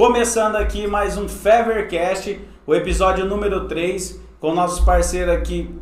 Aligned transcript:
Começando 0.00 0.56
aqui 0.56 0.86
mais 0.86 1.18
um 1.18 1.28
Fevercast, 1.28 2.40
o 2.66 2.74
episódio 2.74 3.26
número 3.26 3.68
3, 3.68 4.18
com 4.40 4.54
nossos 4.54 4.80
parceiros 4.80 5.34
aqui, 5.34 5.78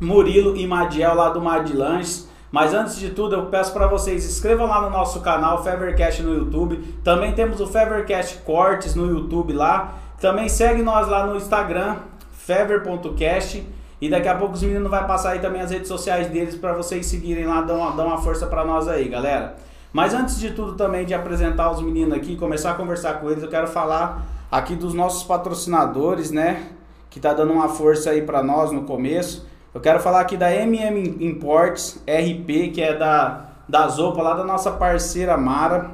Murilo 0.00 0.56
e 0.56 0.64
Madiel, 0.68 1.16
lá 1.16 1.30
do 1.30 1.40
Madilanches. 1.40 2.28
Mas 2.52 2.72
antes 2.72 2.96
de 2.96 3.10
tudo, 3.10 3.34
eu 3.34 3.46
peço 3.46 3.72
para 3.72 3.88
vocês 3.88 4.24
inscrevam 4.24 4.68
lá 4.68 4.82
no 4.82 4.90
nosso 4.90 5.20
canal 5.20 5.64
Fevercast 5.64 6.22
no 6.22 6.32
YouTube. 6.32 6.76
Também 7.02 7.32
temos 7.32 7.60
o 7.60 7.66
Fevercast 7.66 8.38
Cortes 8.44 8.94
no 8.94 9.10
YouTube 9.10 9.52
lá. 9.52 9.94
Também 10.20 10.48
segue 10.48 10.80
nós 10.80 11.08
lá 11.08 11.26
no 11.26 11.34
Instagram, 11.34 11.96
fever.cast. 12.30 13.66
E 14.00 14.08
daqui 14.08 14.28
a 14.28 14.36
pouco 14.36 14.54
os 14.54 14.62
meninos 14.62 14.88
vai 14.88 15.04
passar 15.08 15.30
aí 15.30 15.40
também 15.40 15.60
as 15.60 15.72
redes 15.72 15.88
sociais 15.88 16.28
deles 16.28 16.54
para 16.54 16.72
vocês 16.72 17.04
seguirem 17.06 17.46
lá, 17.46 17.62
dão 17.62 17.80
uma, 17.80 17.90
uma 17.90 18.18
força 18.18 18.46
para 18.46 18.64
nós 18.64 18.86
aí, 18.86 19.08
galera. 19.08 19.56
Mas 19.96 20.12
antes 20.12 20.38
de 20.38 20.50
tudo 20.50 20.74
também 20.74 21.06
de 21.06 21.14
apresentar 21.14 21.70
os 21.70 21.80
meninos 21.80 22.18
aqui, 22.18 22.36
começar 22.36 22.72
a 22.72 22.74
conversar 22.74 23.14
com 23.14 23.30
eles, 23.30 23.42
eu 23.42 23.48
quero 23.48 23.66
falar 23.66 24.26
aqui 24.52 24.74
dos 24.74 24.92
nossos 24.92 25.24
patrocinadores, 25.24 26.30
né? 26.30 26.64
Que 27.08 27.18
tá 27.18 27.32
dando 27.32 27.54
uma 27.54 27.66
força 27.66 28.10
aí 28.10 28.20
para 28.20 28.42
nós 28.42 28.70
no 28.70 28.82
começo. 28.82 29.48
Eu 29.72 29.80
quero 29.80 29.98
falar 29.98 30.20
aqui 30.20 30.36
da 30.36 30.54
MM 30.54 31.16
Imports 31.18 31.98
RP, 32.06 32.74
que 32.74 32.82
é 32.82 32.94
da 32.94 33.46
da 33.66 33.88
Zopa 33.88 34.20
lá 34.20 34.34
da 34.34 34.44
nossa 34.44 34.70
parceira 34.70 35.34
Mara. 35.38 35.90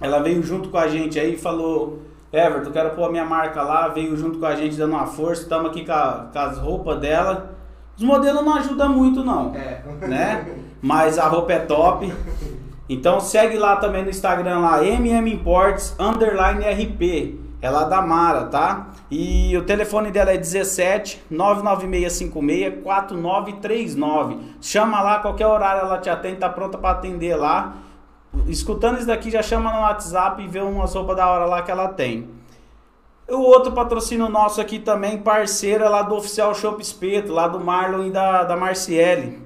Ela 0.00 0.20
veio 0.20 0.40
junto 0.40 0.68
com 0.68 0.78
a 0.78 0.86
gente 0.86 1.18
aí 1.18 1.34
e 1.34 1.36
falou: 1.36 2.02
Everton, 2.32 2.70
quero 2.70 2.90
pôr 2.90 3.06
a 3.06 3.10
minha 3.10 3.24
marca 3.24 3.62
lá. 3.62 3.88
Veio 3.88 4.16
junto 4.16 4.38
com 4.38 4.46
a 4.46 4.54
gente 4.54 4.76
dando 4.76 4.92
uma 4.92 5.06
força. 5.06 5.42
Estamos 5.42 5.72
aqui 5.72 5.84
com, 5.84 5.90
a, 5.90 6.28
com 6.32 6.38
as 6.38 6.56
roupas 6.56 7.00
dela. 7.00 7.50
Os 7.96 8.04
modelos 8.04 8.44
não 8.44 8.54
ajudam 8.54 8.90
muito, 8.90 9.24
não. 9.24 9.52
É. 9.56 9.82
Né? 10.06 10.56
Mas 10.80 11.18
a 11.18 11.26
roupa 11.26 11.52
é 11.52 11.58
top. 11.58 12.14
Então 12.88 13.18
segue 13.18 13.56
lá 13.56 13.76
também 13.76 14.02
no 14.02 14.10
Instagram 14.10 14.58
lá, 14.58 14.84
MM 14.84 15.32
Imports 15.32 15.96
underline 15.98 16.64
RP. 16.64 17.40
É 17.62 17.70
lá 17.70 17.84
da 17.84 18.02
Mara, 18.02 18.44
tá? 18.44 18.88
E 19.10 19.56
o 19.56 19.62
telefone 19.64 20.10
dela 20.10 20.32
é 20.32 20.36
17 20.36 21.24
99656 21.30 22.82
4939. 22.82 24.36
Chama 24.60 25.00
lá, 25.00 25.20
qualquer 25.20 25.46
horário 25.46 25.80
ela 25.80 25.96
te 25.96 26.10
atende, 26.10 26.36
tá 26.36 26.50
pronta 26.50 26.76
para 26.76 26.90
atender 26.90 27.34
lá. 27.34 27.76
Escutando 28.46 28.98
isso 28.98 29.06
daqui, 29.06 29.30
já 29.30 29.42
chama 29.42 29.72
no 29.72 29.80
WhatsApp 29.80 30.42
e 30.42 30.48
vê 30.48 30.60
umas 30.60 30.94
roupas 30.94 31.16
da 31.16 31.26
hora 31.26 31.46
lá 31.46 31.62
que 31.62 31.70
ela 31.70 31.88
tem. 31.88 32.28
O 33.26 33.38
outro 33.38 33.72
patrocínio 33.72 34.28
nosso 34.28 34.60
aqui 34.60 34.78
também, 34.78 35.16
parceira 35.16 35.88
lá 35.88 36.02
do 36.02 36.16
Oficial 36.16 36.54
Shop 36.54 36.82
Espeto, 36.82 37.32
lá 37.32 37.48
do 37.48 37.58
Marlon 37.58 38.04
e 38.04 38.10
da, 38.10 38.44
da 38.44 38.56
Marciele. 38.56 39.43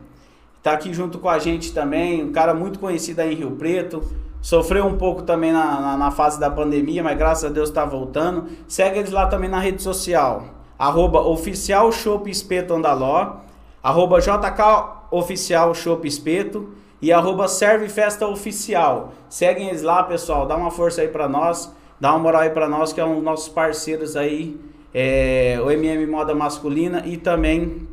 Tá 0.68 0.74
aqui 0.74 0.92
junto 0.92 1.18
com 1.18 1.30
a 1.30 1.38
gente 1.38 1.72
também, 1.72 2.22
um 2.22 2.30
cara 2.30 2.52
muito 2.52 2.78
conhecido 2.78 3.20
aí 3.20 3.32
em 3.32 3.36
Rio 3.36 3.52
Preto. 3.52 4.02
Sofreu 4.42 4.84
um 4.84 4.98
pouco 4.98 5.22
também 5.22 5.50
na, 5.50 5.80
na, 5.80 5.96
na 5.96 6.10
fase 6.10 6.38
da 6.38 6.50
pandemia, 6.50 7.02
mas 7.02 7.16
graças 7.16 7.46
a 7.46 7.48
Deus 7.48 7.70
tá 7.70 7.86
voltando. 7.86 8.44
Segue 8.68 8.98
eles 8.98 9.10
lá 9.10 9.26
também 9.26 9.48
na 9.48 9.60
rede 9.60 9.82
social. 9.82 10.44
Arroba 10.78 11.22
Oficial 11.22 11.90
Shop 11.90 12.30
Espeto 12.30 12.74
Andaló. 12.74 13.36
Arroba 13.82 14.20
JK 14.20 15.06
Oficial 15.10 15.72
Espeto. 16.04 16.68
E 17.00 17.10
arroba 17.10 17.48
Serve 17.48 17.88
Festa 17.88 18.26
Oficial. 18.26 19.14
Seguem 19.30 19.68
eles 19.68 19.80
lá, 19.80 20.02
pessoal. 20.02 20.44
Dá 20.44 20.54
uma 20.54 20.70
força 20.70 21.00
aí 21.00 21.08
pra 21.08 21.26
nós. 21.26 21.74
Dá 21.98 22.10
uma 22.10 22.18
moral 22.18 22.42
aí 22.42 22.50
pra 22.50 22.68
nós, 22.68 22.92
que 22.92 23.00
é 23.00 23.04
um 23.06 23.14
dos 23.14 23.24
nossos 23.24 23.48
parceiros 23.48 24.16
aí. 24.16 24.60
É, 24.92 25.58
o 25.64 25.70
MM 25.70 26.06
Moda 26.06 26.34
Masculina 26.34 27.04
e 27.06 27.16
também 27.16 27.88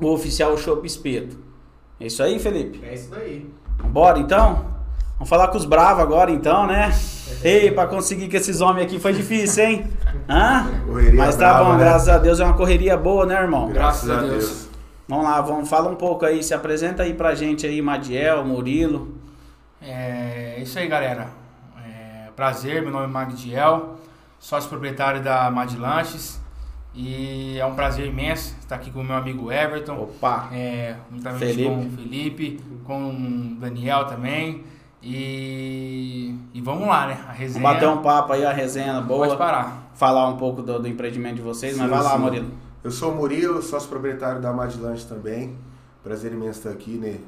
o 0.00 0.06
Oficial 0.06 0.56
Shop 0.56 0.86
Espeto. 0.86 1.41
É 2.02 2.06
isso 2.06 2.20
aí, 2.20 2.36
Felipe? 2.40 2.84
É 2.84 2.94
isso 2.94 3.08
daí. 3.10 3.48
Bora 3.84 4.18
então? 4.18 4.66
Vamos 5.14 5.28
falar 5.28 5.46
com 5.46 5.56
os 5.56 5.64
bravos 5.64 6.02
agora 6.02 6.32
então, 6.32 6.66
né? 6.66 6.92
Ei, 7.44 7.70
pra 7.70 7.86
conseguir 7.86 8.28
com 8.28 8.36
esses 8.36 8.60
homens 8.60 8.86
aqui 8.86 8.98
foi 8.98 9.12
difícil, 9.12 9.64
hein? 9.64 9.86
Hã? 10.28 10.66
Correria 10.84 11.14
Mas 11.16 11.36
tá 11.36 11.50
brava, 11.54 11.64
bom, 11.64 11.72
né? 11.74 11.84
graças 11.84 12.08
a 12.08 12.18
Deus 12.18 12.40
é 12.40 12.44
uma 12.44 12.54
correria 12.54 12.96
boa, 12.96 13.24
né, 13.24 13.40
irmão? 13.40 13.68
Graças 13.68 14.10
a 14.10 14.14
Graças 14.14 14.30
a 14.30 14.32
Deus. 14.32 14.44
Deus. 14.48 14.68
Vamos 15.06 15.24
lá, 15.26 15.40
vamos 15.40 15.68
falar 15.68 15.90
um 15.90 15.94
pouco 15.94 16.26
aí, 16.26 16.42
se 16.42 16.52
apresenta 16.52 17.04
aí 17.04 17.14
pra 17.14 17.36
gente 17.36 17.64
aí, 17.68 17.80
Madiel, 17.80 18.44
Murilo. 18.44 19.14
É 19.80 20.58
isso 20.60 20.76
aí, 20.80 20.88
galera. 20.88 21.28
É, 21.86 22.30
prazer, 22.34 22.82
meu 22.82 22.90
nome 22.90 23.04
é 23.04 23.08
Magdiel, 23.08 23.94
sócio 24.40 24.68
proprietário 24.68 25.22
da 25.22 25.48
Madlanches. 25.52 26.41
E 26.94 27.58
é 27.58 27.64
um 27.64 27.74
prazer 27.74 28.06
imenso 28.06 28.54
estar 28.60 28.76
aqui 28.76 28.90
com 28.90 29.00
o 29.00 29.04
meu 29.04 29.16
amigo 29.16 29.50
Everton. 29.50 29.94
Opa! 30.02 30.48
É, 30.52 30.96
juntamente 31.10 31.46
Felipe. 31.46 31.64
com 31.68 31.78
o 31.86 31.90
Felipe, 31.90 32.60
com 32.84 33.10
o 33.10 33.54
Daniel 33.60 34.04
também. 34.06 34.64
E, 35.02 36.34
e 36.54 36.60
vamos 36.60 36.86
lá, 36.86 37.06
né? 37.06 37.14
A 37.14 37.16
Vamos 37.24 37.38
resenha. 37.38 37.62
bater 37.62 37.88
um 37.88 38.02
papo 38.02 38.32
aí, 38.34 38.44
a 38.44 38.52
resenha 38.52 38.94
Pode 39.02 39.06
boa. 39.06 39.36
parar. 39.36 39.90
Falar 39.94 40.28
um 40.28 40.36
pouco 40.36 40.62
do, 40.62 40.78
do 40.78 40.86
empreendimento 40.88 41.36
de 41.36 41.42
vocês, 41.42 41.76
mas 41.76 41.86
Sim, 41.88 41.94
vai 41.94 42.02
lá, 42.02 42.12
sim. 42.12 42.18
Murilo. 42.18 42.50
Eu 42.84 42.90
sou 42.90 43.12
o 43.12 43.16
Murilo, 43.16 43.62
sócio 43.62 43.88
proprietário 43.88 44.40
da 44.40 44.52
Madlanche 44.52 45.04
também. 45.06 45.56
Prazer 46.04 46.32
imenso 46.32 46.58
estar 46.58 46.70
aqui 46.70 46.92
né, 46.98 47.18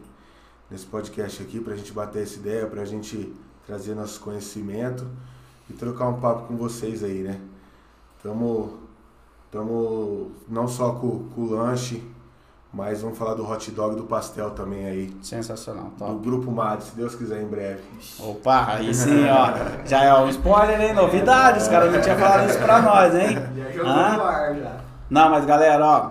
nesse 0.71 0.87
podcast 0.87 1.43
aqui 1.43 1.59
pra 1.61 1.75
gente 1.75 1.93
bater 1.93 2.23
essa 2.23 2.37
ideia, 2.39 2.67
pra 2.67 2.85
gente 2.85 3.33
trazer 3.67 3.95
nosso 3.95 4.21
conhecimento 4.21 5.07
e 5.71 5.73
trocar 5.73 6.09
um 6.09 6.21
papo 6.21 6.49
com 6.49 6.57
vocês 6.57 7.03
aí, 7.03 7.23
né? 7.23 7.41
Tamo, 8.23 8.79
tamo 9.55 10.33
não 10.49 10.67
só 10.67 10.91
com, 10.93 11.29
com 11.35 11.43
o 11.43 11.51
lanche, 11.51 12.03
mas 12.73 13.03
vamos 13.03 13.17
falar 13.17 13.35
do 13.35 13.49
hot 13.49 13.71
dog 13.71 13.95
e 13.95 13.97
do 13.97 14.03
pastel 14.05 14.51
também 14.51 14.85
aí. 14.85 15.17
Sensacional, 15.23 15.85
Do 15.97 16.05
top. 16.05 16.19
grupo 16.25 16.51
MAD, 16.51 16.83
se 16.83 16.97
Deus 16.97 17.15
quiser, 17.15 17.41
em 17.41 17.47
breve. 17.47 17.83
Opa, 18.19 18.67
aí 18.69 18.93
sim, 18.93 19.25
ó. 19.29 19.53
Já 19.87 20.03
é 20.03 20.15
um 20.15 20.29
spoiler, 20.29 20.81
hein? 20.81 20.93
Novidade, 20.93 21.59
os 21.61 21.69
caras 21.69 21.93
não 21.93 22.01
tinham 22.01 22.19
falado 22.19 22.49
isso 22.51 22.59
pra 22.59 22.83
nós, 22.83 23.15
hein? 23.15 23.39
Já 23.57 23.71
jogou 23.71 23.91
Hã? 23.93 24.17
no 24.17 24.23
ar 24.25 24.55
já. 24.57 24.77
Não, 25.09 25.31
mas 25.31 25.45
galera, 25.47 25.87
ó, 25.87 26.11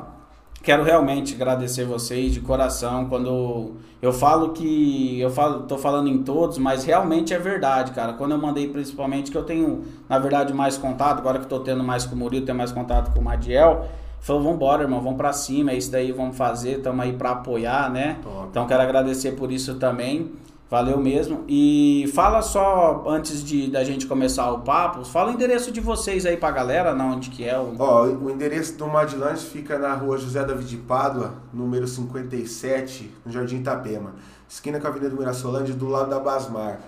quero 0.64 0.82
realmente 0.82 1.36
agradecer 1.36 1.84
vocês 1.84 2.34
de 2.34 2.40
coração 2.40 3.06
quando 3.10 3.74
eu 4.02 4.14
falo 4.14 4.54
que 4.54 5.20
eu 5.20 5.30
falo, 5.30 5.64
tô 5.64 5.78
falando 5.78 6.08
em 6.08 6.24
todos, 6.24 6.58
mas 6.58 6.86
realmente 6.86 7.34
é 7.34 7.38
verdade, 7.38 7.92
cara. 7.92 8.14
Quando 8.14 8.32
eu 8.32 8.38
mandei 8.38 8.70
principalmente 8.70 9.30
que 9.30 9.38
eu 9.38 9.44
tenho, 9.44 9.84
na 10.08 10.18
verdade, 10.18 10.54
mais 10.54 10.78
contato, 10.78 11.20
agora 11.20 11.40
que 11.40 11.48
tô 11.48 11.60
tendo 11.60 11.84
mais 11.84 12.06
com 12.06 12.16
o 12.16 12.18
Murilo, 12.18 12.46
tenho 12.46 12.58
mais 12.58 12.72
contato 12.72 13.14
com 13.14 13.20
o 13.20 13.24
Madiel, 13.24 13.86
falou, 14.22 14.42
vambora, 14.42 14.84
irmão, 14.84 15.02
vamos 15.02 15.18
pra 15.18 15.34
cima, 15.34 15.72
é 15.72 15.76
isso 15.76 15.92
daí, 15.92 16.14
vamos 16.14 16.38
fazer, 16.38 16.82
tamo 16.82 17.02
aí 17.02 17.12
pra 17.12 17.32
apoiar, 17.32 17.92
né? 17.92 18.20
Top. 18.24 18.48
Então 18.50 18.66
quero 18.66 18.82
agradecer 18.82 19.34
por 19.34 19.52
isso 19.52 19.76
também. 19.76 20.32
Valeu 20.70 20.98
mesmo. 20.98 21.44
E 21.48 22.10
fala 22.16 22.42
só, 22.42 23.04
antes 23.08 23.44
de 23.44 23.70
da 23.70 23.84
gente 23.84 24.08
começar 24.08 24.52
o 24.52 24.62
papo, 24.62 25.06
fala 25.06 25.32
o 25.32 25.34
endereço 25.34 25.72
de 25.72 25.80
vocês 25.80 26.26
aí 26.26 26.36
pra 26.36 26.50
galera, 26.50 26.96
na 26.96 27.06
onde 27.06 27.30
que 27.30 27.48
é 27.48 27.58
o. 27.60 27.76
Ó, 27.78 28.06
o 28.06 28.30
endereço 28.32 28.78
do 28.78 28.88
Madlanche 28.88 29.46
fica 29.46 29.78
na 29.78 29.94
rua 29.94 30.18
José 30.18 30.44
David 30.44 30.68
de 30.68 30.78
Pádua, 30.78 31.36
número 31.54 31.88
57, 31.88 33.12
no 33.26 33.32
Jardim 33.32 33.58
Itapema. 33.58 34.16
Esquina 34.50 34.80
com 34.80 34.88
a 34.88 34.90
Avenida 34.90 35.16
Mirassolândia, 35.16 35.76
do 35.76 35.88
lado 35.88 36.10
da 36.10 36.20
Basmar. 36.20 36.80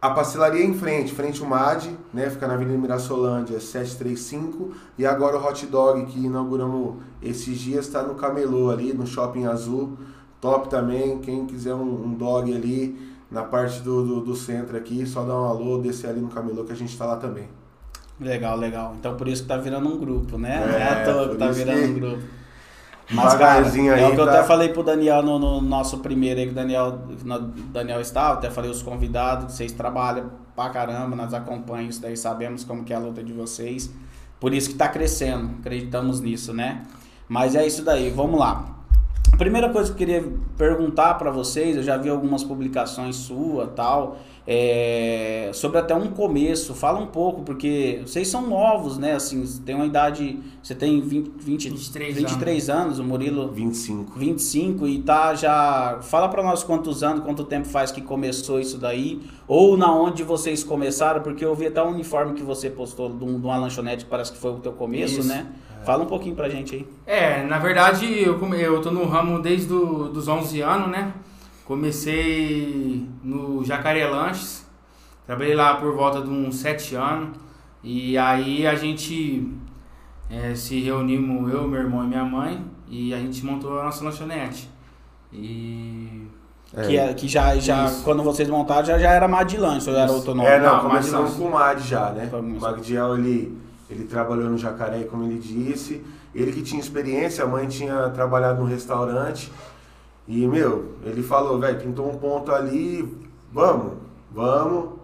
A 0.00 0.10
pastelaria 0.10 0.62
é 0.62 0.64
em 0.64 0.74
frente, 0.74 1.12
frente 1.12 1.42
ao 1.42 1.48
MAD, 1.48 1.90
né? 2.12 2.30
Fica 2.30 2.46
na 2.46 2.54
Avenida 2.54 2.78
Mirassolândia 2.78 3.58
735. 3.58 4.72
E 4.96 5.04
agora 5.06 5.36
o 5.38 5.44
hot 5.44 5.66
dog 5.66 6.04
que 6.06 6.24
inauguramos 6.24 6.96
esses 7.20 7.58
dias 7.58 7.86
está 7.86 8.02
no 8.02 8.14
Camelô 8.14 8.70
ali, 8.70 8.92
no 8.92 9.06
Shopping 9.06 9.46
Azul. 9.46 9.96
Top 10.50 10.68
também. 10.70 11.18
Quem 11.18 11.46
quiser 11.46 11.74
um, 11.74 12.04
um 12.06 12.14
dog 12.14 12.54
ali 12.54 12.96
na 13.30 13.42
parte 13.42 13.80
do, 13.80 14.04
do, 14.04 14.20
do 14.20 14.36
centro 14.36 14.76
aqui, 14.76 15.04
só 15.06 15.22
dá 15.24 15.34
um 15.34 15.44
alô, 15.46 15.78
descer 15.78 16.08
ali 16.10 16.20
no 16.20 16.28
Camelô 16.28 16.64
que 16.64 16.72
a 16.72 16.76
gente 16.76 16.96
tá 16.96 17.04
lá 17.06 17.16
também. 17.16 17.48
Legal, 18.20 18.56
legal. 18.56 18.94
Então 18.98 19.14
por 19.16 19.28
isso 19.28 19.42
que 19.42 19.48
tá 19.48 19.56
virando 19.56 19.88
um 19.88 19.98
grupo, 19.98 20.38
né? 20.38 20.62
É, 20.74 20.80
É, 20.80 21.02
à 21.02 21.04
toa 21.04 21.28
que 21.30 21.36
tá 21.36 21.48
virando 21.48 21.80
que 21.82 21.88
um 21.90 21.94
grupo. 21.94 22.22
Mas, 23.08 23.34
cara, 23.34 23.54
devagarzinho 23.60 23.92
é 23.92 23.94
aí 23.94 24.04
o 24.10 24.14
que 24.14 24.20
eu 24.20 24.24
tá- 24.24 24.32
até 24.32 24.42
falei 24.44 24.68
pro 24.70 24.82
Daniel 24.82 25.22
no, 25.22 25.38
no 25.38 25.60
nosso 25.60 25.98
primeiro 25.98 26.40
aí, 26.40 26.46
que 26.46 26.52
o 26.52 26.54
Daniel, 26.54 26.98
no- 27.24 27.38
Daniel 27.72 28.00
estava, 28.00 28.34
até 28.34 28.50
falei 28.50 28.68
os 28.70 28.82
convidados, 28.82 29.54
vocês 29.54 29.70
trabalham 29.70 30.30
pra 30.56 30.70
caramba, 30.70 31.14
nós 31.14 31.32
acompanhamos 31.32 31.94
isso 31.96 32.02
daí, 32.02 32.16
sabemos 32.16 32.64
como 32.64 32.82
que 32.84 32.92
é 32.92 32.96
a 32.96 32.98
luta 32.98 33.22
de 33.22 33.32
vocês. 33.32 33.92
Por 34.40 34.52
isso 34.52 34.70
que 34.70 34.74
tá 34.74 34.88
crescendo, 34.88 35.50
acreditamos 35.60 36.20
nisso, 36.20 36.52
né? 36.52 36.82
Mas 37.28 37.54
é 37.54 37.64
isso 37.66 37.84
daí, 37.84 38.10
vamos 38.10 38.40
lá. 38.40 38.75
A 39.36 39.38
primeira 39.38 39.68
coisa 39.68 39.92
que 39.92 40.02
eu 40.02 40.06
queria 40.08 40.32
perguntar 40.56 41.12
pra 41.18 41.30
vocês, 41.30 41.76
eu 41.76 41.82
já 41.82 41.98
vi 41.98 42.08
algumas 42.08 42.42
publicações 42.42 43.16
sua 43.16 43.66
tal, 43.66 44.16
é, 44.46 45.50
sobre 45.52 45.76
até 45.78 45.94
um 45.94 46.06
começo. 46.06 46.72
Fala 46.72 46.98
um 46.98 47.06
pouco, 47.08 47.42
porque 47.42 48.00
vocês 48.06 48.28
são 48.28 48.48
novos, 48.48 48.96
né? 48.96 49.12
Assim, 49.12 49.44
tem 49.66 49.74
uma 49.74 49.84
idade. 49.84 50.38
Você 50.62 50.74
tem 50.74 51.02
20, 51.02 51.32
20, 51.36 51.68
23 51.68 52.14
23 52.16 52.70
anos, 52.70 52.98
o 52.98 53.04
Murilo 53.04 53.48
25. 53.52 54.18
25 54.18 54.86
e 54.88 55.02
tá 55.02 55.34
já. 55.34 55.98
Fala 56.00 56.30
pra 56.30 56.42
nós 56.42 56.64
quantos 56.64 57.02
anos, 57.02 57.22
quanto 57.22 57.44
tempo 57.44 57.68
faz 57.68 57.92
que 57.92 58.00
começou 58.00 58.58
isso 58.58 58.78
daí, 58.78 59.20
ou 59.46 59.76
na 59.76 59.94
onde 59.94 60.22
vocês 60.22 60.64
começaram, 60.64 61.20
porque 61.20 61.44
eu 61.44 61.54
vi 61.54 61.66
até 61.66 61.82
o 61.82 61.88
uniforme 61.90 62.32
que 62.32 62.42
você 62.42 62.70
postou 62.70 63.10
de 63.10 63.22
um- 63.22 63.36
uma 63.36 63.58
lanchonete 63.58 64.06
que 64.06 64.10
parece 64.10 64.32
que 64.32 64.38
foi 64.38 64.52
o 64.52 64.60
teu 64.60 64.72
começo, 64.72 65.20
Isso. 65.20 65.28
né? 65.28 65.46
Fala 65.86 66.02
um 66.04 66.06
pouquinho 66.06 66.34
pra 66.34 66.48
gente 66.48 66.74
aí. 66.74 66.86
É, 67.06 67.42
na 67.44 67.58
verdade 67.58 68.04
eu, 68.22 68.38
come- 68.38 68.60
eu 68.60 68.82
tô 68.82 68.90
no 68.90 69.06
ramo 69.06 69.40
desde 69.40 69.66
do, 69.68 70.08
dos 70.10 70.26
11 70.28 70.60
anos, 70.60 70.88
né? 70.88 71.12
Comecei 71.64 73.06
no 73.22 73.64
Jacaré 73.64 74.06
Lanches, 74.08 74.66
trabalhei 75.26 75.54
lá 75.54 75.76
por 75.76 75.94
volta 75.94 76.20
de 76.20 76.28
uns 76.28 76.56
7 76.56 76.94
anos. 76.96 77.36
E 77.82 78.18
aí 78.18 78.66
a 78.66 78.74
gente 78.74 79.48
é, 80.30 80.54
se 80.54 80.80
reunimos, 80.80 81.52
eu, 81.52 81.66
meu 81.68 81.80
irmão 81.80 82.04
e 82.04 82.08
minha 82.08 82.24
mãe, 82.24 82.64
e 82.88 83.14
a 83.14 83.18
gente 83.18 83.44
montou 83.44 83.78
a 83.80 83.84
nossa 83.84 84.04
lanchonete. 84.04 84.68
E. 85.32 86.26
Que, 86.86 86.98
é, 86.98 87.14
que 87.14 87.28
já, 87.28 87.56
já 87.56 87.90
quando 88.04 88.22
vocês 88.22 88.48
montaram, 88.48 88.84
já, 88.84 88.98
já 88.98 89.10
era 89.12 89.26
Mad 89.28 89.50
Lanche, 89.54 89.88
ou 89.88 89.96
era 89.96 90.10
outro 90.10 90.34
nome? 90.34 90.48
É, 90.48 90.58
não, 90.60 90.74
Não, 90.82 90.88
começamos 90.90 91.34
com 91.34 91.44
o 91.44 91.52
Mad 91.52 91.78
já, 91.80 92.10
né? 92.10 92.26
Foi 92.28 92.40
O. 92.40 92.60
Magdiel, 92.60 93.16
ele, 93.16 93.56
ele 93.88 94.04
trabalhou 94.04 94.50
no 94.50 94.58
Jacaré, 94.58 95.04
como 95.04 95.24
ele 95.24 95.38
disse. 95.38 96.02
Ele 96.34 96.52
que 96.52 96.62
tinha 96.62 96.80
experiência, 96.80 97.44
a 97.44 97.46
mãe 97.46 97.66
tinha 97.66 98.10
trabalhado 98.10 98.60
no 98.60 98.68
restaurante. 98.68 99.52
E, 100.26 100.46
meu, 100.46 100.96
ele 101.04 101.22
falou, 101.22 101.58
velho, 101.58 101.78
pintou 101.78 102.10
um 102.10 102.18
ponto 102.18 102.50
ali, 102.50 103.08
vamos, 103.52 103.94
vamos. 104.30 104.96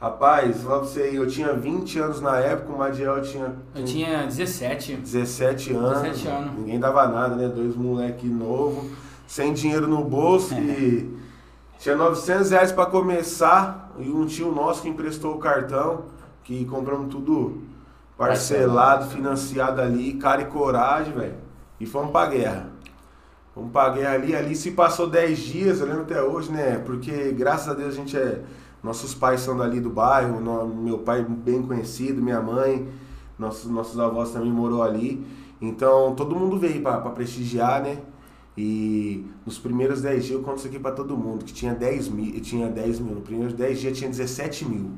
Rapaz, 0.00 0.62
pra 0.62 0.78
você 0.78 1.10
eu 1.12 1.26
tinha 1.26 1.52
20 1.52 1.98
anos 1.98 2.20
na 2.22 2.38
época, 2.38 2.72
o 2.72 2.78
Madiel 2.78 3.20
tinha 3.20 3.54
Eu 3.74 3.84
tinha 3.84 4.24
17. 4.24 4.96
17 4.96 5.74
anos. 5.74 6.00
17 6.02 6.28
anos. 6.28 6.58
Ninguém 6.58 6.80
dava 6.80 7.06
nada, 7.06 7.36
né? 7.36 7.48
Dois 7.48 7.76
moleque 7.76 8.26
novo, 8.26 8.90
sem 9.26 9.52
dinheiro 9.52 9.86
no 9.86 10.02
bolso 10.02 10.54
e 10.54 11.18
tinha 11.78 11.96
900 11.96 12.50
reais 12.50 12.72
pra 12.72 12.86
começar 12.86 13.92
e 13.98 14.08
um 14.08 14.24
tio 14.24 14.52
nosso 14.52 14.80
que 14.80 14.88
emprestou 14.88 15.34
o 15.34 15.38
cartão, 15.38 16.04
que 16.44 16.64
compramos 16.64 17.10
tudo 17.10 17.60
parcelado, 18.20 19.06
financiado 19.08 19.80
ali, 19.80 20.12
cara 20.12 20.42
e 20.42 20.44
coragem, 20.44 21.14
velho. 21.14 21.34
E 21.80 21.86
fomos 21.86 22.10
pra 22.10 22.26
guerra. 22.26 22.68
Fomos 23.54 23.72
pra 23.72 23.88
guerra 23.88 24.12
ali, 24.14 24.36
ali 24.36 24.54
se 24.54 24.72
passou 24.72 25.08
10 25.08 25.38
dias, 25.38 25.80
eu 25.80 25.86
lembro 25.86 26.02
até 26.02 26.22
hoje, 26.22 26.52
né? 26.52 26.78
Porque 26.84 27.32
graças 27.32 27.68
a 27.68 27.74
Deus 27.74 27.94
a 27.94 27.96
gente 27.96 28.16
é. 28.16 28.42
Nossos 28.82 29.14
pais 29.14 29.40
são 29.40 29.56
dali 29.56 29.80
do 29.80 29.88
bairro, 29.90 30.38
no- 30.40 30.66
meu 30.66 30.98
pai 30.98 31.22
bem 31.22 31.62
conhecido, 31.62 32.22
minha 32.22 32.40
mãe, 32.40 32.88
nossos, 33.38 33.70
nossos 33.70 33.98
avós 33.98 34.32
também 34.32 34.52
morou 34.52 34.82
ali. 34.82 35.26
Então 35.60 36.14
todo 36.14 36.36
mundo 36.36 36.58
veio 36.58 36.82
pra, 36.82 36.98
pra 36.98 37.10
prestigiar, 37.12 37.82
né? 37.82 37.98
E 38.56 39.26
nos 39.46 39.58
primeiros 39.58 40.02
10 40.02 40.24
dias 40.26 40.38
eu 40.38 40.44
conto 40.44 40.58
isso 40.58 40.66
aqui 40.68 40.78
pra 40.78 40.92
todo 40.92 41.16
mundo, 41.16 41.44
que 41.44 41.52
tinha 41.54 41.74
10 41.74 42.08
mil, 42.08 42.38
tinha 42.40 42.68
10 42.68 43.00
mil, 43.00 43.14
nos 43.14 43.24
primeiros 43.24 43.54
10 43.54 43.80
dias 43.80 43.96
tinha 43.96 44.10
17 44.10 44.66
mil. 44.66 44.90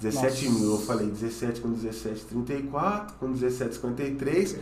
17 0.00 0.48
Nossa. 0.48 0.58
mil, 0.60 0.72
eu 0.72 0.78
falei 0.78 1.06
17 1.06 1.60
com 1.60 1.70
17, 1.70 2.26
34, 2.26 3.14
com 3.18 3.32
17, 3.32 3.74
53. 3.76 4.58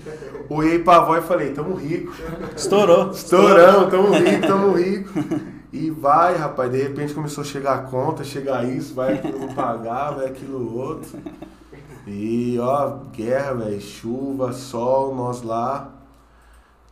Olhei 0.49 0.79
pra 0.79 0.99
avó 0.99 1.17
e 1.17 1.23
falei, 1.23 1.53
tamo 1.53 1.75
rico. 1.75 2.13
Estourou. 2.57 3.11
Estouramos, 3.11 3.91
tamo 3.91 4.13
rico, 4.13 4.41
tamo 4.47 4.73
rico. 4.77 5.11
E 5.73 5.91
vai, 5.91 6.37
rapaz, 6.37 6.71
de 6.71 6.81
repente 6.81 7.13
começou 7.13 7.43
a 7.43 7.45
chegar 7.45 7.75
a 7.75 7.79
conta, 7.79 8.23
chegar 8.23 8.65
isso, 8.65 8.95
vai 8.95 9.15
aquilo 9.15 9.41
não 9.41 9.55
pagar, 9.55 10.13
vai 10.13 10.27
aquilo 10.27 10.79
outro. 10.79 11.19
E 12.07 12.57
ó, 12.61 12.99
guerra, 13.13 13.55
velho, 13.55 13.81
chuva, 13.81 14.53
sol, 14.53 15.17
nós 15.17 15.43
lá, 15.43 15.91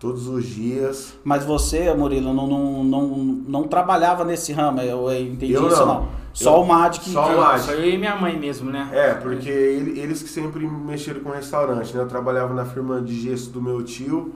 todos 0.00 0.26
os 0.26 0.44
dias. 0.44 1.14
Mas 1.22 1.44
você, 1.44 1.94
Murilo, 1.94 2.34
não, 2.34 2.48
não, 2.48 2.82
não, 2.82 3.08
não 3.46 3.68
trabalhava 3.68 4.24
nesse 4.24 4.52
ramo, 4.52 4.80
eu 4.80 5.08
entendi 5.14 5.52
Eu 5.52 5.68
isso 5.68 5.86
não. 5.86 5.86
não. 5.86 6.21
Só 6.34 6.56
Eu- 6.56 6.62
o 6.62 6.66
Mad 6.66 6.98
que... 6.98 7.10
só 7.10 7.34
o 7.34 7.40
Mad. 7.40 7.60
Só 7.60 7.72
eu 7.72 7.88
e 7.90 7.98
minha 7.98 8.16
mãe 8.16 8.38
mesmo, 8.38 8.70
né? 8.70 8.88
É, 8.92 9.14
porque 9.14 9.48
ele- 9.48 9.98
eles 10.00 10.22
que 10.22 10.28
sempre 10.28 10.66
mexeram 10.66 11.20
com 11.20 11.30
restaurante, 11.30 11.94
né? 11.94 12.02
Eu 12.02 12.08
trabalhava 12.08 12.54
na 12.54 12.64
firma 12.64 13.00
de 13.00 13.20
gesso 13.20 13.50
do 13.50 13.60
meu 13.60 13.82
tio. 13.82 14.34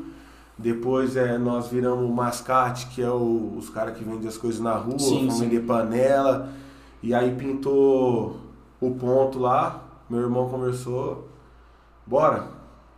Depois 0.58 1.16
é, 1.16 1.36
nós 1.38 1.68
viramos 1.68 2.04
o 2.08 2.12
mascate, 2.12 2.86
que 2.88 3.02
é 3.02 3.10
o- 3.10 3.54
os 3.58 3.68
caras 3.70 3.96
que 3.96 4.04
vendem 4.04 4.26
as 4.28 4.36
coisas 4.38 4.60
na 4.60 4.74
rua, 4.74 4.98
Sim, 4.98 5.26
vão 5.26 5.36
sim. 5.36 5.44
vender 5.48 5.60
panela. 5.66 6.50
E 7.02 7.14
aí 7.14 7.34
pintou 7.34 8.36
o 8.80 8.90
ponto 8.92 9.38
lá, 9.38 9.82
meu 10.08 10.20
irmão 10.20 10.48
conversou. 10.48 11.28
Bora, 12.06 12.44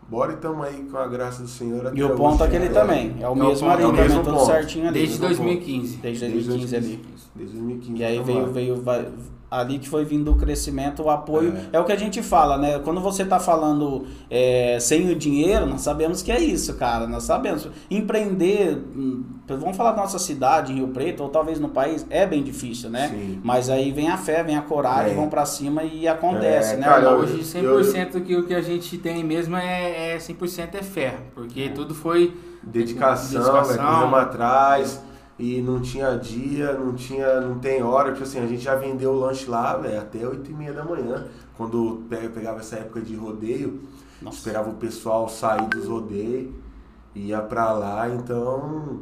bora 0.09 0.33
e 0.33 0.37
tamo 0.37 0.63
aí 0.63 0.87
com 0.91 0.97
a 0.97 1.07
graça 1.07 1.43
do 1.43 1.49
Senhor. 1.49 1.85
E 1.95 2.03
até 2.03 2.05
o 2.13 2.17
ponto 2.17 2.35
hoje, 2.35 2.43
aquele 2.45 2.69
né? 2.69 2.75
também. 2.75 3.17
É 3.21 3.25
o 3.25 3.27
É 3.27 3.29
o 3.29 3.37
mesmo 3.37 3.61
ponto, 3.69 3.71
ali 3.71 3.83
é 3.83 3.87
o 3.87 3.91
também, 3.91 4.03
mesmo 4.09 4.23
tudo 4.25 4.35
ponto. 4.37 4.47
certinho 4.47 4.89
ali. 4.89 4.99
Desde 4.99 5.19
Desde 5.19 5.37
2015. 5.43 5.97
Desde 5.99 6.29
2015 6.29 6.77
ali. 6.77 7.05
Desde 7.37 7.57
2015. 7.57 8.01
E 8.01 8.05
aí 8.05 8.17
tamo 8.17 8.27
veio, 8.27 8.47
veio 8.53 8.83
vai- 8.83 9.07
ali 9.51 9.79
que 9.79 9.89
foi 9.89 10.05
vindo 10.05 10.31
o 10.31 10.37
crescimento, 10.37 11.03
o 11.03 11.09
apoio. 11.11 11.55
É. 11.73 11.77
É, 11.77 11.81
o 11.81 11.85
que 11.85 11.93
a 11.93 11.97
gente 11.97 12.23
fala, 12.23 12.59
né? 12.59 12.79
Quando 12.81 13.01
você 13.01 13.25
tá 13.25 13.39
falando 13.41 14.05
é, 14.31 14.79
sem 14.81 15.11
o 15.11 15.17
dinheiro, 15.17 15.65
nós 15.65 15.81
sabemos 15.81 16.21
que 16.23 16.31
é 16.31 16.39
isso, 16.39 16.75
cara. 16.75 17.07
Nós 17.07 17.23
sabemos. 17.25 17.67
Empreender, 17.91 18.77
hum, 18.95 19.25
vamos 19.49 19.77
falar 19.77 19.93
da 19.93 20.03
nossa 20.03 20.19
cidade, 20.19 20.73
em 20.73 20.77
Rio 20.77 20.89
Preto, 20.89 21.23
ou 21.23 21.29
talvez 21.31 21.59
no 21.59 21.69
país, 21.71 22.07
é 22.11 22.27
bem 22.27 22.43
difícil, 22.43 22.91
né? 22.91 23.09
Sim. 23.09 23.41
Mas 23.43 23.71
aí 23.71 23.91
vem 23.91 24.09
a 24.11 24.17
fé, 24.19 24.43
vem 24.43 24.57
a 24.57 24.63
coragem, 24.63 25.13
É. 25.13 25.15
vão 25.15 25.29
pra 25.29 25.47
cima 25.47 25.83
e 25.83 26.07
acontece, 26.07 26.75
É, 26.75 26.77
né? 26.77 26.85
cara? 26.87 27.15
Hoje 27.17 27.43
100% 27.43 28.21
que 28.23 28.37
o 28.37 28.47
que 28.47 28.55
a 28.55 28.61
gente 28.61 28.99
tem 28.99 29.25
mesmo 29.25 29.57
é, 29.57 30.15
é 30.15 30.19
100% 30.19 30.75
é 30.75 30.83
fé, 30.83 31.15
porque 31.35 31.71
tudo 31.71 31.95
foi 31.95 32.35
Dedicação, 32.63 33.41
Dedicação. 33.41 33.77
né? 33.77 33.83
Corremos 33.83 34.19
atrás 34.19 35.03
e 35.39 35.63
não 35.63 35.81
tinha 35.81 36.17
dia, 36.17 36.73
não 36.73 36.95
tinha, 36.95 37.41
não 37.41 37.59
tem 37.59 37.83
hora. 37.83 38.13
Tipo 38.13 38.25
assim, 38.25 38.41
a 38.41 38.47
gente 38.47 38.63
já 38.63 38.75
vendeu 38.75 39.13
o 39.13 39.19
lanche 39.19 39.49
lá, 39.49 39.77
velho, 39.77 40.01
até 40.01 40.27
8 40.27 40.51
e 40.51 40.55
meia 40.55 40.73
da 40.73 40.85
manhã. 40.85 41.27
Quando 41.57 42.03
pe- 42.09 42.29
pegava 42.29 42.61
essa 42.61 42.77
época 42.77 43.01
de 43.01 43.15
rodeio, 43.15 43.81
Nossa. 44.21 44.39
esperava 44.39 44.71
o 44.71 44.75
pessoal 44.75 45.29
sair 45.29 45.67
dos 45.69 45.87
rodeios, 45.87 46.53
ia 47.15 47.41
pra 47.41 47.73
lá, 47.73 48.09
então 48.09 49.01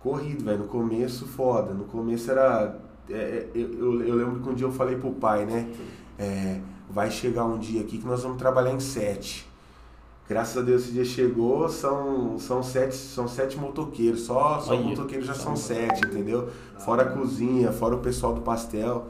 corrido, 0.00 0.44
velho. 0.44 0.58
No 0.60 0.64
começo, 0.66 1.26
foda. 1.26 1.72
No 1.74 1.84
começo 1.84 2.30
era. 2.30 2.76
é, 3.08 3.14
é, 3.14 3.48
eu, 3.54 3.72
eu, 3.78 4.02
eu 4.04 4.14
lembro 4.16 4.40
que 4.40 4.48
um 4.48 4.54
dia 4.54 4.66
eu 4.66 4.72
falei 4.72 4.96
pro 4.96 5.10
pai, 5.12 5.44
né? 5.46 5.68
É, 6.18 6.60
vai 6.88 7.10
chegar 7.10 7.44
um 7.44 7.58
dia 7.58 7.80
aqui 7.82 7.98
que 7.98 8.06
nós 8.06 8.22
vamos 8.22 8.38
trabalhar 8.38 8.72
em 8.72 8.80
sete. 8.80 9.49
Graças 10.30 10.56
a 10.56 10.60
Deus 10.60 10.84
esse 10.84 10.92
dia 10.92 11.04
chegou, 11.04 11.68
são, 11.68 12.38
são, 12.38 12.62
sete, 12.62 12.94
são 12.94 13.26
sete 13.26 13.58
motoqueiros, 13.58 14.20
só, 14.20 14.60
só 14.60 14.70
Olha, 14.70 14.82
motoqueiros 14.82 15.26
já 15.26 15.34
só 15.34 15.42
são 15.42 15.56
sete, 15.56 16.06
entendeu? 16.06 16.48
Fora 16.78 17.02
a 17.02 17.06
cozinha, 17.06 17.72
fora 17.72 17.96
o 17.96 17.98
pessoal 17.98 18.32
do 18.32 18.40
pastel. 18.40 19.08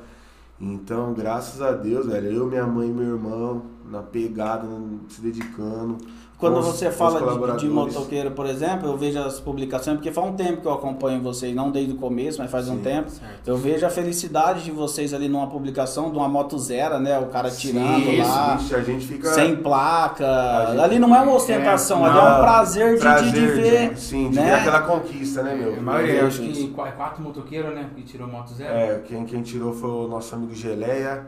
Então, 0.59 1.13
graças 1.13 1.61
a 1.61 1.73
Deus, 1.73 2.07
velho, 2.07 2.33
eu, 2.33 2.47
minha 2.47 2.67
mãe 2.67 2.89
e 2.89 2.93
meu 2.93 3.17
irmão, 3.17 3.67
na 3.85 4.03
pegada, 4.03 4.67
se 5.11 5.21
dedicando. 5.21 5.99
Quando 6.41 6.59
os- 6.59 6.65
você 6.67 6.91
fala 6.91 7.21
de, 7.57 7.61
de 7.61 7.69
motoqueiro, 7.69 8.31
por 8.31 8.47
exemplo, 8.47 8.89
eu 8.89 8.97
vejo 8.97 9.19
as 9.21 9.39
publicações, 9.39 9.97
porque 9.99 10.11
faz 10.11 10.27
um 10.27 10.33
tempo 10.33 10.63
que 10.63 10.67
eu 10.67 10.73
acompanho 10.73 11.21
vocês, 11.23 11.55
não 11.55 11.71
desde 11.71 11.93
o 11.93 11.97
começo, 11.97 12.39
mas 12.41 12.51
faz 12.51 12.67
um 12.69 12.77
Sim. 12.77 12.83
tempo. 12.83 13.11
certo. 13.11 13.47
Eu 13.47 13.57
vejo 13.59 13.85
a 13.85 13.91
felicidade 13.91 14.65
de 14.65 14.71
vocês 14.71 15.13
ali 15.13 15.29
numa 15.29 15.47
publicação 15.49 16.11
de 16.11 16.17
uma 16.17 16.29
moto 16.29 16.59
zero, 16.59 16.99
né? 16.99 17.19
O 17.19 17.27
cara 17.27 17.51
tirando 17.51 18.03
Sim, 18.05 18.19
lá, 18.23 18.57
isso, 18.59 18.75
a 18.75 18.81
gente 18.81 19.07
fica. 19.07 19.29
sem 19.33 19.55
placa. 19.57 20.67
Gente- 20.71 20.81
Ali 20.81 20.99
não 20.99 21.15
é 21.15 21.21
uma 21.21 21.35
ostentação, 21.35 22.07
É, 22.07 22.11
ali 22.11 22.19
é 22.19 22.23
um 22.23 22.41
prazer 22.41 22.95
de, 22.95 23.01
prazer 23.01 23.33
de, 23.33 23.41
de 23.41 23.47
ver. 23.47 23.97
sim, 23.99 24.31
de 24.31 24.37
né? 24.37 24.45
ver 24.47 24.53
aquela 24.55 24.81
conquista, 24.81 25.43
né, 25.43 25.55
meu? 25.55 25.75
A 25.79 25.81
maioria, 25.83 26.25
vejo 26.25 26.27
acho 26.27 26.41
que 26.41 26.69
quatro 26.69 27.23
motoqueiros, 27.23 27.75
né? 27.75 27.91
Que 27.95 28.03
tirou 28.03 28.27
moto 28.27 28.55
zero. 28.55 28.73
É, 28.75 29.01
quem, 29.07 29.25
quem 29.27 29.43
tirou 29.43 29.75
foi 29.75 29.91
o 29.91 30.09
nosso 30.09 30.35
amigo 30.35 30.55
Geleia, 30.55 31.27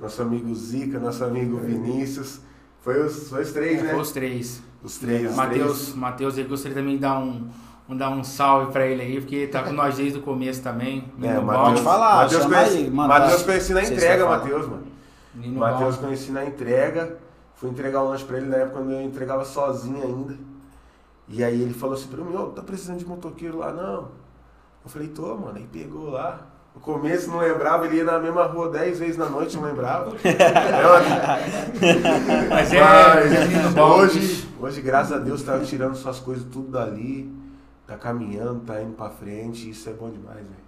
nosso 0.00 0.22
amigo 0.22 0.54
Zica, 0.54 0.98
nosso 0.98 1.22
amigo 1.22 1.58
Vinícius. 1.58 2.40
Foi 2.84 3.00
os, 3.02 3.30
foi 3.30 3.42
os 3.42 3.50
três, 3.52 3.78
Foi 3.80 3.88
né? 3.88 3.94
os 3.96 4.12
três. 4.12 4.62
Os 4.82 4.98
três. 4.98 5.30
os 5.30 5.36
Matheus, 5.36 5.94
Matheus, 5.94 6.36
eu 6.36 6.44
gostaria 6.46 6.76
também 6.76 6.96
de 6.96 7.00
dar 7.00 7.18
um, 7.18 7.48
um, 7.88 7.96
dar 7.96 8.10
um 8.10 8.22
salve 8.22 8.70
pra 8.72 8.86
ele 8.86 9.00
aí, 9.00 9.20
porque 9.20 9.46
tá 9.46 9.62
com 9.62 9.72
nós 9.72 9.96
desde 9.96 10.18
o 10.18 10.22
começo 10.22 10.62
também. 10.62 11.10
É, 11.22 11.40
Matheus- 11.40 11.80
falar, 11.80 12.16
Matheus 12.24 12.44
conheci. 12.44 12.90
Matheus 12.90 13.42
conheci 13.42 13.72
na 13.72 13.82
entrega? 13.82 14.28
Matheus, 14.28 14.68
mano. 14.68 14.86
Matheus 15.34 15.96
conheci 15.96 16.30
na 16.30 16.44
entrega. 16.44 17.16
Fui 17.56 17.70
entregar 17.70 18.02
o 18.02 18.08
lanche 18.10 18.24
pra 18.24 18.36
ele 18.36 18.46
na 18.46 18.56
época 18.56 18.78
quando 18.80 18.92
eu 18.92 19.00
entregava 19.00 19.44
sozinho 19.46 20.02
ainda. 20.02 20.36
E 21.26 21.42
aí 21.42 21.62
ele 21.62 21.72
falou 21.72 21.94
assim 21.94 22.08
pra 22.08 22.22
mim, 22.22 22.36
ô, 22.36 22.48
tá 22.48 22.60
precisando 22.62 22.98
de 22.98 23.06
motoqueiro 23.06 23.56
lá 23.58 23.72
não? 23.72 24.08
Eu 24.84 24.90
falei, 24.90 25.08
tô, 25.08 25.34
mano. 25.36 25.56
Aí 25.56 25.66
pegou 25.72 26.10
lá. 26.10 26.46
No 26.74 26.80
começo 26.80 27.30
não 27.30 27.38
lembrava, 27.38 27.86
ele 27.86 27.98
ia 27.98 28.04
na 28.04 28.18
mesma 28.18 28.44
rua 28.46 28.68
10 28.68 28.98
vezes 28.98 29.16
na 29.16 29.28
noite, 29.28 29.56
não 29.56 29.62
lembrava. 29.64 30.12
É, 30.24 30.34
Mas 32.50 32.72
é, 32.72 32.80
Mas, 32.80 33.76
é 33.76 33.82
hoje, 33.82 34.48
hoje, 34.60 34.80
graças 34.80 35.12
a 35.12 35.18
Deus, 35.18 35.42
tá 35.42 35.58
tirando 35.60 35.94
suas 35.94 36.18
coisas 36.18 36.44
tudo 36.50 36.72
dali, 36.72 37.30
tá 37.86 37.96
caminhando, 37.96 38.60
tá 38.60 38.82
indo 38.82 38.92
pra 38.94 39.10
frente, 39.10 39.70
isso 39.70 39.88
é 39.88 39.92
bom 39.92 40.10
demais, 40.10 40.38
velho. 40.38 40.64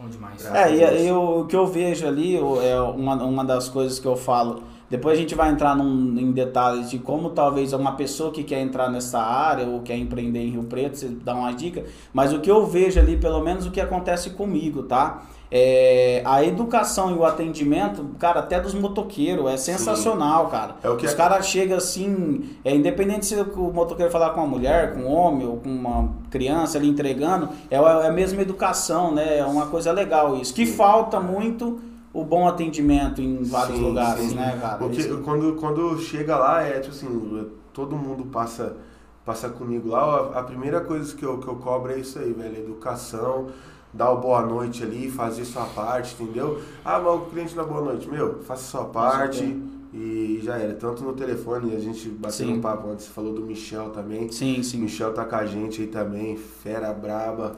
Bom 0.00 0.08
demais. 0.08 0.42
Graças 0.42 0.58
É, 0.58 0.74
e 0.76 0.84
a 0.84 0.90
Deus. 0.90 1.02
eu, 1.02 1.22
o 1.40 1.46
que 1.46 1.54
eu 1.54 1.66
vejo 1.66 2.06
ali 2.06 2.38
o- 2.40 2.60
é 2.62 2.80
uma, 2.80 3.22
uma 3.22 3.44
das 3.44 3.68
coisas 3.68 3.98
que 3.98 4.06
eu 4.06 4.16
falo. 4.16 4.62
Depois 4.88 5.18
a 5.18 5.20
gente 5.20 5.34
vai 5.34 5.50
entrar 5.50 5.76
num- 5.76 6.18
em 6.18 6.32
detalhes 6.32 6.88
de 6.90 6.98
como 6.98 7.30
talvez 7.30 7.72
uma 7.74 7.92
pessoa 7.92 8.32
que 8.32 8.42
quer 8.42 8.60
entrar 8.60 8.88
nessa 8.90 9.20
área 9.20 9.66
ou 9.66 9.82
quer 9.82 9.96
empreender 9.96 10.40
em 10.40 10.50
Rio 10.52 10.64
Preto, 10.64 10.96
você 10.96 11.08
dá 11.08 11.34
uma 11.34 11.52
dica. 11.52 11.84
Mas 12.14 12.32
o 12.32 12.40
que 12.40 12.50
eu 12.50 12.64
vejo 12.66 12.98
ali, 12.98 13.18
pelo 13.18 13.40
menos 13.42 13.66
o 13.66 13.70
que 13.70 13.80
acontece 13.80 14.30
comigo, 14.30 14.84
tá? 14.84 15.22
É, 15.52 16.22
a 16.24 16.44
educação 16.44 17.10
e 17.10 17.14
o 17.14 17.24
atendimento, 17.24 18.04
cara, 18.20 18.38
até 18.38 18.60
dos 18.60 18.72
motoqueiros, 18.72 19.50
é 19.50 19.56
sensacional, 19.56 20.46
cara. 20.48 20.76
É 20.82 20.88
o 20.88 20.96
que 20.96 21.04
Os 21.04 21.12
é- 21.12 21.16
caras 21.16 21.46
chegam 21.48 21.76
assim, 21.76 22.50
é, 22.64 22.72
independente 22.74 23.26
se 23.26 23.34
o 23.34 23.72
motoqueiro 23.72 24.12
falar 24.12 24.30
com 24.30 24.40
uma 24.40 24.46
mulher, 24.46 24.94
com 24.94 25.00
um 25.00 25.08
homem 25.12 25.46
ou 25.48 25.56
com 25.56 25.68
uma 25.68 26.08
criança 26.30 26.78
ali 26.78 26.88
entregando, 26.88 27.48
é, 27.68 27.76
a- 27.76 28.02
é 28.04 28.08
a 28.08 28.12
mesma 28.12 28.40
educação, 28.42 29.12
né? 29.12 29.38
É 29.38 29.44
uma 29.44 29.66
coisa 29.66 29.90
legal 29.90 30.36
isso. 30.36 30.54
Que 30.54 30.64
falta 30.66 31.18
muito 31.18 31.80
o 32.12 32.22
bom 32.24 32.46
atendimento 32.46 33.20
em 33.20 33.42
vários 33.42 33.78
Sim, 33.78 33.84
lugares, 33.84 34.28
sim. 34.30 34.34
né, 34.36 34.56
cara? 34.60 34.78
Porque 34.78 35.00
Isso- 35.00 35.18
quando, 35.24 35.54
quando 35.56 35.98
chega 35.98 36.36
lá, 36.36 36.62
é 36.62 36.78
tipo 36.78 36.94
assim, 36.94 37.48
todo 37.72 37.96
mundo 37.96 38.24
passa, 38.26 38.76
passa 39.24 39.48
comigo 39.48 39.88
lá, 39.90 40.30
a 40.34 40.42
primeira 40.42 40.80
coisa 40.80 41.14
que 41.14 41.24
eu, 41.24 41.38
que 41.38 41.46
eu 41.48 41.56
cobro 41.56 41.92
é 41.92 41.98
isso 41.98 42.18
aí, 42.20 42.32
velho, 42.32 42.56
educação, 42.56 43.46
dar 43.92 44.10
o 44.12 44.18
boa 44.18 44.42
noite 44.42 44.82
ali, 44.82 45.10
fazer 45.10 45.44
sua 45.44 45.64
parte, 45.66 46.14
entendeu? 46.20 46.60
Ah, 46.84 46.98
mas 46.98 47.14
o 47.14 47.26
cliente 47.26 47.54
dá 47.54 47.64
boa 47.64 47.80
noite, 47.80 48.08
meu, 48.08 48.42
faça 48.42 48.62
sua 48.64 48.84
parte 48.84 49.44
e 49.92 50.40
já 50.42 50.56
era. 50.56 50.74
Tanto 50.74 51.02
no 51.02 51.12
telefone, 51.12 51.74
a 51.74 51.78
gente 51.78 52.08
bateu 52.08 52.46
Sim. 52.46 52.54
um 52.54 52.60
papo 52.60 52.88
antes, 52.88 53.06
você 53.06 53.10
falou 53.12 53.32
do 53.34 53.42
Michel 53.42 53.90
também. 53.90 54.30
Sim, 54.30 54.60
O 54.60 54.64
sim. 54.64 54.78
Michel 54.78 55.12
tá 55.12 55.24
com 55.24 55.36
a 55.36 55.44
gente 55.46 55.82
aí 55.82 55.88
também, 55.88 56.36
fera 56.36 56.92
braba. 56.92 57.56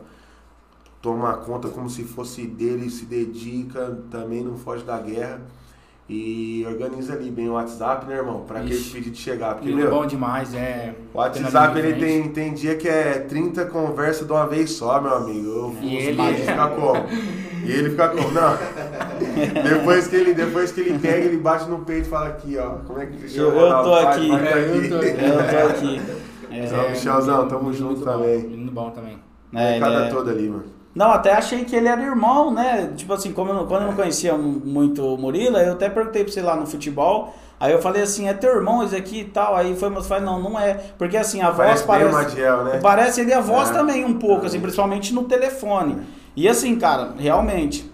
Toma 1.01 1.35
conta 1.39 1.69
como 1.69 1.91
se 1.91 2.05
fosse 2.05 2.47
dele, 2.47 2.89
se 2.89 3.05
dedica, 3.05 3.99
também 4.11 4.43
não 4.43 4.57
foge 4.57 4.85
da 4.85 4.99
guerra. 4.99 5.41
E 6.15 6.67
organiza 6.69 7.15
ali 7.15 7.31
bem 7.31 7.49
o 7.49 7.55
WhatsApp, 7.55 8.05
né, 8.07 8.17
irmão? 8.17 8.45
Pra 8.47 8.61
aquele 8.61 8.79
pedido 8.79 9.17
chegar. 9.17 9.55
Porque, 9.55 9.71
é 9.71 9.75
meu, 9.75 9.89
bom 9.91 10.05
demais, 10.05 10.55
é. 10.55 10.95
o 11.15 11.17
WhatsApp 11.17 11.79
ele 11.79 11.95
tem, 11.95 12.29
tem 12.29 12.53
dia 12.53 12.77
que 12.77 12.87
é 12.87 13.15
30 13.21 13.65
conversas 13.65 14.27
de 14.27 14.33
uma 14.33 14.47
vez 14.47 14.73
só, 14.73 15.01
meu 15.01 15.15
amigo. 15.15 15.47
Eu, 15.49 15.77
E 15.81 15.97
os 15.97 16.05
ele- 16.05 16.17
malucos 16.19 16.41
fica 16.45 16.69
como? 16.69 17.07
E 17.65 17.73
ele 17.73 17.91
fica 17.91 18.09
como? 18.11 18.31
Não. 18.31 18.59
depois, 19.65 20.07
que 20.09 20.17
ele, 20.17 20.35
depois 20.35 20.71
que 20.71 20.81
ele 20.83 20.99
pega, 20.99 21.25
ele 21.25 21.39
bate 21.39 21.69
no 21.71 21.79
peito 21.79 22.07
e 22.09 22.11
fala 22.11 22.29
aqui, 22.29 22.59
ó. 22.59 22.71
Como 22.87 23.01
é 23.01 23.07
que 23.07 23.23
Eu, 23.23 23.29
chama? 23.31 23.61
eu 23.61 23.83
tô 23.83 23.95
aqui. 23.95 24.31
É, 24.33 24.69
eu 24.69 24.89
tô 24.91 24.97
aqui. 25.01 25.25
Eu 25.25 25.37
tô 25.39 25.69
aqui. 25.69 26.03
É, 26.51 26.91
Michelzão, 26.91 27.49
tamo 27.49 27.73
junto 27.73 28.01
bom, 28.01 28.05
também. 28.05 28.39
Menino 28.43 28.71
bom 28.71 28.91
também. 28.91 29.19
ele 29.55 29.81
Cada 29.81 30.05
é- 30.05 30.11
toda 30.11 30.31
ali, 30.31 30.49
mano. 30.51 30.65
Não, 30.95 31.11
até 31.11 31.33
achei 31.33 31.65
que 31.65 31.75
ele 31.75 31.89
era 31.89 32.03
irmão, 32.03 32.53
né? 32.53 32.93
Tipo 32.95 33.15
assim, 33.15 33.33
como 33.33 33.51
eu 33.51 33.67
quando 33.67 33.83
eu 33.83 33.89
não 33.89 33.97
conhecia 33.97 34.35
muito 34.37 35.03
o 35.03 35.17
Murilo, 35.17 35.57
eu 35.57 35.73
até 35.73 35.89
perguntei 35.89 36.23
pra 36.25 36.33
você 36.33 36.43
lá 36.43 36.55
no 36.55 36.67
futebol. 36.67 37.35
Aí 37.59 37.73
eu 37.73 37.81
falei 37.81 38.03
assim, 38.03 38.29
é 38.29 38.35
teu 38.35 38.55
irmão 38.57 38.83
esse 38.83 38.95
aqui 38.97 39.21
e 39.21 39.25
tal. 39.25 39.55
Aí 39.57 39.75
foi, 39.77 39.89
mas 39.89 40.07
falei, 40.07 40.25
não, 40.25 40.41
não 40.41 40.59
é. 40.59 40.75
Porque 40.99 41.17
assim, 41.17 41.41
a 41.41 41.51
voz 41.51 41.83
Parece 41.83 41.85
parece. 41.85 42.13
Madiel, 42.13 42.65
né? 42.65 42.81
Parece 42.83 43.21
ele 43.21 43.33
a 43.33 43.41
voz 43.41 43.71
É. 43.71 43.73
também 43.73 44.05
um 44.05 44.19
pouco, 44.19 44.45
É. 44.45 44.47
assim, 44.49 44.61
principalmente 44.61 45.15
no 45.15 45.25
telefone. 45.25 45.99
E 46.37 46.49
assim, 46.49 46.77
cara, 46.77 47.13
realmente. 47.19 47.91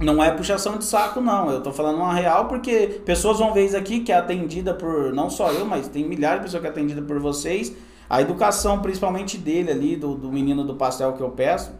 Não 0.00 0.24
é 0.24 0.30
puxação 0.32 0.78
de 0.78 0.84
saco, 0.84 1.20
não. 1.20 1.48
Eu 1.50 1.60
tô 1.60 1.70
falando 1.70 1.96
uma 1.98 2.12
real 2.14 2.46
porque 2.46 3.02
pessoas 3.04 3.38
vão 3.38 3.52
ver 3.52 3.66
isso 3.66 3.76
aqui 3.76 4.00
que 4.00 4.10
é 4.10 4.16
atendida 4.16 4.74
por, 4.74 5.12
não 5.12 5.30
só 5.30 5.52
eu, 5.52 5.64
mas 5.64 5.86
tem 5.86 6.04
milhares 6.08 6.38
de 6.40 6.44
pessoas 6.46 6.60
que 6.62 6.66
é 6.66 6.70
atendida 6.70 7.02
por 7.02 7.20
vocês. 7.20 7.72
A 8.10 8.20
educação, 8.20 8.80
principalmente 8.80 9.38
dele 9.38 9.70
ali, 9.70 9.94
do, 9.94 10.14
do 10.16 10.32
menino 10.32 10.64
do 10.64 10.74
pastel 10.74 11.12
que 11.12 11.20
eu 11.22 11.30
peço, 11.30 11.70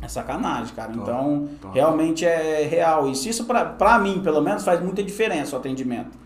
é 0.00 0.08
sacanagem, 0.08 0.74
cara. 0.74 0.92
Então, 0.94 1.48
realmente 1.72 2.24
é 2.24 2.66
real. 2.68 3.08
Isso, 3.08 3.28
isso 3.28 3.44
pra, 3.44 3.64
pra 3.64 3.98
mim, 3.98 4.20
pelo 4.22 4.40
menos, 4.40 4.64
faz 4.64 4.80
muita 4.80 5.02
diferença 5.02 5.56
o 5.56 5.58
atendimento. 5.58 6.16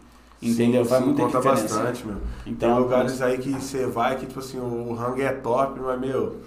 Entendeu? 0.43 0.85
Sim, 0.85 0.91
faz 0.91 1.01
sim, 1.03 1.09
muita 1.09 1.23
conta 1.23 1.39
diferença. 1.39 1.75
bastante, 1.75 2.07
meu. 2.07 2.17
Então, 2.47 2.75
Tem 2.75 2.83
lugares 2.83 3.23
aí 3.23 3.39
que 3.39 3.51
você 3.51 3.87
vai 3.87 4.17
que, 4.17 4.27
tipo 4.27 4.41
assim, 4.41 4.59
o 4.59 4.93
rango 4.93 5.23
é 5.23 5.33
top, 5.33 5.81
mas, 5.81 6.01
meu, 6.01 6.41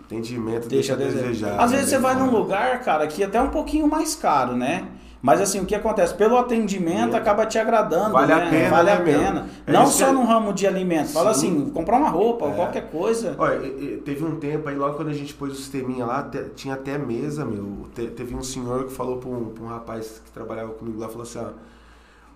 atendimento 0.00 0.68
Deixa 0.68 0.96
deixa, 0.96 1.18
a 1.18 1.22
desejar. 1.22 1.60
Às 1.60 1.70
vezes 1.70 1.86
né? 1.86 1.96
você 1.96 2.02
vai 2.02 2.16
num 2.16 2.30
lugar, 2.30 2.82
cara, 2.82 3.06
que 3.06 3.22
é 3.22 3.26
até 3.26 3.40
um 3.40 3.50
pouquinho 3.50 3.88
mais 3.88 4.14
caro, 4.14 4.56
né? 4.56 4.88
Mas 5.26 5.40
assim, 5.40 5.58
o 5.58 5.64
que 5.64 5.74
acontece? 5.74 6.12
Pelo 6.14 6.36
atendimento 6.36 7.16
acaba 7.16 7.46
te 7.46 7.58
agradando, 7.58 8.12
Vale 8.12 8.30
a 8.30 8.36
né? 8.44 8.50
pena, 8.50 8.70
vale 8.70 8.90
a 8.90 8.98
né, 8.98 9.04
meu? 9.06 9.18
pena. 9.20 9.48
É 9.66 9.72
Não 9.72 9.86
só 9.86 10.08
que- 10.08 10.12
no 10.12 10.22
ramo 10.22 10.52
de 10.52 10.66
alimentos. 10.66 11.14
Fala 11.14 11.32
Sim. 11.32 11.62
assim, 11.62 11.70
comprar 11.70 11.96
uma 11.96 12.10
roupa, 12.10 12.44
É. 12.48 12.54
qualquer 12.54 12.90
coisa. 12.90 13.34
Olha, 13.38 13.58
teve 14.04 14.22
um 14.22 14.36
tempo 14.36 14.68
aí, 14.68 14.76
logo 14.76 14.96
quando 14.96 15.08
a 15.08 15.14
gente 15.14 15.32
pôs 15.32 15.50
o 15.52 15.56
sisteminha 15.56 16.04
lá, 16.04 16.30
tinha 16.54 16.74
até 16.74 16.98
mesa, 16.98 17.42
meu. 17.42 17.86
Te- 17.94 18.08
teve 18.08 18.34
um 18.34 18.42
senhor 18.42 18.84
que 18.84 18.92
falou 18.92 19.16
pra 19.16 19.30
um, 19.30 19.46
pra 19.46 19.64
um 19.64 19.68
rapaz 19.68 20.20
que 20.22 20.30
trabalhava 20.30 20.74
comigo 20.74 21.00
lá, 21.00 21.08
falou 21.08 21.22
assim, 21.22 21.38
ó, 21.38 21.52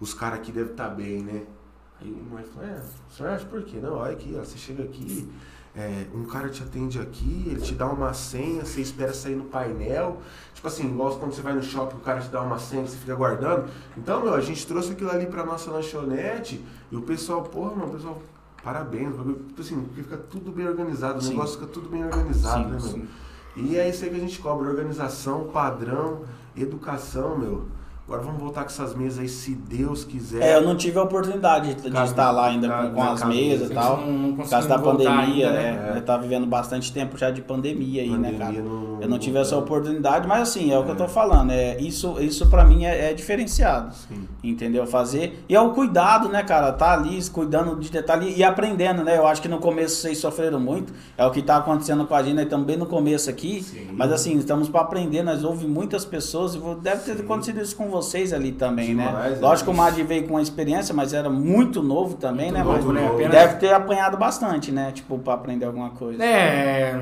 os 0.01 0.15
caras 0.15 0.39
aqui 0.39 0.51
devem 0.51 0.71
estar 0.71 0.89
bem, 0.89 1.23
né? 1.23 1.43
Aí 2.01 2.11
o 2.11 2.31
moleque 2.31 2.49
falou, 2.55 2.71
é, 2.71 2.79
o 2.79 3.15
senhor 3.15 3.33
acha 3.33 3.45
por 3.45 3.63
quê? 3.65 3.77
Não, 3.83 3.97
olha 3.99 4.13
aqui, 4.13 4.35
ó, 4.35 4.43
você 4.43 4.57
chega 4.57 4.85
aqui, 4.85 5.29
é, 5.77 6.07
um 6.15 6.25
cara 6.25 6.49
te 6.49 6.63
atende 6.63 6.99
aqui, 6.99 7.45
ele 7.51 7.61
te 7.61 7.75
dá 7.75 7.87
uma 7.87 8.15
senha, 8.15 8.65
você 8.65 8.81
espera 8.81 9.13
sair 9.13 9.35
no 9.37 9.45
painel. 9.45 10.19
Tipo 10.59 10.67
assim, 10.67 10.87
igual 10.87 11.15
quando 11.19 11.33
você 11.33 11.41
vai 11.41 11.53
no 11.53 11.63
shopping, 11.63 11.99
o 11.99 12.01
cara 12.01 12.21
te 12.21 12.29
dá 12.31 12.43
uma 12.43 12.59
senha, 12.59 12.85
você 12.85 12.97
fica 12.97 13.15
guardando. 13.15 13.71
Então, 13.97 14.21
meu, 14.21 14.35
a 14.35 14.41
gente 14.41 14.67
trouxe 14.67 14.91
aquilo 14.91 15.09
ali 15.09 15.27
pra 15.27 15.47
nossa 15.47 15.71
lanchonete 15.71 16.61
e 16.91 16.97
o 16.97 17.03
pessoal, 17.03 17.43
porra, 17.45 17.77
mano, 17.77 17.87
o 17.87 17.95
pessoal, 17.95 18.21
parabéns. 18.61 19.15
Tipo 19.15 19.61
assim, 19.61 19.81
porque 19.83 20.03
fica 20.03 20.17
tudo 20.17 20.51
bem 20.51 20.67
organizado, 20.67 21.21
o 21.21 21.23
Sim. 21.23 21.29
negócio 21.29 21.61
fica 21.61 21.71
tudo 21.73 21.89
bem 21.89 22.05
organizado, 22.05 22.65
Sim, 22.65 22.65
né, 22.65 22.71
meu? 22.73 22.81
sim. 22.81 23.09
E 23.55 23.77
é 23.77 23.89
isso 23.89 24.03
aí 24.03 24.11
que 24.11 24.17
a 24.17 24.19
gente 24.19 24.37
cobra, 24.41 24.69
organização, 24.69 25.45
padrão, 25.45 26.23
educação, 26.57 27.39
meu. 27.39 27.67
Agora 28.09 28.23
vamos 28.23 28.41
voltar 28.41 28.63
com 28.63 28.69
essas 28.69 28.95
mesas 28.95 29.19
aí, 29.19 29.29
se 29.29 29.55
Deus 29.55 30.03
quiser. 30.03 30.41
É, 30.43 30.57
eu 30.57 30.63
não 30.63 30.75
tive 30.75 30.99
a 30.99 31.03
oportunidade 31.03 31.75
de, 31.75 31.91
de 31.91 32.03
estar 32.05 32.31
lá 32.31 32.47
ainda 32.47 32.67
com, 32.67 32.95
com 32.95 33.03
as 33.03 33.23
mesas 33.23 33.71
e 33.71 33.75
tal. 33.75 33.99
Não, 34.01 34.11
não 34.11 34.35
Por 34.35 34.49
causa 34.49 34.67
da 34.67 34.79
pandemia, 34.79 35.51
ainda, 35.51 35.61
é, 35.61 35.73
né? 35.73 35.91
É. 35.95 35.99
Eu 35.99 36.03
tava 36.03 36.23
vivendo 36.23 36.47
bastante 36.47 36.91
tempo 36.91 37.19
já 37.19 37.31
de 37.31 37.43
pandemia 37.43 38.01
aí, 38.01 38.09
né, 38.09 38.33
cara? 38.33 38.45
Pandemia 38.47 38.63
não- 38.63 38.99
Eu 39.03 39.09
não 39.11 39.19
tive 39.19 39.39
essa 39.39 39.59
oportunidade, 39.59 40.27
mas 40.27 40.41
assim, 40.49 40.73
é 40.73 40.79
o 40.79 40.85
que 40.85 40.91
eu 40.93 40.97
tô 40.97 41.05
É. 41.05 41.09
falando. 41.09 41.51
É, 41.51 41.79
isso, 41.83 42.17
isso 42.19 42.49
para 42.49 42.65
mim 42.65 42.87
é, 42.87 43.11
é 43.11 43.13
diferenciado. 43.13 43.95
Sim. 43.95 44.27
Entendeu? 44.43 44.87
Fazer. 44.87 45.45
E 45.47 45.55
é 45.55 45.61
o 45.61 45.73
cuidado, 45.73 46.31
né, 46.31 46.43
cara? 46.43 46.73
Tá 46.73 46.95
ali 46.95 47.23
cuidando 47.31 47.77
de 47.77 47.91
detalhe 47.91 48.33
e 48.35 48.43
aprendendo, 48.43 49.05
né? 49.05 49.19
Eu 49.19 49.27
acho 49.27 49.43
que 49.43 49.49
no 49.49 49.59
começo 49.59 49.97
vocês 49.97 50.17
sofreram 50.17 50.59
muito. 50.59 50.95
É 51.19 51.27
o 51.27 51.31
que 51.31 51.43
tá 51.43 51.59
acontecendo 51.59 52.07
com 52.07 52.15
a 52.15 52.23
gente 52.23 52.37
né? 52.37 52.47
também 52.47 52.79
no 52.79 52.87
começo 52.87 53.29
aqui. 53.29 53.63
Sim. 53.63 53.89
Mas 53.93 54.11
assim, 54.13 54.35
estamos 54.39 54.67
para 54.71 54.81
aprender. 54.81 55.23
Nós 55.23 55.45
ouvimos 55.45 55.75
muitas 55.75 56.07
pessoas 56.07 56.55
e 56.55 56.59
deve 56.81 57.03
ter 57.03 57.15
Sim. 57.19 57.23
acontecido 57.25 57.61
isso 57.61 57.77
com 57.77 57.98
vocês 58.03 58.33
ali 58.33 58.53
também, 58.53 58.89
Demais, 58.89 59.33
né? 59.33 59.37
é 59.39 59.41
Lógico 59.41 59.71
que 59.71 59.77
o. 59.77 59.79
Madi 59.79 60.03
veio 60.03 60.25
com 60.27 60.35
uma 60.35 60.43
experiência, 60.43 60.95
mas 60.95 61.13
era 61.13 61.29
muito 61.31 61.83
novo 61.83 62.17
também, 62.17 62.53
Muito 62.53 62.65
né? 62.67 62.73
novo, 62.73 62.93
mas 62.93 63.03
né? 63.03 63.09
Apenas- 63.09 63.31
deve 63.33 63.55
ter 63.57 63.73
apanhado 63.73 64.17
bastante, 64.17 64.71
né? 64.73 64.93
Tipo, 64.93 65.19
para 65.19 65.35
aprender 65.35 65.65
alguma 65.67 65.91
coisa. 65.91 66.23
É, 66.25 67.01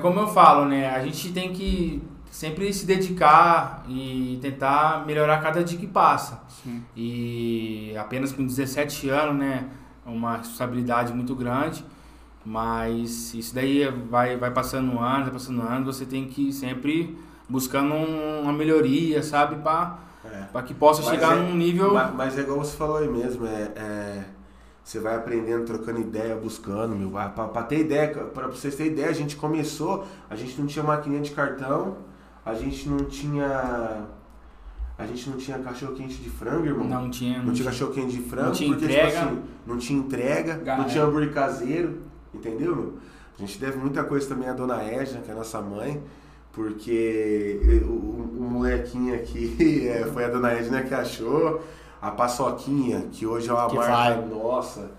como 0.00 0.20
eu 0.20 0.28
falo, 0.28 0.64
né? 0.66 0.88
A 0.90 1.02
gente 1.04 1.32
tem 1.32 1.52
que 1.52 2.02
sempre 2.30 2.72
se 2.72 2.84
dedicar 2.86 3.84
e 3.88 4.38
tentar 4.42 5.04
melhorar 5.06 5.38
cada 5.42 5.64
dia 5.64 5.78
que 5.78 5.86
passa. 5.86 6.42
Sim. 6.62 6.82
E 6.94 7.94
apenas 7.98 8.32
com 8.32 8.44
17 8.46 9.08
anos, 9.08 9.36
né? 9.36 9.64
é 10.06 10.10
Uma 10.10 10.36
responsabilidade 10.36 11.12
muito 11.12 11.34
grande. 11.34 11.84
Mas 12.44 13.34
isso 13.34 13.52
daí 13.54 13.88
vai, 14.08 14.36
vai 14.36 14.50
passando 14.52 14.98
anos, 15.00 15.22
vai 15.24 15.32
passando 15.32 15.62
anos, 15.62 15.96
você 15.96 16.04
tem 16.06 16.26
que 16.26 16.48
ir 16.48 16.52
sempre 16.52 17.18
buscando 17.48 17.92
um- 17.94 18.42
uma 18.42 18.52
melhoria, 18.52 19.22
sabe? 19.22 19.56
Para 19.56 19.98
É. 20.54 20.62
que 20.62 20.74
possa 20.74 21.02
Mas 21.02 21.10
chegar 21.10 21.36
é- 21.36 21.40
num 21.40 21.54
nível. 21.56 21.92
Mas, 21.94 22.14
mas 22.14 22.38
é 22.38 22.42
igual 22.42 22.58
você 22.58 22.76
falou 22.76 22.96
aí 22.98 23.08
mesmo, 23.08 23.46
é, 23.46 23.72
é, 23.76 24.24
você 24.82 24.98
vai 25.00 25.16
aprendendo, 25.16 25.64
trocando 25.64 26.00
ideia, 26.00 26.34
buscando, 26.36 26.94
meu. 26.94 27.10
Pra 27.10 27.62
ter 27.62 27.80
ideia, 27.80 28.08
pra 28.08 28.46
vocês 28.48 28.74
terem 28.74 28.92
ideia, 28.92 29.08
a 29.10 29.12
gente 29.14 29.36
começou, 29.36 30.04
a 30.30 30.36
gente 30.36 30.58
não 30.60 30.66
tinha 30.66 30.84
maquininha 30.84 31.20
de 31.22 31.30
cartão, 31.32 31.96
a 32.44 32.54
gente 32.54 32.88
não 32.88 32.98
tinha. 33.04 34.04
A 34.98 35.04
gente 35.04 35.28
não 35.28 35.36
tinha 35.36 35.58
cachorro 35.58 35.92
quente 35.94 36.16
de 36.16 36.30
frango, 36.30 36.64
irmão. 36.64 36.88
Não 36.88 37.10
tinha. 37.10 37.42
Não 37.42 37.52
tinha 37.52 37.66
cachorro 37.68 37.92
quente 37.92 38.16
de 38.16 38.22
frango, 38.22 38.46
Não 38.46 38.52
tinha 38.54 38.70
porque 38.70 38.84
entrega. 38.86 39.10
tipo 39.10 39.24
assim, 39.26 39.42
não 39.66 39.76
tinha 39.76 39.98
entrega, 39.98 40.54
Ga- 40.54 40.76
não 40.78 40.84
tinha 40.84 41.04
hambúrguer 41.04 41.34
caseiro, 41.34 42.00
entendeu, 42.32 42.74
meu? 42.74 42.94
A 43.36 43.42
gente 43.42 43.58
deve 43.58 43.76
muita 43.76 44.02
coisa 44.04 44.26
também 44.26 44.48
à 44.48 44.54
dona 44.54 44.82
Edna, 44.82 45.20
que 45.20 45.28
é 45.30 45.34
a 45.34 45.36
nossa 45.36 45.60
mãe, 45.60 46.02
porque 46.56 47.60
o, 47.86 47.92
o- 47.92 48.48
molequinho 48.50 49.14
aqui 49.14 49.86
é, 49.86 50.04
foi 50.06 50.24
a 50.24 50.28
dona 50.28 50.52
Edna 50.54 50.82
que 50.82 50.94
achou, 50.94 51.60
a 52.00 52.10
paçoquinha, 52.10 53.02
que 53.12 53.26
hoje 53.26 53.50
é 53.50 53.52
uma 53.52 53.68
Que 53.68 53.76
marca 53.76 54.20
vai. 54.22 54.24
nossa, 54.28 54.90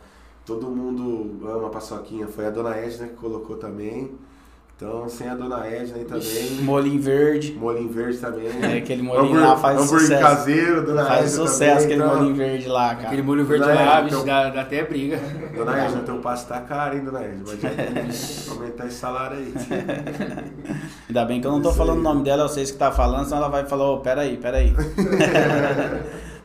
todo 0.45 0.67
mundo 0.67 1.43
ama 1.47 1.67
a 1.67 1.69
paçoquinha, 1.71 2.27
foi 2.27 2.45
a 2.45 2.51
dona 2.51 2.77
Edna 2.77 3.07
que 3.07 3.15
colocou 3.15 3.57
também. 3.57 4.11
Então, 4.79 5.09
sem 5.09 5.27
a 5.27 5.33
dona 5.33 5.65
Edna 5.65 5.95
aí 5.97 6.05
também. 6.05 6.51
Molinho 6.61 7.01
verde. 7.01 7.51
Molinho 7.53 7.89
verde 7.89 8.19
também. 8.19 8.45
É, 8.61 8.77
aquele 8.77 9.01
molinho 9.01 9.23
Hambúrguer- 9.25 9.47
lá 9.49 9.57
faz 9.57 9.75
hambúrguer 9.81 9.99
sucesso. 10.01 10.21
caseiro, 10.21 10.85
dona 10.85 11.03
Faz 11.05 11.19
Edna 11.33 11.47
sucesso 11.47 11.59
também, 11.81 11.83
aquele 11.85 11.95
então- 12.03 12.15
molinho 12.15 12.35
verde 12.35 12.67
lá, 12.67 12.89
cara. 12.93 13.07
Aquele 13.07 13.21
molho 13.23 13.43
verde 13.43 13.63
Dona 13.65 13.73
lá, 13.75 13.81
Edna, 13.81 14.01
bicho, 14.03 14.15
então- 14.17 14.25
dá, 14.27 14.49
dá 14.51 14.61
até 14.61 14.83
briga. 14.83 15.19
Dona 15.55 15.83
Edna, 15.83 16.01
teu 16.01 16.17
passo 16.19 16.47
tá 16.47 16.61
caro, 16.61 16.95
hein, 16.95 17.03
dona 17.03 17.23
Edna? 17.23 17.43
Vai 17.43 17.55
adianta 17.55 17.81
aumentar 18.53 18.85
esse 18.85 18.97
salário 18.97 19.37
aí. 19.37 19.53
Ainda 21.09 21.25
bem 21.25 21.41
que 21.41 21.47
eu 21.47 21.51
não 21.53 21.61
tô 21.61 21.69
Isso 21.69 21.77
falando 21.79 21.95
aí. 21.95 21.99
o 22.01 22.03
nome 22.03 22.23
dela, 22.23 22.43
eu 22.43 22.49
sei 22.49 22.63
que 22.63 22.73
tá 22.73 22.91
falando, 22.91 23.23
senão 23.25 23.37
ela 23.37 23.49
vai 23.49 23.65
falar, 23.65 23.89
ô, 23.89 23.97
peraí, 24.01 24.37
peraí. 24.37 24.75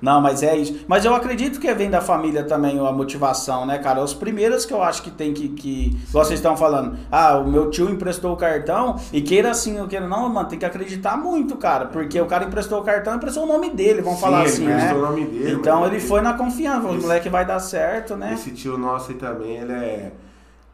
não, 0.02 0.20
mas 0.20 0.42
é 0.42 0.56
isso. 0.56 0.84
Mas 0.88 1.04
eu 1.04 1.14
acredito 1.14 1.60
que 1.60 1.72
vem 1.72 1.88
da 1.88 2.00
família 2.00 2.42
também 2.44 2.78
a 2.78 2.90
motivação, 2.92 3.64
né, 3.64 3.78
cara? 3.78 4.02
Os 4.02 4.12
primeiros 4.12 4.66
que 4.66 4.74
eu 4.74 4.82
acho 4.82 5.02
que 5.02 5.10
tem 5.10 5.32
que. 5.32 5.48
que 5.48 5.96
igual 6.08 6.24
vocês 6.24 6.40
estão 6.40 6.56
falando, 6.56 6.98
ah, 7.10 7.38
o 7.38 7.48
meu 7.48 7.70
tio 7.70 7.88
emprestou 7.88 8.32
o 8.32 8.36
cartão, 8.36 8.96
e 9.12 9.22
queira 9.22 9.50
assim, 9.52 9.80
ou 9.80 9.86
queira 9.86 10.06
não, 10.08 10.28
mano, 10.28 10.48
tem 10.48 10.58
que 10.58 10.64
acreditar 10.66 11.16
muito, 11.16 11.56
cara. 11.56 11.86
Porque 11.86 12.20
o 12.20 12.26
cara 12.26 12.44
emprestou 12.44 12.80
o 12.80 12.82
cartão, 12.82 13.14
emprestou 13.14 13.44
o 13.44 13.46
nome 13.46 13.70
dele, 13.70 14.02
vamos 14.02 14.18
Sim, 14.18 14.24
falar 14.24 14.40
ele 14.40 14.48
assim, 14.48 14.64
né? 14.66 14.74
emprestou 14.74 14.98
o 14.98 15.02
nome 15.10 15.24
dele, 15.26 15.52
Então 15.52 15.86
ele 15.86 16.00
foi 16.00 16.20
na 16.20 16.34
confiança, 16.34 16.88
o 16.88 16.90
Esse- 16.94 17.00
moleque 17.02 17.28
vai 17.28 17.46
dar 17.46 17.60
certo, 17.60 18.16
né? 18.16 18.32
Esse 18.34 18.50
tio 18.50 18.76
nosso 18.76 19.12
aí 19.12 19.16
também, 19.16 19.56
ele 19.58 19.72
é 19.72 20.12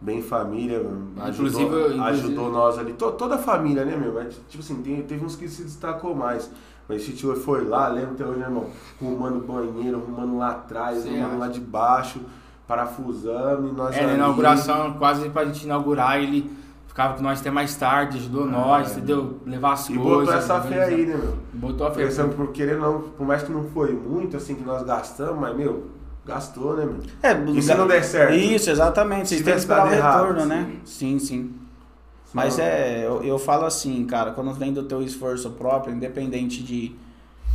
bem 0.00 0.22
família. 0.22 0.78
Inclusive, 1.28 1.64
ajudou, 1.64 1.80
inclusive- 1.80 2.00
ajudou 2.04 2.50
nós 2.52 2.78
ali. 2.78 2.92
To- 2.92 3.12
toda 3.12 3.34
a 3.34 3.38
família, 3.38 3.84
né, 3.84 3.96
meu? 3.96 4.14
Mas, 4.14 4.34
tipo 4.48 4.62
assim, 4.62 4.76
tem- 4.80 5.02
teve 5.02 5.24
uns 5.24 5.34
que 5.36 5.48
se 5.48 5.64
destacou 5.64 6.14
mais. 6.14 6.48
Mas 6.88 7.02
esse 7.02 7.12
tio 7.12 7.36
foi 7.36 7.64
lá, 7.64 7.88
lembro 7.88 8.12
até 8.12 8.24
hoje, 8.24 8.38
né, 8.38 8.46
irmão? 8.46 8.66
Arrumando 9.00 9.46
banheiro, 9.46 9.98
arrumando 9.98 10.38
lá 10.38 10.50
atrás, 10.52 10.98
Sim, 11.02 11.10
arrumando 11.20 11.34
é. 11.34 11.46
lá 11.46 11.48
de 11.48 11.60
baixo, 11.60 12.20
parafusando 12.66 13.68
e 13.68 13.72
nós 13.72 13.96
É, 13.96 14.00
na 14.02 14.06
ali. 14.08 14.16
inauguração, 14.16 14.92
quase 14.94 15.28
pra 15.30 15.44
gente 15.44 15.64
inaugurar, 15.64 16.18
ele 16.22 16.50
ficava 16.86 17.14
com 17.14 17.22
nós 17.22 17.40
até 17.40 17.50
mais 17.50 17.74
tarde, 17.76 18.18
ajudou 18.18 18.46
nós, 18.46 18.92
entendeu? 18.92 19.38
Levar 19.46 19.72
as 19.72 19.88
Ah, 19.88 19.92
E 19.92 19.96
coisas. 19.96 20.18
botou 20.26 20.34
essa 20.34 20.60
fé 20.62 20.84
aí, 20.84 21.06
né, 21.06 21.16
meu? 21.16 21.34
Botou 21.52 21.86
a 21.86 21.90
fé. 21.90 22.04
Pensando 22.04 22.34
por 22.34 22.48
querer 22.52 22.76
não, 22.78 23.00
por 23.02 23.26
mais 23.26 23.42
que 23.42 23.52
não 23.52 23.64
foi 23.64 23.92
muito 23.92 24.36
assim 24.36 24.54
que 24.54 24.64
nós 24.64 24.82
gastamos, 24.82 25.38
mas, 25.38 25.56
meu, 25.56 25.90
gastou, 26.24 26.74
né, 26.76 26.84
meu? 26.86 26.96
É, 27.22 27.32
E 27.50 27.62
se 27.62 27.74
não 27.74 27.86
der 27.86 28.02
certo? 28.02 28.34
Isso, 28.34 28.70
exatamente. 28.70 29.28
Vocês 29.28 29.42
têm 29.42 29.52
que 29.54 29.58
esperar 29.60 29.86
o 29.86 29.88
retorno, 29.90 30.38
errado, 30.40 30.46
né? 30.46 30.72
Sim, 30.84 31.18
sim. 31.18 31.54
Mas 32.32 32.58
é, 32.58 33.06
eu, 33.06 33.22
eu 33.22 33.38
falo 33.38 33.64
assim, 33.64 34.04
cara, 34.04 34.32
quando 34.32 34.52
vem 34.52 34.72
do 34.72 34.82
teu 34.84 35.02
esforço 35.02 35.50
próprio, 35.52 35.94
independente 35.94 36.62
de, 36.62 36.94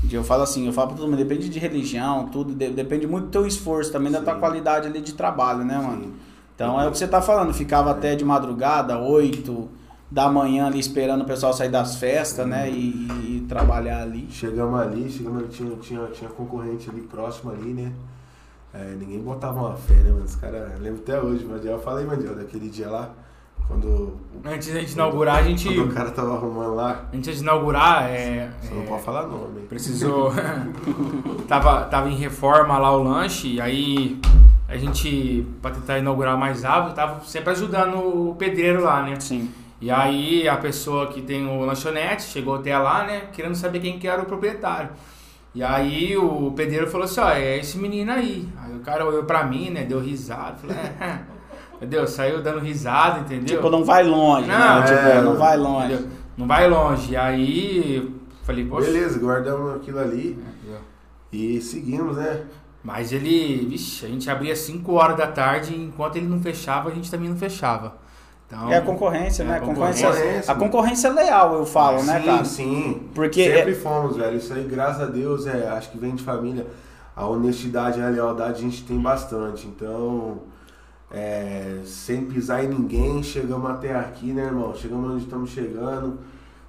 de- 0.03 0.15
Eu 0.15 0.24
falo 0.24 0.44
assim, 0.44 0.65
eu 0.65 0.74
falo 0.74 0.89
pra 0.89 0.98
todo 0.98 1.08
mundo, 1.08 1.18
depende 1.18 1.48
de 1.50 1.60
religião, 1.60 2.27
tudo, 2.30 2.53
de- 2.53 2.70
depende 2.72 3.06
muito 3.08 3.25
do 3.25 3.32
teu 3.32 3.46
esforço, 3.48 3.92
também 3.92 4.12
da 4.12 4.22
tua 4.22 4.34
Sim. 4.34 4.39
qualidade 4.39 4.88
ali 4.88 5.00
de 5.01 5.13
trabalho, 5.13 5.63
né, 5.63 5.77
mano? 5.77 6.03
Sim. 6.06 6.13
Então 6.56 6.80
é 6.82 6.88
o 6.88 6.92
que 6.92 6.98
você 6.98 7.08
tá 7.08 7.22
falando, 7.22 7.53
ficava 7.53 7.92
até 7.92 8.15
de 8.15 8.25
madrugada, 8.25 8.98
8 9.00 9.70
da 10.10 10.30
manhã 10.30 10.68
ali 10.68 10.80
esperando 10.80 11.22
o 11.22 11.25
pessoal 11.25 11.53
sair 11.53 11.70
das 11.70 11.96
festas, 11.96 12.46
né? 12.48 12.70
E, 12.70 13.08
e 13.38 13.46
trabalhar 13.50 14.01
ali. 14.03 14.27
Chegamos 14.30 14.80
ali, 14.80 15.10
chegamos 15.10 15.39
ali, 15.44 15.48
tinha, 15.50 15.75
tinha, 15.77 16.08
tinha 16.08 16.30
concorrente 16.30 16.89
ali 16.89 17.01
próximo 17.01 17.51
ali, 17.51 17.74
né? 17.74 17.92
É, 18.74 18.96
ninguém 19.00 19.20
botava 19.20 19.60
uma 19.60 19.75
fé, 19.75 19.94
né, 19.96 20.12
mano? 20.12 20.25
Os 20.25 20.36
caras, 20.36 20.80
lembro 20.80 21.01
até 21.01 21.20
hoje, 21.20 21.46
Mandiel, 21.46 21.74
eu 21.74 21.80
falei, 21.80 22.06
Mandiel, 22.06 22.36
daquele 22.36 22.70
dia 22.70 22.89
lá, 22.89 23.12
quando, 23.67 23.86
o- 23.88 24.17
Antes 24.46 24.74
da 24.74 24.79
gente 24.79 24.93
inaugurar, 24.93 25.38
a 25.38 25.43
gente. 25.43 25.65
quando 25.74 25.89
o 25.89 25.93
cara 25.93 26.12
tava 26.12 26.34
arrumando 26.36 26.75
lá, 26.75 27.05
Antes 27.13 27.38
de 27.38 27.43
inaugurar, 27.43 28.10
é, 28.10 28.50
você 28.62 28.74
não 28.74 28.84
é, 28.84 28.86
pode 28.86 29.03
falar 29.03 29.27
nome, 29.27 29.62
precisou. 29.70 30.32
tava, 31.48 31.86
tava 31.86 32.10
em 32.10 32.15
reforma 32.15 32.77
lá 32.77 32.91
o 32.91 33.03
lanche, 33.03 33.53
e 33.55 33.62
aí 33.62 34.20
a 34.67 34.75
gente, 34.77 35.48
pra 35.62 35.72
tentar 35.72 35.98
inaugurar 36.00 36.38
mais 36.38 36.63
rápido, 36.63 36.93
tava 36.96 37.24
sempre 37.25 37.51
ajudando 37.51 37.96
o 38.32 38.36
pedreiro 38.36 38.84
lá, 38.84 39.01
né? 39.03 39.20
Sim. 39.20 39.50
E 39.79 39.91
aí 39.91 40.48
a 40.48 40.55
pessoa 40.58 41.08
que 41.08 41.22
tem 41.22 41.46
o 41.46 41.65
lanchonete 41.65 42.24
chegou 42.24 42.55
até 42.55 42.77
lá, 42.77 43.05
né? 43.05 43.24
Querendo 43.34 43.55
saber 43.55 43.79
quem 43.79 44.00
que 44.00 44.08
era 44.08 44.22
o 44.22 44.25
proprietário. 44.25 44.89
E 45.53 45.62
aí 45.62 46.17
o 46.17 46.51
pedreiro 46.55 46.88
falou 46.89 47.05
assim, 47.05 47.20
ó, 47.22 47.29
é 47.29 47.58
esse 47.58 47.77
menino 47.77 48.12
aí. 48.12 48.48
Aí 48.63 48.74
o 48.75 48.79
cara 48.79 49.05
olhou 49.05 49.24
pra 49.24 49.43
mim, 49.43 49.70
né? 49.70 49.84
Deu 49.84 50.00
risada. 50.00 50.55
Falou, 50.55 50.75
é, 50.75 51.20
entendeu? 51.83 52.07
Saiu 52.07 52.41
dando 52.41 52.59
risada, 52.59 53.19
entendeu? 53.19 53.57
Tipo, 53.57 53.69
não 53.69 53.83
vai 53.83 54.03
longe, 54.03 54.47
Não, 54.47 54.79
né? 54.79 54.85
Tipo, 54.85 54.99
é, 54.99 55.21
não 55.21 55.35
vai 55.37 55.57
longe. 55.57 55.93
Entendeu? 55.93 56.09
Não 56.37 56.47
vai 56.47 56.67
longe. 56.67 57.11
E 57.11 57.15
aí 57.17 58.15
falei, 58.43 58.65
poxa. 58.65 58.87
Beleza, 58.91 59.19
guardamos 59.19 59.75
aquilo 59.75 59.99
ali 59.99 60.31
Entendeu? 60.61 60.79
e 61.31 61.61
seguimos, 61.61 62.17
né? 62.17 62.41
Mas 62.83 63.11
ele, 63.13 63.65
vixe, 63.69 64.05
a 64.05 64.09
gente 64.09 64.29
abria 64.29 64.55
5 64.55 64.91
horas 64.93 65.15
da 65.15 65.27
tarde, 65.27 65.73
enquanto 65.73 66.17
ele 66.17 66.27
não 66.27 66.41
fechava, 66.41 66.89
a 66.89 66.93
gente 66.93 67.09
também 67.09 67.29
não 67.29 67.37
fechava. 67.37 67.95
Então, 68.45 68.69
É 68.71 68.77
a 68.77 68.81
concorrência, 68.81 69.43
é 69.43 69.45
né? 69.45 69.57
a 69.57 69.59
concorrência, 69.61 70.07
concorrência. 70.09 70.51
a 70.51 70.55
concorrência 70.55 71.07
é 71.07 71.11
leal, 71.11 71.55
eu 71.55 71.65
falo, 71.65 72.03
né, 72.03 72.19
sim, 72.19 72.25
cara? 72.25 72.45
Sim, 72.45 73.01
Porque 73.15 73.45
Sempre 73.51 73.71
é- 73.71 73.75
fomos, 73.75 74.17
velho. 74.17 74.37
Isso 74.37 74.53
aí, 74.53 74.63
graças 74.65 75.01
a 75.01 75.05
Deus, 75.05 75.47
é, 75.47 75.69
acho 75.69 75.91
que 75.91 75.97
vem 75.97 76.13
de 76.13 76.21
família. 76.23 76.67
A 77.15 77.25
honestidade 77.25 77.99
e 77.99 78.03
a 78.03 78.09
lealdade 78.09 78.59
a 78.59 78.61
gente 78.61 78.83
tem 78.83 78.99
bastante. 78.99 79.65
Então, 79.65 80.39
é, 81.13 81.77
sem 81.86 82.25
pisar 82.25 82.63
em 82.63 82.67
ninguém, 82.70 83.22
chegamos 83.22 83.70
até 83.70 83.96
aqui, 83.96 84.34
né, 84.34 84.46
irmão? 84.46 84.74
Chegamos 84.75 85.12
onde 85.12 85.24
estamos 85.24 85.51
chegando, 85.51 86.20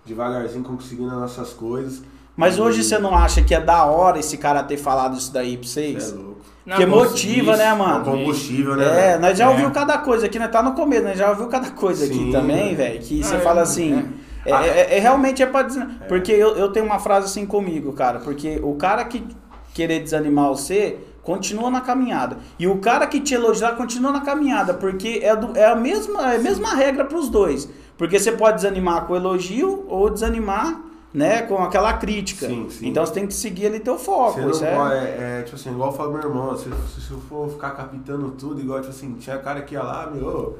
devagarzinho 0.05 0.63
conseguindo 0.63 1.11
as 1.11 1.17
nossas 1.19 1.51
coisas. 1.53 2.03
Mas 2.37 2.57
E- 2.57 2.61
hoje 2.61 2.83
você 2.85 2.99
não 2.99 3.17
acha 3.17 3.43
que 3.43 3.55
é 3.55 3.61
da 3.61 3.85
hora 3.85 4.19
esse 4.19 4.37
cara 4.37 4.63
ter 4.63 4.77
falado 4.77 5.17
isso 5.17 5.33
daí 5.33 5.57
pra 5.57 5.67
Cê 5.67 5.81
é 5.81 5.93
vocês? 5.93 6.13
louco. 6.13 6.35
Não, 6.67 6.77
que 6.79 6.85
com- 6.87 6.91
motiva, 6.97 7.51
isso, 7.53 7.59
né, 7.59 7.65
É 7.69 7.75
mano? 7.75 8.05
combustível, 8.05 8.75
né? 8.77 8.85
É, 8.87 8.89
velho? 9.11 9.21
nós 9.21 9.39
já 9.39 9.45
É. 9.45 9.49
ouviu 9.49 9.71
cada 9.71 9.99
coisa 9.99 10.27
aqui, 10.27 10.39
né? 10.39 10.49
Tá 10.49 10.63
no 10.63 10.73
começo, 10.73 11.05
nós 11.05 11.18
já 11.18 11.31
ouviu 11.31 11.47
cada 11.47 11.71
coisa 11.71 12.05
aqui 12.07 12.14
Sim, 12.14 12.33
também, 12.33 12.73
é. 12.73 12.75
velho. 12.75 13.01
Que 13.01 13.21
Ah, 13.21 13.25
você 13.25 13.35
é, 13.37 13.38
fala 13.40 13.61
é. 13.61 13.62
assim. 13.62 14.09
É, 14.47 14.51
é- 14.53 14.97
é 14.97 14.99
realmente 15.01 15.42
é 15.42 15.47
pra 15.47 15.62
dizer. 15.62 15.87
Porque 16.09 16.33
eu, 16.33 16.57
eu 16.57 16.71
tenho 16.71 16.85
uma 16.87 16.99
frase 16.99 17.27
assim 17.27 17.47
comigo, 17.47 17.92
cara. 17.92 18.18
Porque 18.18 18.59
o 18.62 18.75
cara 18.75 19.05
que 19.05 19.27
querer 19.75 20.01
desanimar 20.01 20.49
você 20.49 20.99
continua 21.25 21.71
na 21.71 21.81
caminhada. 21.81 22.39
E 22.59 22.69
o 22.69 22.79
cara 22.79 23.07
que 23.07 23.19
te 23.21 23.35
elogiar 23.35 23.73
continua 23.77 24.13
na 24.13 24.21
caminhada. 24.21 24.75
Porque 24.75 25.21
é, 25.23 25.35
do- 25.35 25.57
é 25.57 25.67
a, 25.67 25.75
mesma, 25.75 26.33
é 26.33 26.37
a 26.37 26.39
mesma 26.41 26.75
regra 26.75 27.05
pros 27.05 27.29
dois. 27.29 27.69
Porque 27.99 28.19
você 28.19 28.31
pode 28.33 28.57
desanimar 28.57 29.07
com 29.07 29.15
o 29.15 29.17
elogio 29.17 29.85
ou 29.89 30.11
desanimar. 30.11 30.83
Né, 31.15 31.43
com 31.43 31.59
aquela 31.63 31.93
crítica. 31.93 32.45
Sim, 32.49 32.67
sim. 32.69 32.89
Então 32.89 33.07
você 33.07 33.13
tem 33.13 33.25
que 33.25 33.33
seguir 33.35 33.67
ali 33.69 33.79
teu 33.79 33.97
foco. 33.97 34.33
Você 34.33 34.41
não 34.41 34.51
isso 34.51 34.65
é- 34.65 34.99
é, 34.99 35.39
é, 35.39 35.43
tipo 35.45 35.55
assim, 35.55 35.71
igual 35.71 35.93
eu 35.93 35.97
falo 35.97 36.13
meu 36.13 36.23
irmão, 36.23 36.57
se, 36.59 36.65
se 36.65 37.09
eu 37.13 37.21
for 37.29 37.49
ficar 37.51 37.71
captando 37.71 38.33
tudo, 38.33 38.61
igual, 38.61 38.81
tipo 38.81 38.91
assim, 38.91 39.15
tinha 39.15 39.39
cara 39.39 39.63
que 39.63 39.75
ia 39.75 39.83
lá, 39.85 40.11
meu, 40.13 40.59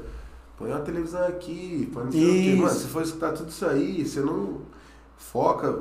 põe 0.57 0.69
uma 0.71 0.79
televisão 0.79 1.27
aqui, 1.27 1.89
põe 1.93 2.05
não 2.05 2.11
sei 2.13 2.21
o 2.21 2.33
quê. 2.55 2.61
Mano, 2.61 2.73
se 2.73 2.87
for 2.87 3.03
escutar 3.03 3.33
tudo 3.33 3.49
isso 3.49 3.65
aí, 3.65 4.05
você 4.07 4.21
não 4.21 4.59
foca, 5.17 5.79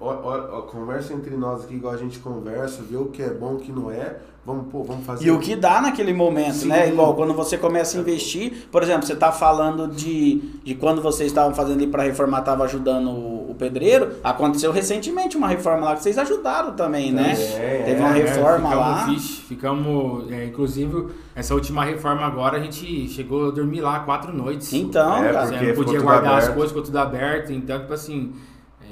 ó, 0.00 0.08
ó, 0.12 0.58
ó, 0.58 0.62
conversa 0.62 1.12
entre 1.12 1.36
nós 1.36 1.64
aqui, 1.64 1.74
igual 1.74 1.94
a 1.94 1.96
gente 1.96 2.18
conversa, 2.18 2.82
vê 2.82 2.96
o 2.96 3.06
que 3.06 3.22
é 3.22 3.30
bom, 3.30 3.54
o 3.54 3.56
que 3.58 3.70
não 3.72 3.90
é, 3.90 4.16
vamos, 4.44 4.70
pô, 4.70 4.82
vamos 4.82 5.04
fazer. 5.04 5.26
E 5.26 5.30
o 5.30 5.38
que 5.38 5.54
dá 5.54 5.80
naquele 5.80 6.12
momento, 6.12 6.54
Sim. 6.56 6.68
né? 6.68 6.88
Igual 6.88 7.14
quando 7.14 7.34
você 7.34 7.56
começa 7.58 7.96
a 7.96 8.00
investir, 8.00 8.66
por 8.72 8.82
exemplo, 8.82 9.06
você 9.06 9.14
tá 9.14 9.30
falando 9.30 9.88
de, 9.88 10.36
de 10.64 10.74
quando 10.74 11.00
vocês 11.02 11.28
estavam 11.28 11.54
fazendo 11.54 11.86
para 11.88 12.02
reformar, 12.02 12.42
tava 12.42 12.64
ajudando 12.64 13.10
o, 13.10 13.50
o 13.50 13.54
pedreiro, 13.54 14.12
aconteceu 14.24 14.72
recentemente 14.72 15.36
uma 15.36 15.48
reforma 15.48 15.84
lá 15.84 15.96
que 15.96 16.02
vocês 16.02 16.18
ajudaram 16.18 16.74
também, 16.74 17.12
né? 17.12 17.32
É, 17.32 17.82
Teve 17.84 18.00
uma 18.00 18.16
é, 18.16 18.22
reforma 18.22 18.68
ficamos, 18.70 18.76
lá. 18.86 19.04
Vixe, 19.06 19.42
ficamos, 19.42 20.32
é, 20.32 20.44
inclusive, 20.46 21.08
essa 21.34 21.54
última 21.54 21.84
reforma 21.84 22.22
agora, 22.26 22.56
a 22.56 22.60
gente 22.60 23.08
chegou 23.08 23.48
a 23.48 23.50
dormir 23.50 23.80
lá 23.80 24.00
quatro 24.00 24.32
noites. 24.32 24.72
Então, 24.72 25.24
É, 25.24 25.32
cara. 25.32 25.50
Não 25.50 25.74
podia 25.74 26.00
guardar 26.00 26.32
as 26.32 26.44
aberto. 26.44 26.54
coisas, 26.54 26.70
ficou 26.70 26.82
tudo 26.82 26.98
aberto, 26.98 27.52
então, 27.52 27.78
tipo 27.80 27.92
assim, 27.92 28.32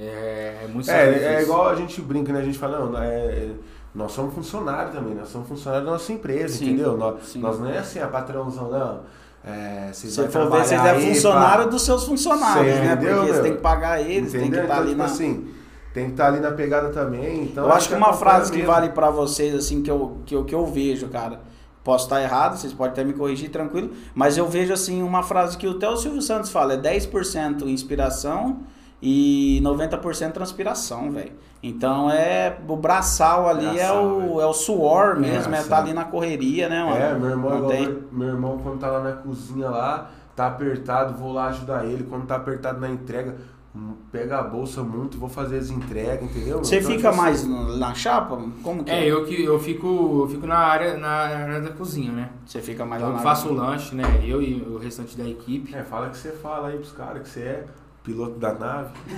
é, 0.01 0.61
é 0.65 0.69
muito 0.69 0.91
É, 0.91 1.37
é 1.37 1.43
igual 1.43 1.69
a 1.69 1.75
gente 1.75 2.01
brinca, 2.01 2.33
né? 2.33 2.41
A 2.41 2.45
gente 2.45 2.59
fala, 2.59 2.79
não, 2.79 3.03
é, 3.03 3.09
é, 3.09 3.51
nós 3.95 4.13
somos 4.13 4.35
funcionários 4.35 4.95
também, 4.95 5.15
nós 5.15 5.29
somos 5.29 5.49
funcionários 5.49 5.87
da 5.87 5.93
nossa 5.93 6.13
empresa, 6.13 6.59
Sim, 6.59 6.67
entendeu? 6.67 6.97
Nós, 6.97 7.25
sim. 7.27 7.39
nós 7.41 7.59
não 7.59 7.69
é 7.69 7.79
assim, 7.79 7.99
a 8.01 8.07
patrãozão, 8.07 8.71
não. 8.71 9.01
É, 9.45 9.91
vocês 9.93 10.13
Se 10.13 10.29
for 10.29 10.51
ver, 10.51 10.65
vocês 10.65 10.85
é 10.85 10.95
funcionário 11.01 11.65
pá. 11.65 11.71
dos 11.71 11.83
seus 11.83 12.05
funcionários, 12.05 12.75
Cê 12.75 12.81
né? 12.81 12.93
entendeu, 12.95 13.15
Porque 13.17 13.27
você 13.29 13.33
meu? 13.35 13.43
tem 13.45 13.55
que 13.55 13.61
pagar 13.63 14.01
eles, 14.01 14.33
tem 14.33 14.41
que 14.41 14.47
Entendeu? 14.49 14.63
estar 14.65 14.75
então, 14.75 14.83
ali 14.83 14.89
tipo 14.89 14.99
na. 14.99 15.05
assim, 15.05 15.49
tem 15.95 16.05
que 16.07 16.11
estar 16.11 16.27
ali 16.27 16.41
na 16.41 16.51
pegada 16.51 16.89
também. 16.89 17.45
Então 17.45 17.65
eu 17.65 17.73
acho 17.73 17.89
que 17.89 17.95
uma 17.95 18.13
frase 18.13 18.51
que 18.51 18.59
mesmo. 18.59 18.73
vale 18.73 18.89
pra 18.91 19.09
vocês, 19.09 19.55
assim, 19.55 19.83
que 19.83 19.91
eu, 19.91 20.19
que, 20.27 20.35
eu, 20.35 20.45
que 20.45 20.55
eu 20.55 20.67
vejo, 20.67 21.09
cara. 21.09 21.41
Posso 21.85 22.07
estar 22.07 22.21
errado, 22.21 22.57
vocês 22.59 22.73
podem 22.73 22.91
até 22.93 23.05
me 23.05 23.13
corrigir 23.13 23.49
tranquilo, 23.49 23.93
mas 24.13 24.37
eu 24.37 24.49
vejo, 24.49 24.73
assim, 24.73 25.01
uma 25.05 25.23
frase 25.23 25.57
que 25.57 25.69
até 25.69 25.89
o 25.89 25.97
Silvio 25.97 26.21
Santos 26.21 26.51
fala: 26.51 26.75
é 26.75 26.77
10% 26.77 27.63
inspiração 27.69 28.59
e 29.03 29.61
90% 29.63 30.33
transpiração, 30.33 31.11
velho. 31.11 31.33
Então 31.63 32.11
é. 32.11 32.57
O 32.69 32.77
braçal 32.77 33.49
ali 33.49 33.79
é, 33.79 33.91
o, 33.93 34.41
é 34.41 34.47
o 34.47 34.53
suor 34.53 35.17
mesmo, 35.17 35.37
é 35.37 35.41
Braçal. 35.43 35.63
estar 35.63 35.79
ali 35.79 35.93
na 35.93 36.05
correria, 36.05 36.69
né, 36.69 36.85
mano? 36.85 36.97
É, 36.97 37.15
meu 37.19 37.31
irmão, 37.31 37.57
igual 37.57 37.71
tem- 37.71 37.99
meu, 38.13 38.29
irmão, 38.29 38.59
quando 38.63 38.79
tá 38.79 38.89
lá 38.89 39.01
na 39.03 39.13
cozinha 39.13 39.69
lá, 39.69 40.11
tá 40.35 40.47
apertado, 40.47 41.15
vou 41.15 41.33
lá 41.33 41.47
ajudar 41.47 41.85
ele. 41.87 42.05
Quando 42.05 42.27
tá 42.27 42.37
apertado 42.37 42.79
na 42.79 42.89
entrega, 42.89 43.37
hum, 43.75 43.95
pega 44.13 44.39
a 44.39 44.43
bolsa 44.43 44.83
muito, 44.83 45.19
vou 45.19 45.29
fazer 45.29 45.59
as 45.59 45.71
entregas, 45.71 46.23
entendeu? 46.23 46.59
Você 46.59 46.77
Então, 46.79 46.91
fica 46.91 47.11
tipo 47.11 47.21
mais 47.23 47.43
assim, 47.43 47.79
na 47.79 47.95
chapa? 47.95 48.39
Como 48.63 48.85
que 48.85 48.91
É, 48.91 49.05
eu 49.07 49.25
que 49.25 49.43
eu 49.43 49.59
fico, 49.59 49.87
eu 50.23 50.29
fico 50.29 50.47
na 50.47 50.59
área, 50.59 50.97
na 50.99 51.09
área 51.09 51.61
da 51.63 51.71
cozinha, 51.71 52.13
né? 52.13 52.31
Você 52.45 52.61
fica 52.61 52.85
mais 52.85 53.03
Eu 53.03 53.09
lá 53.09 53.15
na 53.15 53.21
faço 53.21 53.49
o 53.49 53.55
lanche, 53.55 53.95
né? 53.95 54.05
Eu 54.25 54.41
e 54.43 54.63
o 54.63 54.79
restante 54.79 55.17
da 55.17 55.29
equipe. 55.29 55.75
É, 55.75 55.83
fala 55.83 56.11
que 56.11 56.17
você 56.17 56.31
fala 56.33 56.69
aí 56.69 56.77
pros 56.77 56.93
caras 56.93 57.23
que 57.23 57.29
você 57.29 57.41
é 57.41 57.65
piloto 58.07 58.39
da 58.39 58.55
nave. 58.55 58.91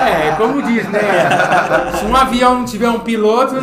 É, 0.00 0.32
como 0.36 0.62
diz, 0.62 0.88
né? 0.88 1.00
Se 1.98 2.04
um 2.06 2.14
avião 2.16 2.54
não 2.60 2.64
tiver 2.64 2.88
um 2.88 3.00
piloto, 3.00 3.54
não, 3.54 3.62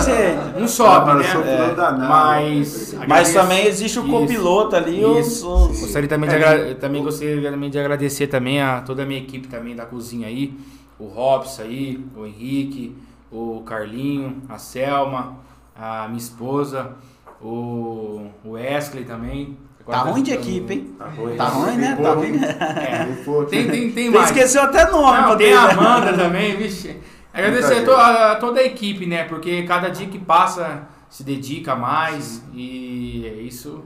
jeito. 0.00 0.58
não 0.60 0.68
sobe, 0.68 1.14
né? 1.14 1.74
da 1.74 1.92
nave. 1.92 2.08
Mas, 2.08 2.94
Mas 3.08 3.32
também 3.32 3.66
existe 3.66 3.98
o 3.98 4.06
copiloto 4.06 4.76
ali, 4.76 5.02
os, 5.04 5.26
isso. 5.26 5.48
os- 5.52 5.80
Gostaria 5.80 6.08
também 6.08 6.28
de, 6.28 6.36
agra- 6.36 6.74
também 6.74 7.02
gostaria 7.02 7.50
também 7.50 7.70
de 7.70 7.78
agradecer 7.78 8.26
também 8.26 8.60
a 8.60 8.80
toda 8.82 9.02
a 9.02 9.06
minha 9.06 9.20
equipe 9.20 9.46
também 9.48 9.74
da 9.74 9.86
cozinha 9.86 10.26
aí, 10.28 10.54
o 10.98 11.06
Robson 11.06 11.62
aí, 11.62 12.04
o 12.16 12.26
Henrique, 12.26 12.96
o 13.32 13.62
Carlinho, 13.64 14.42
a 14.48 14.58
Selma, 14.58 15.36
a 15.74 16.06
minha 16.08 16.18
esposa, 16.18 16.92
o 17.40 18.26
o 18.44 18.50
Wesley 18.52 19.04
também. 19.04 19.56
Tá 19.86 19.98
ruim 19.98 20.22
de 20.22 20.32
equipe, 20.32 20.72
hein? 20.72 20.94
Tá 20.98 21.04
ruim, 21.06 21.36
Tá 21.36 21.44
ruim, 21.48 21.76
né? 21.76 21.94
Tem 21.94 22.04
Tá 22.04 22.12
ruim. 22.14 22.26
hein? 22.28 22.40
É, 22.44 23.44
Tem 23.50 23.70
tem, 23.70 23.92
tem, 23.92 24.10
mais. 24.10 24.26
esqueceu 24.26 24.62
até 24.62 24.90
nome 24.90 25.20
Não, 25.20 25.36
tem 25.36 25.52
a 25.52 25.70
Amanda 25.70 26.12
também, 26.16 26.56
vixe. 26.56 26.96
Agradecer 27.32 27.78
a, 27.80 27.84
to- 27.84 27.90
a 27.92 28.36
toda 28.36 28.60
a 28.60 28.64
equipe, 28.64 29.06
né? 29.06 29.24
Porque 29.24 29.62
cada 29.64 29.88
dia 29.90 30.06
que 30.06 30.18
passa 30.18 30.82
se 31.10 31.22
dedica 31.22 31.74
mais 31.76 32.42
e 32.54 33.24
é 33.26 33.42
isso. 33.42 33.84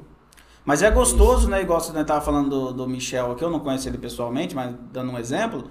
Mas 0.64 0.82
é 0.82 0.90
gostoso, 0.90 1.48
né? 1.48 1.62
Igual 1.62 1.80
você 1.80 1.92
né, 1.92 2.04
tava 2.04 2.20
falando 2.20 2.50
do, 2.50 2.72
do 2.74 2.86
Michel 2.88 3.32
aqui, 3.32 3.42
eu 3.42 3.50
não 3.50 3.58
conheço 3.58 3.88
ele 3.88 3.96
pessoalmente, 3.98 4.54
mas 4.54 4.74
dando 4.92 5.10
um 5.12 5.18
exemplo. 5.18 5.64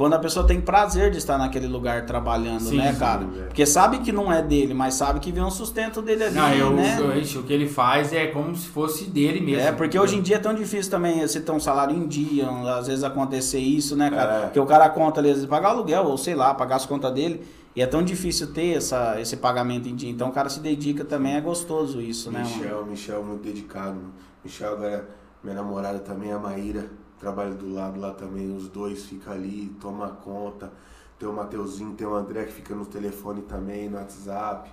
Quando 0.00 0.14
a 0.14 0.18
pessoa 0.18 0.46
tem 0.46 0.58
prazer 0.62 1.10
de 1.10 1.18
estar 1.18 1.36
naquele 1.36 1.66
lugar 1.66 2.06
trabalhando, 2.06 2.62
Sim, 2.62 2.78
né, 2.78 2.90
sim, 2.90 2.98
cara? 2.98 3.22
é. 3.38 3.42
Porque 3.48 3.66
sabe 3.66 3.98
que 3.98 4.10
não 4.10 4.32
é 4.32 4.40
dele, 4.40 4.72
mas 4.72 4.94
sabe 4.94 5.20
que 5.20 5.30
vem 5.30 5.42
um 5.44 5.50
sustento 5.50 6.00
dele 6.00 6.24
ali, 6.24 6.34
Não, 6.36 6.54
eu, 6.54 6.70
né? 6.72 6.96
eu- 6.98 7.40
o 7.40 7.42
que 7.44 7.52
ele 7.52 7.68
faz 7.68 8.10
é 8.10 8.28
como 8.28 8.56
se 8.56 8.66
fosse 8.68 9.04
dele 9.10 9.42
mesmo. 9.42 9.60
É, 9.68 9.72
porque 9.72 9.98
hoje 9.98 10.16
em 10.16 10.22
dia 10.22 10.36
é 10.36 10.38
tão 10.38 10.54
difícil 10.54 10.90
também 10.90 11.20
você 11.20 11.38
ter 11.38 11.52
um 11.52 11.60
salário 11.60 11.94
em 11.94 12.06
dia, 12.08 12.48
às 12.78 12.86
vezes 12.86 13.04
acontecer 13.04 13.58
isso, 13.58 13.94
né, 13.94 14.08
cara? 14.08 14.32
É. 14.32 14.40
Porque 14.44 14.58
o 14.58 14.64
cara 14.64 14.88
conta 14.88 15.20
ali, 15.20 15.28
às 15.28 15.34
vezes, 15.34 15.50
pagar 15.50 15.68
aluguel, 15.68 16.06
ou 16.06 16.16
sei 16.16 16.34
lá, 16.34 16.54
pagar 16.54 16.76
as 16.76 16.86
contas 16.86 17.12
dele, 17.12 17.44
e 17.76 17.82
é 17.82 17.86
tão 17.86 18.02
difícil 18.02 18.54
ter 18.54 18.78
essa, 18.78 19.20
esse 19.20 19.36
pagamento 19.36 19.86
em 19.86 19.94
dia. 19.94 20.08
Então 20.10 20.30
o 20.30 20.32
cara 20.32 20.48
se 20.48 20.60
dedica 20.60 21.04
também, 21.04 21.36
é 21.36 21.42
gostoso 21.42 22.00
isso, 22.00 22.30
né, 22.30 22.38
mano? 22.42 22.56
Michel, 22.56 22.86
Michel 22.86 23.22
muito 23.22 23.42
dedicado. 23.42 23.96
mano. 23.96 24.14
Michel 24.42 24.72
agora, 24.72 25.06
minha 25.44 25.56
namorada 25.56 25.98
também, 25.98 26.32
a 26.32 26.38
Maíra, 26.38 26.86
trabalha 27.20 27.52
do 27.54 27.72
lado 27.72 28.00
lá 28.00 28.12
também. 28.12 28.54
Os 28.54 28.68
dois 28.68 29.04
ficam 29.04 29.32
ali, 29.32 29.74
toma 29.80 30.08
conta. 30.08 30.72
Tem 31.18 31.28
o 31.28 31.32
Mateuzinho, 31.32 31.92
tem 31.94 32.06
o 32.06 32.14
André 32.14 32.44
que 32.44 32.52
fica 32.52 32.74
no 32.74 32.86
telefone 32.86 33.42
também, 33.42 33.88
no 33.90 33.98
WhatsApp. 33.98 34.70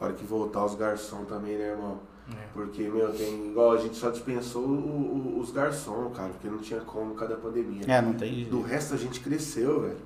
Na 0.00 0.06
hora 0.06 0.14
que 0.16 0.24
voltar 0.24 0.64
os 0.64 0.74
garçom 0.74 1.24
também, 1.24 1.56
né, 1.58 1.70
irmão? 1.72 1.98
É. 2.32 2.46
Porque, 2.52 2.82
meu, 2.88 3.12
tem. 3.12 3.50
Igual 3.50 3.72
a 3.72 3.76
gente 3.78 3.94
só 3.96 4.10
dispensou 4.10 4.62
o- 4.62 5.36
o- 5.36 5.38
os 5.40 5.50
garçom, 5.52 6.10
cara, 6.10 6.30
porque 6.30 6.48
não 6.48 6.58
tinha 6.58 6.80
como 6.80 7.10
por 7.12 7.18
causa 7.20 7.34
da 7.36 7.40
pandemia. 7.40 7.82
É, 7.86 8.02
não 8.02 8.14
tem. 8.14 8.44
Do 8.46 8.62
resto 8.62 8.94
a 8.94 8.96
gente 8.96 9.20
cresceu, 9.20 9.82
velho. 9.82 9.98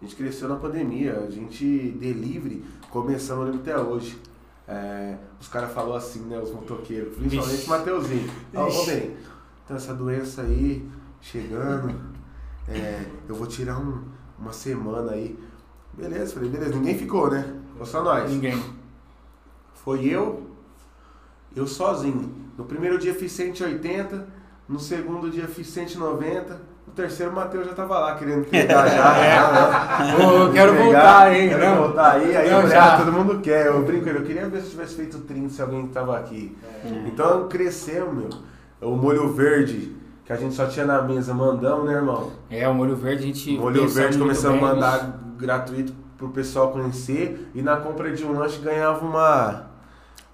A 0.00 0.04
gente 0.04 0.16
cresceu 0.16 0.48
na 0.48 0.56
pandemia. 0.56 1.18
A 1.26 1.30
gente, 1.30 1.64
delivery, 1.98 2.64
começamos 2.90 3.44
lembro 3.46 3.60
até 3.60 3.78
hoje. 3.78 4.18
É, 4.68 5.16
os 5.40 5.48
caras 5.48 5.70
falaram 5.72 5.96
assim, 5.96 6.20
né? 6.20 6.38
Os 6.38 6.50
motoqueiros, 6.50 7.14
principalmente 7.16 7.66
o 7.66 7.68
Mateuzinho. 7.70 8.30
Ó, 8.54 8.64
ô, 8.64 8.68
Ixi. 8.68 8.86
bem, 8.90 9.16
então 9.64 9.76
essa 9.76 9.94
doença 9.94 10.42
aí, 10.42 10.88
chegando, 11.20 11.94
é, 12.68 13.02
eu 13.28 13.34
vou 13.34 13.46
tirar 13.46 13.78
um- 13.78 14.02
uma 14.38 14.52
semana 14.52 15.12
aí. 15.12 15.38
Beleza, 15.92 16.34
falei, 16.34 16.50
beleza, 16.50 16.74
ninguém 16.74 16.96
ficou, 16.98 17.30
né? 17.30 17.44
Ficou 17.72 17.86
só 17.86 18.02
nós. 18.02 18.30
Ninguém. 18.30 18.62
Foi 19.74 20.04
eu, 20.04 20.42
eu 21.54 21.66
sozinho. 21.66 22.34
No 22.58 22.64
primeiro 22.64 22.98
dia 22.98 23.14
fiz 23.14 23.32
180, 23.32 24.26
no 24.68 24.78
segundo 24.78 25.30
dia 25.30 25.46
fiz 25.46 25.68
190, 25.68 26.60
no 26.86 26.92
terceiro 26.92 27.32
o 27.32 27.34
Matheus 27.34 27.66
já 27.66 27.72
tava 27.74 27.98
lá 27.98 28.14
querendo 28.16 28.44
pegar 28.48 28.86
já. 28.88 29.16
É. 29.18 29.36
já, 29.36 30.16
Ô, 30.26 30.30
eu 30.46 30.52
quero 30.52 30.72
Pegar, 30.72 30.84
voltar, 30.84 31.34
hein? 31.34 31.48
Quero 31.50 31.64
Não. 31.64 31.76
voltar 31.76 32.12
aí, 32.12 32.36
aí 32.36 32.50
Não, 32.50 32.68
já. 32.68 32.94
ah, 32.94 32.98
todo 32.98 33.12
mundo 33.12 33.40
quer. 33.40 33.66
Eu 33.66 33.84
brinco, 33.84 34.08
eu 34.08 34.22
queria 34.22 34.48
ver 34.48 34.60
se 34.60 34.66
eu 34.66 34.70
tivesse 34.70 34.94
feito 34.96 35.18
30 35.20 35.48
se 35.50 35.62
alguém 35.62 35.86
tava 35.88 36.18
aqui. 36.18 36.56
Então 37.06 37.48
cresceu, 37.48 38.12
meu. 38.12 38.28
O 38.80 38.96
molho 38.96 39.32
verde, 39.32 39.96
que 40.26 40.32
a 40.32 40.36
gente 40.36 40.54
só 40.54 40.66
tinha 40.66 40.84
na 40.84 41.00
mesa, 41.02 41.32
mandamos, 41.32 41.86
né, 41.86 41.94
irmão? 41.94 42.32
É, 42.50 42.68
o 42.68 42.74
molho 42.74 42.96
verde 42.96 43.22
a 43.22 43.26
gente. 43.28 43.56
Molho 43.56 43.88
verde 43.88 44.18
começamos 44.18 44.60
a 44.60 44.74
mandar 44.74 45.20
gratuito 45.38 45.94
pro 46.18 46.30
pessoal 46.30 46.72
conhecer 46.72 47.48
e 47.54 47.62
na 47.62 47.76
compra 47.76 48.12
de 48.12 48.24
um 48.24 48.32
lanche 48.32 48.58
ganhava 48.58 49.06
uma 49.06 49.66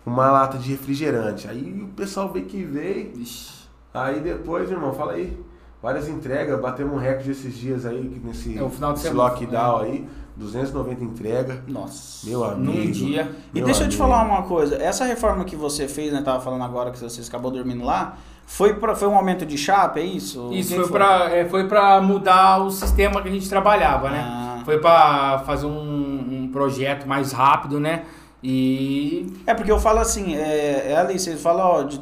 uma 0.04 0.30
lata 0.30 0.56
de 0.56 0.70
refrigerante. 0.70 1.46
Aí 1.46 1.82
o 1.82 1.88
pessoal 1.88 2.32
veio 2.32 2.46
que 2.46 2.64
veio. 2.64 3.12
Ixi. 3.20 3.62
Aí 3.92 4.20
depois, 4.20 4.70
irmão, 4.70 4.94
fala 4.94 5.12
aí. 5.12 5.38
Várias 5.82 6.08
entregas, 6.08 6.60
batemos 6.60 6.94
um 6.94 6.96
recorde 6.96 7.32
esses 7.32 7.54
dias 7.54 7.84
aí, 7.84 8.20
nesse 8.24 8.56
É, 8.56 8.62
o 8.62 8.70
final 8.70 8.92
de 8.92 9.00
esse 9.00 9.08
semana, 9.08 9.30
lockdown 9.30 9.80
aí. 9.80 10.08
290 10.36 11.04
entregas. 11.04 11.58
Nossa. 11.68 12.26
Meu 12.26 12.44
amigo. 12.44 12.72
Num 12.72 12.90
dia. 12.90 13.30
E 13.52 13.60
deixa 13.60 13.84
eu 13.84 13.88
te 13.88 13.96
amigo. 13.96 14.10
falar 14.14 14.24
uma 14.24 14.42
coisa, 14.44 14.76
essa 14.76 15.04
reforma 15.04 15.44
que 15.44 15.54
você 15.54 15.86
fez, 15.86 16.12
né, 16.12 16.22
tava 16.22 16.40
falando 16.40 16.62
agora 16.64 16.90
que 16.90 16.98
você 16.98 17.20
acabou 17.20 17.50
dormindo 17.50 17.84
lá, 17.84 18.16
foi, 18.46 18.74
pra, 18.74 18.94
foi 18.94 19.08
um 19.08 19.16
aumento 19.16 19.46
de 19.46 19.56
chapa, 19.56 20.00
é 20.00 20.04
isso? 20.04 20.50
Isso 20.52 20.74
foi 20.74 20.84
que 20.84 20.92
pra, 20.92 21.30
é, 21.30 21.44
foi 21.48 21.66
pra 21.66 22.00
mudar 22.00 22.58
o 22.58 22.70
sistema 22.70 23.22
que 23.22 23.28
a 23.28 23.32
gente 23.32 23.48
trabalhava, 23.48 24.10
né? 24.10 24.24
Ah. 24.24 24.62
Foi 24.64 24.78
pra 24.78 25.42
fazer 25.46 25.66
um, 25.66 26.42
um 26.44 26.48
projeto 26.52 27.06
mais 27.06 27.32
rápido, 27.32 27.80
né? 27.80 28.04
E. 28.42 29.32
É 29.46 29.54
porque 29.54 29.70
eu 29.70 29.78
falo 29.78 30.00
assim, 30.00 30.34
é, 30.34 30.92
é 30.92 30.96
ali, 30.96 31.18
você 31.18 31.36
fala, 31.36 31.64
ó, 31.64 31.82
de 31.82 32.00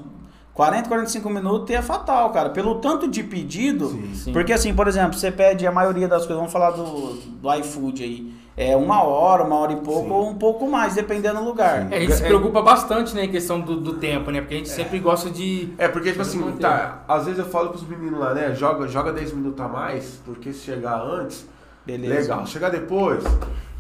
40, 0.55 0.89
45 0.89 1.31
minutos 1.31 1.71
e 1.71 1.75
é 1.75 1.83
fatal, 1.83 2.31
cara. 2.31 2.51
Pelo 2.51 2.77
tanto 2.77 3.09
de 3.09 3.23
pedido, 3.23 3.89
Sim. 3.89 4.15
Sim. 4.15 4.33
porque 4.33 4.53
assim, 4.53 4.75
por 4.75 4.89
exemplo, 4.89 5.15
você 5.15 5.31
pede 5.31 5.67
a 5.67 5.73
maioria 5.73 6.09
das 6.09 6.21
coisas, 6.23 6.37
vamos 6.37 6.53
falar 6.53 6.71
do, 6.73 7.15
do 7.15 7.55
iFood 7.55 8.03
aí, 8.03 8.33
é 8.57 8.77
uma 8.77 9.03
hora, 9.03 9.45
uma 9.45 9.57
hora 9.57 9.73
e 9.73 9.77
pouco, 9.77 10.09
Sim. 10.09 10.13
ou 10.13 10.29
um 10.31 10.35
pouco 10.35 10.69
mais, 10.69 10.95
dependendo 10.95 11.39
do 11.39 11.45
lugar. 11.47 11.91
É, 11.91 11.97
a 11.97 12.01
gente 12.01 12.13
se 12.15 12.23
preocupa 12.23 12.61
bastante, 12.61 13.15
né, 13.15 13.25
em 13.25 13.31
questão 13.31 13.61
do, 13.61 13.81
do 13.81 13.95
tempo, 13.95 14.31
né? 14.31 14.41
Porque 14.41 14.55
a 14.55 14.59
gente 14.59 14.69
sempre 14.69 14.99
gosta 14.99 15.31
de. 15.31 15.73
É, 15.79 15.89
porque, 15.89 16.11
tipo 16.11 16.23
assim, 16.23 16.41
tá, 16.53 17.03
às 17.09 17.25
vezes 17.25 17.39
eu 17.39 17.47
falo 17.47 17.71
pros 17.71 17.87
meninos 17.87 18.19
lá, 18.19 18.35
né? 18.35 18.55
Joga, 18.55 18.87
joga 18.87 19.13
10 19.13 19.33
minutos 19.33 19.61
a 19.61 19.69
mais, 19.69 20.21
porque 20.25 20.53
se 20.53 20.61
chegar 20.61 21.01
antes, 21.01 21.47
Beleza. 21.87 22.21
legal. 22.21 22.47
Chegar 22.47 22.71
depois, 22.71 23.25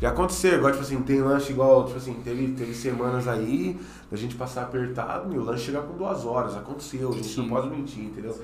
já 0.01 0.09
aconteceu. 0.09 0.55
Igual, 0.55 0.73
tipo 0.73 0.85
assim, 0.85 1.03
tem 1.03 1.21
lanche 1.21 1.53
igual, 1.53 1.85
tipo 1.85 1.99
assim, 1.99 2.15
teve, 2.25 2.49
teve 2.53 2.75
semanas 2.75 3.29
aí, 3.29 3.79
a 4.11 4.17
gente 4.17 4.35
passar 4.35 4.63
apertado 4.63 5.35
e 5.35 5.39
o 5.39 5.45
lanche 5.45 5.67
chegar 5.67 5.83
com 5.83 5.97
duas 5.97 6.25
horas. 6.25 6.57
Aconteceu, 6.57 7.11
a 7.11 7.13
gente 7.13 7.37
não 7.37 7.45
Sim. 7.45 7.51
pode 7.51 7.69
mentir, 7.69 8.05
entendeu? 8.05 8.35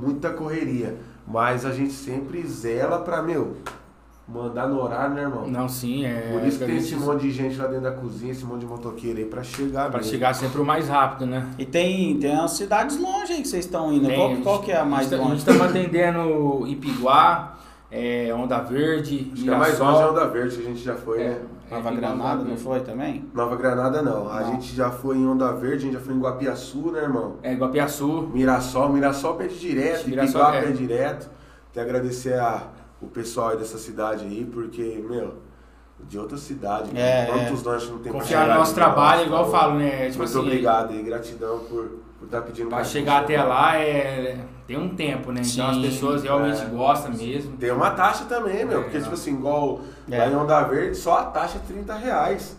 Muita 0.00 0.30
correria. 0.30 0.96
Mas 1.26 1.64
a 1.64 1.72
gente 1.72 1.92
sempre 1.92 2.44
zela 2.46 2.98
pra, 2.98 3.22
meu, 3.22 3.56
mandar 4.26 4.66
no 4.68 4.80
horário, 4.82 5.14
né, 5.14 5.22
irmão? 5.22 5.46
Não, 5.46 5.68
sim, 5.68 6.04
é. 6.06 6.30
Por 6.32 6.46
isso 6.46 6.58
que 6.58 6.64
a 6.64 6.66
tem 6.66 6.76
esse 6.76 6.96
monte 6.96 7.20
de 7.22 7.30
gente 7.30 7.56
lá 7.56 7.66
dentro 7.66 7.82
da 7.84 7.92
cozinha, 7.92 8.32
esse 8.32 8.44
monte 8.44 8.60
de 8.60 8.66
motoqueiro 8.66 9.18
aí 9.18 9.26
pra 9.26 9.42
chegar 9.42 9.90
Pra 9.90 9.98
mesmo. 9.98 10.12
chegar 10.12 10.34
sempre 10.34 10.60
o 10.60 10.64
mais 10.64 10.88
rápido, 10.88 11.26
né? 11.26 11.46
E 11.58 11.64
tem, 11.66 12.18
tem 12.18 12.32
umas 12.32 12.52
cidades 12.52 12.98
longe 12.98 13.32
aí 13.34 13.42
que 13.42 13.48
vocês 13.48 13.64
estão 13.66 13.92
indo. 13.92 14.06
Tem, 14.06 14.16
qual, 14.16 14.26
a 14.28 14.34
gente- 14.34 14.42
qual 14.42 14.60
que 14.62 14.72
é 14.72 14.76
a 14.78 14.84
mais 14.84 15.12
a 15.12 15.16
gente, 15.16 15.24
longe? 15.26 15.36
estamos 15.38 15.60
atendendo 15.62 16.66
Ipiguá, 16.66 17.56
é, 17.90 18.34
Onda 18.34 18.58
Verde, 18.60 19.30
Acho 19.32 19.42
que 19.44 19.50
a 19.50 19.58
mais 19.58 19.78
longe 19.78 19.92
é 19.92 20.06
o 20.06 20.12
Mirassol. 20.12 20.14
da 20.14 20.24
Verde, 20.26 20.56
que 20.56 20.62
a 20.62 20.66
gente 20.66 20.80
já 20.82 20.94
foi, 20.94 21.20
É, 21.22 21.28
né? 21.28 21.40
Nova 21.70 21.90
é, 21.90 21.94
Granada, 21.96 22.40
Onda 22.40 22.50
não 22.50 22.56
foi 22.56 22.80
também? 22.80 23.24
Nova 23.34 23.56
Granada 23.56 24.02
não. 24.02 24.28
A 24.30 24.40
Não. 24.40 24.52
gente 24.52 24.74
já 24.74 24.90
foi 24.90 25.16
em 25.16 25.26
Onda 25.26 25.52
Verde, 25.52 25.76
a 25.76 25.80
gente 25.90 25.94
já 25.94 26.00
foi 26.00 26.14
em 26.14 26.18
Guapiaçu, 26.20 26.90
né, 26.92 27.02
irmão? 27.02 27.36
É, 27.42 27.54
Guapiaçu. 27.54 28.28
Mirassol, 28.32 28.88
Mirassol 28.90 29.34
pede 29.34 29.58
direto, 29.58 30.08
Mirassol, 30.08 30.40
Ipiguá 30.42 30.56
é. 30.56 30.62
pede 30.62 30.78
direto. 30.78 31.30
Até 31.70 31.80
agradecer 31.82 32.34
a, 32.34 32.62
o 33.04 33.08
pessoal 33.08 33.48
aí 33.50 33.56
dessa 33.56 33.78
cidade 33.78 34.24
aí, 34.24 34.44
porque, 34.44 35.02
meu, 35.08 35.34
de 36.00 36.18
outra 36.18 36.36
cidade, 36.36 36.90
É, 36.96 37.26
quantos 37.26 37.62
lanches 37.62 37.88
não 37.90 37.98
tem 37.98 38.10
pra 38.12 38.20
Confiar 38.20 38.48
no 38.48 38.54
nosso 38.54 38.74
trabalho, 38.74 39.18
nossa, 39.20 39.26
igual 39.26 39.44
eu 39.44 39.50
falo, 39.50 39.74
né? 39.78 40.06
Tipo 40.06 40.18
Muito 40.18 40.22
assim, 40.24 40.38
obrigado 40.38 40.90
aí, 40.90 41.02
gratidão 41.02 41.58
por 41.60 42.04
por 42.18 42.26
estar 42.26 42.42
pedindo 42.42 42.68
Pra 42.68 42.78
pra 42.78 42.84
chegar 42.86 43.22
até 43.22 43.42
lá 43.42 43.76
é, 43.76 44.38
tem 44.66 44.78
um 44.78 44.94
tempo, 44.94 45.30
né? 45.32 45.42
Então 45.44 45.68
as 45.68 45.76
Sim, 45.76 45.82
pessoas 45.82 46.22
realmente 46.22 46.62
é. 46.62 46.66
gostam 46.66 47.12
mesmo. 47.12 47.56
Tem 47.56 47.70
uma 47.72 47.90
taxa 47.90 48.24
também, 48.24 48.64
meu, 48.64 48.78
É, 48.78 48.82
porque, 48.82 48.96
não. 48.98 49.02
tipo 49.02 49.14
assim, 49.14 49.32
igual 49.34 49.80
É. 50.10 50.18
lá 50.18 50.28
em 50.28 50.34
Onda 50.36 50.62
Verde, 50.62 50.96
só 50.96 51.18
a 51.18 51.24
taxa 51.24 51.58
é 51.58 51.66
30 51.66 51.94
reais. 51.94 52.56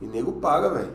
E 0.00 0.04
nego 0.06 0.32
paga, 0.32 0.68
velho. 0.70 0.90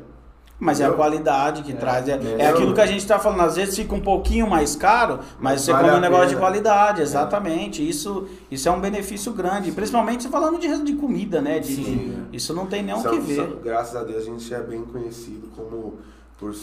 Mas 0.57 0.79
é 0.79 0.85
a 0.85 0.91
qualidade 0.93 1.63
que 1.63 1.73
traz. 1.73 2.07
É, 2.07 2.17
é 2.39 2.47
aquilo 2.47 2.73
que 2.73 2.79
a 2.79 2.85
gente 2.85 3.05
tá 3.05 3.19
falando. 3.19 3.41
Às 3.41 3.57
vezes 3.57 3.75
fica 3.75 3.93
um 3.93 3.99
pouquinho 3.99 4.49
mais 4.49 4.73
caro, 4.75 5.19
mas 5.37 5.61
você 5.61 5.71
Vale 5.73 5.85
come 5.85 5.97
um 5.97 6.01
negócio 6.01 6.29
de 6.29 6.37
qualidade, 6.37 7.01
exatamente. 7.01 7.87
Isso, 7.87 8.25
isso 8.49 8.69
é 8.69 8.71
um 8.71 8.79
benefício 8.79 9.33
grande. 9.33 9.71
Principalmente 9.73 10.27
falando 10.29 10.57
de, 10.57 10.83
de 10.83 10.95
comida, 10.95 11.41
né? 11.41 11.59
De, 11.59 11.75
Sim. 11.75 12.27
Isso 12.31 12.53
não 12.53 12.65
tem 12.67 12.81
nem 12.83 12.95
o 12.95 13.03
que 13.03 13.19
ver. 13.19 13.35
são- 13.35 13.59
graças 13.61 13.95
a 13.97 14.03
Deus 14.03 14.23
a 14.23 14.25
gente 14.25 14.53
é 14.53 14.61
bem 14.61 14.81
conhecido 14.83 15.49
como 15.55 15.99
por, 16.39 16.55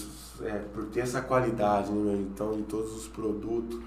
é, 0.43 0.61
por 0.75 0.85
ter 0.87 1.01
essa 1.01 1.21
qualidade, 1.21 1.93
né, 1.93 2.03
meu? 2.13 2.21
Então, 2.21 2.55
em 2.55 2.63
todos 2.63 2.97
os 2.97 3.07
produtos, 3.09 3.79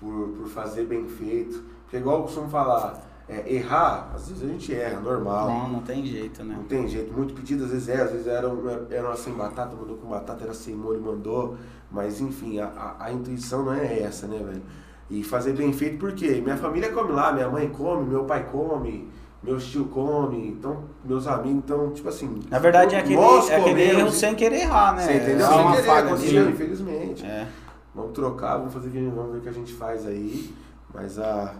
por, 0.00 0.30
por 0.30 0.48
fazer 0.48 0.84
bem 0.84 1.06
feito. 1.08 1.62
Porque 1.84 1.96
igual 1.98 2.18
eu 2.18 2.22
costumo 2.24 2.48
falar, 2.48 3.00
é, 3.28 3.54
errar, 3.54 4.10
às 4.14 4.28
vezes 4.28 4.42
a 4.42 4.46
gente 4.46 4.74
erra, 4.74 5.00
normal. 5.00 5.48
Não, 5.48 5.68
não 5.68 5.80
tem 5.80 6.04
jeito, 6.04 6.44
né? 6.44 6.54
Não 6.56 6.64
tem 6.64 6.86
jeito, 6.86 7.12
muito 7.12 7.32
pedido 7.32 7.64
às 7.64 7.70
vezes 7.70 7.88
é, 7.88 8.02
às 8.02 8.10
vezes 8.10 8.26
era, 8.26 8.48
era 8.90 9.06
uma 9.06 9.16
sem 9.16 9.32
batata, 9.32 9.74
mandou 9.74 9.96
com 9.96 10.08
batata, 10.08 10.44
era 10.44 10.52
sem 10.52 10.74
molho, 10.74 11.00
mandou. 11.00 11.56
Mas 11.90 12.20
enfim, 12.20 12.58
a, 12.58 12.66
a, 12.66 13.06
a 13.06 13.12
intuição 13.12 13.64
não 13.64 13.72
é 13.72 14.00
essa, 14.00 14.26
né, 14.26 14.38
velho? 14.38 14.62
E 15.08 15.22
fazer 15.22 15.52
bem 15.52 15.72
feito 15.72 15.98
porque 15.98 16.40
minha 16.40 16.56
família 16.56 16.92
come 16.92 17.12
lá, 17.12 17.32
minha 17.32 17.48
mãe 17.48 17.68
come, 17.68 18.06
meu 18.08 18.24
pai 18.24 18.46
come, 18.50 19.08
meu 19.42 19.58
tio 19.58 19.86
come, 19.86 20.48
então, 20.48 20.84
meus 21.04 21.26
amigos, 21.26 21.58
então, 21.64 21.92
tipo 21.92 22.08
assim. 22.08 22.40
Na 22.50 22.58
verdade 22.58 22.94
é 22.94 22.98
aquele, 22.98 23.20
é 23.20 23.56
aquele 23.56 23.82
erro 23.82 24.10
sem 24.10 24.34
querer 24.34 24.62
errar, 24.62 24.96
né? 24.96 25.02
Você 25.02 25.14
entendeu? 25.14 25.46
É 25.46 25.50
Sem 25.50 25.72
querer, 25.72 25.90
aconteceu, 25.90 26.50
infelizmente. 26.50 27.24
É. 27.24 27.46
Vamos 27.94 28.12
trocar, 28.12 28.56
vamos 28.56 28.74
fazer 28.74 28.90
vamos 29.10 29.32
ver 29.32 29.38
o 29.38 29.40
que 29.40 29.48
a 29.48 29.52
gente 29.52 29.72
faz 29.72 30.06
aí. 30.06 30.52
Mas 30.92 31.18
a, 31.18 31.54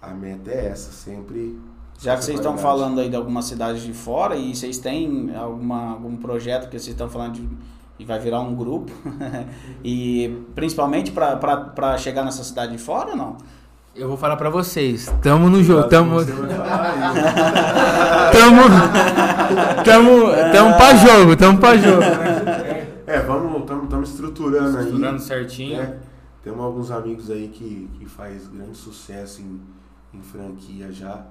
a 0.00 0.08
meta 0.08 0.50
é 0.50 0.66
essa, 0.66 0.92
sempre. 0.92 1.58
Já 2.00 2.16
que 2.16 2.24
vocês 2.24 2.38
estão 2.38 2.56
falando 2.56 3.00
aí 3.00 3.08
de 3.08 3.16
algumas 3.16 3.44
cidades 3.44 3.82
de 3.82 3.92
fora 3.92 4.36
e 4.36 4.54
vocês 4.54 4.78
têm 4.78 5.34
alguma, 5.36 5.90
algum 5.90 6.16
projeto 6.16 6.68
que 6.68 6.78
vocês 6.78 6.88
estão 6.94 7.08
falando 7.08 7.34
de, 7.34 7.48
e 7.98 8.04
vai 8.04 8.20
virar 8.20 8.40
um 8.40 8.54
grupo, 8.54 8.92
e 9.82 10.42
principalmente 10.54 11.10
para 11.10 11.98
chegar 11.98 12.24
nessa 12.24 12.44
cidade 12.44 12.72
de 12.72 12.78
fora 12.78 13.10
ou 13.10 13.16
não? 13.16 13.36
Eu 13.96 14.06
vou 14.06 14.16
falar 14.16 14.36
pra 14.36 14.48
vocês, 14.48 15.12
tamo 15.20 15.50
no 15.50 15.60
jogo, 15.60 15.88
tamo, 15.88 16.20
falar 16.20 16.92
aí. 16.92 18.30
tamo, 18.32 18.62
tamo, 19.84 20.52
tamo 20.52 20.76
pra 20.76 20.94
jogo, 20.94 21.36
tamo 21.36 21.58
pra 21.58 21.76
jogo. 21.76 22.02
É, 23.04 23.18
vamos, 23.20 23.62
estamos 23.62 24.10
estruturando 24.10 24.78
aí. 24.78 24.84
Estruturando 24.84 25.18
certinho. 25.20 25.78
né? 25.78 25.96
Temos 26.44 26.60
alguns 26.60 26.90
amigos 26.92 27.28
aí 27.28 27.48
que, 27.48 27.90
que 27.98 28.06
faz 28.06 28.46
grande 28.46 28.76
sucesso 28.76 29.42
em, 29.42 29.60
em 30.18 30.22
franquia 30.22 30.90
já. 30.92 31.26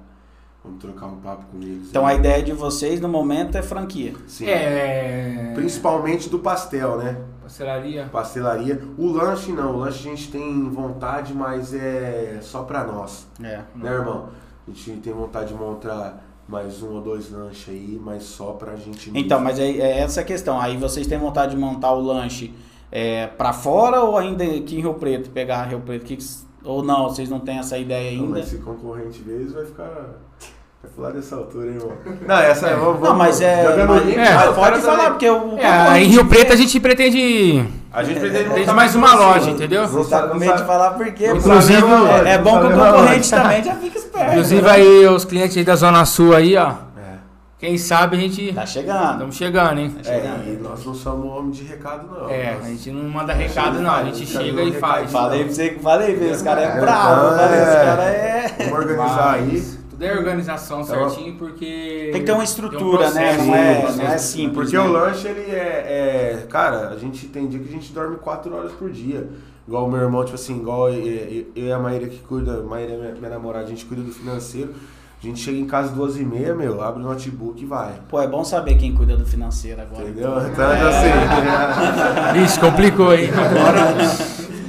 Vamos 0.63 0.81
trocar 0.81 1.05
um 1.07 1.17
papo 1.17 1.45
com 1.51 1.57
eles. 1.61 1.89
Então 1.89 2.05
aí. 2.05 2.15
a 2.15 2.19
ideia 2.19 2.43
de 2.43 2.51
vocês 2.51 2.99
no 2.99 3.07
momento 3.07 3.57
é 3.57 3.61
franquia. 3.61 4.13
Sim. 4.27 4.47
É. 4.47 5.51
Principalmente 5.55 6.29
do 6.29 6.39
pastel, 6.39 6.97
né? 6.97 7.17
Pastelaria. 7.41 8.09
Pastelaria. 8.11 8.81
O 8.97 9.07
lanche 9.07 9.51
não, 9.53 9.75
o 9.75 9.77
lanche 9.77 9.99
a 10.07 10.11
gente 10.15 10.29
tem 10.29 10.69
vontade, 10.69 11.33
mas 11.33 11.73
é 11.73 12.39
só 12.41 12.63
pra 12.63 12.83
nós. 12.83 13.25
É. 13.41 13.61
Né, 13.75 13.89
irmão? 13.91 14.29
A 14.67 14.71
gente 14.71 14.91
tem 14.99 15.13
vontade 15.13 15.49
de 15.49 15.53
montar 15.53 16.21
mais 16.47 16.81
um 16.83 16.95
ou 16.95 17.01
dois 17.01 17.31
lanches 17.31 17.69
aí, 17.69 17.97
mas 18.03 18.23
só 18.23 18.51
pra 18.53 18.75
gente 18.75 19.09
mesmo. 19.09 19.17
Então, 19.17 19.39
mas 19.39 19.59
é, 19.59 19.69
é 19.69 19.99
essa 19.99 20.21
a 20.21 20.23
questão. 20.25 20.59
Aí 20.59 20.75
vocês 20.75 21.07
têm 21.07 21.17
vontade 21.17 21.51
de 21.51 21.57
montar 21.57 21.93
o 21.93 22.01
lanche 22.01 22.53
é, 22.91 23.27
para 23.27 23.53
fora 23.53 24.01
ou 24.01 24.17
ainda 24.17 24.43
aqui 24.43 24.75
em 24.77 24.81
Rio 24.81 24.95
Preto, 24.95 25.29
pegar 25.29 25.63
Rio 25.63 25.79
Preto? 25.79 26.03
Que 26.05 26.17
que- 26.17 26.46
ou 26.67 26.83
não, 26.83 27.05
vocês 27.09 27.29
não 27.29 27.39
têm 27.39 27.59
essa 27.59 27.77
ideia 27.77 28.11
Não, 28.17 28.25
ainda? 28.25 28.39
mas 28.39 28.49
se 28.49 28.57
concorrente 28.57 29.21
vezes 29.21 29.53
vai 29.53 29.65
ficar. 29.65 29.89
Vai 30.83 30.91
falar 30.95 31.09
dessa 31.11 31.35
altura, 31.35 31.67
hein, 31.67 31.73
irmão? 31.75 31.91
Não, 32.27 32.35
essa 32.37 32.67
é. 32.67 32.75
Vamos, 32.75 33.01
Não, 33.01 33.15
mas 33.15 33.41
é. 33.41 33.63
jogando 33.63 33.93
É, 34.11 34.49
os 34.49 34.55
pode 34.55 34.79
falar, 34.81 34.95
também- 34.97 35.09
porque 35.11 35.29
o. 35.29 35.57
É, 35.57 36.03
em 36.03 36.07
Rio 36.07 36.25
Preto 36.25 36.53
a 36.53 36.55
gente 36.55 36.79
pretende. 36.79 37.65
A 37.91 38.03
gente 38.03 38.19
pretende 38.19 38.71
mais 38.73 38.93
uma 38.95 39.15
loja, 39.15 39.49
entendeu? 39.49 39.87
Você 39.87 40.09
tá 40.09 40.27
com 40.27 40.37
medo 40.37 40.55
de 40.55 40.63
falar 40.65 40.91
porque. 40.91 41.31
Inclusive, 41.31 41.81
é, 42.25 42.33
é 42.33 42.37
bom 42.37 42.59
que 42.59 42.67
o 42.67 42.69
concorrente 42.69 43.29
também 43.29 43.63
já 43.63 43.75
fica 43.75 43.97
esperto. 43.97 44.31
Inclusive 44.31 44.61
né? 44.61 44.71
aí 44.71 45.07
os 45.07 45.25
clientes 45.25 45.57
aí 45.57 45.63
da 45.63 45.75
Zona 45.75 46.05
Sul 46.05 46.35
aí, 46.35 46.55
ó. 46.55 46.86
Quem 47.59 47.75
sabe 47.77 48.15
a 48.17 48.19
gente. 48.19 48.53
Tá 48.53 48.65
chegando. 48.67 49.11
Estamos 49.13 49.35
chegando, 49.35 49.79
hein? 49.79 49.89
Tá 49.89 50.03
chegando. 50.03 50.47
É, 50.47 50.53
e 50.53 50.57
nós 50.57 50.85
não 50.85 50.93
somos 50.93 51.25
homem 51.31 51.49
de 51.51 51.63
recado, 51.63 52.07
não. 52.07 52.29
É, 52.29 52.53
Nós- 52.53 52.65
a 52.65 52.69
gente 52.69 52.91
não 52.91 53.09
manda 53.09 53.33
recado 53.33 53.79
não, 53.79 53.89
a 53.89 54.03
gente 54.03 54.27
Chega 54.27 54.61
e 54.61 54.71
faz. 54.73 55.11
Falei 55.11 55.43
pra 55.43 55.53
você 55.53 55.69
que 55.71 55.79
falei, 55.79 56.15
velho. 56.15 56.31
Esse 56.31 56.43
cara 56.43 56.61
é 56.61 56.65
É, 56.65 56.79
bravo. 56.79 57.25
então, 57.25 57.37
Falei, 57.39 57.61
esse 57.61 57.71
é. 57.71 57.83
cara 57.83 58.03
é. 58.03 58.55
Vamos 58.59 58.73
organizar 58.73 59.33
aí. 59.33 59.63
Tudo 59.89 60.05
é 60.05 60.13
organização 60.15 60.83
certinho, 60.83 61.35
porque. 61.39 62.09
Tem 62.11 62.21
que 62.21 62.25
ter 62.27 62.31
uma 62.31 62.37
tem 62.37 62.37
um 62.37 62.43
estrutura, 62.43 63.09
né? 63.09 63.37
Não 63.37 63.55
é, 63.55 63.91
não 63.95 64.05
é 64.07 64.17
simples. 64.19 64.53
Porque 64.71 64.77
né? 64.77 64.83
o 64.83 64.91
lanche, 64.91 65.27
ele 65.27 65.49
é, 65.51 66.35
é- 66.43 66.45
Cara, 66.47 66.89
a 66.89 66.97
gente 66.97 67.25
tem 67.27 67.47
dia 67.47 67.59
que 67.59 67.69
a 67.69 67.71
gente 67.71 67.91
dorme 67.91 68.17
4 68.17 68.55
horas 68.55 68.71
por 68.73 68.91
dia. 68.91 69.27
Igual 69.67 69.87
o 69.87 69.91
meu 69.91 69.99
irmão, 70.01 70.23
tipo 70.23 70.35
assim, 70.35 70.57
igual 70.59 70.89
eu, 70.89 71.03
eu- 71.03 71.45
eu 71.55 71.65
e 71.65 71.71
a 71.71 71.79
Maíra 71.79 72.07
que 72.07 72.19
cuida, 72.19 72.59
a 72.59 72.63
Maíra 72.63 72.93
é 72.93 72.97
minha, 72.97 73.11
minha 73.15 73.29
namorada, 73.31 73.65
a 73.65 73.67
gente 73.67 73.83
cuida 73.85 74.03
do 74.03 74.11
financeiro. 74.11 74.75
A 75.19 75.25
gente 75.25 75.39
chega 75.39 75.57
em 75.57 75.65
casa 75.65 75.93
duas 75.93 76.15
e 76.15 76.23
meia, 76.23 76.53
meu, 76.53 76.79
abre 76.81 77.01
o 77.01 77.05
notebook 77.05 77.61
e 77.61 77.65
vai. 77.65 77.99
Pô, 78.07 78.21
é 78.21 78.27
bom 78.27 78.43
saber 78.43 78.75
quem 78.77 78.93
cuida 78.93 79.17
do 79.17 79.25
financeiro 79.25 79.81
agora. 79.81 80.03
Entendeu? 80.03 80.29
Então, 80.47 80.69
assim, 80.69 82.39
Vixe, 82.39 82.59
complicou, 82.59 83.13
hein? 83.15 83.29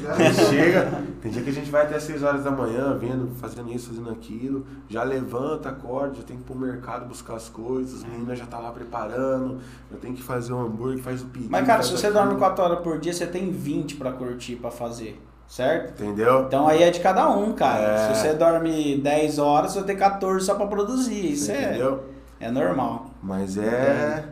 a 0.09 0.23
gente 0.23 0.47
chega, 0.47 1.05
tem 1.21 1.31
dia 1.31 1.43
que 1.43 1.51
a 1.51 1.53
gente 1.53 1.71
vai 1.71 1.83
até 1.83 2.01
6 2.01 2.23
horas 2.23 2.45
da 2.45 2.51
manhã, 2.51 2.97
vendo, 2.99 3.29
fazendo 3.37 3.71
isso, 3.71 3.91
fazendo 3.91 4.09
aquilo, 4.11 4.65
já 4.89 5.03
levanta, 5.03 5.69
acorda, 5.69 6.15
já 6.17 6.23
tem 6.23 6.37
que 6.39 6.43
ir 6.43 6.47
pro 6.47 6.57
mercado 6.57 7.07
buscar 7.07 7.35
as 7.35 7.51
coisas, 7.51 8.03
as 8.03 8.09
meninas 8.09 8.39
já 8.39 8.47
tá 8.47 8.59
lá 8.59 8.71
preparando, 8.71 9.59
já 9.93 9.99
tem 9.99 10.15
que 10.15 10.23
fazer 10.23 10.55
o 10.55 10.59
hambúrguer, 10.59 11.03
faz 11.03 11.21
o 11.21 11.27
pedido. 11.27 11.51
Mas, 11.51 11.67
cara, 11.67 11.83
se 11.83 11.91
você 11.91 12.07
aquilo. 12.07 12.25
dorme 12.25 12.39
4 12.39 12.65
horas 12.65 12.79
por 12.81 12.99
dia, 12.99 13.13
você 13.13 13.27
tem 13.27 13.51
20 13.51 13.97
pra 13.97 14.13
curtir, 14.13 14.57
pra 14.57 14.71
fazer. 14.71 15.21
Certo? 15.49 16.03
Entendeu? 16.03 16.43
Então 16.47 16.69
aí 16.69 16.83
é 16.83 16.91
de 16.91 17.01
cada 17.01 17.29
um, 17.31 17.53
cara. 17.55 17.83
É. 17.83 18.15
Se 18.15 18.21
você 18.21 18.35
dorme 18.35 18.99
10 18.99 19.39
horas, 19.39 19.73
você 19.73 19.83
tem 19.83 19.97
14 19.97 20.45
só 20.45 20.55
pra 20.55 20.67
produzir. 20.67 21.33
Isso 21.33 21.51
é, 21.51 21.71
Entendeu? 21.71 22.05
é 22.39 22.51
normal. 22.51 23.07
Mas 23.23 23.57
é. 23.57 24.25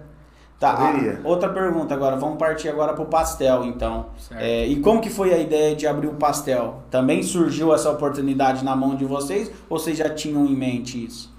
Tá, 0.60 0.74
Poderia. 0.74 1.20
outra 1.24 1.48
pergunta 1.50 1.92
agora. 1.94 2.16
Vamos 2.16 2.38
partir 2.38 2.68
agora 2.68 2.92
pro 2.94 3.04
pastel, 3.06 3.64
então. 3.64 4.06
Certo. 4.18 4.40
É, 4.40 4.66
e 4.66 4.80
como 4.80 5.00
que 5.02 5.10
foi 5.10 5.32
a 5.34 5.38
ideia 5.38 5.74
de 5.76 5.86
abrir 5.86 6.06
o 6.08 6.14
pastel? 6.14 6.82
Também 6.90 7.22
surgiu 7.22 7.74
essa 7.74 7.90
oportunidade 7.90 8.64
na 8.64 8.74
mão 8.76 8.94
de 8.94 9.04
vocês 9.04 9.50
ou 9.68 9.78
vocês 9.78 9.96
já 9.98 10.08
tinham 10.10 10.46
em 10.46 10.54
mente 10.56 11.02
isso? 11.04 11.34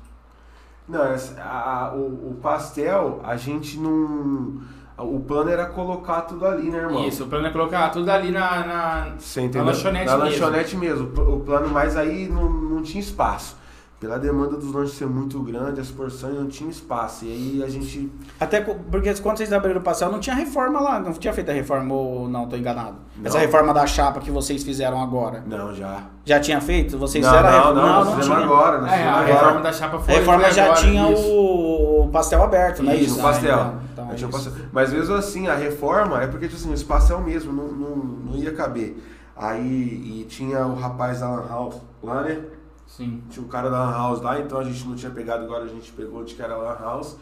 Não, 0.88 1.02
a- 1.02 1.88
a- 1.90 1.94
o, 1.96 2.32
o 2.32 2.38
pastel, 2.42 3.20
a 3.24 3.36
gente 3.36 3.78
não. 3.80 4.62
O 4.98 5.20
plano 5.20 5.50
era 5.50 5.68
colocar 5.68 6.22
tudo 6.22 6.46
ali, 6.46 6.72
né, 6.72 6.80
irmão? 6.80 7.08
Isso, 7.08 7.24
o 7.24 7.28
plano 7.28 7.46
é 7.48 7.52
colocar 7.52 7.90
tudo 7.90 8.10
ali 8.10 8.32
na. 8.32 8.66
na-? 8.66 9.14
Na 9.60 9.66
lanchonete 9.66 10.06
Na 10.06 10.18
mesmo. 10.18 10.30
lanchonete 10.32 10.76
mesmo. 10.76 11.36
O 11.36 11.40
plano, 11.42 11.70
mas 11.70 11.96
aí 11.96 12.28
não, 12.28 12.50
não 12.50 12.82
tinha 12.82 13.00
espaço. 13.00 13.56
Pela 14.00 14.20
demanda 14.20 14.56
dos 14.58 14.72
lanches 14.72 14.96
ser 14.96 15.08
muito 15.08 15.42
grande, 15.42 15.82
as 15.82 15.90
porções 15.90 16.36
não 16.36 16.46
tinha 16.46 16.70
espaço. 16.70 17.26
E 17.26 17.32
aí 17.32 17.64
a 17.64 17.68
gente. 17.68 18.12
Até 18.40 18.62
porque 18.62 19.12
quando 19.16 19.38
vocês 19.38 19.52
abriram 19.52 19.80
o 19.80 19.84
pastel, 19.84 20.12
não 20.12 20.20
tinha 20.20 20.36
reforma 20.36 20.80
lá, 20.80 21.00
não 21.00 21.12
tinha 21.14 21.34
feito 21.34 21.50
a 21.50 21.54
reforma 21.54 21.96
ou 21.96 22.30
não, 22.30 22.48
tô 22.48 22.56
enganado. 22.56 22.98
Essa 23.24 23.40
Não. 23.40 23.46
reforma 23.46 23.74
da 23.74 23.88
chapa 23.88 24.20
que 24.20 24.30
vocês 24.30 24.64
fizeram 24.64 25.02
agora. 25.02 25.44
Não, 25.48 25.74
já. 25.74 26.04
Já 26.24 26.40
tinha 26.40 26.62
feito? 26.62 26.96
Vocês 26.96 27.26
não, 27.26 27.32
fizeram 27.34 27.50
a 27.50 27.52
não, 27.52 27.58
reforma? 27.58 27.82
não, 27.82 27.88
não, 27.90 28.06
não 28.06 28.16
fizemos 28.18 28.38
tinha. 28.38 28.46
agora. 28.54 28.82
Nós 28.82 28.92
É, 28.92 29.04
a 29.04 29.12
agora. 29.16 29.34
reforma 29.34 29.62
da 29.62 29.74
chapa 29.74 29.98
A 29.98 30.00
foi. 30.00 30.14
reforma 30.14 30.44
foi 30.44 30.52
já 30.54 30.64
agora, 30.66 30.80
tinha 30.80 31.12
isso. 31.12 31.28
o, 31.32 32.10
pastel 32.14 32.44
aberto, 32.44 32.84
não 32.84 32.92
é 32.92 32.96
Isso, 32.98 33.06
isso? 33.06 33.20
o 33.20 33.24
pastel. 33.24 33.56
Ah, 33.60 33.74
então, 33.94 34.04
então 34.06 34.12
é 34.12 34.16
tinha 34.16 34.28
o 34.28 34.30
isso. 34.30 34.50
pastel. 34.52 34.66
Mas 34.72 34.94
mesmo 34.94 35.16
assim, 35.16 35.48
a 35.48 35.56
reforma 35.56 36.22
é 36.22 36.28
porque 36.28 36.46
tipo 36.48 36.60
assim, 36.60 36.70
o 36.70 36.76
espaço 36.76 37.12
é 37.12 37.16
o 37.16 37.22
mesmo, 37.24 37.52
não, 37.52 37.68
não, 37.70 37.96
não 37.96 38.36
ia 38.36 38.54
caber. 38.54 38.96
Aí 39.36 40.22
e 40.22 40.26
tinha 40.30 40.66
o 40.68 40.76
rapaz 40.76 41.20
da 41.22 41.30
Lan 41.30 41.48
House 41.50 41.76
lá, 42.04 42.22
né? 42.22 42.40
Sim. 42.88 43.22
Tinha 43.30 43.46
o 43.46 43.50
cara 43.50 43.70
da 43.70 43.78
Lan 43.84 43.92
House 43.92 44.22
lá, 44.22 44.40
então 44.40 44.60
a 44.60 44.64
gente 44.64 44.88
não 44.88 44.96
tinha 44.96 45.12
pegado, 45.12 45.44
agora 45.44 45.66
a 45.66 45.68
gente 45.68 45.92
pegou 45.92 46.24
de 46.24 46.34
que 46.34 46.42
era 46.42 46.56
Lan 46.58 46.78
House, 46.80 47.18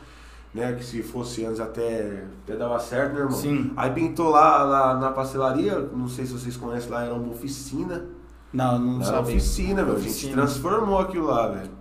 né? 0.54 0.74
Que 0.74 0.86
se 0.86 1.02
fosse 1.04 1.44
antes 1.46 1.60
até, 1.60 2.26
até 2.44 2.56
dava 2.56 2.80
certo, 2.80 3.14
né, 3.14 3.20
irmão? 3.22 3.34
Sim. 3.36 3.74
Aí 3.76 3.92
pintou 3.92 4.30
lá, 4.30 4.64
lá 4.64 4.98
na 4.98 5.12
pastelaria, 5.12 5.78
não 5.94 6.08
sei 6.08 6.26
se 6.26 6.34
vocês 6.34 6.56
conhecem 6.56 6.90
lá, 6.92 7.04
era 7.04 7.14
uma 7.14 7.32
oficina. 7.34 8.06
Não, 8.54 8.80
não 8.80 8.88
Era 8.88 8.94
uma 8.96 9.04
sabia. 9.04 9.20
oficina, 9.22 9.84
meu. 9.84 9.96
A 9.96 10.00
gente 10.00 10.32
transformou 10.32 11.00
aquilo 11.00 11.26
lá, 11.28 11.48
velho. 11.50 11.72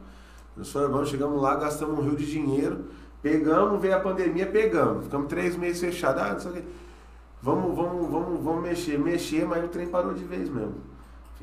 Transformamos, 0.56 1.08
chegamos 1.08 1.40
lá, 1.40 1.54
gastamos 1.56 1.98
um 1.98 2.02
rio 2.02 2.16
de 2.16 2.26
dinheiro, 2.28 2.86
pegamos, 3.22 3.80
veio 3.80 3.96
a 3.96 4.00
pandemia, 4.00 4.46
pegamos. 4.46 5.04
Ficamos 5.04 5.28
três 5.28 5.56
meses 5.56 5.80
fechados, 5.80 6.22
ah, 6.22 6.32
não 6.32 6.40
sei 6.40 6.50
o 6.50 6.54
quê. 6.54 6.62
Vamos, 7.42 7.76
vamos, 7.76 8.10
vamos, 8.10 8.42
vamos 8.42 8.62
mexer, 8.62 8.98
mexer, 8.98 9.46
mas 9.46 9.62
o 9.64 9.68
trem 9.68 9.86
parou 9.86 10.14
de 10.14 10.24
vez 10.24 10.48
mesmo. 10.48 10.74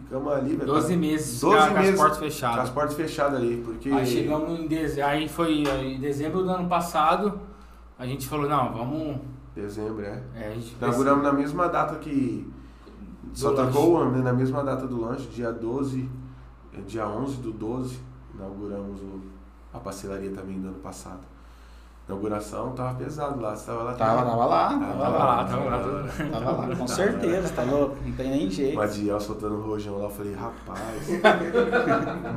Ficamos 0.03 0.33
ali, 0.33 0.55
velho. 0.55 0.65
12 0.65 0.95
meses, 0.97 1.39
12 1.41 1.55
com, 1.57 1.63
a- 1.63 1.67
com 1.67 1.73
as 1.77 1.79
meses 1.85 1.99
portas 1.99 2.17
Com 2.17 2.23
fechadas. 2.23 2.59
as 2.59 2.69
portas 2.69 2.95
fechadas 2.95 3.35
ali, 3.39 3.61
porque. 3.63 3.89
Aí 3.89 4.05
chegamos 4.05 4.59
em 4.59 4.67
dezembro, 4.67 5.05
aí 5.09 5.29
foi 5.29 5.63
em 5.63 5.99
dezembro 5.99 6.43
do 6.43 6.49
ano 6.49 6.67
passado, 6.67 7.39
a 7.97 8.05
gente 8.05 8.27
falou, 8.27 8.49
não, 8.49 8.73
vamos. 8.73 9.17
Dezembro, 9.55 10.03
é. 10.03 10.21
É, 10.35 10.47
a 10.47 10.53
gente 10.53 10.75
Inauguramos 10.81 11.23
na 11.23 11.31
mesma 11.33 11.67
data 11.67 11.95
que. 11.95 12.49
Só 13.33 13.51
Do 13.51 13.55
tocou 13.57 13.91
o 13.93 13.97
ano, 13.97 14.11
né? 14.11 14.21
Na 14.21 14.33
mesma 14.33 14.63
data 14.63 14.85
do 14.87 14.99
lanche, 14.99 15.27
dia 15.27 15.51
12, 15.51 16.09
é, 16.77 16.81
dia 16.81 17.07
11 17.07 17.37
do 17.37 17.51
12, 17.51 17.97
inauguramos 18.35 18.99
o, 19.01 19.21
a 19.73 19.79
pastelaria 19.79 20.31
também 20.31 20.59
do 20.59 20.67
ano 20.67 20.79
passado. 20.79 21.21
Inauguração 22.11 22.71
tava 22.71 22.93
pesado 22.95 23.39
lá, 23.39 23.55
você 23.55 23.65
tava 23.71 23.83
lá 23.83 23.93
Tava, 23.93 24.21
tava 24.25 24.45
lá, 24.45 24.69
Tava 24.69 24.85
tava 24.85 25.17
lá, 25.17 25.25
lá. 25.25 25.43
tava 25.45 25.63
lá. 25.69 26.29
Tava 26.31 26.51
lá, 26.67 26.75
com 26.75 26.87
certeza, 26.87 27.53
tá 27.55 27.63
louco? 27.63 27.95
Não 28.05 28.11
tem 28.13 28.29
nem 28.29 28.49
jeito. 28.49 28.77
O 28.77 28.81
Adiel 28.81 29.19
soltando 29.19 29.55
o 29.55 29.61
rojão 29.61 29.97
lá, 29.97 30.03
eu 30.05 30.09
falei, 30.09 30.33
rapaz, 30.33 31.09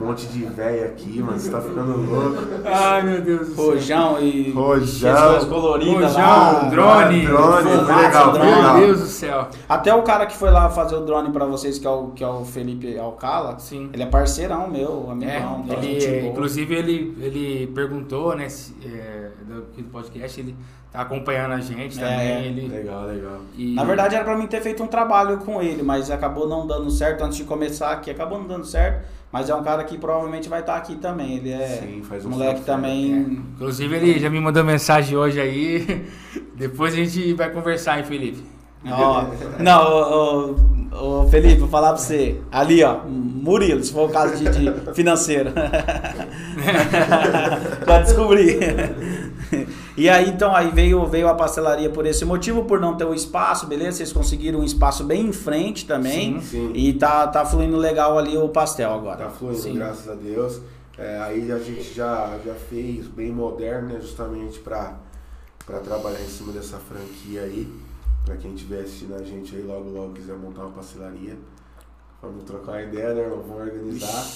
um 0.00 0.06
monte 0.06 0.26
de 0.28 0.44
véia 0.44 0.87
aqui, 0.87 1.20
mano, 1.20 1.38
você 1.38 1.50
tá 1.50 1.60
ficando 1.60 1.96
louco. 2.08 2.37
Ai 2.64 3.02
meu 3.02 3.20
Deus 3.20 3.48
do 3.48 3.54
céu. 3.54 3.64
Rojão 3.66 4.20
e 4.20 4.50
Rojão. 4.52 5.12
questões 5.12 5.44
coloridas 5.44 6.12
Rojão, 6.12 6.22
lá. 6.24 6.68
drone, 6.70 7.26
drone, 7.26 7.62
foi 7.62 7.76
legal, 7.94 8.32
drone. 8.32 8.50
legal. 8.50 8.74
Meu 8.78 8.87
Deus 8.87 9.00
do 9.00 9.06
céu. 9.06 9.48
Até 9.68 9.92
o 9.94 10.02
cara 10.02 10.26
que 10.26 10.37
foi 10.37 10.50
lá 10.50 10.70
fazer 10.70 10.94
o 10.94 11.00
drone 11.00 11.30
pra 11.32 11.44
vocês, 11.46 11.78
que 11.78 11.87
é 11.87 11.90
o, 11.90 12.08
que 12.08 12.22
é 12.22 12.28
o 12.28 12.44
Felipe 12.44 12.96
Alcala, 12.98 13.58
Sim. 13.58 13.90
ele 13.92 14.02
é 14.02 14.06
parceirão 14.06 14.68
meu, 14.68 15.08
É, 15.22 15.38
amigão. 15.38 15.64
tá, 15.66 15.74
ele, 15.82 16.28
inclusive 16.28 16.74
ele, 16.74 17.16
ele 17.20 17.66
perguntou, 17.74 18.37
né, 18.37 18.48
se, 18.48 18.74
é, 18.84 19.30
do, 19.42 19.63
aqui 19.72 19.83
do 19.83 19.88
podcast, 19.90 20.40
ele 20.40 20.55
tá 20.92 21.00
acompanhando 21.00 21.53
a 21.53 21.61
gente 21.61 21.98
É, 21.98 22.03
também. 22.03 22.44
Ele, 22.46 22.68
Legal, 22.68 23.07
legal. 23.07 23.40
e- 23.57 23.74
Na 23.74 23.85
verdade 23.85 24.14
era 24.14 24.24
pra 24.24 24.37
mim 24.37 24.46
ter 24.46 24.61
feito 24.61 24.83
um 24.83 24.87
trabalho 24.87 25.38
com 25.38 25.61
ele, 25.62 25.83
mas 25.83 26.11
acabou 26.11 26.48
não 26.48 26.66
dando 26.66 26.90
certo 26.90 27.22
antes 27.24 27.37
de 27.38 27.44
começar 27.44 27.90
aqui, 27.92 28.11
acabou 28.11 28.38
não 28.38 28.46
dando 28.46 28.64
certo, 28.64 29.07
mas 29.33 29.48
é 29.50 29.55
um 29.55 29.62
cara 29.62 29.83
que 29.85 29.98
provavelmente 29.98 30.48
vai 30.48 30.61
estar 30.61 30.77
aqui 30.77 30.96
também. 30.96 31.37
Ele 31.38 31.50
é 31.53 31.66
Sim, 31.83 32.03
faz 32.05 32.24
um 32.24 32.31
moleque 32.31 32.61
também. 32.62 33.11
Inclusive 33.55 33.96
ele 33.96 34.18
já 34.18 34.31
me 34.31 34.40
mandou 34.40 34.62
mensagem 34.62 35.16
hoje 35.16 35.40
aí. 35.40 36.07
Depois 36.55 36.94
a 36.94 36.96
gente 36.96 37.33
vai 37.35 37.50
conversar, 37.50 37.98
hein, 37.98 38.05
Felipe? 38.05 38.42
Ó, 38.87 39.24
não, 39.59 39.83
ô, 39.83 40.55
ô, 40.92 41.22
ô, 41.22 41.27
Felipe, 41.29 41.57
vou 41.61 41.68
falar 41.68 41.88
pra 41.94 41.96
você. 41.96 42.38
Ali, 42.53 42.85
ó, 42.85 42.98
Murilo, 43.09 43.83
se 43.83 43.90
for 43.90 44.11
o 44.11 44.12
caso 44.12 44.37
de, 44.37 44.44
de 44.44 44.92
financeiro. 44.94 45.50
pra 47.85 48.00
descobrir. 48.00 48.59
E 49.96 50.08
aí, 50.08 50.28
então, 50.28 50.54
aí 50.54 50.70
veio, 50.70 51.06
veio 51.06 51.28
a 51.28 51.34
pastelaria 51.34 51.88
por 51.88 52.04
esse 52.04 52.24
motivo, 52.24 52.64
por 52.64 52.80
não 52.80 52.96
ter 52.96 53.04
o 53.04 53.14
espaço, 53.14 53.66
beleza? 53.66 53.98
Vocês 53.98 54.12
conseguiram 54.12 54.58
um 54.58 54.64
espaço 54.64 55.04
bem 55.04 55.28
em 55.28 55.32
frente 55.32 55.86
também. 55.86 56.40
Sim. 56.40 56.72
E 56.74 56.92
tá, 56.94 57.28
tá 57.28 57.44
fluindo 57.44 57.76
legal 57.76 58.18
ali 58.18 58.36
o 58.36 58.48
pastel 58.48 58.92
agora. 58.92 59.24
Tá 59.24 59.30
fluindo, 59.30 59.58
Sim. 59.58 59.74
graças 59.74 60.08
a 60.08 60.14
Deus. 60.14 60.60
É, 60.98 61.18
aí 61.18 61.50
a 61.50 61.58
gente 61.58 61.94
já, 61.94 62.38
já 62.44 62.54
fez 62.54 63.06
bem 63.06 63.32
moderno, 63.32 63.88
né? 63.88 64.00
Justamente 64.00 64.58
pra, 64.58 64.96
pra 65.64 65.78
trabalhar 65.78 66.20
em 66.20 66.28
cima 66.28 66.52
dessa 66.52 66.78
franquia 66.78 67.42
aí. 67.42 67.68
Pra 68.24 68.36
quem 68.36 68.54
estiver 68.54 68.80
assistindo 68.80 69.14
a 69.14 69.22
gente 69.22 69.54
aí, 69.54 69.62
logo 69.62 69.90
logo 69.90 70.12
quiser 70.14 70.36
montar 70.36 70.62
uma 70.62 70.72
pastelaria. 70.72 71.36
Vamos 72.22 72.44
trocar 72.44 72.72
uma 72.72 72.82
ideia, 72.82 73.12
né, 73.12 73.20
irmão? 73.22 73.42
Vamos 73.46 73.62
organizar. 73.62 74.26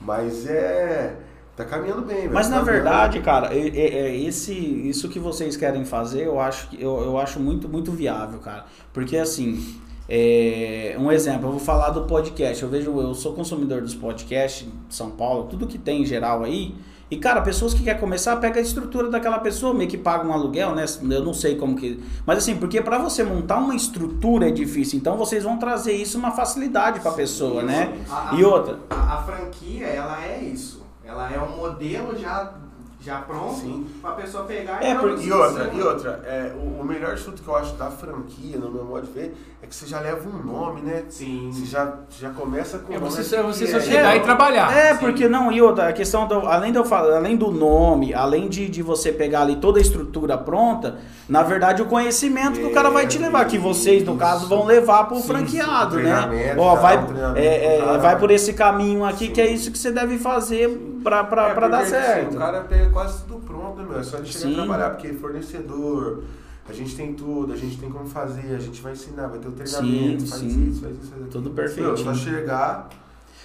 Mas 0.00 0.46
é. 0.46 1.16
Tá 1.56 1.64
caminhando 1.64 2.02
bem, 2.02 2.16
velho. 2.22 2.34
Mas 2.34 2.48
Tá 2.48 2.56
na 2.56 2.62
verdade, 2.62 3.20
cara, 3.20 3.54
é, 3.54 3.66
é- 3.68 3.98
é 4.08 4.16
esse, 4.16 4.52
isso 4.52 5.08
que 5.08 5.18
vocês 5.18 5.56
querem 5.56 5.84
fazer, 5.86 6.26
eu 6.26 6.38
acho, 6.38 6.68
que- 6.68 6.80
eu, 6.82 7.00
eu 7.02 7.18
acho 7.18 7.40
muito, 7.40 7.66
muito 7.68 7.90
viável, 7.92 8.38
cara. 8.40 8.66
Porque 8.92 9.16
assim, 9.16 9.80
é, 10.08 10.94
um 10.98 11.10
exemplo, 11.10 11.46
eu 11.48 11.52
vou 11.52 11.60
falar 11.60 11.90
do 11.90 12.02
podcast. 12.02 12.62
Eu 12.62 12.68
vejo, 12.68 12.90
eu 13.00 13.14
sou 13.14 13.32
consumidor 13.32 13.80
dos 13.80 13.94
podcasts 13.94 14.66
de 14.88 14.94
São 14.94 15.10
Paulo, 15.10 15.44
tudo 15.44 15.66
que 15.66 15.78
tem 15.78 16.02
em 16.02 16.04
geral 16.04 16.44
aí. 16.44 16.74
E, 17.10 17.16
cara, 17.16 17.40
pessoas 17.40 17.72
que 17.72 17.84
querem 17.84 18.00
começar, 18.00 18.34
pega 18.36 18.58
a 18.58 18.62
estrutura 18.62 19.08
daquela 19.08 19.38
pessoa, 19.38 19.72
meio 19.72 19.88
que 19.88 19.96
paga 19.96 20.26
um 20.26 20.32
aluguel, 20.32 20.74
né? 20.74 20.84
Eu 21.08 21.24
não 21.24 21.32
sei 21.32 21.54
como 21.54 21.76
que. 21.76 22.02
Mas 22.26 22.38
assim, 22.38 22.56
porque 22.56 22.80
pra 22.82 22.98
você 22.98 23.22
montar 23.22 23.58
uma 23.58 23.76
estrutura 23.76 24.48
é 24.48 24.50
difícil. 24.50 24.98
Então 24.98 25.16
vocês 25.16 25.44
vão 25.44 25.56
trazer 25.56 25.92
isso 25.92 26.18
uma 26.18 26.32
facilidade 26.32 26.98
pra 27.00 27.12
pessoa, 27.12 27.62
né? 27.62 27.94
A- 28.10 28.34
E 28.36 28.44
outra. 28.44 28.80
A, 28.90 29.18
a 29.18 29.22
franquia, 29.22 29.86
ela 29.86 30.22
é 30.24 30.42
isso. 30.52 30.84
Ela 31.06 31.32
é 31.32 31.38
um 31.40 31.56
modelo 31.56 32.16
já, 32.18 32.52
já 33.00 33.18
pronto 33.18 33.54
Sim. 33.60 33.86
pra 34.02 34.12
pessoa 34.12 34.44
pegar 34.44 34.82
É, 34.82 34.92
e 34.92 34.94
por- 34.96 35.18
E 35.22 35.32
outra, 35.32 35.70
e 35.72 35.80
outra, 35.82 36.20
é, 36.24 36.52
o, 36.56 36.80
o 36.80 36.84
melhor 36.84 37.14
de 37.14 37.22
tudo 37.22 37.40
que 37.40 37.46
eu 37.48 37.54
acho 37.56 37.74
da 37.74 37.90
franquia, 37.90 38.58
no 38.58 38.70
meu 38.70 38.84
modo 38.84 39.06
de 39.06 39.12
ver, 39.12 39.36
é 39.62 39.66
que 39.66 39.74
você 39.74 39.86
já 39.86 40.00
leva 40.00 40.28
um 40.28 40.42
nome, 40.44 40.80
né? 40.82 41.04
Sim. 41.08 41.50
Você 41.52 41.64
já, 41.66 41.94
já 42.20 42.30
começa 42.30 42.78
com 42.78 42.92
É 42.92 42.96
o 42.96 43.00
nome 43.00 43.12
você, 43.12 43.22
só- 43.22 43.42
você 43.42 43.66
só 43.66 43.76
é. 43.78 43.80
chegar 43.80 44.16
e 44.16 44.20
trabalhar. 44.20 44.76
É, 44.76 44.94
sim. 44.94 44.98
porque 45.00 45.28
não, 45.28 45.50
e 45.52 45.62
outra, 45.62 45.88
a 45.88 45.92
questão 45.92 46.26
do. 46.26 46.34
Além, 46.46 46.72
falar, 46.84 47.16
além 47.16 47.36
do 47.36 47.50
nome, 47.50 48.12
além 48.12 48.48
de, 48.48 48.68
de 48.68 48.82
você 48.82 49.12
pegar 49.12 49.42
ali 49.42 49.56
toda 49.56 49.78
a 49.78 49.82
estrutura 49.82 50.36
pronta, 50.36 50.98
na 51.28 51.42
verdade 51.42 51.82
o 51.82 51.86
conhecimento 51.86 52.58
que 52.60 52.66
o 52.66 52.72
cara 52.72 52.90
vai 52.90 53.06
te 53.06 53.18
levar, 53.18 53.44
que 53.46 53.58
vocês, 53.58 54.04
no 54.04 54.16
caso, 54.16 54.46
vão 54.48 54.64
levar 54.64 55.04
pro 55.04 55.16
Sim, 55.16 55.26
franqueado, 55.28 55.96
né? 55.98 56.54
Ó, 56.58 56.74
vai, 56.76 56.96
é, 57.36 57.78
é, 57.78 57.98
vai 57.98 58.18
por 58.18 58.30
esse 58.30 58.52
caminho 58.52 59.04
aqui, 59.04 59.26
Sim. 59.26 59.32
que 59.32 59.40
é 59.40 59.46
isso 59.50 59.70
que 59.72 59.78
você 59.78 59.90
deve 59.90 60.18
fazer 60.18 60.85
pra, 61.06 61.22
pra, 61.24 61.48
É, 61.50 61.54
pra 61.54 61.68
dar 61.68 61.78
assim, 61.82 61.90
certo. 61.90 62.34
o 62.34 62.38
cara 62.38 62.60
pega 62.62 62.90
quase 62.90 63.22
tudo 63.24 63.38
pronto, 63.46 63.78
né, 63.78 63.86
meu? 63.88 64.00
É 64.00 64.02
só 64.02 64.16
ele 64.18 64.26
chegar 64.26 64.40
Sim. 64.48 64.52
a 64.52 64.56
trabalhar, 64.56 64.90
porque 64.90 65.12
fornecedor, 65.12 66.24
a 66.68 66.72
gente 66.72 66.96
tem 66.96 67.14
tudo, 67.14 67.52
a 67.52 67.56
gente 67.56 67.78
tem 67.78 67.88
como 67.88 68.06
fazer, 68.06 68.56
a 68.56 68.58
gente 68.58 68.82
vai 68.82 68.92
ensinar, 68.92 69.28
vai 69.28 69.38
ter 69.38 69.46
o 69.46 69.52
treinamento, 69.52 70.22
Sim, 70.22 70.26
faz 70.26 70.40
sim. 70.42 70.68
isso, 70.68 70.80
faz 70.82 70.92
isso, 70.96 71.10
faz 71.10 71.12
aquilo. 71.22 71.28
Tudo 71.30 71.44
Meu, 71.50 71.54
perfeitinho. 71.54 71.96
só 71.98 72.12
chegar. 72.14 72.88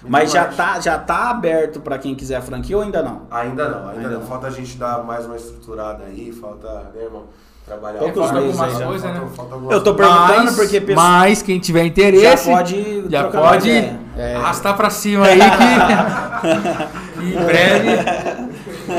Mas 0.07 0.31
já 0.31 0.45
tá, 0.45 0.79
já 0.79 0.97
tá 0.97 1.29
aberto 1.29 1.79
pra 1.79 1.99
quem 1.99 2.15
quiser 2.15 2.37
a 2.37 2.41
franquia 2.41 2.75
ou 2.75 2.81
ainda 2.81 3.03
não? 3.03 3.21
Ainda 3.29 3.69
não, 3.69 3.79
ainda, 3.89 3.91
Ainda 3.91 4.09
não. 4.09 4.19
não. 4.21 4.25
Falta 4.27 4.47
a 4.47 4.49
gente 4.49 4.75
dar 4.75 5.03
mais 5.03 5.27
uma 5.27 5.35
estruturada 5.35 6.03
aí, 6.05 6.31
falta, 6.31 6.67
né, 6.95 7.03
irmão? 7.03 7.25
Trabalhar. 7.63 7.99
Poucos 7.99 8.17
Falta 8.25 8.41
meses 8.41 8.59
algumas 8.59 8.83
coisas, 8.83 9.03
né? 9.03 9.19
falta- 9.19 9.35
falta 9.35 9.53
algumas 9.53 9.73
Eu 9.75 9.83
tô 9.83 9.93
perguntando 9.93 10.43
Mas, 10.45 10.55
porque 10.55 10.81
pessoa- 10.81 11.05
mas 11.07 11.41
quem 11.43 11.59
tiver 11.59 11.81
Já 11.81 11.85
interesse, 11.85 12.49
pode. 12.49 13.05
já 13.07 13.19
trocar 13.21 13.41
uma 13.41 13.49
pode. 13.51 13.69
É. 14.17 14.35
arrastar 14.35 14.75
pra 14.75 14.89
cima 14.89 15.25
aí 15.27 15.39
que 15.39 15.45
em 17.21 17.45
breve 17.45 17.89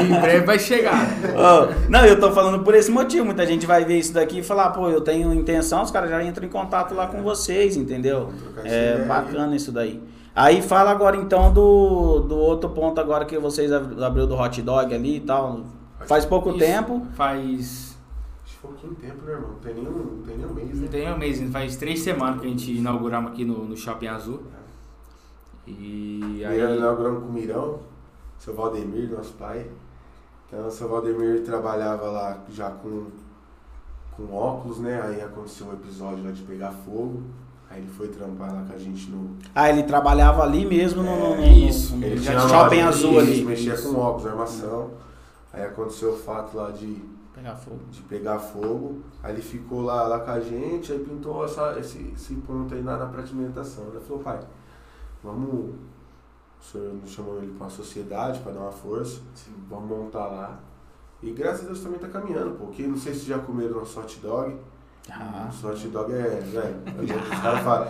em 0.03 0.21
breve 0.21 0.47
vai 0.47 0.59
chegar. 0.59 1.07
Ô, 1.35 1.89
não, 1.91 2.05
eu 2.07 2.19
tô 2.19 2.31
falando 2.33 2.63
por 2.65 2.75
esse 2.75 2.91
motivo. 2.91 3.25
Muita 3.25 3.47
gente 3.47 3.67
vai 3.67 3.85
ver 3.85 3.99
isso 3.99 4.13
daqui 4.13 4.39
e 4.39 4.43
falar, 4.43 4.71
pô, 4.71 4.89
eu 4.89 5.01
tenho 5.01 5.33
intenção, 5.35 5.83
os 5.83 5.91
caras 5.91 6.11
já 6.11 6.23
entram 6.23 6.47
em 6.47 6.51
contato 6.51 6.95
lá 6.95 7.07
com 7.07 7.23
vocês, 7.23 7.77
entendeu? 7.77 8.33
É 8.65 9.05
bacana 9.07 9.55
isso 9.57 9.71
daí. 9.73 10.03
Aí 10.35 10.63
fala 10.63 10.91
agora 10.91 11.17
então 11.17 11.53
do, 11.53 12.21
do 12.21 12.37
outro 12.39 12.71
ponto 12.71 12.99
agora 13.01 13.25
que 13.27 13.37
vocês 13.39 13.71
ab- 13.71 14.03
abriu 14.03 14.27
do 14.27 14.35
hot 14.35 14.63
dog 14.63 14.95
ali 14.95 15.17
e 15.17 15.21
tal. 15.21 15.61
Faz 16.07 16.25
pouco 16.25 16.51
Isso 16.51 16.59
tempo. 16.59 17.07
Faz 17.15 17.93
Acho 18.45 18.55
que 18.55 18.61
foi 18.61 18.71
um 18.71 18.73
pouquinho 18.73 18.95
tempo, 18.95 19.27
né, 19.27 19.33
irmão? 19.33 19.51
Não 19.51 19.59
tem 19.61 19.75
nem, 19.75 19.85
não 19.85 20.23
tem 20.25 20.37
nem 20.39 20.47
um 20.47 20.55
mês, 20.55 20.75
não 20.75 20.83
né? 20.83 20.89
tem 20.91 21.13
um 21.13 21.19
mês, 21.19 21.53
faz 21.53 21.77
três 21.77 22.01
semanas 22.01 22.41
que 22.41 22.47
a 22.47 22.49
gente 22.49 22.73
inauguramos 22.79 23.31
aqui 23.33 23.45
no, 23.45 23.65
no 23.67 23.77
Shopping 23.77 24.07
Azul. 24.07 24.43
E 25.67 26.39
E 26.39 26.45
aí 26.45 26.61
aí 26.61 26.77
inauguramos 26.77 27.23
com 27.23 27.29
o 27.29 27.33
Mirão, 27.33 27.79
seu 28.43 28.55
Valdemir, 28.55 29.11
nosso 29.11 29.33
pai. 29.35 29.67
Então, 30.49 30.67
o 30.67 30.71
seu 30.71 30.89
Valdemir 30.89 31.43
trabalhava 31.45 32.07
lá 32.11 32.39
já 32.51 32.71
com, 32.71 33.07
com 34.17 34.35
óculos, 34.35 34.79
né? 34.79 35.01
Aí 35.03 35.23
aconteceu 35.23 35.69
o 35.69 35.73
episódio 35.75 36.25
lá 36.25 36.31
de 36.31 36.43
pegar 36.43 36.71
fogo. 36.73 37.23
Aí 37.71 37.81
ele 37.81 37.89
foi 37.91 38.09
trampar 38.09 38.53
lá 38.53 38.65
com 38.69 38.75
a 38.75 38.79
gente 38.79 39.09
no. 39.11 39.37
Ah, 39.55 39.71
ele 39.71 39.85
trabalhava 39.85 40.43
ali 40.43 40.67
mesmo 40.67 41.03
no, 41.03 41.11
no, 41.19 41.37
no, 41.37 41.43
É, 41.43 41.49
isso. 41.49 41.97
no- 41.97 42.05
Ele 42.05 42.17
no 42.17 42.21
tinha 42.21 42.39
shopping 42.41 42.81
azul 42.83 43.11
isso, 43.13 43.19
ali. 43.21 43.45
Mexia 43.45 43.75
Isso. 43.75 43.95
com 43.95 43.99
óculos, 44.01 44.27
armação. 44.27 44.91
Aí 45.53 45.65
aconteceu 45.65 46.13
o 46.13 46.17
fato 46.19 46.55
lá 46.57 46.71
de, 46.71 47.03
Pegar 47.35 47.55
fogo. 47.57 47.79
de 47.91 48.03
pegar 48.03 48.39
fogo. 48.39 49.01
Aí 49.23 49.33
ele 49.33 49.41
ficou 49.43 49.81
lá, 49.81 50.03
lá 50.07 50.21
com 50.21 50.31
a 50.33 50.41
gente, 50.41 50.93
aí 50.93 50.99
pintou 50.99 51.45
essa, 51.47 51.79
esse, 51.79 52.13
esse 52.15 52.35
ponto 52.35 52.75
aí 52.75 52.83
na, 52.83 52.99
na 52.99 53.07
pratimentação. 53.07 53.85
Ele 53.91 54.01
falou, 54.01 54.23
pai, 54.23 54.41
vamos. 55.25 55.75
O 56.63 56.65
senhor 56.65 56.95
nos 56.95 57.11
chamou 57.11 57.39
ele 57.39 57.53
para 57.53 57.65
uma 57.65 57.71
sociedade 57.71 58.39
para 58.39 58.53
dar 58.53 58.61
uma 58.61 58.71
força. 58.73 59.21
Vamos 59.69 59.89
montar 59.89 60.29
lá. 60.29 60.61
E 61.21 61.33
graças 61.33 61.63
a 61.63 61.67
Deus 61.67 61.81
também 61.81 61.99
tá 61.99 62.09
caminhando. 62.09 62.57
Porque 62.57 62.87
não 62.87 62.97
sei 62.97 63.15
se 63.15 63.27
já 63.27 63.41
comeram 63.41 63.81
nosso 63.81 63.99
hot 63.99 64.21
dog. 64.21 64.57
Ah. 65.11 65.47
Nosso 65.47 65.69
hot 65.69 65.89
dog 65.89 66.13
é, 66.13 66.17
velho. 66.17 66.75
Os 67.03 67.11
caras 67.43 67.61
falam. 67.61 67.87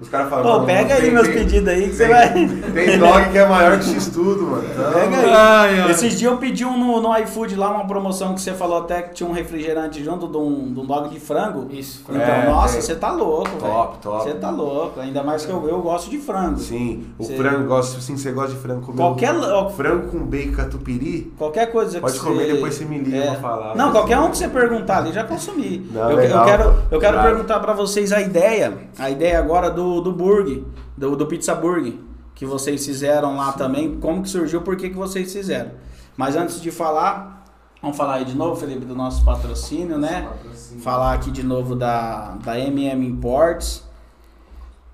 Os 0.00 0.08
caras 0.08 0.30
falam. 0.30 0.44
Pô, 0.44 0.58
"Não, 0.60 0.66
pega 0.66 0.94
aí 0.94 1.00
tem- 1.02 1.10
meus 1.12 1.28
pedidos 1.28 1.68
aí 1.68 1.88
que 1.88 1.94
você 1.94 2.06
tem- 2.06 2.14
vai. 2.14 2.28
Tem 2.86 2.98
dog 2.98 3.30
que 3.30 3.38
é 3.38 3.46
maior 3.46 3.78
que 3.78 3.84
X 3.84 4.08
tudo, 4.08 4.42
mano. 4.44 4.64
Então, 4.68 4.92
Pega 4.92 5.16
aí. 5.18 5.30
Ai, 5.30 5.80
ai. 5.80 5.90
Esses 5.90 6.18
dias 6.18 6.32
eu 6.32 6.38
pedi 6.38 6.64
um 6.64 6.76
no, 6.78 7.00
no 7.00 7.16
iFood 7.18 7.54
lá, 7.54 7.70
uma 7.70 7.86
promoção 7.86 8.34
que 8.34 8.40
você 8.40 8.52
falou 8.54 8.78
até 8.78 9.02
que 9.02 9.14
tinha 9.14 9.28
um 9.28 9.32
refrigerante 9.32 10.02
junto 10.02 10.26
de 10.26 10.36
um, 10.36 10.72
de 10.72 10.80
um 10.80 10.86
dog 10.86 11.08
de 11.10 11.20
frango. 11.20 11.68
Isso, 11.70 12.02
Então, 12.08 12.20
É, 12.20 12.46
nossa, 12.46 12.72
tem. 12.74 12.82
você 12.82 12.94
tá 12.94 13.12
louco, 13.12 13.50
velho. 13.50 13.60
Top, 13.72 13.98
top. 13.98 14.24
Você 14.24 14.34
tá 14.34 14.50
louco. 14.50 15.00
Ainda 15.00 15.22
mais 15.22 15.44
que 15.44 15.52
eu, 15.52 15.68
eu 15.68 15.80
gosto 15.82 16.10
de 16.10 16.18
frango. 16.18 16.58
Sim, 16.58 17.06
o 17.18 17.24
Você- 17.24 17.36
frango, 17.36 17.68
gosta, 17.68 17.98
assim, 17.98 18.16
você 18.16 18.32
gosta 18.32 18.52
de 18.54 18.60
frango 18.60 18.80
comer. 18.82 18.96
Qualquer, 18.96 19.34
um 19.34 19.68
Frango 19.70 20.08
com 20.08 20.18
bacon 20.24 20.52
catupiry? 20.52 21.32
qualquer 21.36 21.70
coisa 21.70 22.00
Pode 22.00 22.14
que 22.18 22.24
comer, 22.24 22.46
você... 22.46 22.52
depois 22.54 22.74
você 22.74 22.84
me 22.84 22.98
liga 22.98 23.16
É. 23.18 23.26
pra 23.32 23.34
falar. 23.40 23.76
Não, 23.76 23.92
qualquer 23.92 24.18
um 24.18 24.30
que 24.30 24.38
você 24.38 24.48
perguntar 24.48 24.98
ali, 24.98 25.12
já 25.12 25.24
consumi. 25.24 25.86
Não, 25.92 26.10
eu, 26.10 26.37
eu 26.38 26.44
quero, 26.44 26.82
eu 26.90 27.00
quero 27.00 27.22
perguntar 27.22 27.60
pra 27.60 27.72
vocês 27.72 28.12
a 28.12 28.20
ideia, 28.20 28.76
a 28.98 29.10
ideia 29.10 29.38
agora 29.38 29.70
do, 29.70 30.00
do 30.00 30.12
burger, 30.12 30.62
do, 30.96 31.16
do 31.16 31.26
Pizza 31.26 31.54
Burger, 31.54 31.94
que 32.34 32.46
vocês 32.46 32.84
fizeram 32.84 33.36
lá 33.36 33.52
também, 33.52 33.98
como 33.98 34.22
que 34.22 34.28
surgiu, 34.28 34.62
por 34.62 34.76
que 34.76 34.90
que 34.90 34.96
vocês 34.96 35.32
fizeram. 35.32 35.72
Mas 36.16 36.36
antes 36.36 36.60
de 36.60 36.70
falar, 36.70 37.44
vamos 37.80 37.96
falar 37.96 38.14
aí 38.14 38.24
de 38.24 38.36
novo, 38.36 38.56
Felipe, 38.56 38.84
do 38.84 38.94
nosso 38.94 39.24
patrocínio, 39.24 39.98
né? 39.98 40.28
Falar 40.80 41.14
aqui 41.14 41.30
de 41.30 41.44
novo 41.44 41.74
da, 41.74 42.36
da 42.44 42.58
MM 42.58 43.06
Imports. 43.06 43.86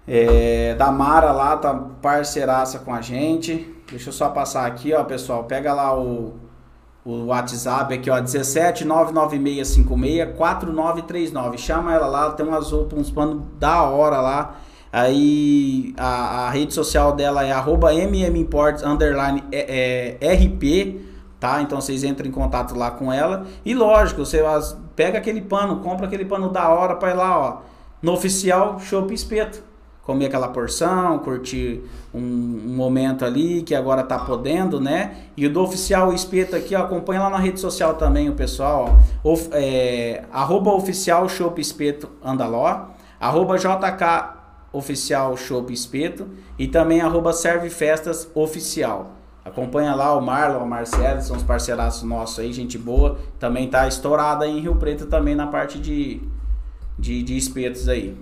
É, 0.06 0.74
da 0.74 0.92
Mara 0.92 1.32
lá, 1.32 1.56
tá 1.56 1.74
parceiraça 1.74 2.78
com 2.78 2.92
a 2.92 3.00
gente. 3.00 3.74
Deixa 3.90 4.10
eu 4.10 4.12
só 4.12 4.28
passar 4.28 4.66
aqui, 4.66 4.92
ó, 4.92 5.02
pessoal. 5.04 5.44
Pega 5.44 5.72
lá 5.72 5.98
o, 5.98 6.34
o 7.04 7.26
WhatsApp 7.26 7.92
aqui, 7.92 8.08
ó, 8.08 8.18
17 8.18 8.84
99656 8.84 10.36
4939. 10.36 11.58
Chama 11.58 11.92
ela 11.92 12.06
lá, 12.06 12.30
tem 12.32 12.46
umas 12.46 12.70
roupas, 12.72 12.98
uns 12.98 13.10
panos 13.10 13.42
da 13.58 13.82
hora 13.82 14.20
lá. 14.20 14.56
Aí 14.90 15.92
a, 15.98 16.46
a 16.46 16.50
rede 16.50 16.72
social 16.72 17.12
dela 17.12 17.44
é 17.44 17.52
arroba 17.52 17.92
mmimports 17.92 18.82
underline 18.82 19.42
é, 19.50 20.16
é, 20.20 20.34
RP, 20.34 21.00
tá? 21.40 21.60
Então 21.60 21.80
vocês 21.80 22.04
entram 22.04 22.28
em 22.28 22.30
contato 22.30 22.74
lá 22.76 22.92
com 22.92 23.12
ela. 23.12 23.44
E 23.64 23.74
lógico, 23.74 24.24
você 24.24 24.40
pega 24.96 25.18
aquele 25.18 25.42
pano, 25.42 25.80
compra 25.80 26.06
aquele 26.06 26.24
pano 26.24 26.48
da 26.48 26.68
hora 26.68 26.94
pra 26.96 27.10
ir 27.10 27.14
lá, 27.14 27.38
ó. 27.38 27.58
No 28.00 28.12
oficial 28.12 28.78
Chopp 28.78 29.12
Espeto. 29.12 29.73
Comer 30.04 30.26
aquela 30.26 30.48
porção, 30.48 31.18
curtir 31.18 31.82
um, 32.12 32.18
um 32.18 32.74
momento 32.76 33.24
ali 33.24 33.62
que 33.62 33.74
agora 33.74 34.02
tá 34.02 34.18
podendo, 34.18 34.78
né? 34.80 35.16
E 35.36 35.46
o 35.46 35.52
do 35.52 35.62
oficial 35.62 36.12
espeto 36.12 36.54
aqui, 36.54 36.74
ó, 36.74 36.82
acompanha 36.82 37.22
lá 37.22 37.30
na 37.30 37.38
rede 37.38 37.58
social 37.58 37.94
também 37.94 38.28
o 38.28 38.34
pessoal, 38.34 38.98
ó. 39.24 39.32
Of, 39.32 39.48
é, 39.52 40.24
arroba 40.30 40.72
oficial 40.72 41.28
Chopp 41.28 41.58
Espeto 41.60 42.10
Andaló, 42.22 42.88
arroba 43.18 43.56
JK 43.56 44.34
oficial 44.74 45.36
Chopp 45.36 45.72
Espeto 45.72 46.28
e 46.58 46.66
também 46.66 47.00
arroba 47.00 47.32
Serve 47.32 47.70
Festas 47.70 48.28
Oficial. 48.34 49.12
Acompanha 49.44 49.94
lá 49.94 50.16
o 50.16 50.22
Marlon, 50.22 50.64
o 50.64 50.66
Marcelo, 50.66 51.20
são 51.20 51.36
os 51.36 51.42
parceiraços 51.42 52.02
nossos 52.02 52.38
aí, 52.38 52.52
gente 52.52 52.78
boa. 52.78 53.18
Também 53.38 53.68
tá 53.68 53.86
estourada 53.86 54.46
em 54.46 54.60
Rio 54.60 54.76
Preto 54.76 55.06
também 55.06 55.34
na 55.34 55.46
parte 55.46 55.78
de, 55.78 56.22
de, 56.98 57.22
de 57.22 57.36
espetos 57.36 57.88
aí. 57.88 58.16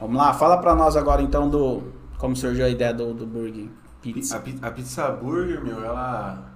Vamos 0.00 0.16
lá, 0.16 0.32
fala 0.32 0.58
pra 0.58 0.74
nós 0.74 0.96
agora 0.96 1.20
então 1.20 1.48
do 1.48 1.82
como 2.16 2.34
surgiu 2.34 2.64
a 2.64 2.68
ideia 2.68 2.92
do, 2.92 3.12
do 3.12 3.26
Burger 3.26 3.68
Pizza. 4.00 4.36
A, 4.36 4.68
a 4.68 4.70
pizza 4.70 5.10
burger, 5.10 5.62
meu, 5.62 5.84
ela. 5.84 6.50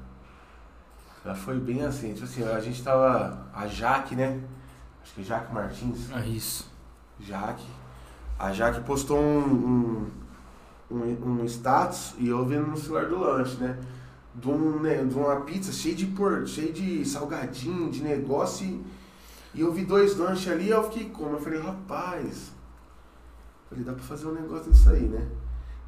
Ela 1.25 1.35
foi 1.35 1.59
bem 1.59 1.83
assim. 1.83 2.15
Tipo 2.15 2.25
assim, 2.25 2.43
a 2.43 2.61
gente 2.61 2.83
tava. 2.83 3.47
A 3.53 3.67
Jaque, 3.67 4.17
né? 4.17 4.41
Acho 5.03 5.15
que 5.15 5.21
é 5.21 5.25
Jaque 5.25 5.53
Martins. 5.53 6.11
É 6.11 6.27
isso. 6.27 6.71
Jaque. 7.21 7.67
A 8.39 8.53
Jaque 8.53 8.81
postou 8.81 9.19
um, 9.19 10.11
um, 10.91 10.97
um, 10.97 11.41
um 11.41 11.45
status 11.45 12.15
e 12.19 12.29
eu 12.29 12.45
vendo 12.47 12.67
no 12.67 12.77
celular 12.77 13.07
do 13.07 13.19
lanche, 13.19 13.57
né? 13.59 13.79
De, 14.35 14.49
um, 14.49 14.81
né, 14.81 15.05
de 15.05 15.15
uma 15.15 15.43
pizza 15.43 15.71
cheia 15.71 15.95
de 15.95 16.07
por, 16.07 16.47
cheia 16.47 16.73
de 16.73 17.05
salgadinho, 17.05 17.91
de 17.91 18.03
negócio. 18.03 18.67
E, 18.67 18.85
e 19.55 19.61
eu 19.61 19.71
vi 19.71 19.85
dois 19.85 20.17
lanches 20.17 20.51
ali 20.51 20.65
e 20.65 20.71
eu 20.71 20.83
fiquei 20.85 21.11
como? 21.11 21.35
Eu 21.35 21.41
falei, 21.41 21.61
rapaz. 21.61 22.54
Falei, 23.75 23.85
dá 23.85 23.93
pra 23.93 24.03
fazer 24.03 24.27
um 24.27 24.33
negócio 24.35 24.71
disso 24.73 24.91
aí, 24.91 25.03
né? 25.03 25.23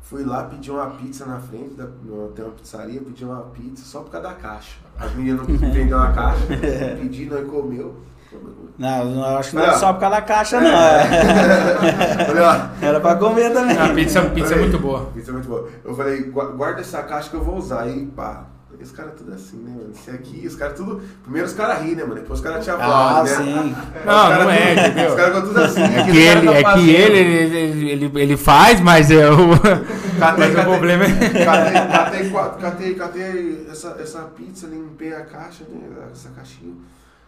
Fui 0.02 0.24
lá, 0.24 0.44
pedi 0.44 0.70
uma 0.70 0.86
pizza 0.90 1.24
na 1.26 1.38
frente, 1.40 1.74
da, 1.74 1.86
tem 2.34 2.44
uma 2.44 2.54
pizzaria, 2.54 3.00
pedi 3.00 3.24
uma 3.24 3.40
pizza 3.42 3.84
só 3.84 4.00
por 4.02 4.10
causa 4.10 4.28
da 4.28 4.34
caixa. 4.34 4.76
As 4.98 5.12
meninas 5.14 5.40
não 5.40 5.46
queriam 5.46 5.72
vender 5.72 5.94
uma 5.94 6.12
caixa, 6.12 6.46
pedi, 7.00 7.24
nós 7.26 7.40
comeu. 7.48 7.96
comeu. 8.30 8.54
Não, 8.78 9.14
eu 9.14 9.36
acho 9.38 9.50
que 9.50 9.56
não 9.56 9.64
é 9.64 9.72
só 9.76 9.92
por 9.92 10.00
causa 10.00 10.16
da 10.16 10.22
caixa, 10.22 10.60
não. 10.60 10.68
é. 10.70 12.32
Lá. 12.40 12.70
Era 12.80 13.00
pra 13.00 13.16
comer 13.16 13.52
também. 13.52 13.76
A 13.76 13.92
pizza, 13.94 14.22
pizza 14.30 14.54
é 14.54 14.58
muito 14.58 14.78
boa. 14.78 15.06
Pizza 15.14 15.30
é 15.30 15.32
muito 15.34 15.48
boa. 15.48 15.68
Eu 15.84 15.94
falei, 15.96 16.22
"Gua- 16.30 16.52
guarda 16.52 16.80
essa 16.82 17.02
caixa 17.02 17.28
que 17.30 17.34
eu 17.36 17.42
vou 17.42 17.56
usar. 17.56 17.82
Aí, 17.82 18.06
pá. 18.06 18.44
Esse 18.80 18.92
cara 18.92 19.08
tudo 19.10 19.32
assim, 19.32 19.56
né, 19.58 19.70
mano? 19.74 19.90
Esse 19.92 20.10
aqui, 20.10 20.46
os 20.46 20.54
caras 20.56 20.76
tudo. 20.76 21.00
Primeiro 21.22 21.46
os 21.48 21.54
caras 21.54 21.82
riem, 21.82 21.94
né, 21.96 22.02
mano? 22.02 22.16
Depois 22.16 22.38
os 22.40 22.44
caras 22.44 22.64
te 22.64 22.70
Ah, 22.70 22.74
aplaudem, 22.74 23.32
né? 23.32 23.36
sim. 23.62 23.76
Não, 24.04 24.22
Os 24.22 24.28
caras 24.28 24.44
não 24.44 24.50
é, 24.50 24.74
tudo- 24.74 24.86
entendeu? 24.86 25.08
Os 25.10 25.14
caras 25.16 25.34
ficam 25.34 25.48
tudo 25.48 25.60
assim. 25.60 25.80
É 25.82 26.00
aquele 26.00 26.12
que 26.12 26.18
ele, 26.18 26.46
tá 26.46 26.54
é 26.54 26.74
que 26.74 26.90
ele, 26.90 27.18
ele, 27.18 27.90
ele, 27.90 28.20
ele 28.20 28.36
faz, 28.36 28.80
mas 28.80 29.10
é 29.10 29.30
o. 29.30 29.36
Catei, 30.18 30.44
Mas 30.44 30.52
o 30.52 30.56
catei, 30.56 30.72
problema 30.72 31.04
é. 31.04 31.44
catei, 31.44 32.30
catei, 32.60 32.94
catei 32.94 33.66
essa, 33.70 33.96
essa 34.00 34.20
pizza, 34.22 34.66
limpei 34.66 35.12
a 35.14 35.20
caixa, 35.26 35.64
né? 35.68 35.80
Essa 36.10 36.30
caixinha. 36.30 36.74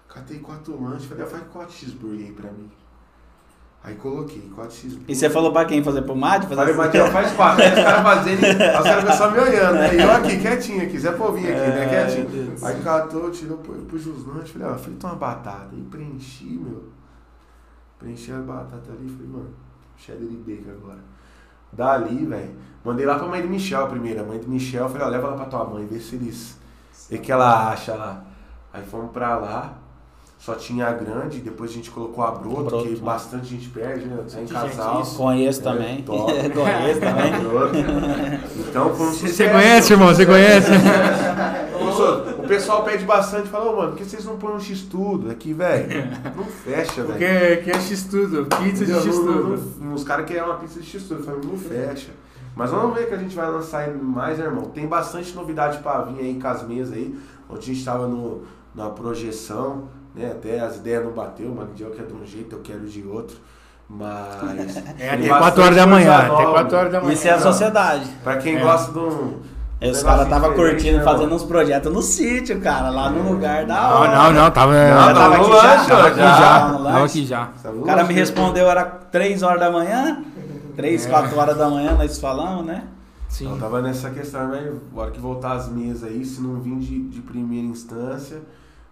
Catei 0.09 0.39
quatro 0.39 0.83
lanches, 0.83 1.05
falei, 1.07 1.25
ah, 1.25 1.27
faz 1.27 1.43
quatro 1.53 1.75
cheeseburger 1.75 2.27
aí 2.29 2.33
pra 2.33 2.51
mim. 2.51 2.71
Aí 3.89 3.95
coloquei 3.95 4.43
quatro 4.55 4.75
cheeseburger. 4.77 5.11
E 5.11 5.17
você 5.17 5.31
falou 5.31 5.51
pra 5.51 5.65
quem 5.65 5.83
fazer 5.83 6.03
pro 6.03 6.15
Mate? 6.15 6.47
Fazer 6.47 6.57
Falei, 6.57 6.75
Matiel, 6.75 7.07
faz 7.11 7.33
quatro. 7.33 7.65
Aí 7.65 7.71
os 7.71 7.75
caras 7.83 8.03
fazendo, 8.03 8.39
os 8.43 8.83
caras 8.85 9.15
só 9.15 9.31
me 9.31 9.39
olhando, 9.39 9.75
né? 9.77 9.95
E 9.95 10.03
eu 10.03 10.13
aqui, 10.13 10.39
quietinho 10.39 10.83
aqui, 10.83 10.99
Zé 10.99 11.13
Povinho 11.13 11.49
aqui, 11.49 11.71
né? 11.71 11.85
É, 11.85 11.89
Quietinho. 11.89 12.29
Deus. 12.29 12.63
Aí 12.63 12.83
catou, 12.83 13.31
tirou, 13.31 13.57
pus 13.57 14.07
os 14.07 14.27
lanches, 14.27 14.51
falei, 14.51 14.69
ó, 14.69 14.75
frita 14.77 15.07
uma 15.07 15.17
batata. 15.17 15.71
Aí 15.73 15.81
preenchi, 15.91 16.61
meu. 16.63 16.91
Preenchi 17.99 18.31
a 18.31 18.41
batata 18.41 18.93
ali, 18.93 19.09
falei, 19.09 19.27
mano, 19.27 19.55
cheddar 19.97 20.23
e 20.23 20.37
bacon 20.37 20.71
agora. 20.71 20.99
Dali, 21.73 22.27
velho. 22.27 22.51
Mandei 22.85 23.07
lá 23.07 23.19
pra 23.19 23.27
mãe 23.27 23.41
de 23.41 23.49
Michel 23.49 23.87
primeiro. 23.89 24.21
A 24.21 24.25
mãe 24.25 24.39
de 24.39 24.47
Michel, 24.47 24.87
falei, 24.91 25.07
ó, 25.07 25.11
leva 25.11 25.29
lá 25.29 25.37
pra 25.37 25.47
tua 25.47 25.65
mãe, 25.65 25.87
vê 25.87 25.99
se 25.99 26.17
eles. 26.17 26.59
Vê 27.09 27.17
que 27.17 27.33
ela 27.33 27.71
acha 27.71 27.95
lá. 27.95 28.23
Aí 28.71 28.85
fomos 28.85 29.11
pra 29.13 29.39
lá. 29.39 29.79
Só 30.39 30.55
tinha 30.55 30.87
a 30.87 30.93
grande, 30.93 31.41
depois 31.41 31.71
a 31.73 31.75
gente 31.75 31.91
colocou 31.91 32.23
a 32.23 32.31
broto, 32.31 32.63
Broto, 32.65 32.85
que 32.85 32.91
né? 32.95 33.01
bastante 33.03 33.47
gente 33.49 33.69
perde, 33.71 34.07
né? 34.07 34.23
Sem 34.29 34.47
casal. 34.47 35.03
Conheço 35.17 35.61
É, 35.61 35.63
também. 35.65 36.03
Conheço 36.03 37.01
também. 37.01 37.33
Então 38.69 38.95
foi 38.95 39.07
um 39.07 39.13
Você 39.13 39.49
conhece, 39.49 39.93
irmão? 39.93 40.09
Você 40.09 40.25
conhece? 40.25 40.71
O 42.39 42.49
pessoal 42.49 42.83
pede 42.83 43.05
bastante, 43.05 43.49
fala, 43.49 43.71
ô 43.71 43.77
mano, 43.77 43.91
por 43.91 43.99
que 43.99 44.05
vocês 44.05 44.25
não 44.25 44.39
põem 44.39 44.55
um 44.55 44.61
X-Tudo 44.61 45.31
aqui, 45.31 45.53
velho? 45.53 45.87
Não 46.35 46.45
fecha, 46.45 47.03
velho. 47.03 47.07
Porque 47.09 47.57
que 47.59 47.71
é 47.71 47.75
X-Tudo, 47.75 48.47
pizza 48.47 48.87
de 48.87 48.93
X-Tudo. 48.95 49.95
Os 49.95 50.03
caras 50.03 50.25
querem 50.25 50.43
uma 50.45 50.55
pizza 50.55 50.81
de 50.81 50.87
X-Tudo, 50.87 51.21
eu 51.21 51.25
falei, 51.27 51.41
não 51.45 51.59
fecha. 51.59 52.11
Mas 52.57 52.71
vamos 52.71 52.97
ver 52.97 53.07
que 53.09 53.15
a 53.15 53.19
gente 53.19 53.37
vai 53.37 53.51
lançar 53.51 53.81
aí 53.81 53.95
mais, 53.95 54.39
né, 54.39 54.47
irmão? 54.47 54.65
Tem 54.65 54.87
bastante 54.87 55.35
novidade 55.35 55.79
pra 55.79 56.01
vir 56.03 56.21
aí 56.21 56.39
com 56.41 56.49
as 56.49 56.67
mesas 56.67 56.95
aí. 56.95 57.15
Ontem 57.51 57.71
a 57.71 57.75
gente 57.75 57.85
tava 57.85 58.07
no, 58.09 58.45
na 58.75 58.89
projeção, 58.89 59.89
né? 60.15 60.31
Até 60.33 60.61
as 60.61 60.77
ideias 60.77 61.05
não 61.05 61.13
bateu, 61.13 61.49
o 61.51 61.55
Magdiel 61.57 61.91
quer 61.91 62.07
de 62.07 62.13
um 62.13 62.25
jeito, 62.27 62.57
eu 62.57 62.61
quero 62.61 62.87
de 62.87 63.07
outro. 63.07 63.37
Mas. 63.89 64.77
É 64.99 65.11
até 65.11 65.29
bastante 65.29 65.29
4 65.29 65.63
horas 65.63 65.77
da 65.77 65.87
manhã, 65.87 66.17
até 66.17 66.29
nova. 66.29 66.53
4 66.53 66.77
horas 66.77 66.93
da 66.93 67.01
manhã. 67.01 67.13
Isso 67.15 67.29
é 67.29 67.31
a 67.31 67.39
sociedade. 67.41 68.07
Pra 68.23 68.37
quem 68.37 68.57
É. 68.57 68.61
gosta 68.61 68.93
de 68.93 68.99
um. 68.99 69.39
Os 69.81 70.03
caras 70.03 70.29
tava 70.29 70.53
curtindo, 70.55 70.99
né, 70.99 71.05
fazendo 71.05 71.33
uns 71.33 71.45
projetos 71.45 71.93
no 71.93 72.03
sítio, 72.03 72.61
cara, 72.61 72.91
lá 72.91 73.09
no 73.11 73.31
lugar 73.31 73.65
da 73.65 73.75
Não, 73.81 73.91
hora. 74.01 74.17
não, 74.17 74.33
não, 74.33 74.51
tava. 74.51 74.73
Não, 74.73 75.07
Já 75.07 75.15
tava 75.15 75.35
aqui 75.37 75.51
lanche, 75.51 75.63
já? 75.63 75.85
Tava 75.87 76.09
aqui 76.09 76.19
já. 76.19 76.37
já. 76.37 76.69
no 76.69 76.85
Tava 76.85 77.05
aqui 77.05 77.25
já. 77.27 77.49
O 77.77 77.83
cara 77.83 78.05
me 78.05 78.13
respondeu, 78.15 78.69
era 78.69 78.85
3 78.85 79.43
horas 79.45 79.61
da 79.61 79.71
manhã, 79.71 80.21
3, 80.75 81.07
É. 81.07 81.09
4 81.09 81.39
horas 81.39 81.57
da 81.57 81.71
manhã, 81.71 81.93
nós 81.95 82.19
falamos, 82.19 82.67
né? 82.67 82.83
Sim. 83.29 83.45
Então 83.47 83.59
tava 83.59 83.81
nessa 83.81 84.11
questão, 84.11 84.49
mas 84.49 84.65
na 84.93 85.01
hora 85.01 85.11
que 85.13 85.21
voltar 85.21 85.53
as 85.53 85.69
mesas 85.69 86.03
aí, 86.11 86.25
se 86.25 86.41
não 86.41 86.61
vir 86.61 86.77
de, 86.81 87.09
de 87.09 87.21
primeira 87.21 87.67
instância, 87.69 88.39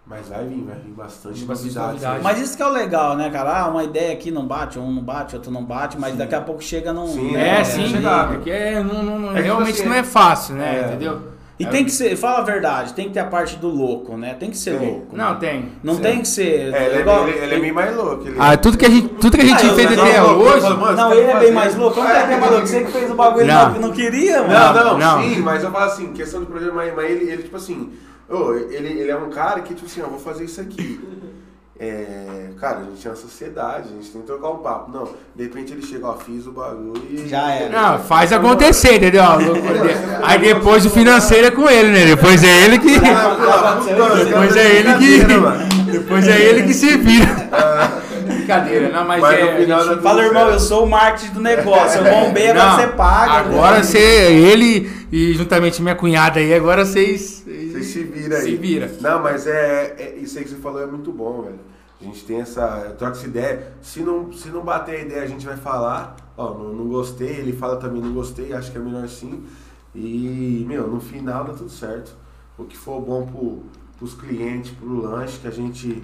mas 0.08 0.28
vai 0.28 0.44
vir, 0.44 0.62
vai 0.64 0.76
vir 0.76 0.92
bastante, 0.92 1.44
Bastante 1.44 1.74
novidades. 1.74 1.92
novidade. 2.02 2.22
Mas 2.22 2.40
isso 2.40 2.56
que 2.56 2.62
é 2.62 2.66
o 2.66 2.70
legal, 2.70 3.16
né, 3.16 3.28
cara? 3.30 3.60
Ah, 3.62 3.68
uma 3.68 3.82
ideia 3.82 4.12
aqui 4.12 4.30
não 4.30 4.46
bate, 4.46 4.78
um 4.78 4.92
não 4.92 5.02
bate, 5.02 5.34
outro 5.34 5.50
não 5.50 5.64
bate, 5.64 5.98
mas 5.98 6.12
Sim. 6.12 6.18
daqui 6.18 6.34
a 6.34 6.40
pouco 6.40 6.62
chega 6.62 6.92
num. 6.92 7.08
Sim, 7.08 7.32
né, 7.32 7.60
É, 7.60 7.64
sim, 7.64 7.86
chegava. 7.88 8.34
porque 8.34 8.50
é, 8.50 8.82
não, 8.82 9.02
não- 9.02 9.18
não- 9.18 9.32
É 9.32 9.36
que, 9.36 9.42
realmente 9.42 9.82
não 9.84 9.94
é 9.94 10.04
fácil, 10.04 10.54
né? 10.54 10.80
é. 10.82 10.86
Entendeu? 10.88 11.34
E 11.58 11.64
tem 11.64 11.86
que 11.86 11.90
ser, 11.90 12.14
fala 12.18 12.40
a 12.40 12.42
verdade, 12.42 12.92
tem 12.92 13.06
que 13.08 13.14
ter 13.14 13.20
a 13.20 13.24
parte 13.24 13.56
do 13.56 13.68
louco, 13.68 14.14
né? 14.14 14.34
Tem 14.38 14.50
que 14.50 14.58
ser 14.58 14.78
Tem. 14.78 14.88
louco. 14.90 15.16
Não, 15.16 15.30
né? 15.32 15.36
tem. 15.40 15.72
Não 15.82 15.94
Sim. 15.94 16.02
tem 16.02 16.20
que 16.20 16.28
ser. 16.28 16.72
É, 16.74 16.84
ele, 16.86 16.96
é 16.96 17.00
igual- 17.00 17.24
meio, 17.24 17.36
ele 17.38 17.54
é 17.54 17.58
meio 17.58 17.74
mais 17.74 17.96
louco. 17.96 18.28
Ele... 18.28 18.36
Ah, 18.38 18.56
tudo 18.58 18.76
que 18.76 18.84
a 18.84 18.90
gente, 18.90 19.08
tudo 19.14 19.38
que 19.38 19.42
a 19.42 19.46
gente 19.46 19.66
Ah, 19.66 19.74
fez 19.74 19.98
até 19.98 20.22
hoje. 20.22 20.66
eu- 20.66 20.76
mano, 20.76 20.96
Não, 20.98 21.14
ele 21.14 21.30
é 21.30 21.40
bem 21.40 21.52
mais 21.52 21.74
louco. 21.74 21.94
Como 21.94 22.06
É, 22.06 22.12
que 22.12 22.18
é 22.18 22.26
bem 22.26 22.38
mais 22.40 22.52
louco? 22.52 22.66
Você 22.66 22.84
que 22.84 22.92
fez 22.92 23.10
o 23.10 23.14
bagulho 23.14 23.46
Não. 23.46 23.72
não, 23.72 23.80
não 23.80 23.90
queria, 23.92 24.42
mano. 24.42 24.52
Não, 24.52 24.84
não, 24.84 24.98
Não. 24.98 25.22
sim, 25.22 25.40
mas 25.40 25.64
eu 25.64 25.70
falo 25.72 25.84
assim, 25.86 26.12
questão 26.12 26.40
de 26.40 26.46
projeto, 26.46 26.74
mas, 26.74 26.94
mas 26.94 27.10
ele, 27.10 27.24
ele, 27.32 27.42
tipo 27.44 27.56
assim, 27.56 27.90
ô, 28.28 28.54
ele, 28.54 29.00
ele 29.00 29.10
é 29.10 29.16
um 29.16 29.30
cara 29.30 29.60
que, 29.60 29.74
tipo 29.74 29.86
assim, 29.86 30.02
ó, 30.02 30.06
vou 30.08 30.18
fazer 30.18 30.44
isso 30.44 30.60
aqui. 30.60 31.00
É, 31.78 32.48
cara, 32.58 32.78
a 32.78 32.84
gente 32.84 33.06
é 33.06 33.10
uma 33.10 33.16
sociedade, 33.16 33.88
a 33.90 33.96
gente 33.96 34.08
tem 34.10 34.22
que 34.22 34.26
trocar 34.26 34.48
um 34.48 34.56
papo. 34.58 34.90
Não, 34.90 35.10
de 35.34 35.42
repente 35.42 35.74
ele 35.74 35.82
chega, 35.82 36.06
ó, 36.06 36.14
fiz 36.14 36.46
o 36.46 36.52
bagulho 36.52 37.02
e. 37.10 37.28
Já 37.28 37.50
era. 37.50 37.68
Não, 37.68 37.98
faz 37.98 38.32
acontecer, 38.32 38.96
entendeu? 38.96 39.22
Loucura 39.22 39.80
dele. 39.80 39.94
Aí 40.22 40.38
depois 40.38 40.86
o 40.86 40.90
financeiro 40.90 41.48
é 41.48 41.50
com 41.50 41.68
ele, 41.68 41.90
né? 41.90 42.06
Depois 42.06 42.42
é 42.42 42.64
ele 42.64 42.78
que. 42.78 42.98
Depois 42.98 44.56
é 44.56 44.74
ele 44.74 44.94
que. 44.94 45.92
Depois 45.92 46.26
é 46.28 46.40
ele 46.40 46.62
que 46.62 46.72
se 46.72 46.96
vira. 46.96 47.26
Brincadeira, 48.26 48.88
não, 48.90 49.04
mas, 49.04 49.20
Mas 49.20 49.38
é. 49.38 49.66
gente- 49.66 50.02
Fala, 50.02 50.24
irmão, 50.24 50.48
eu 50.48 50.60
sou 50.60 50.84
o 50.84 50.88
marketing 50.88 51.32
do 51.34 51.40
negócio. 51.40 52.00
Eu 52.00 52.04
bombeiro, 52.26 52.58
Não, 52.58 52.76
você 52.76 52.86
paga. 52.86 53.32
Agora 53.32 53.76
né? 53.78 53.82
você, 53.82 53.98
ele 53.98 54.95
e 55.12 55.32
juntamente 55.34 55.80
minha 55.82 55.94
cunhada 55.94 56.38
aí, 56.40 56.52
agora 56.54 56.84
vocês. 56.84 57.42
Vocês 57.44 57.86
se 57.86 58.02
viram 58.02 58.36
aí. 58.36 58.42
Se 58.42 58.56
vira. 58.56 58.92
Não, 59.00 59.22
mas 59.22 59.46
é, 59.46 59.94
é- 59.98 60.16
Isso 60.20 60.38
aí 60.38 60.44
que 60.44 60.50
você 60.50 60.56
falou 60.56 60.80
é 60.82 60.86
muito 60.86 61.12
bom, 61.12 61.42
velho. 61.42 61.60
A 62.00 62.04
gente 62.04 62.24
tem 62.24 62.40
essa. 62.40 62.94
Troca 62.98 63.16
essa 63.16 63.26
ideia. 63.26 63.72
Se 63.80 64.00
não, 64.00 64.32
se 64.32 64.48
não 64.48 64.62
bater 64.62 64.96
a 64.96 65.00
ideia, 65.02 65.22
a 65.22 65.26
gente 65.26 65.46
vai 65.46 65.56
falar. 65.56 66.16
Ó, 66.36 66.52
não, 66.54 66.72
não 66.74 66.88
gostei. 66.88 67.28
Ele 67.28 67.52
fala 67.52 67.76
também, 67.76 68.02
não 68.02 68.12
gostei. 68.12 68.52
Acho 68.52 68.70
que 68.70 68.76
é 68.78 68.80
melhor 68.80 69.08
sim. 69.08 69.42
E, 69.94 70.64
meu, 70.68 70.86
no 70.88 71.00
final 71.00 71.44
dá 71.44 71.54
tudo 71.54 71.70
certo. 71.70 72.14
O 72.58 72.64
que 72.64 72.76
for 72.76 73.00
bom 73.00 73.24
pro, 73.26 73.62
pros 73.98 74.12
clientes, 74.14 74.72
pro 74.72 75.00
lanche, 75.00 75.38
que 75.38 75.46
a 75.48 75.50
gente. 75.50 76.02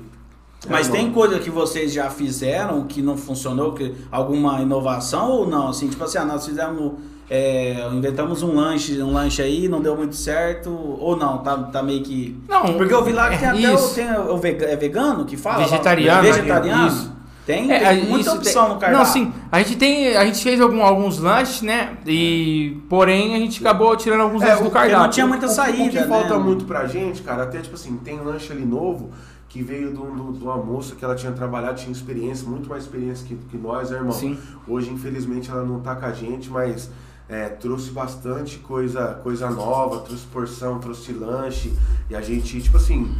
Mas 0.68 0.88
É, 0.88 0.92
tem 0.92 1.12
coisa 1.12 1.38
que 1.38 1.50
vocês 1.50 1.92
já 1.92 2.08
fizeram 2.08 2.84
que 2.86 3.02
não 3.02 3.16
funcionou, 3.16 3.74
que 3.74 3.94
alguma 4.10 4.62
inovação 4.62 5.28
ou 5.30 5.46
não? 5.46 5.68
Assim, 5.68 5.88
tipo 5.88 6.02
assim, 6.04 6.18
ah, 6.18 6.24
nós 6.24 6.46
fizemos, 6.46 6.92
é, 7.34 7.88
inventamos 7.90 8.42
um 8.42 8.54
lanche, 8.54 9.02
um 9.02 9.12
lanche 9.14 9.40
aí, 9.40 9.66
não 9.66 9.80
deu 9.80 9.96
muito 9.96 10.14
certo, 10.14 10.68
ou 10.70 11.16
não, 11.16 11.38
tá, 11.38 11.56
tá 11.56 11.82
meio 11.82 12.02
que. 12.02 12.38
Não, 12.46 12.74
Porque 12.74 12.92
eu 12.92 13.02
vi 13.02 13.12
lá 13.12 13.30
que 13.30 13.38
tem 13.38 13.48
é 13.48 13.50
até 13.50 13.70
o, 13.72 13.74
isso. 13.74 13.94
tem 13.94 14.12
o 14.14 14.36
vega- 14.36 14.66
é 14.66 14.76
vegano 14.76 15.24
que 15.24 15.36
fala? 15.36 15.64
Vegetariano, 15.64 16.22
Vegetariano? 16.22 16.86
isso. 16.88 17.12
Tem, 17.46 17.72
É, 17.72 17.94
tem 17.94 18.04
muita 18.04 18.20
isso 18.28 18.36
opção 18.36 18.64
tem- 18.66 18.74
no 18.74 18.78
cardápio. 18.80 18.98
Não, 19.06 19.12
sim. 19.12 19.32
A 19.50 19.58
gente 19.58 19.76
tem. 19.76 20.14
A 20.16 20.24
gente 20.26 20.42
fez 20.44 20.60
algum- 20.60 20.82
alguns 20.82 21.18
lanches, 21.18 21.62
né? 21.62 21.96
E. 22.06 22.76
Porém, 22.88 23.34
a 23.34 23.38
gente 23.38 23.60
acabou 23.60 23.96
tirando 23.96 24.20
alguns 24.20 24.42
É, 24.42 24.46
lanches 24.48 24.60
o 24.60 24.64
do 24.64 24.70
cardápio. 24.70 25.02
não 25.02 25.10
tinha 25.10 25.26
muita 25.26 25.46
O- 25.46 25.48
o- 25.48 25.52
saída, 25.52 25.82
O 25.84 25.88
que 25.90 25.96
né? 25.96 26.06
falta 26.06 26.38
muito 26.38 26.64
pra 26.66 26.86
gente, 26.86 27.20
cara, 27.22 27.42
até 27.44 27.60
tipo 27.60 27.74
assim, 27.74 27.96
tem 27.96 28.20
lanche 28.20 28.52
ali 28.52 28.64
novo 28.64 29.10
que 29.48 29.60
veio 29.60 29.88
de, 29.88 29.94
do- 29.94 30.32
de 30.38 30.44
uma 30.44 30.56
moça 30.56 30.94
que 30.94 31.04
ela 31.04 31.14
tinha 31.16 31.32
trabalhado, 31.32 31.74
tinha 31.80 31.90
experiência, 31.90 32.48
muito 32.48 32.68
mais 32.68 32.84
experiência 32.84 33.26
que, 33.26 33.34
que 33.34 33.56
nós, 33.58 33.90
né, 33.90 33.96
irmão? 33.96 34.12
Sim. 34.12 34.38
Hoje, 34.68 34.90
infelizmente, 34.90 35.50
ela 35.50 35.64
não 35.64 35.80
tá 35.80 35.96
com 35.96 36.06
a 36.06 36.12
gente, 36.12 36.48
mas 36.48 36.90
é, 37.34 37.48
trouxe 37.48 37.90
bastante 37.90 38.58
coisa, 38.58 39.14
coisa 39.22 39.50
nova, 39.50 40.00
trouxe 40.00 40.26
porção, 40.26 40.78
trouxe 40.78 41.12
lanche. 41.12 41.72
E 42.08 42.14
a 42.14 42.20
gente, 42.20 42.60
tipo 42.60 42.76
assim, 42.76 43.14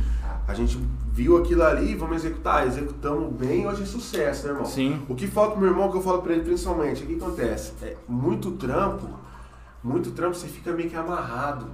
a 0.46 0.54
gente 0.54 0.78
viu 1.12 1.36
aquilo 1.38 1.62
ali, 1.62 1.94
vamos 1.94 2.16
executar, 2.16 2.66
executamos 2.66 3.32
bem, 3.34 3.66
hoje 3.66 3.82
é 3.82 3.86
sucesso, 3.86 4.46
né, 4.46 4.52
irmão? 4.52 4.64
Sim. 4.64 5.02
O 5.08 5.14
que 5.14 5.26
falta 5.26 5.52
pro 5.52 5.60
meu 5.60 5.70
irmão, 5.70 5.90
que 5.90 5.96
eu 5.96 6.02
falo 6.02 6.22
pra 6.22 6.32
ele 6.32 6.42
principalmente, 6.42 7.04
o 7.04 7.06
que 7.06 7.16
acontece? 7.16 7.72
É 7.82 7.96
muito 8.08 8.52
trampo, 8.52 9.08
muito 9.82 10.10
trampo, 10.12 10.34
você 10.34 10.46
fica 10.46 10.72
meio 10.72 10.88
que 10.88 10.96
amarrado. 10.96 11.66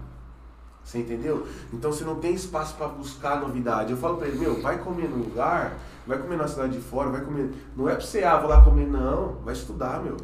Você 0.85 1.01
entendeu? 1.01 1.47
Então 1.71 1.93
você 1.93 2.03
não 2.03 2.15
tem 2.15 2.33
espaço 2.33 2.75
pra 2.75 2.89
buscar 2.89 3.43
novidade. 3.43 3.93
Eu 3.93 3.99
falo 3.99 4.17
pra 4.17 4.27
ele, 4.27 4.39
meu, 4.39 4.63
vai 4.63 4.79
comer 4.79 5.07
no 5.07 5.19
lugar, 5.19 5.77
vai 6.07 6.17
comer 6.17 6.37
na 6.37 6.49
cidade 6.49 6.73
de 6.73 6.81
fora, 6.81 7.11
vai 7.11 7.21
comer. 7.21 7.53
Não 7.77 7.87
é 7.87 7.95
pra 7.95 8.01
você, 8.01 8.25
ah, 8.25 8.39
vou 8.39 8.49
lá 8.49 8.63
comer, 8.63 8.87
não. 8.87 9.35
Vai 9.45 9.53
estudar, 9.53 10.03
meu. 10.03 10.17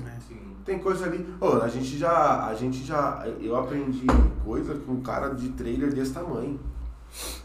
Tem 0.64 0.78
coisa 0.78 1.04
ali. 1.06 1.26
Ô, 1.40 1.62
a 1.62 1.68
gente 1.68 1.98
já. 1.98 2.46
A 2.46 2.54
gente 2.54 2.84
já. 2.84 3.26
Eu 3.40 3.56
aprendi 3.56 4.06
coisa 4.44 4.74
com 4.74 4.92
um 4.92 5.00
cara 5.02 5.34
de 5.34 5.50
trailer 5.50 5.92
desse 5.92 6.12
tamanho. 6.12 6.58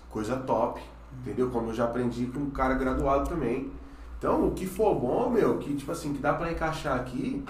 Coisa 0.10 0.38
top. 0.38 0.82
Entendeu? 1.20 1.50
Como 1.50 1.70
eu 1.70 1.74
já 1.74 1.86
aprendi 1.86 2.28
com 2.28 2.40
um 2.40 2.50
cara 2.50 2.76
graduado 2.76 3.30
também. 3.30 3.72
Então, 4.18 4.48
o 4.48 4.52
que 4.52 4.66
for 4.66 4.96
bom, 4.96 5.30
meu, 5.30 5.58
que 5.60 5.76
tipo 5.76 5.92
assim, 5.92 6.14
que 6.14 6.20
dá 6.20 6.34
pra 6.34 6.52
encaixar 6.52 6.96
aqui, 6.98 7.44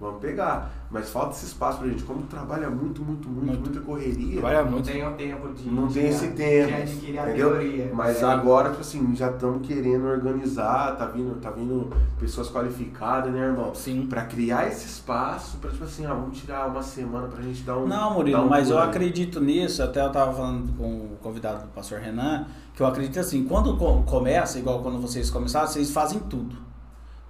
vamos 0.00 0.20
pegar. 0.20 0.70
Mas 0.90 1.08
falta 1.10 1.30
esse 1.36 1.46
espaço 1.46 1.78
pra 1.78 1.86
gente. 1.88 2.02
Como 2.02 2.22
trabalha 2.22 2.68
muito, 2.68 3.00
muito, 3.02 3.28
muito, 3.28 3.46
Muito. 3.46 3.60
muita 3.60 3.80
correria. 3.80 4.32
Trabalha 4.40 4.64
Não 4.64 4.70
muito. 4.72 4.90
tem 4.90 5.06
o 5.06 5.12
tempo 5.12 5.48
de. 5.52 5.68
Não 5.70 5.86
de- 5.86 5.94
tem 5.94 6.08
esse 6.08 6.26
de 6.28 6.32
tempo, 6.34 6.74
adquirir 6.74 7.18
a 7.18 7.22
entendeu? 7.28 7.50
teoria. 7.50 7.90
Mas 7.94 8.16
Sim. 8.16 8.24
agora, 8.24 8.70
tipo 8.70 8.80
assim, 8.80 9.14
já 9.14 9.30
estamos 9.30 9.64
querendo 9.66 10.06
organizar, 10.06 10.96
tá 10.96 11.06
vindo, 11.06 11.38
tá 11.40 11.50
vindo 11.50 11.88
pessoas 12.18 12.48
qualificadas, 12.50 13.32
né, 13.32 13.38
irmão? 13.40 13.72
Sim. 13.74 14.06
Pra 14.08 14.22
criar 14.24 14.66
esse 14.66 14.86
espaço, 14.86 15.58
pra 15.58 15.70
tipo 15.70 15.84
assim, 15.84 16.04
ah, 16.06 16.14
vamos 16.14 16.38
tirar 16.40 16.66
uma 16.66 16.82
semana 16.82 17.28
pra 17.28 17.40
gente 17.42 17.62
dar 17.62 17.76
um. 17.78 17.86
Não, 17.86 18.14
Murilo, 18.14 18.42
um 18.42 18.48
mas 18.48 18.68
eu 18.70 18.78
acredito 18.78 19.38
nisso. 19.40 19.82
Até 19.82 20.04
eu 20.04 20.10
tava 20.10 20.32
falando 20.32 20.76
com 20.76 20.84
o 21.12 21.18
convidado 21.22 21.62
do 21.62 21.68
pastor 21.68 22.00
Renan, 22.00 22.46
que 22.74 22.82
eu 22.82 22.86
acredito 22.86 23.20
assim, 23.20 23.44
quando 23.44 23.76
co- 23.76 24.02
começa, 24.02 24.58
igual 24.58 24.80
quando 24.82 25.00
vocês 25.00 25.30
começaram, 25.30 25.68
vocês 25.68 25.90
fazem 25.92 26.18
tudo. 26.18 26.56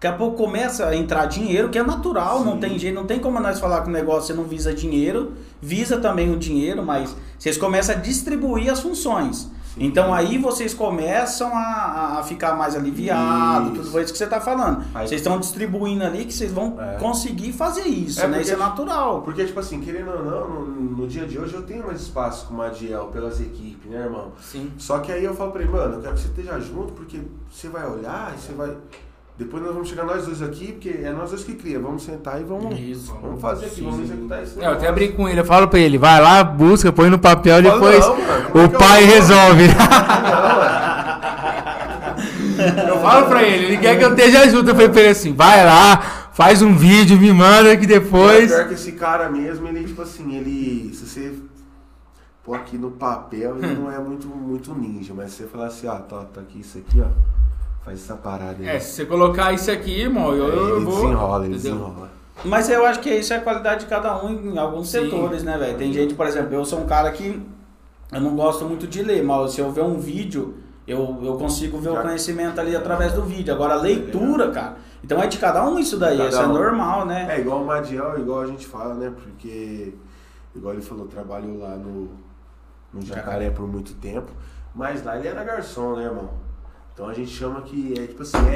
Daqui 0.01 0.15
a 0.15 0.17
pouco 0.17 0.39
começa 0.39 0.87
a 0.87 0.97
entrar 0.97 1.27
dinheiro, 1.27 1.69
que 1.69 1.79
é 1.79 1.83
natural, 1.83 2.43
não 2.43 2.55
Sim. 2.55 2.61
tem 2.61 2.79
jeito, 2.79 2.95
não 2.95 3.05
tem 3.05 3.19
como 3.21 3.39
nós 3.39 3.61
falar 3.61 3.83
que 3.83 3.91
o 3.91 3.93
negócio 3.93 4.29
você 4.29 4.33
não 4.33 4.45
visa 4.49 4.73
dinheiro, 4.73 5.35
visa 5.61 5.99
também 6.01 6.33
o 6.33 6.39
dinheiro, 6.39 6.83
mas 6.83 7.15
vocês 7.39 7.59
começam 7.59 7.95
a 7.95 7.99
distribuir 7.99 8.73
as 8.73 8.81
funções. 8.81 9.41
Sim. 9.75 9.85
Então 9.85 10.13
aí 10.15 10.39
vocês 10.39 10.73
começam 10.73 11.55
a, 11.55 12.17
a 12.19 12.23
ficar 12.23 12.55
mais 12.57 12.75
aliviados, 12.75 13.73
Isso. 13.75 13.83
tudo 13.91 14.01
isso 14.01 14.13
que 14.13 14.19
você 14.19 14.27
tá 14.27 14.41
falando. 14.41 14.83
Aí- 14.95 15.07
Vocês 15.07 15.21
estão 15.21 15.39
distribuindo 15.39 16.03
ali 16.03 16.25
que 16.25 16.33
vocês 16.33 16.51
vão 16.51 16.79
É. 16.81 16.95
conseguir 16.97 17.53
fazer 17.53 17.83
isso, 17.87 18.23
É 18.23 18.27
né? 18.27 18.41
Isso 18.41 18.55
é 18.55 18.57
natural. 18.57 19.21
Porque, 19.21 19.45
tipo 19.45 19.61
assim, 19.61 19.81
querendo 19.83 20.11
ou 20.13 20.25
não, 20.25 20.49
no, 20.49 20.67
no 20.97 21.07
dia 21.07 21.27
de 21.27 21.39
hoje 21.39 21.53
eu 21.55 21.63
tenho 21.63 21.87
mais 21.87 22.01
espaço 22.01 22.47
com 22.47 22.55
o 22.55 22.63
Adiel 22.63 23.09
pelas 23.09 23.39
equipes, 23.39 23.91
né, 23.91 23.99
irmão? 24.05 24.33
Sim. 24.41 24.73
Só 24.79 24.99
que 25.01 25.13
aí 25.13 25.23
eu 25.25 25.35
falo 25.35 25.53
pra 25.53 25.61
ele, 25.61 25.71
mano, 25.71 25.97
eu 25.97 26.01
quero 26.01 26.15
que 26.15 26.21
você 26.23 26.29
esteja 26.29 26.59
junto, 26.59 26.95
porque 26.95 27.21
você 27.53 27.69
vai 27.69 27.87
olhar 27.87 28.35
e 28.35 28.41
você 28.41 28.53
vai. 28.55 28.75
Depois 29.41 29.63
nós 29.63 29.73
vamos 29.73 29.89
chegar 29.89 30.05
nós 30.05 30.27
dois 30.27 30.43
aqui, 30.43 30.73
porque 30.73 31.01
é 31.03 31.11
nós 31.13 31.31
dois 31.31 31.43
que 31.43 31.55
cria. 31.55 31.81
Vamos 31.81 32.03
sentar 32.03 32.39
e 32.39 32.45
vamos, 32.45 32.79
Isso. 32.79 33.17
vamos 33.23 33.41
fazer 33.41 33.67
aqui, 33.67 33.77
Sim. 33.77 33.85
vamos 33.85 34.01
executar 34.05 34.43
isso. 34.43 34.61
É, 34.61 34.67
eu 34.67 34.73
até 34.73 34.93
brinco 34.93 35.17
com 35.17 35.27
ele, 35.29 35.41
eu 35.41 35.45
falo 35.47 35.67
pra 35.67 35.79
ele, 35.81 35.97
vai 35.97 36.21
lá, 36.21 36.45
busca, 36.45 36.93
põe 36.93 37.09
no 37.09 37.19
papel, 37.19 37.63
depois 37.63 38.07
Não, 38.07 38.17
mano, 38.21 38.45
como 38.51 38.59
é 38.65 38.69
o 38.69 38.71
eu 38.71 38.79
pai 38.79 39.03
vou? 39.07 39.15
resolve. 39.15 39.63
Não, 42.77 42.89
Eu 42.91 43.01
falo 43.01 43.27
pra 43.29 43.43
ele, 43.43 43.65
ele 43.65 43.77
quer 43.79 43.99
que 43.99 44.05
eu 44.05 44.11
esteja 44.11 44.47
junto. 44.51 44.69
Eu 44.69 44.75
falei 44.75 44.91
pra 44.91 45.01
ele 45.01 45.09
assim, 45.09 45.33
vai 45.33 45.65
lá, 45.65 46.29
faz 46.35 46.61
um 46.61 46.77
vídeo, 46.77 47.19
me 47.19 47.33
manda 47.33 47.75
que 47.79 47.87
depois. 47.87 48.51
Pior 48.51 48.69
que 48.69 48.75
esse 48.75 48.93
cara 48.93 49.31
mesmo, 49.31 49.67
ele, 49.69 49.85
tipo 49.85 50.03
assim, 50.03 50.37
ele. 50.37 50.93
Se 50.95 51.07
você 51.07 51.33
pôr 52.45 52.57
aqui 52.57 52.77
no 52.77 52.91
papel, 52.91 53.57
ele 53.57 53.75
não 53.75 53.91
é 53.91 53.99
muito, 53.99 54.27
muito 54.29 54.75
ninja, 54.75 55.15
mas 55.17 55.31
se 55.33 55.39
você 55.39 55.49
falar 55.49 55.69
assim, 55.69 55.87
ó, 55.87 55.95
tá, 55.97 56.25
tá 56.25 56.43
aqui 56.43 56.61
isso 56.61 56.77
aqui, 56.77 57.01
ó. 57.01 57.07
Faz 57.85 57.99
essa 58.03 58.15
parada 58.17 58.57
aí. 58.61 58.69
É, 58.69 58.79
se 58.79 58.93
você 58.95 59.07
colocar 59.07 59.53
isso 59.53 59.71
aqui, 59.71 60.01
irmão, 60.03 60.35
eu, 60.35 60.45
Aí 60.47 60.51
eu 60.59 60.77
ele 60.77 60.85
vou. 60.85 60.95
desenrola, 61.03 61.47
ele 61.47 61.55
entendeu? 61.57 61.77
desenrola. 61.79 62.11
Mas 62.45 62.69
eu 62.71 62.87
acho 62.87 63.01
que 63.01 63.11
isso 63.11 63.33
é 63.33 63.37
a 63.37 63.41
qualidade 63.41 63.81
de 63.81 63.87
cada 63.87 64.23
um 64.25 64.31
em 64.53 64.59
alguns 64.59 64.89
Sim. 64.91 65.05
setores, 65.05 65.43
né, 65.43 65.59
velho? 65.59 65.77
Tem 65.77 65.93
gente, 65.93 66.15
por 66.15 66.27
exemplo, 66.27 66.55
eu 66.55 66.65
sou 66.65 66.81
um 66.81 66.87
cara 66.87 67.11
que 67.11 67.41
eu 68.13 68.21
não 68.21 68.35
gosto 68.35 68.65
muito 68.65 68.87
de 68.87 69.03
ler, 69.03 69.23
mas 69.23 69.53
se 69.53 69.61
eu 69.61 69.71
ver 69.71 69.83
um 69.83 69.99
vídeo, 69.99 70.57
eu, 70.87 71.19
eu 71.23 71.37
consigo 71.37 71.79
ver 71.79 71.93
Já- 71.93 72.01
o 72.01 72.03
conhecimento 72.03 72.59
ali 72.61 72.75
através 72.75 73.13
do 73.13 73.23
vídeo. 73.23 73.53
Agora, 73.55 73.75
a 73.75 73.77
leitura, 73.77 74.51
cara, 74.51 74.77
então 75.05 75.23
é 75.23 75.27
de 75.27 75.39
cada 75.39 75.67
um 75.69 75.79
isso 75.79 75.99
daí, 75.99 76.17
Cada 76.17 76.29
isso 76.31 76.41
é 76.41 76.47
um. 76.47 76.53
normal, 76.53 77.05
né? 77.07 77.27
É 77.31 77.41
igual 77.41 77.63
o 77.63 77.67
Madiel, 77.67 78.19
igual 78.19 78.41
a 78.41 78.47
gente 78.47 78.67
fala, 78.67 78.95
né? 78.95 79.13
Porque, 79.15 79.95
igual 80.55 80.73
ele 80.75 80.83
falou, 80.83 81.07
trabalhou 81.07 81.59
lá 81.59 81.77
no, 81.77 82.11
no 82.93 83.03
Jacaré 83.03 83.51
por 83.51 83.67
muito 83.69 83.93
tempo, 83.95 84.33
mas 84.75 85.05
lá 85.05 85.19
ele 85.19 85.29
era 85.29 85.45
garçom, 85.45 85.97
né, 85.97 86.05
irmão? 86.05 86.31
Então 86.95 87.09
a 87.09 87.15
gente 87.15 87.31
chama 87.31 87.63
que 87.63 87.95
é 87.99 88.07
tipo 88.07 88.23
assim, 88.23 88.37
é, 88.49 88.53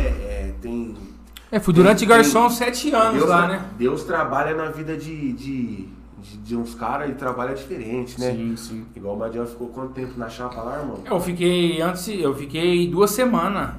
é, 0.48 0.54
tem. 0.60 0.94
É, 1.50 1.58
fui 1.60 1.72
durante 1.72 2.00
Tem- 2.00 2.08
garçom 2.08 2.48
sete 2.50 2.92
anos 2.94 3.18
Deus, 3.18 3.28
lá, 3.28 3.46
né? 3.48 3.64
Deus 3.78 4.04
trabalha 4.04 4.54
na 4.56 4.70
vida 4.70 4.96
de, 4.96 5.32
de, 5.32 5.88
de, 6.18 6.36
de 6.38 6.56
uns 6.56 6.74
caras 6.74 7.08
e 7.10 7.14
trabalha 7.14 7.54
diferente, 7.54 8.20
né? 8.20 8.32
Sim, 8.32 8.56
sim. 8.56 8.86
Igual 8.96 9.14
o 9.14 9.18
Madiel 9.18 9.46
ficou 9.46 9.68
quanto 9.68 9.92
tempo 9.92 10.18
na 10.18 10.28
chapa 10.28 10.60
lá, 10.62 10.78
irmão? 10.80 10.98
Eu 11.08 11.20
fiquei 11.20 11.80
antes, 11.80 12.08
eu 12.08 12.34
fiquei 12.34 12.88
duas 12.88 13.10
semanas. 13.12 13.70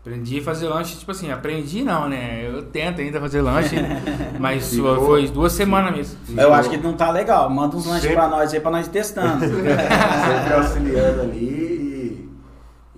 Aprendi 0.00 0.40
a 0.40 0.42
fazer 0.42 0.66
lanche, 0.68 0.96
tipo 0.98 1.12
assim, 1.12 1.30
aprendi 1.30 1.84
não, 1.84 2.08
né? 2.08 2.44
Eu 2.44 2.60
tento 2.64 3.00
ainda 3.00 3.20
fazer 3.20 3.40
lanche, 3.40 3.76
mas 4.38 4.68
Ficou- 4.70 5.06
foi 5.06 5.28
duas 5.28 5.52
semanas 5.52 5.94
mesmo. 5.94 6.18
Eu 6.36 6.52
acho 6.52 6.68
que 6.68 6.76
não 6.76 6.92
tá 6.94 7.12
legal. 7.12 7.48
Manda 7.48 7.76
uns 7.76 7.86
lanches 7.86 8.02
Sempre- 8.02 8.16
pra 8.16 8.28
nós 8.28 8.52
aí 8.52 8.58
pra 8.60 8.70
nós 8.72 8.86
ir 8.88 8.90
testando. 8.90 9.38
Sempre 9.46 10.54
auxiliando 10.56 11.20
ali 11.22 11.71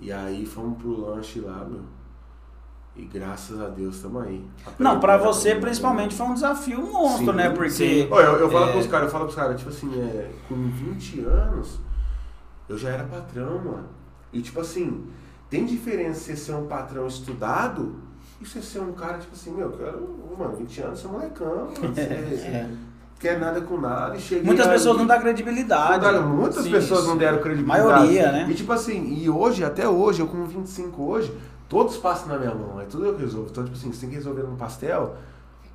e 0.05 0.11
aí 0.11 0.45
fomos 0.45 0.77
pro 0.81 1.01
lanche 1.01 1.39
lá, 1.39 1.65
meu. 1.65 1.81
E 2.95 3.03
graças 3.05 3.59
a 3.59 3.67
Deus 3.67 3.95
estamos 3.95 4.23
aí. 4.23 4.45
não, 4.79 4.99
pra 4.99 5.15
Aprendendo, 5.15 5.33
você 5.33 5.55
principalmente 5.55 6.15
foi 6.15 6.25
um 6.27 6.33
desafio 6.33 6.81
monstro, 6.81 7.25
Sim, 7.31 7.33
né? 7.33 7.49
Porque. 7.49 7.69
sim. 7.69 8.07
Olha, 8.09 8.25
eu, 8.25 8.39
eu 8.41 8.49
falo 8.49 8.69
É. 8.69 8.71
pros 8.71 8.87
caras, 8.87 9.05
eu 9.07 9.11
falo 9.11 9.25
pros 9.25 9.35
caras, 9.35 9.57
tipo 9.57 9.69
assim, 9.69 9.99
é, 9.99 10.31
com 10.47 10.55
20 10.69 11.19
anos, 11.21 11.79
eu 12.69 12.77
já 12.77 12.89
era 12.91 13.03
patrão, 13.03 13.57
mano. 13.59 13.89
E 14.31 14.41
tipo 14.41 14.61
assim, 14.61 15.07
tem 15.49 15.65
diferença 15.65 16.19
você 16.21 16.35
ser 16.37 16.53
um 16.53 16.67
patrão 16.67 17.05
estudado 17.07 17.95
e 18.39 18.45
você 18.45 18.61
ser 18.61 18.79
um 18.79 18.93
cara, 18.93 19.17
tipo 19.17 19.33
assim, 19.33 19.51
meu, 19.53 19.71
eu 19.71 19.77
quero, 19.77 20.35
mano, 20.37 20.55
20 20.55 20.81
anos, 20.81 20.99
você 20.99 21.07
é 21.07 21.11
molecão, 21.11 21.55
mano, 21.81 21.95
você 21.95 22.01
É. 22.47 22.69
quer 23.19 23.39
nada 23.39 23.61
com 23.61 23.79
nada 23.79 24.15
e 24.15 24.19
chega. 24.19 24.45
Muitas 24.45 24.67
pessoas 24.67 24.97
não 24.97 25.07
dão 25.07 25.19
credibilidade. 25.19 26.03
Não 26.03 26.35
muitas 26.35 26.63
Sim, 26.63 26.71
pessoas 26.71 27.01
isso. 27.01 27.09
não 27.09 27.17
deram 27.17 27.39
credibilidade. 27.39 27.87
Maioria, 27.87 28.31
né? 28.31 28.47
E 28.49 28.53
tipo 28.53 28.71
assim, 28.71 29.13
e 29.13 29.29
hoje, 29.29 29.63
até 29.63 29.87
hoje, 29.87 30.21
eu 30.21 30.27
com 30.27 30.45
25 30.45 31.01
hoje, 31.01 31.33
todos 31.69 31.97
passam 31.97 32.27
na 32.27 32.37
minha 32.37 32.53
mão, 32.53 32.79
é 32.79 32.85
tudo 32.85 33.05
eu 33.05 33.15
que 33.15 33.21
resolvo. 33.21 33.49
Então, 33.49 33.63
tipo 33.63 33.75
assim, 33.75 33.91
você 33.91 34.01
tem 34.01 34.09
que 34.09 34.15
resolver 34.15 34.43
num 34.43 34.55
pastel, 34.55 35.15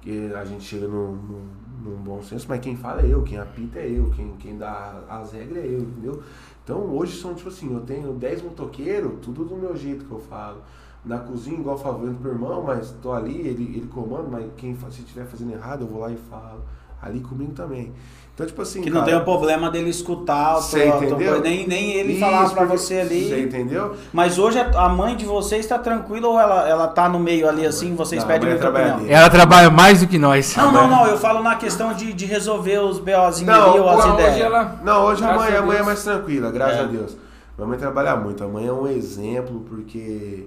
que 0.00 0.32
a 0.34 0.44
gente 0.44 0.64
chega 0.64 0.86
num, 0.86 1.12
num, 1.12 1.48
num 1.84 1.96
bom 1.96 2.22
senso, 2.22 2.46
mas 2.48 2.60
quem 2.60 2.76
fala 2.76 3.02
é 3.02 3.06
eu, 3.06 3.22
quem 3.22 3.38
apita 3.38 3.78
é 3.78 3.90
eu, 3.90 4.10
quem, 4.10 4.32
quem 4.38 4.56
dá 4.56 5.00
as 5.08 5.32
regras 5.32 5.64
é 5.64 5.66
eu, 5.66 5.80
entendeu? 5.80 6.22
Então 6.64 6.78
hoje 6.94 7.20
são, 7.20 7.34
tipo 7.34 7.48
assim, 7.48 7.72
eu 7.72 7.80
tenho 7.80 8.12
10 8.12 8.42
motoqueiros, 8.42 9.12
tudo 9.22 9.44
do 9.44 9.56
meu 9.56 9.76
jeito 9.76 10.04
que 10.04 10.12
eu 10.12 10.20
falo. 10.20 10.58
Na 11.04 11.18
cozinha, 11.18 11.58
igual 11.58 11.78
falo 11.78 12.14
pro 12.14 12.30
irmão, 12.30 12.62
mas 12.62 12.94
tô 13.02 13.12
ali, 13.12 13.40
ele, 13.40 13.76
ele 13.76 13.86
comanda, 13.86 14.28
mas 14.30 14.46
quem 14.56 14.76
se 14.76 15.00
estiver 15.00 15.24
fazendo 15.24 15.52
errado, 15.52 15.82
eu 15.82 15.88
vou 15.88 16.00
lá 16.00 16.10
e 16.10 16.16
falo. 16.16 16.62
Ali 17.02 17.20
comigo 17.20 17.52
também. 17.52 17.92
Então, 18.34 18.46
tipo 18.46 18.62
assim. 18.62 18.80
Que 18.80 18.88
não 18.90 19.00
cara, 19.00 19.12
tem 19.12 19.20
o 19.20 19.24
problema 19.24 19.70
dele 19.70 19.90
escutar, 19.90 20.56
o 20.56 20.62
Você 20.62 20.86
entendeu? 20.86 21.40
nem, 21.40 21.66
nem 21.66 21.92
ele 21.92 22.12
Isso, 22.12 22.20
falar 22.20 22.48
pra 22.50 22.64
você 22.64 23.00
ali. 23.00 23.28
Você 23.28 23.40
entendeu? 23.42 23.94
Mas 24.12 24.38
hoje 24.38 24.58
a 24.58 24.70
a 24.84 24.88
mãe 24.88 25.14
de 25.16 25.24
vocês 25.26 25.60
está 25.64 25.78
tranquila 25.78 26.28
ou 26.28 26.40
ela, 26.40 26.66
ela 26.68 26.88
tá 26.88 27.08
no 27.08 27.18
meio 27.18 27.48
ali 27.48 27.66
assim, 27.66 27.94
vocês 27.94 28.22
Não, 28.22 28.28
pedem 28.28 28.48
é 28.48 28.52
muita 28.52 28.68
opinião? 28.70 29.00
Ela 29.08 29.28
trabalha 29.28 29.68
mais 29.70 30.00
do 30.00 30.06
que 30.06 30.18
nós. 30.18 30.56
Não, 30.56 30.72
não, 30.72 30.88
não, 30.88 31.06
eu 31.06 31.18
falo 31.18 31.42
na 31.42 31.56
questão 31.56 31.92
de, 31.92 32.12
de 32.14 32.24
resolver 32.24 32.78
os 32.78 32.98
BOzinhos 32.98 33.54
Não, 33.54 33.70
ali 33.72 33.78
ou 33.80 33.88
as 33.90 34.04
hoje 34.04 34.14
ideias. 34.14 34.40
ela. 34.40 34.76
Não, 34.82 35.04
hoje 35.04 35.24
a 35.24 35.34
mãe, 35.34 35.54
a 35.54 35.58
a 35.58 35.62
mãe 35.62 35.76
é 35.78 35.82
mais 35.82 36.02
tranquila, 36.02 36.50
graças 36.50 36.78
É. 36.78 36.80
a 36.82 36.84
Deus. 36.84 37.16
Minha 37.58 37.68
mãe 37.68 37.78
trabalha 37.78 38.16
muito, 38.16 38.42
a 38.42 38.48
mãe 38.48 38.66
é 38.66 38.72
um 38.72 38.86
exemplo, 38.86 39.60
porque, 39.68 40.46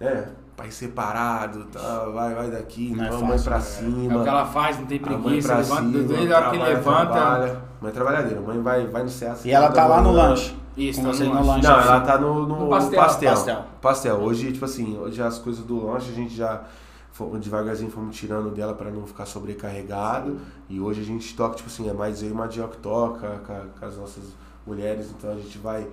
né, 0.00 0.28
pai 0.56 0.70
separado, 0.70 1.64
tá, 1.66 2.04
vai, 2.14 2.34
vai 2.34 2.50
daqui, 2.50 2.92
Não 2.94 3.04
é 3.04 3.08
então 3.08 3.20
mãe 3.20 3.30
fácil, 3.38 3.44
pra 3.44 3.58
né? 3.58 3.64
cima. 3.64 4.14
É 4.14 4.16
o 4.16 4.22
que 4.22 4.28
ela 4.28 4.46
faz, 4.46 4.78
não 4.78 4.86
tem 4.86 4.98
preguiça, 4.98 5.48
pra 5.48 5.56
levanta, 5.58 5.82
cima, 5.82 6.02
desde 6.04 6.32
a 6.32 6.36
hora 6.38 6.50
que 6.50 6.56
trabalha, 6.56 6.74
levanta. 6.74 7.12
trabalha. 7.12 7.62
Mãe 7.80 7.90
é 7.90 7.94
trabalhadeira, 7.94 8.40
mãe 8.40 8.62
vai, 8.62 8.86
vai 8.86 9.02
no 9.02 9.08
Ceasa. 9.08 9.46
E 9.48 9.50
ela 9.50 9.70
tá 9.70 9.86
lá 9.86 10.00
no 10.00 10.12
lanche. 10.12 10.56
Isso, 10.76 11.00
com 11.00 11.10
tá 11.10 11.24
no 11.24 11.34
no 11.34 11.46
lanche. 11.46 11.66
Não, 11.66 11.76
assim. 11.76 11.88
ela 11.88 12.00
tá 12.00 12.18
no, 12.18 12.46
no 12.46 12.60
No 12.60 12.68
pastel. 12.68 13.00
pastel. 13.00 13.30
Pastel. 13.34 13.64
Pastel. 13.80 14.16
Hoje, 14.16 14.52
tipo 14.52 14.64
assim, 14.64 14.96
hoje 14.98 15.22
as 15.22 15.38
coisas 15.38 15.64
do 15.64 15.86
lanche 15.86 16.10
a 16.10 16.14
gente 16.14 16.34
já 16.34 16.62
devagarzinho 17.38 17.90
fomos 17.92 18.16
tirando 18.16 18.50
dela 18.50 18.74
pra 18.74 18.90
não 18.90 19.06
ficar 19.06 19.26
sobrecarregado. 19.26 20.38
E 20.68 20.80
hoje 20.80 21.00
a 21.00 21.04
gente 21.04 21.34
toca, 21.36 21.54
tipo 21.54 21.68
assim, 21.68 21.88
é 21.88 21.92
mais 21.92 22.22
eu 22.22 22.30
e 22.30 22.32
uma 22.32 22.48
que 22.48 22.76
toca 22.78 23.40
com, 23.46 23.78
com 23.78 23.86
as 23.86 23.96
nossas 23.96 24.24
mulheres, 24.66 25.10
então 25.16 25.30
a 25.30 25.34
gente 25.36 25.58
vai 25.58 25.86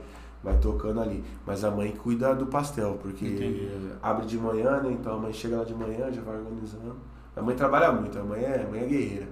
vai 0.43 0.55
tocando 0.57 1.01
ali. 1.01 1.23
Mas 1.45 1.63
a 1.63 1.71
mãe 1.71 1.91
cuida 1.91 2.33
do 2.35 2.45
pastel, 2.45 2.97
porque 3.01 3.25
Entendi. 3.25 3.69
abre 4.01 4.25
de 4.25 4.37
manhã, 4.37 4.79
né? 4.81 4.91
Então 4.91 5.15
a 5.15 5.17
mãe 5.17 5.33
chega 5.33 5.57
lá 5.57 5.63
de 5.63 5.73
manhã, 5.73 6.11
já 6.11 6.21
vai 6.21 6.35
organizando. 6.37 6.95
A 7.35 7.41
mãe 7.41 7.55
trabalha 7.55 7.91
muito, 7.91 8.17
a 8.19 8.23
mãe 8.23 8.41
é, 8.43 8.65
a 8.67 8.69
mãe 8.71 8.81
é 8.83 8.85
guerreira. 8.85 9.27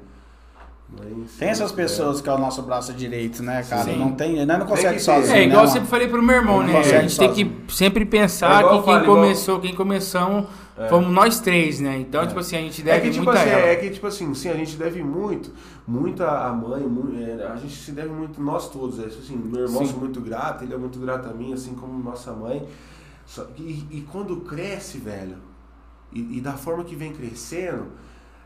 Mãe 0.91 1.24
Tem 1.38 1.49
essas 1.49 1.72
pessoas 1.72 2.20
que 2.20 2.28
é 2.28 2.34
o 2.34 2.38
nosso 2.39 2.64
braço 2.64 2.91
direito, 2.93 3.43
né, 3.43 3.62
cara? 3.62 3.84
Sim. 3.84 3.97
Não 3.99 4.12
tem, 4.14 4.38
nós 4.43 4.47
não 4.47 4.66
Tem 4.66 4.68
consegue 4.76 4.99
sozinho, 4.99 5.36
É, 5.36 5.39
né, 5.41 5.43
igual 5.43 5.57
eu 5.60 5.62
mano? 5.68 5.72
sempre 5.74 5.88
falei 5.88 6.07
pro 6.07 6.22
meu 6.24 6.36
irmão, 6.38 6.57
Não 6.62 6.68
né? 6.68 6.80
A 6.80 6.84
gente 7.01 7.18
tem 7.20 7.28
sozinho. 7.30 7.55
que 7.68 7.74
sempre 7.76 8.03
É 8.03 8.05
pensar 8.07 8.60
igual 8.62 8.76
eu 8.76 8.80
que 8.80 8.86
quem 8.86 8.97
igual- 9.03 9.16
começou, 9.18 9.60
quem 9.60 9.76
começamos 9.76 10.45
É. 10.80 10.88
fomos 10.88 11.11
nós 11.11 11.39
três, 11.41 11.80
né? 11.80 11.99
Então, 11.99 12.21
É. 12.21 12.27
tipo 12.27 12.39
assim, 12.39 12.55
a 12.55 12.61
gente 12.61 12.82
É 12.82 12.86
deve 12.86 13.01
que, 13.07 13.11
tipo 13.11 13.25
muito 13.25 13.38
a 13.38 13.41
assim, 13.41 13.49
ela. 13.51 13.61
é 13.61 13.75
que, 13.75 13.89
tipo 13.89 14.07
assim, 14.07 14.34
sim, 14.34 14.49
a 14.49 14.53
gente 14.55 14.77
deve 14.77 15.03
muito, 15.03 15.51
muito 15.88 16.23
a 16.23 16.51
mãe, 16.53 16.84
é, 17.21 17.45
a 17.45 17.55
gente 17.57 17.75
se 17.75 17.91
deve 17.91 18.09
muito, 18.09 18.41
nós 18.41 18.69
todos, 18.69 18.97
é, 18.99 19.03
tipo 19.07 19.21
assim, 19.21 19.36
meu 19.36 19.63
irmão 19.65 19.86
Sim. 19.86 19.91
sou 19.91 19.99
muito 19.99 20.21
grato, 20.21 20.63
ele 20.63 20.73
é 20.73 20.77
muito 20.77 20.97
grato 20.99 21.27
a 21.30 21.34
mim, 21.34 21.51
assim 21.53 21.73
como 21.75 22.01
nossa 22.01 22.32
mãe. 22.32 22.65
Só- 23.25 23.45
e, 23.57 23.86
e 23.91 24.07
quando 24.11 24.38
cresce, 24.38 24.97
velho, 24.99 25.38
e, 26.13 26.38
e 26.38 26.41
da 26.41 26.53
forma 26.53 26.84
que 26.84 26.95
vem 26.95 27.11
crescendo, 27.13 27.88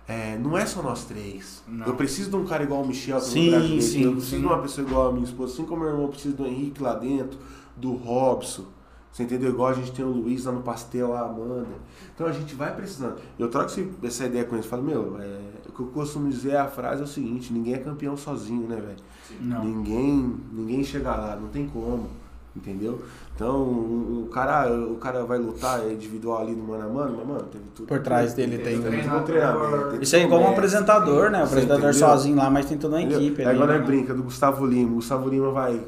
é, 0.07 0.37
não 0.37 0.57
é 0.57 0.65
só 0.65 0.81
nós 0.81 1.05
três. 1.05 1.63
Não. 1.67 1.85
Eu 1.85 1.93
preciso 1.95 2.29
de 2.31 2.35
um 2.35 2.45
cara 2.45 2.63
igual 2.63 2.81
o 2.81 2.87
Michel, 2.87 3.17
é 3.17 3.21
Sim, 3.21 3.79
sim, 3.79 4.01
eu 4.03 4.11
preciso 4.13 4.35
sim. 4.35 4.39
de 4.41 4.45
uma 4.45 4.57
pessoa 4.59 4.85
igual 4.87 5.09
a 5.09 5.11
minha 5.13 5.23
esposa, 5.23 5.53
assim 5.53 5.65
como 5.65 5.81
meu 5.83 5.91
irmão 5.91 6.07
precisa 6.09 6.35
do 6.35 6.45
Henrique 6.45 6.81
lá 6.81 6.95
dentro, 6.95 7.37
do 7.77 7.93
Robson. 7.93 8.65
Você 9.13 9.23
entendeu? 9.23 9.51
Igual 9.51 9.69
a 9.69 9.73
gente 9.73 9.91
tem 9.91 10.03
o 10.03 10.09
Luiz 10.09 10.43
lá 10.45 10.51
no 10.51 10.61
pastel, 10.63 11.13
a 11.15 11.21
Amanda. 11.21 11.67
Então 12.15 12.25
a 12.27 12.31
gente 12.31 12.55
vai 12.55 12.75
precisando. 12.75 13.17
Eu 13.37 13.47
troco 13.47 13.67
esse- 13.67 13.87
essa 14.03 14.25
ideia 14.25 14.43
com 14.43 14.55
eles. 14.55 14.65
Falo, 14.65 14.81
meu, 14.81 15.17
é, 15.21 15.37
que 15.71 15.79
eu 15.79 15.85
costumo 15.87 16.29
dizer 16.29 16.57
a 16.57 16.67
frase 16.67 17.01
é 17.01 17.03
o 17.03 17.07
seguinte, 17.07 17.53
ninguém 17.53 17.75
é 17.75 17.77
campeão 17.77 18.17
sozinho, 18.17 18.67
né, 18.67 18.75
velho? 18.75 18.97
Não. 19.39 19.63
Ninguém, 19.63 20.35
ninguém 20.51 20.83
chega 20.83 21.11
lá, 21.15 21.35
não 21.39 21.47
tem 21.49 21.67
como, 21.67 22.07
entendeu? 22.55 23.01
Então, 23.35 23.55
o, 23.61 24.25
o 24.25 24.29
cara, 24.31 24.71
o 24.73 24.95
cara 24.95 25.23
vai 25.25 25.37
lutar 25.39 25.81
é 25.81 25.93
individual 25.93 26.41
ali 26.41 26.51
no 26.55 26.63
mano 26.67 26.83
a 26.85 26.89
mano, 26.89 27.15
mas, 27.17 27.27
mano, 27.27 27.43
teve 27.51 27.63
tudo. 27.75 27.87
Por 27.87 27.99
trás 27.99 28.33
dele 28.33 28.57
tem 28.59 28.77
um 28.79 28.81
treinamento. 29.23 29.89
teve 29.91 30.03
Isso 30.03 30.15
aí 30.15 30.23
tudo 30.23 30.31
como 30.31 30.45
um 30.45 30.51
apresentador, 30.51 31.29
né? 31.31 31.41
O 31.41 31.45
apresentador 31.45 31.89
entendeu? 31.89 32.07
sozinho 32.07 32.35
lá, 32.35 32.49
mas 32.49 32.65
tem 32.67 32.77
toda 32.79 32.95
uma 32.95 33.01
entendeu? 33.01 33.21
equipe 33.21 33.41
Aí 33.41 33.47
ali. 33.49 33.57
agora 33.57 33.75
é 33.75 33.79
né? 33.79 33.85
brinca 33.85 34.13
do 34.13 34.23
Gustavo 34.23 34.65
Lima. 34.65 34.91
O 34.91 34.95
Gustavo 34.95 35.29
Lima 35.29 35.51
vai. 35.51 35.81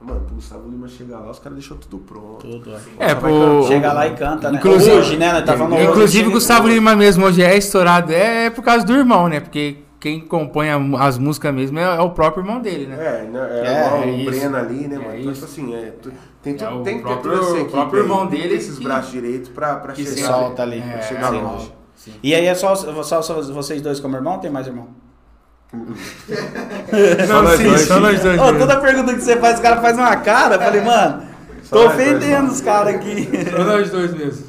Mano, 0.00 0.20
pro 0.20 0.34
Gustavo 0.34 0.68
Lima 0.68 0.86
chegar 0.88 1.18
lá, 1.20 1.30
os 1.30 1.38
caras 1.38 1.58
deixou 1.58 1.76
tudo 1.78 1.98
pronto. 1.98 2.46
Tudo, 2.46 2.70
é. 2.98 3.10
É, 3.10 3.14
cantar. 3.14 3.62
Chega 3.66 3.92
lá 3.92 4.06
e 4.06 4.14
canta, 4.14 4.50
né? 4.52 4.58
Inclusive- 4.58 4.92
hoje, 4.96 5.16
né? 5.16 5.40
Tá 5.40 5.56
falando 5.56 5.74
hoje, 5.74 5.84
Inclusive, 5.86 6.28
o 6.28 6.32
Gustavo 6.32 6.68
Lima 6.68 6.94
mesmo 6.94 7.24
hoje 7.24 7.42
é 7.42 7.56
estourado, 7.56 8.12
é 8.12 8.50
por 8.50 8.62
causa 8.62 8.84
do 8.84 8.92
irmão, 8.92 9.26
né? 9.28 9.40
Porque 9.40 9.78
quem 9.98 10.20
compõe 10.20 10.68
as 10.98 11.18
músicas 11.18 11.52
mesmo 11.54 11.78
é, 11.78 11.82
é 11.96 12.00
o 12.00 12.10
próprio 12.10 12.42
irmão 12.42 12.60
dele, 12.60 12.86
né? 12.86 12.94
É, 12.94 13.22
né, 13.24 13.40
é, 13.50 13.66
É, 13.66 14.02
é 14.02 14.06
o 14.06 14.10
isso. 14.16 14.30
Breno 14.30 14.56
ali, 14.56 14.86
né, 14.86 14.96
É 14.96 14.98
mano? 14.98 15.18
então, 15.18 15.32
isso. 15.32 15.46
tipo 15.46 15.52
assim, 15.62 15.74
é, 15.74 15.90
tu- 16.02 16.12
tem, 16.42 16.54
tu- 16.54 16.64
É 16.64 16.68
o 16.70 16.82
tem 16.82 16.98
que 16.98 17.02
ter 17.02 17.08
próprio- 17.08 17.32
toda 17.32 17.42
essa 17.56 17.62
o 17.62 17.70
próprio 17.70 18.02
irmão 18.02 18.18
tem 18.26 18.28
que 18.28 18.36
dele 18.36 18.48
ter 18.50 18.54
esses 18.56 18.78
que- 18.78 18.84
braços 18.84 19.10
direitos 19.10 19.48
pra, 19.48 19.76
pra 19.76 19.92
que 19.94 20.04
chegar. 20.04 20.26
solta 20.28 20.62
ali. 20.62 20.78
É, 20.78 20.92
pra 20.92 21.02
chegar 21.02 21.30
sim. 21.30 21.40
longe. 21.40 21.72
Sim. 21.96 22.12
E 22.22 22.34
aí 22.34 22.44
é 22.46 22.54
só, 22.54 22.74
só, 22.76 23.22
só 23.22 23.40
vocês 23.42 23.80
dois 23.80 23.98
como 23.98 24.14
irmão? 24.14 24.38
Tem 24.38 24.50
mais 24.50 24.66
irmão? 24.66 24.88
Não, 27.28 27.56
sim, 27.56 27.64
dois, 27.64 27.80
só 27.82 28.00
nós 28.00 28.20
dois. 28.20 28.40
Mesmo. 28.40 28.58
toda 28.58 28.80
pergunta 28.80 29.14
que 29.14 29.20
você 29.20 29.36
faz, 29.36 29.58
o 29.58 29.62
cara 29.62 29.80
faz 29.80 29.96
uma 29.96 30.16
cara. 30.16 30.56
Eu 30.56 30.60
falei, 30.60 30.80
mano, 30.80 31.22
Só 31.62 31.76
tô 31.76 31.86
ofendendo 31.86 32.50
os 32.50 32.60
caras 32.60 32.94
aqui. 32.94 33.28
Só 33.50 33.64
nós 33.64 33.90
dois 33.90 34.14
mesmo. 34.14 34.46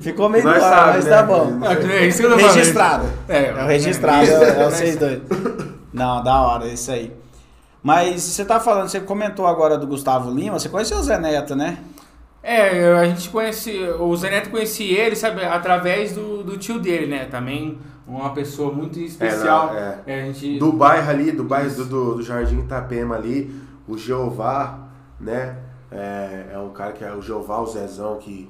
Ficou 0.00 0.28
meio 0.28 0.44
Nós 0.44 0.58
do 0.58 0.64
ar, 0.64 0.70
sabe, 0.70 0.92
mas 0.94 1.04
né? 1.04 1.10
tá 1.10 1.22
bom. 1.22 1.60
É 1.90 2.06
isso 2.06 2.18
que 2.18 2.24
eu. 2.24 2.36
Registrado. 2.36 3.06
É, 3.28 3.44
É 3.46 3.64
o 3.64 3.66
registrado, 3.66 4.26
é, 4.26 4.48
é 4.48 4.64
vocês 4.64 4.96
dois. 4.96 5.20
Não, 5.92 6.22
da 6.22 6.40
hora, 6.40 6.66
é 6.66 6.72
isso 6.72 6.90
aí. 6.90 7.12
Mas 7.82 8.22
você 8.22 8.44
tá 8.44 8.60
falando, 8.60 8.88
você 8.88 9.00
comentou 9.00 9.46
agora 9.46 9.76
do 9.76 9.86
Gustavo 9.86 10.30
Lima, 10.30 10.58
você 10.58 10.68
conheceu 10.68 10.98
o 10.98 11.02
Zé 11.02 11.18
Neto, 11.18 11.54
né? 11.54 11.78
É, 12.42 12.92
a 12.94 13.04
gente 13.06 13.28
conhece. 13.28 13.78
O 13.98 14.14
Zé 14.16 14.30
Neto 14.30 14.50
conheci 14.50 14.84
ele, 14.84 15.14
sabe, 15.16 15.44
através 15.44 16.12
do, 16.12 16.42
do 16.42 16.56
tio 16.56 16.78
dele, 16.78 17.06
né? 17.06 17.26
Também 17.30 17.78
uma 18.06 18.32
pessoa 18.32 18.72
muito 18.72 18.98
especial. 18.98 19.74
É, 19.74 20.02
É, 20.06 20.22
a 20.22 20.24
gente. 20.26 20.58
Do 20.58 20.72
bairro 20.72 21.10
ali, 21.10 21.32
do 21.32 21.44
bairro 21.44 21.74
do, 21.74 21.84
do, 21.84 22.14
do 22.16 22.22
Jardim 22.22 22.60
Itapema 22.60 23.16
ali, 23.16 23.54
o 23.86 23.96
Jeová, 23.96 24.88
né? 25.18 25.58
É, 25.90 26.50
é 26.52 26.58
um 26.58 26.70
cara 26.70 26.92
que 26.92 27.04
é 27.04 27.12
o 27.12 27.20
Jeová, 27.20 27.60
o 27.60 27.66
Zezão, 27.66 28.16
que, 28.18 28.48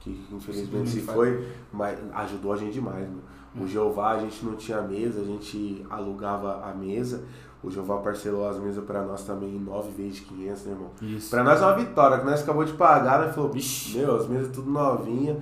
que 0.00 0.26
infelizmente 0.32 0.90
se 0.90 1.00
foi, 1.00 1.46
mas 1.72 1.98
ajudou 2.14 2.52
a 2.52 2.56
gente 2.56 2.72
demais, 2.72 3.06
mano. 3.06 3.22
Hum. 3.56 3.64
O 3.64 3.68
Jeová, 3.68 4.12
a 4.12 4.18
gente 4.18 4.44
não 4.44 4.54
tinha 4.56 4.82
mesa, 4.82 5.20
a 5.20 5.24
gente 5.24 5.84
alugava 5.88 6.68
a 6.68 6.74
mesa. 6.74 7.24
O 7.62 7.70
Jeová 7.70 7.98
parcelou 7.98 8.48
as 8.48 8.58
mesas 8.58 8.84
pra 8.84 9.02
nós 9.02 9.24
também 9.24 9.56
em 9.56 9.58
9 9.58 9.90
vezes 9.90 10.16
de 10.16 10.22
500, 10.22 10.64
né, 10.64 10.72
irmão? 10.72 10.90
Isso. 11.02 11.30
Pra 11.30 11.42
nós 11.42 11.60
é 11.60 11.64
uma 11.64 11.74
vitória, 11.74 12.18
que 12.18 12.26
nós 12.26 12.42
acabou 12.42 12.64
de 12.64 12.72
pagar, 12.74 13.20
né? 13.20 13.32
Falou, 13.32 13.50
Vixe. 13.50 13.98
meu, 13.98 14.14
as 14.14 14.28
mesas 14.28 14.52
tudo 14.52 14.70
novinha, 14.70 15.38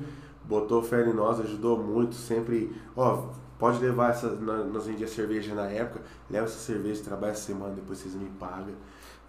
botou 0.48 0.82
fé 0.82 1.02
em 1.08 1.12
nós, 1.12 1.40
ajudou 1.40 1.78
muito, 1.82 2.14
sempre, 2.14 2.72
ó, 2.96 3.24
pode 3.58 3.78
levar 3.82 4.10
essa, 4.10 4.28
nós 4.28 4.86
vendia 4.86 5.06
cerveja 5.06 5.54
na 5.54 5.66
época, 5.66 6.00
leva 6.30 6.44
essa 6.46 6.58
cerveja, 6.58 7.02
trabalha 7.02 7.30
essa 7.32 7.42
semana, 7.46 7.72
depois 7.74 7.98
vocês 7.98 8.14
me 8.14 8.26
pagam. 8.38 8.74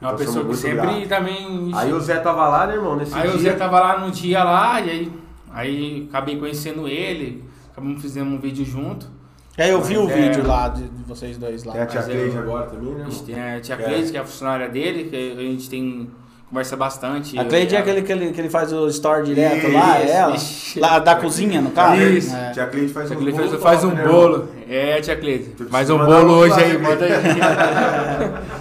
É 0.02 0.06
uma 0.06 0.14
Então, 0.14 0.18
pessoa 0.26 0.46
que 0.46 0.56
sempre 0.58 0.76
gratos. 0.82 1.08
também. 1.08 1.72
Aí 1.74 1.94
o 1.94 2.00
Zé 2.02 2.20
tava 2.20 2.48
lá, 2.50 2.68
né, 2.68 2.74
irmão, 2.76 2.98
nesse 2.98 3.16
Aí 3.16 3.30
o 3.30 3.38
dia. 3.38 3.52
Zé 3.52 3.58
tava 3.58 3.80
lá 3.80 4.00
no 4.00 4.12
dia 4.12 4.44
lá, 4.44 4.82
e 4.82 4.90
aí, 4.90 5.12
aí 5.52 6.08
acabei 6.10 6.38
conhecendo 6.38 6.86
ele, 6.88 7.46
acabamos 7.72 8.02
fazendo 8.02 8.30
um 8.30 8.38
vídeo 8.40 8.66
junto. 8.66 9.10
Aí 9.58 9.70
eu 9.70 9.82
vi 9.82 9.98
o 9.98 10.10
É. 10.10 10.14
vídeo 10.14 10.46
lá 10.46 10.68
de, 10.68 10.84
de 10.90 11.04
vocês 11.04 11.38
dois 11.38 11.64
lá. 11.64 11.72
Tem 11.72 11.82
a 11.82 11.86
tia 11.86 12.02
Mas 12.02 12.10
Cleide 12.10 12.38
agora 12.38 12.66
também, 12.66 12.84
né, 12.90 12.92
A 12.92 12.98
irmão? 12.98 13.12
gente 13.12 13.24
tem 13.24 13.42
a 13.42 13.62
tia 13.62 13.76
É. 13.76 13.78
Cleide, 13.78 14.12
que 14.12 14.18
é 14.18 14.20
a 14.20 14.26
funcionária 14.26 14.68
dele, 14.68 15.10
que 15.10 15.16
a 15.32 15.42
gente 15.42 15.70
tem. 15.70 16.12
Conversa 16.50 16.76
bastante. 16.78 17.38
A 17.38 17.46
Cleide 17.46 17.76
é 17.76 17.80
aquele 17.80 18.02
que 18.02 18.12
ele, 18.12 18.32
que 18.32 18.40
ele 18.42 18.50
faz 18.50 18.72
o 18.72 18.88
story 18.88 19.24
direto 19.26 19.68
Isso, 19.68 19.72
lá, 19.74 20.00
é 20.00 20.10
ela? 20.12 20.36
isso. 20.36 20.80
Lá 20.80 21.00
da 21.00 21.16
cozinha, 21.16 21.60
no 21.62 21.72
caso? 21.72 22.02
Isso. 22.02 22.36
É. 22.36 22.52
Tia 22.52 22.68
Cleide 22.68 22.94
faz 22.94 23.08
Tia 23.08 23.18
um 23.18 23.20
Cleide 23.20 23.38
bolo 23.40 23.50
faz, 23.60 23.62
faz 23.64 23.84
um 23.84 23.92
né, 23.96 24.04
bolo. 24.08 24.48
É, 24.70 25.02
tia 25.02 25.16
Cleide. 25.16 25.52
Faz 25.70 25.90
um 25.90 25.98
bolo 25.98 26.34
um 26.34 26.38
hoje 26.38 26.64
aí, 26.64 26.78
manda 26.78 27.06
aí. 27.06 27.12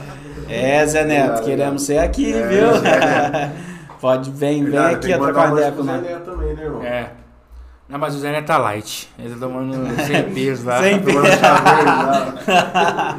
É, 0.47 0.87
Zé 0.87 1.05
Neto, 1.05 1.23
Obrigado, 1.31 1.45
queremos 1.47 1.83
ser 1.83 1.99
aqui, 1.99 2.33
É, 2.33 2.47
viu? 2.47 2.75
Zé 2.79 3.51
Pode, 4.01 4.31
vem, 4.31 4.63
vem 4.65 4.79
aqui 4.79 5.13
a 5.13 5.19
trocar 5.19 5.53
ideia 5.53 5.71
com 5.73 5.77
pro 5.77 5.85
Zé. 5.87 5.99
Neto 6.03 6.21
também, 6.31 6.55
né, 6.55 6.63
irmão? 6.65 6.83
É. 6.85 7.11
Não, 7.89 7.99
mas 7.99 8.15
o 8.15 8.19
Zé 8.19 8.31
Neto 8.31 8.47
tá 8.47 8.59
light. 8.59 9.09
Ele 9.19 9.31
tá 9.31 9.37
tomando 9.41 9.75
100 10.05 10.23
pesos 10.35 10.65
lá. 10.65 10.81
100 10.83 10.99
Tomando 11.01 11.27
chá 11.29 11.55
verde 11.55 11.85
lá. 11.87 13.19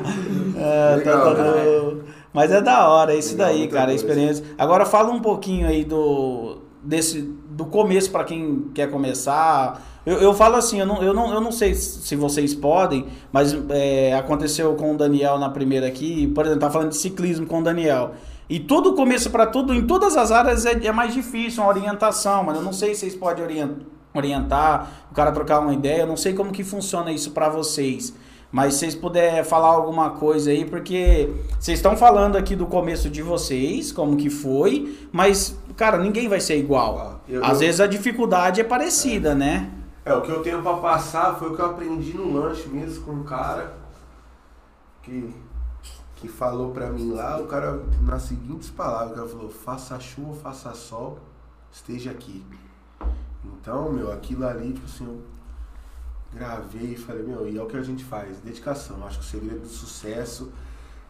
É, 0.58 0.96
Legal, 0.98 1.36
tá 1.36 1.44
todo- 1.44 2.05
Mas 2.36 2.52
é 2.52 2.62
da 2.62 2.88
hora, 2.90 3.14
é 3.14 3.18
isso 3.18 3.32
Legal, 3.32 3.48
daí, 3.48 3.68
cara, 3.68 3.84
a 3.84 3.86
coisa. 3.88 4.06
experiência. 4.06 4.46
Agora 4.58 4.86
fala 4.86 5.12
um 5.12 5.22
pouquinho 5.22 5.66
aí 5.68 5.84
do 5.86 6.58
desse 6.84 7.22
do 7.50 7.66
começo 7.66 8.12
pra 8.12 8.24
quem 8.26 8.66
quer 8.76 8.92
começar. 8.92 9.82
Eu, 10.06 10.18
eu 10.18 10.34
falo 10.36 10.56
assim, 10.58 10.80
eu 10.80 10.86
não, 10.86 11.02
eu, 11.02 11.14
não, 11.14 11.34
eu 11.34 11.42
não 11.42 11.52
sei 11.52 11.74
se 11.74 12.16
vocês 12.16 12.54
podem, 12.54 13.08
mas 13.32 13.58
é, 13.70 14.14
aconteceu 14.14 14.76
com 14.76 14.94
o 14.94 14.98
Daniel 14.98 15.40
na 15.40 15.50
primeira 15.50 15.88
aqui, 15.88 16.28
por 16.28 16.44
exemplo, 16.46 16.60
tá 16.62 16.70
falando 16.70 16.90
de 16.90 16.98
ciclismo 16.98 17.48
com 17.48 17.60
o 17.62 17.64
Daniel. 17.64 18.12
E 18.48 18.60
todo 18.60 18.94
começo 18.94 19.32
pra 19.32 19.48
tudo, 19.48 19.74
em 19.74 19.88
todas 19.88 20.16
as 20.16 20.32
áreas 20.32 20.66
é, 20.68 20.86
é 20.86 20.92
mais 20.92 21.14
difícil, 21.14 21.64
uma 21.64 21.70
orientação, 21.70 22.44
mas 22.44 22.58
eu 22.58 22.62
não 22.62 22.74
sei 22.74 22.94
se 22.94 23.00
vocês 23.00 23.16
podem 23.16 23.44
orien- 23.44 23.78
orientar, 24.14 24.92
o 25.12 25.16
cara 25.16 25.32
trocar 25.32 25.60
uma 25.60 25.74
ideia, 25.74 26.02
eu 26.02 26.08
não 26.08 26.18
sei 26.18 26.34
como 26.34 26.52
que 26.52 26.64
funciona 26.64 27.12
isso 27.12 27.32
pra 27.32 27.50
vocês. 27.50 28.14
Mas 28.56 28.76
se 28.76 28.80
vocês 28.80 28.96
puderem 28.96 29.44
falar 29.44 29.68
alguma 29.68 30.12
coisa 30.12 30.50
aí, 30.50 30.64
porque 30.64 31.30
vocês 31.60 31.78
estão 31.78 31.98
falando 31.98 32.38
aqui 32.38 32.56
do 32.56 32.66
começo 32.66 33.10
de 33.10 33.22
vocês, 33.22 33.92
como 33.92 34.16
que 34.16 34.30
foi, 34.30 34.98
mas, 35.12 35.60
cara, 35.76 35.98
ninguém 35.98 36.30
vai 36.30 36.40
ser 36.40 36.58
igual. 36.58 37.20
Eu- 37.28 37.44
Às 37.44 37.52
eu- 37.60 37.60
vezes 37.68 37.82
a 37.82 37.86
dificuldade 37.88 38.62
é 38.62 38.64
parecida, 38.64 39.36
né? 39.36 39.70
É, 40.06 40.14
o 40.14 40.22
que 40.22 40.32
eu 40.32 40.42
tenho 40.42 40.62
pra 40.62 40.76
passar 40.76 41.36
foi 41.38 41.50
o 41.52 41.54
que 41.54 41.62
eu 41.62 41.66
aprendi 41.66 42.14
no 42.16 42.32
lanche 42.32 42.66
mesmo 42.70 43.04
com 43.04 43.12
um 43.12 43.24
cara 43.24 43.74
que, 45.04 45.36
que 46.16 46.30
falou 46.30 46.72
pra 46.72 46.90
mim 46.90 47.12
lá, 47.12 47.38
o 47.38 47.48
cara, 47.48 47.82
nas 48.08 48.22
seguintes 48.22 48.70
palavras, 48.70 49.12
o 49.12 49.16
cara 49.16 49.28
falou, 49.28 49.50
faça 49.50 50.00
chuva, 50.00 50.34
faça 50.34 50.74
sol, 50.74 51.20
esteja 51.74 52.10
aqui. 52.12 52.42
Então, 53.44 53.92
meu, 53.92 54.14
aquilo 54.14 54.48
ali, 54.48 54.72
tipo 54.72 54.86
assim, 54.86 55.04
eu 55.06 55.35
gravei 56.36 56.94
e 56.94 56.98
falei, 56.98 57.24
meu, 57.24 57.48
e 57.48 57.58
é 57.58 57.64
o 57.64 57.66
que 57.66 57.78
a 57.78 57.82
gente 57.82 58.04
faz, 58.04 58.38
dedicação. 58.40 59.06
Acho 59.06 59.20
que 59.20 59.26
o 59.26 59.28
segredo 59.28 59.62
do 59.62 59.68
sucesso 59.68 60.52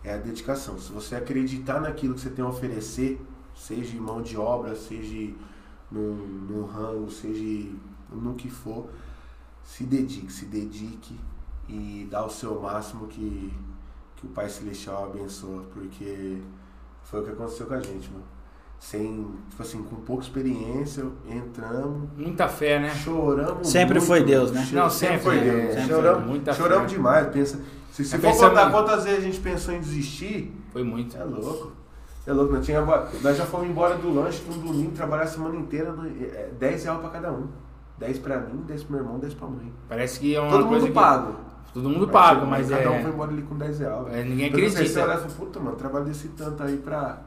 é 0.03 0.13
a 0.13 0.17
dedicação. 0.17 0.79
Se 0.79 0.91
você 0.91 1.15
acreditar 1.15 1.81
naquilo 1.81 2.13
que 2.13 2.21
você 2.21 2.29
tem 2.29 2.45
a 2.45 2.47
oferecer, 2.47 3.19
seja 3.55 3.95
em 3.95 3.99
mão 3.99 4.21
de 4.21 4.37
obra, 4.37 4.75
seja 4.75 5.33
num, 5.91 6.15
num 6.15 6.65
ramo, 6.65 7.09
seja 7.09 7.69
no 8.11 8.35
que 8.35 8.49
for, 8.49 8.89
se 9.63 9.83
dedique, 9.83 10.31
se 10.31 10.45
dedique 10.45 11.19
e 11.67 12.07
dá 12.09 12.23
o 12.23 12.29
seu 12.29 12.61
máximo 12.61 13.07
que, 13.07 13.51
que 14.15 14.27
o 14.27 14.29
Pai 14.29 14.47
Celestial 14.47 15.05
abençoa, 15.05 15.63
porque 15.73 16.41
foi 17.03 17.21
o 17.21 17.23
que 17.23 17.31
aconteceu 17.31 17.65
com 17.65 17.73
a 17.73 17.81
gente, 17.81 18.11
mano. 18.11 18.34
Sem, 18.79 19.31
tipo 19.49 19.61
assim, 19.63 19.81
com 19.83 19.95
pouca 19.97 20.23
experiência, 20.23 21.05
entramos, 21.27 22.09
Muita 22.17 22.47
fé, 22.47 22.79
né? 22.79 22.89
choramos. 22.93 23.67
Sempre 23.67 23.95
muito, 23.95 24.07
foi 24.07 24.23
Deus, 24.23 24.51
né? 24.51 24.59
Não, 24.73 24.89
sempre, 24.89 25.17
sempre, 25.17 25.19
foi? 25.23 25.39
Deus. 25.39 25.73
Sempre 25.73 25.87
choramos 25.87 26.19
foi 26.21 26.29
muita 26.29 26.53
choramos 26.53 26.91
fé. 26.91 26.97
demais. 26.97 27.27
Pensa, 27.27 27.59
se 27.91 28.05
se 28.05 28.15
É 28.15 28.19
for 28.19 28.37
contar 28.49 28.69
quantas 28.71 29.03
vezes 29.05 29.19
a 29.19 29.23
gente 29.23 29.39
pensou 29.39 29.73
em 29.73 29.79
desistir, 29.79 30.55
Foi 30.71 30.83
muito. 30.83 31.17
é 31.17 31.23
louco. 31.23 31.71
É 32.27 32.33
louco, 32.33 32.53
nós, 32.53 32.65
tinha, 32.65 32.81
nós 32.81 33.37
já 33.37 33.45
fomos 33.45 33.67
embora 33.69 33.95
do 33.95 34.13
lanche 34.13 34.43
no 34.47 34.53
domingo, 34.53 34.91
trabalhar 34.91 35.23
a 35.23 35.27
semana 35.27 35.55
inteira, 35.55 35.91
no- 35.91 36.07
é, 36.07 36.49
10 36.59 36.83
reais 36.83 36.99
pra 36.99 37.09
cada 37.09 37.31
um. 37.31 37.47
10 37.97 38.19
pra 38.19 38.39
mim, 38.39 38.63
10 38.67 38.83
pro 38.83 38.93
meu 38.95 39.03
irmão, 39.03 39.19
10 39.19 39.33
pra 39.33 39.47
mãe. 39.47 39.71
Parece 39.87 40.19
que 40.19 40.35
é 40.35 40.39
uma 40.41 40.51
Todo 40.51 40.65
coisa 40.67 40.81
mundo 40.85 40.87
que- 40.87 40.99
pago. 40.99 41.35
Todo 41.73 41.89
mundo 41.89 42.07
paga, 42.07 42.45
mas 42.45 42.69
cada 42.69 42.89
um 42.91 43.01
foi 43.01 43.09
é. 43.09 43.13
embora 43.13 43.31
ali 43.31 43.41
com 43.41 43.55
10 43.57 43.79
reais. 43.79 44.07
é, 44.13 44.23
ninguém 44.23 44.47
Então, 44.47 44.59
você 44.59 44.65
acredita. 44.77 45.01
olha 45.03 45.13
e 45.13 45.17
fala, 45.17 45.27
puta, 45.37 45.59
mano, 45.59 45.75
trabalho 45.75 46.05
desse 46.05 46.27
tanto 46.29 46.61
aí 46.63 46.77
pra. 46.77 47.21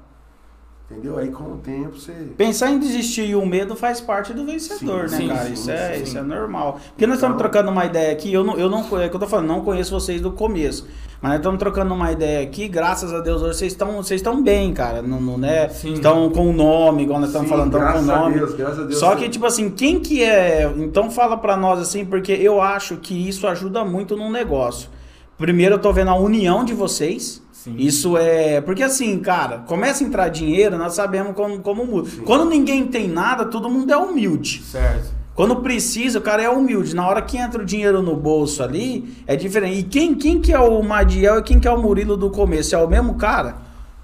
Entendeu? 0.91 1.19
Aí 1.19 1.29
com 1.31 1.45
o 1.45 1.59
tempo 1.59 1.99
você. 1.99 2.13
Pensar 2.37 2.71
em 2.71 2.79
desistir 2.79 3.27
e 3.29 3.37
o 3.37 3.45
medo 3.45 3.77
faz 3.77 4.01
parte 4.01 4.33
do 4.33 4.47
vencedor, 4.47 5.07
Sim, 5.11 5.17
né, 5.17 5.21
sim, 5.21 5.29
cara? 5.29 5.45
sim, 5.47 5.53
isso, 5.53 5.71
é, 5.71 5.99
isso 5.99 6.17
é 6.19 6.23
normal. 6.23 6.81
Porque 6.91 7.07
nós 7.07 7.17
estamos 7.17 7.35
Então- 7.37 7.51
trocando 7.51 7.71
uma 7.71 7.85
ideia 7.85 8.11
aqui, 8.11 8.33
eu 8.33 8.43
não, 8.43 8.57
eu 8.57 8.71
não 8.71 8.83
conheço, 8.83 9.07
é 9.07 9.09
que 9.11 9.15
eu 9.17 9.21
tô 9.21 9.27
falando, 9.27 9.49
não 9.49 9.61
conheço 9.61 9.91
vocês 9.93 10.23
do 10.23 10.33
começo. 10.33 10.87
Mas 11.21 11.31
nós 11.33 11.39
estamos 11.41 11.59
trocando 11.59 11.93
uma 11.93 12.11
ideia 12.11 12.43
aqui, 12.43 12.69
graças 12.69 13.13
a 13.13 13.21
Deus, 13.21 13.43
hoje 13.43 13.59
vocês 13.59 13.73
estão 13.73 13.97
vocês 13.97 14.21
estão 14.21 14.43
bem, 14.43 14.73
cara. 14.73 15.03
Não, 15.03 15.21
não, 15.21 15.37
né? 15.37 15.69
Sim. 15.69 15.93
Estão 15.93 16.31
com 16.31 16.49
o 16.49 16.53
nome, 16.55 17.03
igual 17.03 17.21
nós 17.21 17.29
estamos 17.31 17.51
falando, 17.51 17.67
estão 17.67 17.81
com 17.81 17.87
o 17.87 17.91
graças 17.93 18.09
a 18.09 18.17
nome. 18.21 18.35
Deus, 18.39 18.55
graças 18.55 18.79
a 18.79 18.83
Deus. 18.85 18.99
Só 18.99 19.15
que, 19.15 19.29
tipo 19.29 19.45
assim, 19.45 19.69
quem 19.69 20.01
que 20.01 20.23
é. 20.23 20.73
Então 20.79 21.11
fala 21.11 21.37
pra 21.37 21.55
nós 21.55 21.81
assim, 21.81 22.03
porque 22.07 22.33
eu 22.33 22.63
acho 22.63 22.97
que 22.97 23.29
isso 23.29 23.47
ajuda 23.47 23.85
muito 23.85 24.17
no 24.17 24.31
negócio. 24.31 24.89
Primeiro 25.37 25.75
eu 25.75 25.79
tô 25.79 25.93
vendo 25.93 26.09
a 26.11 26.15
união 26.17 26.65
de 26.65 26.73
vocês. 26.73 27.43
Sim. 27.59 27.75
Isso 27.77 28.17
é. 28.17 28.61
Porque 28.61 28.85
assim, 28.85 29.19
cara, 29.19 29.59
começa 29.59 30.05
a 30.05 30.07
entrar 30.07 30.29
dinheiro, 30.29 30.79
nós 30.79 30.95
sabemos 30.95 31.35
como, 31.35 31.59
como 31.59 31.85
muda. 31.85 32.09
Quando 32.25 32.45
ninguém 32.45 32.87
tem 32.87 33.09
nada, 33.09 33.47
todo 33.47 33.69
mundo 33.69 33.93
é 33.93 33.97
humilde. 33.97 34.63
Certo. 34.63 35.13
Quando 35.35 35.57
precisa, 35.57 36.21
o 36.21 36.23
cara 36.23 36.41
é 36.41 36.49
humilde. 36.49 36.95
Na 36.95 37.09
hora 37.09 37.21
que 37.21 37.37
entra 37.37 37.61
o 37.61 37.65
dinheiro 37.65 38.01
no 38.01 38.15
bolso 38.15 38.63
ali, 38.63 39.13
é 39.27 39.35
diferente. 39.35 39.81
E 39.81 39.83
quem, 39.83 40.15
quem 40.15 40.41
que 40.41 40.53
é 40.53 40.59
o 40.61 40.81
Madiel 40.85 41.41
e 41.41 41.43
quem 41.43 41.59
que 41.59 41.67
é 41.67 41.71
o 41.73 41.83
Murilo 41.83 42.17
do 42.17 42.31
começo? 42.31 42.77
É 42.77 42.79
o 42.79 42.89
mesmo 42.89 43.17
cara? 43.17 43.57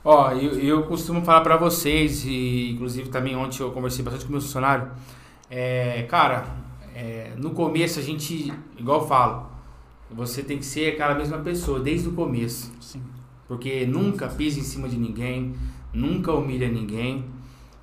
Ó, 0.04 0.32
eu, 0.32 0.58
eu 0.58 0.82
costumo 0.82 1.22
falar 1.22 1.42
pra 1.42 1.56
vocês, 1.56 2.24
e 2.24 2.72
inclusive 2.72 3.08
também 3.08 3.36
ontem 3.36 3.62
eu 3.62 3.70
conversei 3.70 4.04
bastante 4.04 4.24
com 4.24 4.30
o 4.30 4.32
meu 4.32 4.40
funcionário. 4.40 4.88
É, 5.48 6.02
cara, 6.08 6.44
é, 6.92 7.30
no 7.36 7.50
começo 7.50 8.00
a 8.00 8.02
gente, 8.02 8.52
igual 8.76 9.02
eu 9.02 9.06
falo, 9.06 9.46
você 10.10 10.42
tem 10.42 10.58
que 10.58 10.66
ser 10.66 10.92
aquela 10.92 11.14
mesma 11.14 11.38
pessoa 11.38 11.78
desde 11.78 12.08
o 12.08 12.12
começo. 12.12 12.72
Sim. 12.80 13.00
Porque 13.46 13.86
nunca 13.86 14.28
pisa 14.28 14.58
em 14.58 14.62
cima 14.62 14.88
de 14.88 14.96
ninguém, 14.96 15.54
nunca 15.92 16.32
humilha 16.32 16.68
ninguém, 16.68 17.24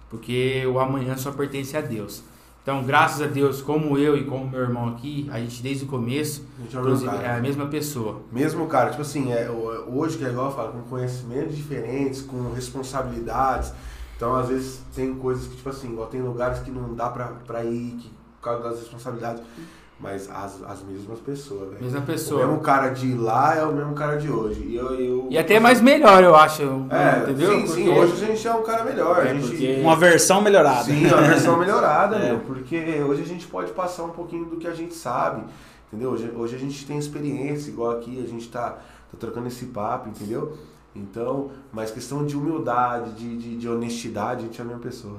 porque 0.09 0.65
o 0.65 0.79
amanhã 0.79 1.15
só 1.15 1.31
pertence 1.31 1.77
a 1.77 1.81
Deus. 1.81 2.23
Então, 2.63 2.83
graças 2.83 3.21
a 3.21 3.25
Deus, 3.25 3.59
como 3.59 3.97
eu 3.97 4.15
e 4.15 4.23
como 4.23 4.47
meu 4.47 4.59
irmão 4.59 4.89
aqui, 4.89 5.27
a 5.31 5.39
gente 5.39 5.63
desde 5.63 5.85
o 5.85 5.87
começo, 5.87 6.45
é 6.59 7.25
é 7.25 7.31
a 7.31 7.39
mesma 7.39 7.65
pessoa. 7.65 8.21
Mesmo, 8.31 8.67
cara, 8.67 8.91
tipo 8.91 9.01
assim, 9.01 9.31
é, 9.31 9.49
hoje 9.49 10.17
que 10.17 10.23
é 10.23 10.29
igual 10.29 10.47
eu 10.47 10.55
falo, 10.55 10.73
com 10.73 10.81
conhecimentos 10.81 11.55
diferentes, 11.55 12.21
com 12.21 12.53
responsabilidades. 12.53 13.73
Então, 14.15 14.35
às 14.35 14.49
vezes, 14.49 14.79
tem 14.93 15.15
coisas 15.15 15.47
que, 15.47 15.55
tipo 15.55 15.69
assim, 15.69 15.93
igual 15.93 16.07
tem 16.07 16.21
lugares 16.21 16.59
que 16.59 16.69
não 16.69 16.93
dá 16.93 17.09
pra, 17.09 17.29
pra 17.47 17.63
ir 17.65 17.97
que, 17.99 18.09
por 18.39 18.43
causa 18.43 18.63
das 18.69 18.79
responsabilidades. 18.79 19.41
Mas 20.01 20.27
as, 20.31 20.63
as 20.63 20.81
mesmas 20.83 21.19
pessoas, 21.19 21.69
velho. 21.69 21.83
Mesma 21.83 21.99
O 21.99 22.01
pessoa. 22.01 22.43
mesmo 22.47 22.59
cara 22.61 22.89
de 22.89 23.13
lá 23.13 23.55
é 23.55 23.63
o 23.63 23.71
mesmo 23.71 23.93
cara 23.93 24.17
de 24.17 24.31
hoje. 24.31 24.61
E, 24.61 24.75
eu, 24.75 24.95
eu, 24.99 25.27
E 25.29 25.37
até 25.37 25.59
mais 25.59 25.79
melhor, 25.79 26.23
eu 26.23 26.35
acho. 26.35 26.63
É, 26.89 27.21
entendeu? 27.21 27.51
sim, 27.51 27.67
sim. 27.67 27.85
Porque- 27.85 27.99
Hoje 27.99 28.13
a 28.13 28.27
gente 28.27 28.47
é 28.47 28.53
um 28.53 28.63
cara 28.63 28.83
melhor. 28.83 29.19
a 29.19 29.25
É, 29.29 29.33
gente, 29.35 29.47
porque- 29.49 29.79
Uma 29.81 29.95
versão 29.95 30.41
melhorada. 30.41 30.83
Sim, 30.85 31.05
uma 31.05 31.21
versão 31.21 31.57
melhorada, 31.59 32.15
É. 32.19 32.29
meu. 32.29 32.39
Porque 32.39 32.77
hoje 33.07 33.21
a 33.21 33.25
gente 33.25 33.45
pode 33.45 33.71
passar 33.73 34.03
um 34.03 34.09
pouquinho 34.09 34.45
do 34.45 34.57
que 34.57 34.65
a 34.67 34.73
gente 34.73 34.95
sabe, 34.95 35.43
entendeu? 35.93 36.09
Hoje, 36.11 36.31
hoje 36.35 36.55
a 36.55 36.59
gente 36.59 36.83
tem 36.85 36.97
experiência, 36.97 37.69
igual 37.69 37.91
aqui, 37.91 38.23
a 38.25 38.27
gente 38.27 38.49
tá, 38.49 38.69
tá 38.71 39.17
trocando 39.19 39.47
esse 39.49 39.65
papo, 39.65 40.09
entendeu? 40.09 40.57
Então, 40.95 41.51
mas 41.71 41.91
questão 41.91 42.25
de 42.25 42.35
humildade, 42.35 43.11
de, 43.11 43.37
de, 43.37 43.55
de 43.57 43.69
honestidade, 43.69 44.39
a 44.41 44.47
gente 44.47 44.59
é 44.59 44.63
a 44.63 44.67
mesma 44.67 44.81
pessoa. 44.81 45.17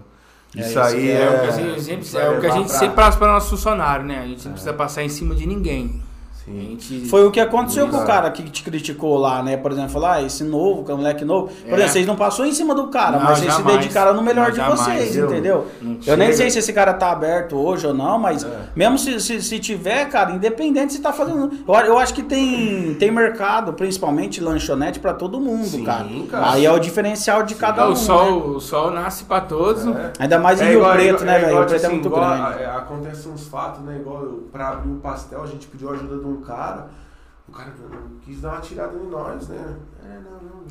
É 0.56 0.60
Isso 0.60 0.78
aí 0.78 1.10
é, 1.10 1.22
É, 1.22 1.30
o 1.30 1.40
que 1.40 1.48
a 1.48 1.50
gente, 1.52 1.82
sempre, 1.82 2.86
é 2.86 2.90
o 2.90 2.92
passa 2.94 3.18
para 3.18 3.32
nosso 3.32 3.50
funcionário, 3.50 4.04
né? 4.04 4.18
A 4.18 4.26
gente 4.26 4.44
não 4.44 4.52
precisa 4.52 4.72
passar 4.72 5.02
em 5.02 5.08
cima 5.08 5.34
de 5.34 5.46
ninguém. 5.46 6.02
Sim. 6.44 6.76
gente... 6.80 7.08
Foi 7.08 7.24
o 7.26 7.30
que 7.30 7.38
aconteceu 7.40 7.88
com 7.88 7.96
o 7.98 8.04
cara 8.06 8.30
que 8.30 8.42
te 8.44 8.62
criticou 8.62 9.16
lá, 9.18 9.42
né? 9.42 9.56
Por 9.56 9.70
exemplo, 9.72 9.90
falar, 9.90 10.14
ah, 10.14 10.22
esse 10.22 10.42
novo, 10.44 10.84
que 10.84 10.90
é 10.90 10.94
um 10.94 10.98
moleque 10.98 11.24
novo. 11.24 11.46
Por 11.48 11.54
É. 11.70 11.74
exemplo, 11.74 11.88
vocês 11.92 12.06
não 12.06 12.16
passou 12.16 12.44
em 12.46 12.52
cima 12.52 12.74
do 12.74 12.88
cara, 12.88 13.18
Não, 13.18 13.24
mas 13.24 13.38
vocês 13.38 13.54
se 13.54 13.62
dedicaram 13.62 14.14
no 14.14 14.22
melhor 14.22 14.46
Não, 14.46 14.50
de 14.50 14.56
jamais. 14.56 14.80
vocês, 14.80 15.16
Eu- 15.16 15.26
entendeu? 15.26 15.66
Eu 16.06 16.16
nem 16.16 16.32
sei 16.32 16.50
se 16.50 16.58
esse 16.58 16.72
cara 16.72 16.94
tá 16.94 17.10
aberto 17.12 17.56
hoje 17.56 17.86
ou 17.86 17.94
não, 17.94 18.18
mas 18.18 18.42
É. 18.44 18.48
mesmo 18.74 18.98
se, 18.98 19.20
se, 19.20 19.40
se 19.42 19.58
tiver, 19.58 20.08
cara, 20.08 20.32
independente 20.32 20.92
se 20.94 21.00
tá 21.00 21.12
fazendo. 21.12 21.50
Eu, 21.66 21.74
eu 21.74 21.98
acho 21.98 22.14
que 22.14 22.22
tem, 22.22 22.94
tem 22.94 23.10
mercado, 23.10 23.72
principalmente 23.72 24.40
lanchonete, 24.40 24.98
pra 25.00 25.12
todo 25.14 25.40
mundo, 25.40 25.64
Sim, 25.66 25.84
cara. 25.84 26.06
cara. 26.30 26.52
Aí 26.52 26.64
é 26.66 26.72
o 26.72 26.78
diferencial 26.78 27.42
de 27.42 27.54
cada 27.54 27.82
Então, 27.82 27.88
um. 27.90 27.92
o, 27.92 27.96
sol, 27.96 28.24
né? 28.26 28.56
o 28.56 28.60
sol 28.60 28.90
nasce 28.90 29.24
para 29.24 29.40
todos. 29.42 29.86
É. 29.86 30.12
Ainda 30.18 30.38
mais 30.38 30.60
em 30.60 30.64
É 30.64 30.68
Rio 30.68 30.78
igual- 30.78 30.92
Preto, 30.92 31.24
né, 31.24 31.32
velho? 31.38 31.46
igual, 31.50 31.60
Rio 31.60 31.68
Preto 31.68 31.82
é 31.82 31.86
assim, 31.86 31.94
muito 31.94 32.08
igual, 32.08 32.20
grande. 32.36 32.62
é, 32.62 32.66
Acontece 32.66 33.28
uns 33.28 33.46
fatos, 33.46 33.82
né? 33.84 33.96
Igual 34.00 34.22
pra 34.52 34.68
abrir 34.70 34.90
o 34.90 34.96
pastel, 34.96 35.42
a 35.42 35.46
gente 35.46 35.66
pediu 35.66 35.88
a 35.90 35.92
ajuda 35.92 36.16
de 36.18 36.26
um 36.26 36.31
cara. 36.38 36.88
O 37.48 37.52
cara 37.52 37.72
quis 38.24 38.40
dar 38.40 38.52
uma 38.52 38.60
tirada 38.60 38.96
em 38.96 39.10
nós, 39.10 39.48
né? 39.48 39.76
É, 40.04 40.18
não, 40.24 40.30
não. 40.42 40.62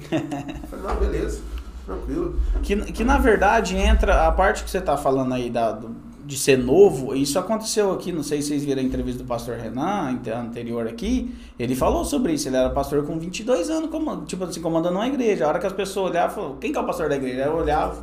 Eu 0.52 0.68
falei, 0.68 0.86
não, 0.86 0.96
beleza, 0.96 1.42
tranquilo. 1.86 2.40
Que, 2.64 2.76
que 2.92 3.04
na 3.04 3.18
verdade 3.18 3.76
entra 3.76 4.28
a 4.28 4.32
parte 4.32 4.64
que 4.64 4.70
você 4.70 4.82
tá 4.82 4.98
falando 4.98 5.34
aí 5.34 5.50
da, 5.50 5.74
do- 5.74 5.96
de 6.26 6.38
ser 6.38 6.58
novo. 6.58 7.14
Isso 7.14 7.38
aconteceu 7.38 7.92
aqui, 7.92 8.12
não 8.12 8.24
sei 8.24 8.42
se 8.42 8.48
vocês 8.50 8.64
viram 8.64 8.82
a 8.82 8.86
entrevista 8.86 9.22
do 9.22 9.28
pastor 9.28 9.58
Renan 9.58 10.12
ante- 10.12 10.32
anterior 10.32 10.88
aqui. 10.88 11.36
Ele 11.60 11.76
falou 11.76 12.06
sobre 12.06 12.34
isso. 12.34 12.48
Ele 12.48 12.56
era 12.56 12.70
pastor 12.70 13.06
com 13.06 13.20
22 13.20 13.70
anos, 13.70 13.90
como, 13.90 14.22
tipo 14.26 14.44
assim, 14.46 14.62
comandando 14.62 14.96
uma 14.96 15.08
igreja. 15.08 15.46
A 15.46 15.50
hora 15.50 15.60
que 15.60 15.68
as 15.68 15.74
pessoas 15.74 16.10
olhavam, 16.12 16.56
quem 16.58 16.72
que 16.72 16.78
é 16.78 16.82
o 16.82 16.86
pastor 16.86 17.10
da 17.10 17.16
igreja? 17.18 17.42
Eu 17.44 17.56
olhava, 17.58 18.02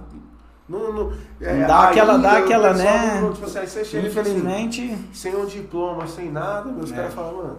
Não, 0.69 0.93
não, 0.93 1.13
Dá 1.67 1.89
aquela- 1.89 2.19
dá 2.19 2.33
aquela, 2.39 2.75
pessoal 2.75 2.95
né? 2.95 3.31
tipo 3.33 3.47
assim, 3.47 3.59
assim, 3.81 4.07
infelizmente. 4.07 4.99
sem 5.15 5.35
um 5.35 5.47
diploma, 5.47 6.07
sem 6.07 6.31
nada, 6.31 6.71
meus 6.71 6.93
É. 6.93 6.95
caras 6.97 7.15
falam, 7.15 7.37
mano, 7.37 7.59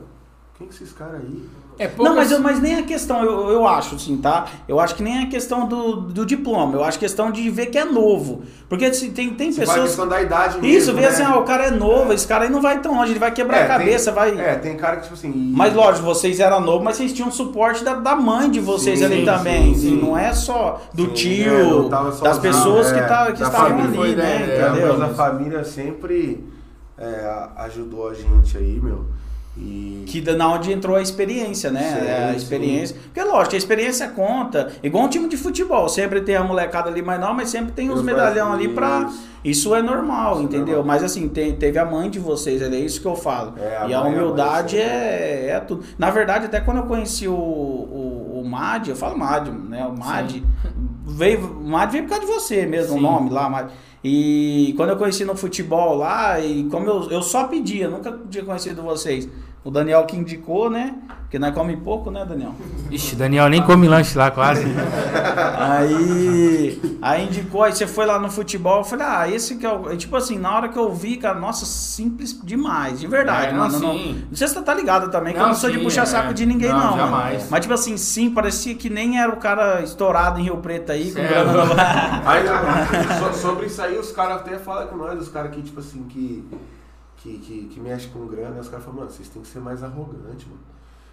quem 0.59 0.67
que 0.67 0.73
esses 0.75 0.91
caras 0.91 1.15
aí? 1.21 1.41
É 1.79 1.87
Não, 1.87 1.95
poucas- 1.95 2.15
mas, 2.17 2.31
eu- 2.31 2.39
mas 2.41 2.59
nem 2.61 2.75
a 2.75 2.83
questão, 2.83 3.23
eu, 3.23 3.49
eu 3.51 3.65
acho, 3.65 3.95
assim, 3.95 4.17
tá? 4.17 4.45
Eu 4.67 4.81
acho 4.81 4.95
que 4.95 5.01
nem 5.01 5.23
a 5.23 5.27
questão 5.27 5.65
do, 5.65 5.95
do 6.01 6.25
diploma. 6.25 6.73
Eu 6.75 6.83
acho 6.83 6.99
questão 6.99 7.31
de 7.31 7.49
ver 7.49 7.67
que 7.67 7.77
é 7.77 7.85
novo. 7.85 8.41
Porque 8.67 8.93
se 8.93 9.11
tem, 9.11 9.29
tem 9.33 9.49
Você 9.53 9.59
vai 9.63 9.67
pessoas. 9.67 9.87
questão 9.91 10.05
da 10.09 10.21
idade 10.21 10.55
mesmo, 10.59 10.67
Isso, 10.67 10.93
vê 10.93 11.03
né? 11.03 11.07
assim, 11.07 11.23
ah, 11.23 11.37
o 11.37 11.43
cara 11.45 11.67
é 11.67 11.71
novo, 11.71 12.11
esse 12.11 12.27
cara 12.27 12.43
aí 12.43 12.49
não 12.49 12.61
vai 12.61 12.81
tão 12.81 12.95
longe, 12.97 13.13
ele 13.13 13.19
vai 13.19 13.31
quebrar 13.31 13.59
É, 13.59 13.63
a 13.63 13.67
cabeça, 13.67 14.11
tem, 14.11 14.13
vai. 14.35 14.37
É, 14.37 14.55
tem 14.55 14.75
cara 14.75 14.97
que, 14.97 15.03
tipo 15.03 15.13
assim... 15.13 15.31
e- 15.31 15.53
Mas 15.55 15.73
lógico, 15.73 16.05
vocês 16.05 16.41
eram 16.41 16.59
novos, 16.59 16.83
mas 16.83 16.97
vocês 16.97 17.13
tinham 17.13 17.31
suporte 17.31 17.81
da, 17.81 17.93
da 17.93 18.13
mãe 18.13 18.51
de 18.51 18.59
vocês 18.59 18.99
Sim, 18.99 19.05
ali 19.05 19.19
sim, 19.19 19.25
também. 19.25 19.73
sim, 19.73 19.79
sim. 19.91 20.01
Não 20.01 20.17
é 20.17 20.33
só 20.33 20.81
do 20.93 21.05
Sim, 21.05 21.13
tio, 21.13 21.53
é, 21.53 21.63
não 21.63 21.87
tava 21.89 22.09
das 22.09 22.17
sozinho, 22.17 22.41
pessoas 22.41 22.91
que, 22.91 22.99
é, 22.99 23.03
tá, 23.03 23.31
que 23.31 23.39
da 23.39 23.45
estavam 23.47 23.79
ali, 23.79 23.95
foi, 23.95 24.15
né? 24.17 24.23
né, 24.39 24.57
É, 24.57 24.67
Entendeu? 24.69 24.97
mas 24.99 25.11
a 25.11 25.13
família 25.13 25.63
sempre 25.63 26.45
é, 26.97 27.47
ajudou 27.55 28.09
a 28.09 28.13
gente 28.13 28.57
aí, 28.57 28.81
meu. 28.83 29.05
E... 29.57 30.03
Que 30.07 30.21
na 30.33 30.53
onde 30.53 30.71
entrou 30.71 30.95
a 30.95 31.01
experiência, 31.01 31.69
né? 31.69 31.81
Sim, 31.99 32.07
É, 32.07 32.23
a 32.25 32.31
sim. 32.31 32.37
experiência. 32.37 32.95
Porque 33.03 33.21
lógico, 33.21 33.55
a 33.55 33.57
experiência 33.57 34.07
conta. 34.07 34.71
Igual 34.81 35.03
um 35.05 35.09
time 35.09 35.27
de 35.27 35.35
futebol. 35.37 35.89
Sempre 35.89 36.21
tem 36.21 36.35
a 36.35 36.43
molecada 36.43 36.89
ali 36.89 37.01
mais 37.01 37.19
não, 37.19 37.33
mas 37.33 37.49
sempre 37.49 37.71
tem 37.73 37.89
os 37.89 37.99
Os 37.99 38.05
medalhão 38.05 38.53
ali 38.53 38.69
pra. 38.69 39.09
Isso 39.43 39.73
é 39.75 39.81
normal, 39.81 40.33
Isso 40.33 40.41
é 40.41 40.43
entendeu? 40.45 40.75
normal. 40.77 40.85
Mas 40.85 41.03
assim, 41.03 41.27
te- 41.29 41.53
teve 41.53 41.77
a 41.79 41.85
mãe 41.85 42.09
de 42.09 42.19
vocês, 42.19 42.61
é 42.61 42.67
isso 42.75 42.99
que 43.01 43.07
eu 43.07 43.15
falo. 43.15 43.53
É, 43.57 43.77
a 43.77 43.87
e 43.87 43.93
a 43.93 44.01
humildade 44.01 44.77
é, 44.77 45.47
é 45.51 45.59
tudo. 45.59 45.83
Na 45.97 46.09
verdade, 46.09 46.45
até 46.45 46.59
quando 46.59 46.77
eu 46.77 46.83
conheci 46.83 47.27
o, 47.27 47.33
o, 47.33 48.41
o 48.43 48.49
Mad, 48.49 48.87
eu 48.87 48.95
falo 48.95 49.17
Mad, 49.17 49.47
né? 49.47 49.85
O 49.85 49.97
Mad 49.97 50.31
veio. 51.05 51.45
O 51.59 51.67
Mad 51.69 51.91
veio 51.91 52.03
por 52.05 52.09
causa 52.11 52.25
de 52.25 52.31
você 52.31 52.65
mesmo, 52.65 52.93
Sim. 52.93 52.99
o 52.99 53.01
nome 53.01 53.29
lá, 53.29 53.49
Mad. 53.49 53.69
E 54.03 54.73
quando 54.77 54.91
eu 54.91 54.97
conheci 54.97 55.25
no 55.25 55.35
futebol 55.35 55.95
lá, 55.95 56.39
e 56.39 56.63
como 56.69 56.89
eu, 56.89 57.11
eu 57.11 57.21
só 57.21 57.47
pedia, 57.47 57.89
nunca 57.89 58.17
tinha 58.29 58.43
conhecido 58.43 58.81
vocês. 58.81 59.27
O 59.69 59.71
Daniel 59.71 60.03
que 60.05 60.17
indicou, 60.17 60.67
né? 60.67 60.95
Porque 61.21 61.37
nós 61.37 61.53
come 61.53 61.77
pouco, 61.77 62.09
né, 62.09 62.25
Daniel? 62.27 62.55
Ixi, 62.89 63.15
Daniel 63.15 63.47
nem 63.49 63.61
come 63.61 63.87
lanche 63.87 64.17
lá 64.17 64.31
quase. 64.31 64.65
Aí, 65.59 66.81
aí 66.99 67.25
indicou, 67.25 67.61
aí 67.61 67.71
você 67.71 67.85
foi 67.85 68.07
lá 68.07 68.17
no 68.17 68.31
futebol, 68.31 68.79
eu 68.79 68.83
falei, 68.83 69.05
ah, 69.07 69.29
esse 69.29 69.57
que 69.57 69.65
é 69.67 69.71
o. 69.71 69.95
Tipo 69.95 70.15
assim, 70.15 70.39
na 70.39 70.55
hora 70.55 70.69
que 70.69 70.79
eu 70.79 70.91
vi, 70.91 71.17
cara, 71.17 71.37
nossa, 71.39 71.67
simples 71.67 72.35
demais, 72.43 72.99
de 72.99 73.05
verdade, 73.05 73.49
É, 73.49 73.51
não, 73.51 73.59
mano. 73.59 73.79
Não, 73.79 73.93
sim. 73.93 74.23
não 74.27 74.35
sei 74.35 74.47
se 74.47 74.55
você 74.55 74.61
tá 74.63 74.73
ligado 74.73 75.11
também, 75.11 75.33
que 75.33 75.39
eu 75.39 75.43
Não, 75.43 75.49
não 75.49 75.55
sou 75.55 75.69
de 75.69 75.77
sim, 75.77 75.83
puxar 75.83 76.01
é. 76.01 76.05
saco 76.07 76.33
de 76.33 76.47
ninguém, 76.47 76.69
Não, 76.69 76.79
não. 76.79 76.85
mano. 76.87 76.97
jamais. 76.97 77.47
Mas, 77.51 77.59
tipo 77.61 77.73
assim, 77.75 77.95
sim, 77.95 78.31
parecia 78.31 78.73
que 78.73 78.89
nem 78.89 79.19
era 79.21 79.31
o 79.31 79.37
cara 79.37 79.83
estourado 79.83 80.39
em 80.39 80.43
Rio 80.45 80.57
Preto 80.57 80.91
aí, 80.91 81.11
com 81.11 81.19
é 81.19 81.27
grana 81.27 81.53
no- 81.53 81.73
Aí, 82.27 82.43
so- 83.19 83.39
sobre 83.39 83.67
isso 83.67 83.79
aí, 83.83 83.99
os 83.99 84.11
caras 84.11 84.37
até 84.37 84.57
falam 84.57 84.87
com 84.87 84.95
nós, 84.97 85.21
os 85.21 85.29
caras 85.29 85.51
que, 85.51 85.61
tipo 85.61 85.79
assim, 85.79 86.01
que, 86.09 86.43
que, 87.21 87.37
que, 87.39 87.67
que 87.73 87.79
mexem 87.79 88.09
com 88.11 88.25
grana, 88.27 88.59
os 88.59 88.67
caras 88.69 88.83
falam, 88.85 89.01
mano, 89.01 89.11
vocês 89.11 89.27
têm 89.29 89.41
que 89.41 89.47
ser 89.47 89.59
mais 89.59 89.83
arrogantes, 89.83 90.47
mano. 90.47 90.59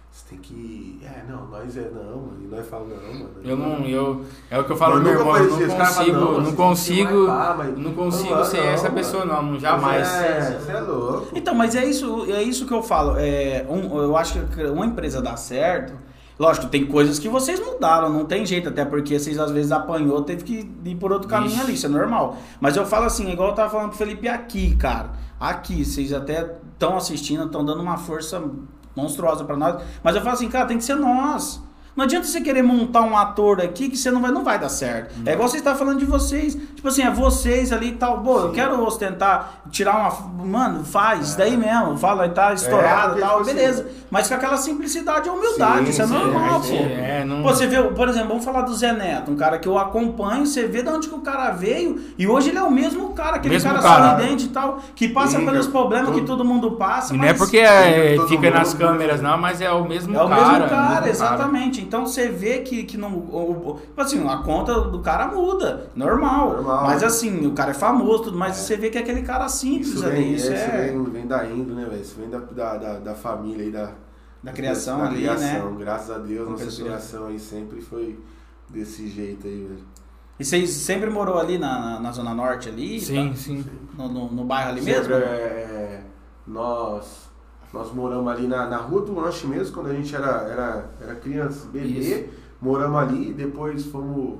Vocês 0.09 0.23
têm 0.29 0.39
que. 0.39 1.01
É, 1.03 1.23
não, 1.29 1.47
nós 1.47 1.75
é 1.75 1.91
não, 1.93 2.17
mano. 2.21 2.37
E 2.41 2.47
nós 2.47 2.65
falamos, 2.67 2.95
não, 3.03 3.13
mano. 3.13 3.29
Eu 3.43 3.57
não, 3.57 3.85
eu, 3.85 4.25
é 4.49 4.57
o 4.57 4.63
que 4.63 4.71
eu 4.71 4.77
falo 4.77 4.95
Eu 4.95 5.01
pro 5.01 5.09
meu 5.11 5.19
irmão, 5.19 5.33
não 5.37 5.67
os 5.67 5.73
caras 5.73 5.95
falam, 5.95 6.13
consigo, 6.13 6.17
não, 6.17 6.41
não 6.41 6.55
consigo, 6.55 7.25
pá, 7.27 7.55
mas- 7.57 7.77
não 7.77 7.93
consigo 7.93 8.35
Não, 8.35 8.45
ser 8.45 8.57
não, 8.57 8.63
essa 8.69 8.83
mano. 8.83 8.95
pessoa 8.95 9.25
não, 9.25 9.43
não, 9.43 9.59
jamais. 9.59 10.07
É, 10.07 10.59
você 10.59 10.71
é 10.71 10.79
louco. 10.79 11.27
Então, 11.35 11.53
mas 11.53 11.75
é 11.75 11.85
isso, 11.85 12.25
é 12.31 12.41
isso 12.41 12.65
que 12.65 12.73
eu 12.73 12.81
falo. 12.81 13.15
É, 13.17 13.65
um- 13.69 13.97
eu 14.01 14.15
acho 14.15 14.39
que 14.47 14.63
uma 14.63 14.85
empresa 14.85 15.21
dá 15.21 15.35
certo. 15.35 15.93
Lógico, 16.39 16.67
tem 16.67 16.85
coisas 16.85 17.17
que 17.17 17.27
vocês 17.27 17.59
mudaram, 17.59 18.11
não 18.11 18.25
tem 18.25 18.45
jeito, 18.45 18.69
até 18.69 18.85
porque 18.85 19.17
vocês 19.17 19.39
às 19.39 19.49
vezes 19.51 19.71
apanhou, 19.71 20.21
teve 20.21 20.43
que 20.43 20.71
ir 20.85 20.95
por 20.95 21.11
outro 21.11 21.27
caminho 21.27 21.53
Ixi. 21.53 21.61
ali, 21.61 21.73
isso 21.73 21.85
é 21.87 21.89
normal. 21.89 22.37
Mas 22.59 22.75
eu 22.75 22.85
falo 22.85 23.05
assim, 23.05 23.31
igual 23.31 23.49
eu 23.49 23.55
tava 23.55 23.69
falando 23.69 23.89
pro 23.89 23.97
Felipe 23.97 24.27
aqui, 24.27 24.75
cara. 24.75 25.11
Aqui, 25.39 25.83
vocês 25.83 26.13
até 26.13 26.57
estão 26.73 26.95
assistindo, 26.95 27.45
estão 27.45 27.65
dando 27.65 27.81
uma 27.81 27.97
força 27.97 28.41
monstruosa 28.95 29.43
pra 29.45 29.55
nós. 29.57 29.81
Mas 30.03 30.15
eu 30.15 30.21
falo 30.21 30.35
assim, 30.35 30.49
cara, 30.49 30.65
tem 30.67 30.77
que 30.77 30.83
ser 30.83 30.95
nós. 30.95 31.61
Não 31.97 32.03
adianta 32.03 32.27
você 32.27 32.39
querer 32.39 32.61
montar 32.61 33.01
um 33.01 33.17
ator 33.17 33.59
aqui 33.59 33.89
que 33.89 33.97
você 33.97 34.11
não 34.11 34.21
vai, 34.21 34.29
não 34.29 34.43
vai 34.43 34.59
dar 34.59 34.69
certo. 34.69 35.15
É 35.25 35.33
igual 35.33 35.49
você 35.49 35.57
está 35.57 35.73
falando 35.73 35.97
de 35.97 36.05
vocês. 36.05 36.53
Tipo 36.53 36.87
assim, 36.89 37.01
é 37.01 37.09
vocês 37.09 37.73
ali 37.73 37.87
e 37.89 37.91
tal. 37.93 38.19
Pô, 38.21 38.39
eu 38.41 38.51
quero 38.51 38.79
ostentar, 38.85 39.61
tirar 39.71 39.97
uma. 39.97 40.45
Mano, 40.45 40.83
faz, 40.85 41.29
isso 41.29 41.37
daí 41.39 41.57
mesmo. 41.57 41.97
Fala, 41.97 42.29
tá 42.29 42.53
estourado 42.53 43.13
porque, 43.13 43.19
e 43.19 43.27
tal, 43.27 43.43
tipo 43.43 43.55
beleza. 43.55 43.87
Mas 44.11 44.27
com 44.27 44.35
aquela 44.35 44.57
simplicidade 44.57 45.27
e 45.27 45.31
humildade, 45.31 45.85
Sim, 45.85 45.89
isso 45.89 46.01
é 46.03 46.05
normal, 46.05 46.61
é, 46.63 46.67
pô. 46.67 46.75
É, 46.75 47.25
não... 47.25 47.41
Pô, 47.41 47.49
você 47.49 47.65
vê, 47.67 47.81
por 47.81 48.07
exemplo, 48.07 48.29
vamos 48.29 48.45
falar 48.45 48.61
do 48.61 48.73
Zé 48.75 48.93
Neto, 48.93 49.31
um 49.31 49.35
cara 49.35 49.57
que 49.57 49.67
eu 49.67 49.77
acompanho, 49.77 50.45
você 50.45 50.65
vê 50.67 50.81
de 50.83 50.89
onde 50.89 51.09
que 51.09 51.15
o 51.15 51.19
cara 51.19 51.49
veio, 51.51 51.99
e 52.17 52.25
hoje 52.27 52.49
ele 52.49 52.57
é 52.57 52.63
o 52.63 52.71
mesmo 52.71 53.09
cara, 53.13 53.37
aquele 53.37 53.55
Mesmo 53.55 53.69
cara, 53.69 53.81
cara. 53.81 54.09
sorridente 54.11 54.45
e 54.45 54.49
tal, 54.49 54.79
que 54.95 55.09
passa 55.09 55.39
pelos 55.39 55.67
problemas 55.67 56.11
que 56.11 56.21
todo- 56.21 56.37
todo 56.37 56.45
mundo 56.45 56.71
passa, 56.73 57.13
E 57.13 57.17
mas 57.17 57.25
não 57.25 57.33
é 57.33 57.37
porque 57.37 57.57
é, 57.57 58.15
todo 58.15 58.27
fica 58.29 58.49
nas 58.51 58.73
câmeras, 58.73 59.19
não, 59.21 59.37
mas 59.37 59.59
é 59.59 59.71
o 59.71 59.83
mesmo 59.83 60.15
é 60.15 60.23
o 60.23 60.29
cara. 60.29 60.41
mesmo 60.51 60.65
é 60.65 60.69
cara, 60.69 60.89
mesmo 61.01 61.07
exatamente. 61.07 61.81
Então 61.87 62.05
você 62.05 62.27
vê 62.29 62.59
que, 62.59 62.83
que 62.83 62.97
não. 62.97 63.13
o- 63.13 63.71
o- 63.71 63.79
tipo 63.79 64.01
assim, 64.01 64.27
a 64.27 64.37
conta 64.37 64.81
do 64.81 64.99
cara 65.01 65.27
muda, 65.27 65.89
normal. 65.95 66.53
Normal. 66.53 66.83
Mas 66.85 67.01
assim, 67.03 67.45
o 67.47 67.53
cara 67.53 67.71
é 67.71 67.73
famoso, 67.73 68.23
tudo, 68.25 68.37
mas 68.37 68.57
É. 68.57 68.61
você 68.61 68.77
vê 68.77 68.89
que 68.89 68.97
é 68.97 69.01
aquele 69.01 69.21
cara 69.23 69.47
simples 69.49 69.93
Isso 69.93 70.05
ali. 70.05 70.15
vem, 70.15 70.33
Isso 70.33 70.51
isso 70.53 70.63
é. 70.63 70.87
vem, 70.91 71.03
vem 71.05 71.25
da 71.27 71.45
índole, 71.45 71.75
né, 71.81 71.85
velho? 71.89 72.01
Isso 72.01 72.15
vem 72.19 72.29
da, 72.29 72.39
da, 72.39 72.77
da, 72.77 72.99
da 72.99 73.15
família 73.15 73.63
aí, 73.65 73.71
da, 73.71 73.91
Da 74.43 74.51
criação 74.51 74.99
da 74.99 75.05
ali, 75.05 75.17
criação. 75.17 75.71
né? 75.71 75.77
Graças 75.79 76.11
a 76.11 76.17
Deus, 76.19 76.45
Com 76.45 76.51
nossa 76.63 76.81
criação 76.83 77.27
aí 77.27 77.39
sempre 77.39 77.81
foi 77.81 78.19
desse 78.69 79.07
jeito 79.07 79.47
aí, 79.47 79.63
velho. 79.63 79.83
E 80.39 80.45
vocês 80.45 80.69
sempre 80.69 81.09
morou 81.09 81.39
ali 81.39 81.57
na, 81.57 81.79
na, 81.79 81.99
na 81.99 82.11
Zona 82.11 82.33
Norte 82.33 82.69
ali? 82.69 82.99
Sim, 83.01 83.29
tá? 83.29 83.35
sim. 83.35 83.65
No, 83.97 84.07
no, 84.07 84.31
no 84.31 84.43
bairro 84.43 84.69
ali 84.69 84.81
Sempre, 84.83 85.07
mesmo? 85.07 85.13
é, 85.15 86.01
nós, 86.45 87.26
nós 87.77 87.93
moramos 87.93 88.27
ali 88.31 88.47
na, 88.47 88.67
na 88.67 88.77
rua 88.77 89.01
do 89.01 89.13
lanche 89.15 89.45
mesmo, 89.47 89.73
quando 89.73 89.87
a 89.87 89.93
gente 89.93 90.13
era, 90.15 90.27
era, 90.43 90.89
era 91.01 91.15
criança, 91.15 91.67
bebê. 91.67 91.85
Isso. 91.87 92.29
Moramos 92.61 92.97
ali, 92.99 93.33
depois 93.33 93.85
fomos, 93.85 94.39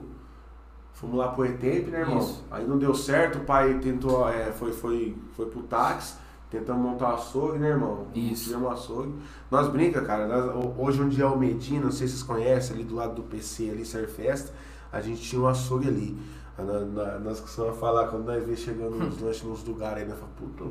fomos 0.93 1.17
lá 1.17 1.27
pro 1.29 1.45
ETEP, 1.45 1.91
né, 1.91 2.01
irmão? 2.01 2.19
Isso. 2.19 2.43
Aí 2.49 2.65
não 2.67 2.77
deu 2.77 2.93
certo, 2.95 3.37
o 3.39 3.41
pai 3.41 3.79
tentou, 3.79 4.27
é, 4.27 4.51
foi, 4.51 4.71
foi, 4.71 5.15
foi 5.35 5.45
pro 5.45 5.61
táxi, 5.63 6.15
tentamos 6.49 6.81
montar 6.81 7.11
um 7.11 7.15
açougue, 7.15 7.59
né, 7.59 7.69
irmão? 7.69 8.07
Isso. 8.15 8.45
Tivemos 8.45 8.67
um 8.67 8.71
açougue. 8.71 9.13
Nós 9.51 9.67
brinca, 9.67 10.01
cara, 10.01 10.25
nós- 10.27 10.55
ho- 10.65 10.73
hoje 10.79 11.01
onde 11.01 11.21
é 11.21 11.25
o 11.25 11.37
Medina, 11.37 11.85
não 11.85 11.91
sei 11.91 12.07
se 12.07 12.13
vocês 12.13 12.23
conhecem, 12.23 12.75
ali 12.75 12.83
do 12.85 12.95
lado 12.95 13.13
do 13.15 13.23
PC, 13.23 13.69
ali, 13.69 13.85
Surfesta, 13.85 14.51
a 14.91 14.99
gente 15.01 15.21
tinha 15.21 15.41
um 15.41 15.47
açougue 15.47 15.87
ali. 15.87 16.17
Na- 16.57 16.79
na- 16.79 17.19
nós 17.19 17.39
costumamos 17.39 17.77
falar, 17.77 18.07
quando 18.07 18.25
nós 18.25 18.43
vemos 18.43 18.59
chegando 18.61 18.95
nos 18.95 19.19
lanches 19.21 19.43
nos 19.43 19.63
lugares 19.63 20.01
aí, 20.03 20.09
nós 20.09 20.17
falamos, 20.17 20.37
puta, 20.39 20.63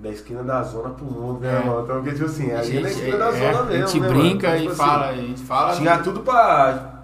da 0.00 0.08
esquina 0.10 0.42
da 0.44 0.62
zona 0.62 0.90
pro 0.90 1.04
mundo, 1.04 1.40
né, 1.40 1.52
É. 1.56 1.58
irmão? 1.58 1.82
Então, 1.82 1.96
porque, 1.96 2.12
tipo 2.12 2.26
assim, 2.26 2.50
A 2.52 2.60
ali 2.60 2.76
é 2.78 2.80
na 2.80 2.88
gente, 2.88 2.98
esquina 2.98 3.16
da 3.18 3.28
é, 3.28 3.32
zona 3.52 3.60
a 3.60 3.64
mesmo, 3.64 3.86
gente 3.88 4.00
né, 4.00 4.08
brinca 4.08 4.46
Então, 4.48 4.56
e 4.56 4.60
tipo 4.60 4.70
assim, 4.72 4.76
fala, 4.90 5.06
a 5.08 5.14
gente 5.16 5.42
fala. 5.42 5.74
tinha 5.76 5.98
tudo 5.98 6.20
pra. 6.20 7.02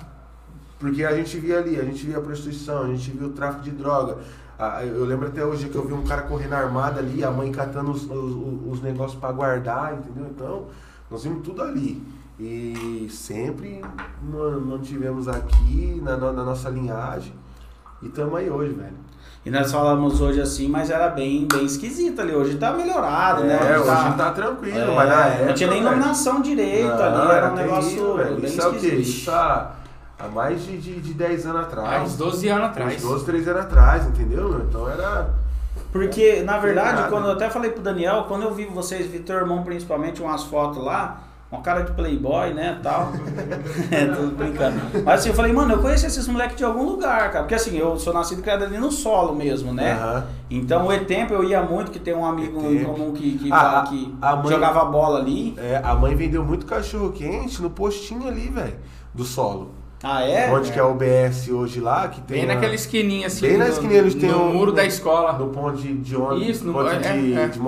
Porque 0.79 1.05
a 1.05 1.17
gente 1.17 1.39
via 1.39 1.59
ali, 1.59 1.81
a 1.81 1.85
gente 1.85 2.07
via 2.07 2.19
a 2.19 2.21
prostituição, 2.21 2.83
a 2.83 2.87
gente 2.89 3.11
via 3.11 3.27
o 3.27 3.31
tráfico 3.31 3.63
de 3.63 3.71
droga. 3.71 4.19
Eu 4.83 5.05
lembro 5.05 5.27
até 5.29 5.45
hoje 5.45 5.69
que 5.69 5.75
eu 5.77 5.85
vi 5.85 5.93
um 5.93 6.05
cara 6.05 6.23
correndo 6.23 6.53
armado 6.53 6.99
ali, 7.01 7.25
a 7.25 7.31
mãe 7.31 7.51
catando 7.51 7.91
os, 7.91 8.05
os, 8.05 8.73
os 8.73 8.83
negócios 8.83 9.19
pra 9.19 9.33
guardar, 9.33 9.95
entendeu? 9.95 10.27
Então, 10.31 10.67
nós 11.11 11.25
vimos 11.25 11.43
tudo 11.43 11.63
ali. 11.63 12.01
E 12.39 13.09
sempre 13.11 13.81
man- 14.23 14.61
mantivemos 14.61 15.27
aqui 15.27 16.01
na, 16.05 16.17
na 16.17 16.45
nossa 16.45 16.69
linhagem. 16.69 17.33
E 18.03 18.07
estamos 18.07 18.35
aí 18.37 18.49
hoje, 18.51 18.75
velho. 18.75 18.95
E 19.45 19.51
nós 19.51 19.71
falamos 19.71 20.23
hoje 20.23 20.41
assim, 20.41 20.69
mas 20.69 20.89
era 20.89 21.09
bem, 21.09 21.47
bem 21.53 21.67
esquisito 21.67 22.21
ali. 22.21 22.35
Hoje 22.35 22.57
tá 22.57 22.73
melhorado, 22.73 23.45
né? 23.45 23.59
É, 23.75 23.79
hoje 23.79 23.87
tá, 23.89 24.13
tá 24.13 24.31
tranquilo, 24.31 24.79
é, 24.79 24.95
mas 24.95 25.09
na 25.09 25.27
época. 25.27 25.45
não 25.47 25.55
tinha 25.55 25.71
nem 25.71 25.83
iluminação 25.83 26.41
direita 26.41 27.11
não, 27.11 27.23
ali, 27.23 27.33
era 27.33 27.51
um 27.51 27.55
terrível, 27.55 27.77
negócio 27.77 28.15
velho. 28.17 28.37
bem 28.37 28.51
Isso 28.51 28.61
é 28.63 28.67
o 28.67 28.71
quê? 28.71 28.77
esquisito. 28.77 29.01
Isso 29.01 29.31
há, 29.31 29.73
há 30.19 30.29
mais 30.29 30.65
de, 30.65 30.79
de, 30.79 31.01
de 31.01 31.13
10 31.13 31.47
anos 31.47 31.59
Há 31.59 31.63
atrás. 31.63 32.03
uns 32.05 32.17
12 32.17 32.49
anos 32.49 32.65
atrás. 32.65 33.05
Uns 33.05 33.11
12, 33.11 33.25
13 33.27 33.51
anos 33.51 33.63
atrás, 33.63 34.07
entendeu? 34.07 34.67
Então 34.67 34.89
era. 34.89 35.29
Porque, 35.93 36.43
na 36.43 36.59
verdade, 36.59 37.11
quando 37.11 37.27
eu 37.27 37.33
até 37.33 37.51
falei 37.51 37.71
pro 37.71 37.83
Daniel, 37.83 38.25
quando 38.27 38.45
eu 38.45 38.55
vi 38.55 38.65
vocês, 38.65 39.07
vi 39.07 39.19
teu 39.19 39.37
irmão 39.37 39.63
principalmente, 39.63 40.23
umas 40.23 40.43
fotos 40.45 40.83
lá, 40.83 41.21
uma 41.55 41.63
cara 41.63 41.83
de 41.83 41.93
playboy, 41.93 42.53
né, 42.53 42.79
tal. 42.83 43.13
é, 43.91 44.07
tô 44.07 44.27
brincando. 44.29 44.77
Mas 45.05 45.21
assim, 45.21 45.29
eu 45.31 45.35
falei, 45.35 45.53
mano, 45.53 45.75
eu 45.75 45.79
conheço 45.79 46.07
esses 46.07 46.27
moleques 46.29 46.57
de 46.57 46.65
algum 46.65 46.85
lugar, 46.85 47.31
cara. 47.31 47.41
Porque 47.45 47.55
assim, 47.55 47.77
eu 47.77 47.99
sou 47.99 48.13
nascido 48.13 48.41
e 48.41 48.43
criado 48.43 48.65
ali 48.65 48.79
no 48.79 48.91
solo 48.91 49.35
mesmo, 49.35 49.73
né? 49.73 49.93
Aham. 49.93 50.27
Então 50.51 50.87
o 50.87 50.93
E-Tempo 50.93 51.33
eu 51.33 51.45
ia 51.45 51.63
muito, 51.63 51.91
que 51.91 51.99
tem 51.99 52.15
um 52.15 52.25
amigo 52.25 52.61
em 52.71 52.85
comum 52.85 53.13
que, 53.13 53.39
que 53.39 53.53
Ah, 53.53 53.81
a- 53.81 53.83
que 53.85 54.15
a 54.21 54.37
mãe- 54.37 54.49
jogava 54.53 54.85
bola 54.85 55.19
ali. 55.21 55.55
É, 55.57 55.81
a 55.83 55.95
mãe 55.95 56.15
vendeu 56.15 56.45
muito 56.45 56.67
cachorro 56.67 57.13
quente 57.13 57.61
no 57.63 57.71
postinho 57.71 58.27
ali, 58.29 58.49
velho, 58.49 58.75
do 59.13 59.25
solo. 59.25 59.73
Ah, 60.07 60.23
é? 60.23 60.53
Onde 60.53 60.71
que 60.71 60.79
é 60.79 60.83
o 60.83 60.91
OBS 60.91 61.49
hoje 61.49 61.81
lá, 61.81 62.09
que 62.09 62.21
tem. 62.21 62.41
Bem 62.41 62.47
naquela 62.47 62.75
esquininha 62.75 63.27
assim. 63.27 63.41
Bem 63.49 63.57
na 63.57 63.69
esquininha, 63.71 64.01
eles 64.01 64.15
têm 64.15 64.35
um- 64.35 64.53
muro 64.53 64.71
da 64.71 64.85
escola. 64.85 65.33
No 65.33 65.47
ponto 65.49 65.79
de, 65.79 65.95
de 65.95 66.15
ônibus, 66.15 66.47
Isso, 66.57 66.67
no- 66.67 66.75
ponto 66.75 66.91
é, 66.91 66.99
de, 66.99 67.33
é. 67.35 67.49
de 67.49 67.59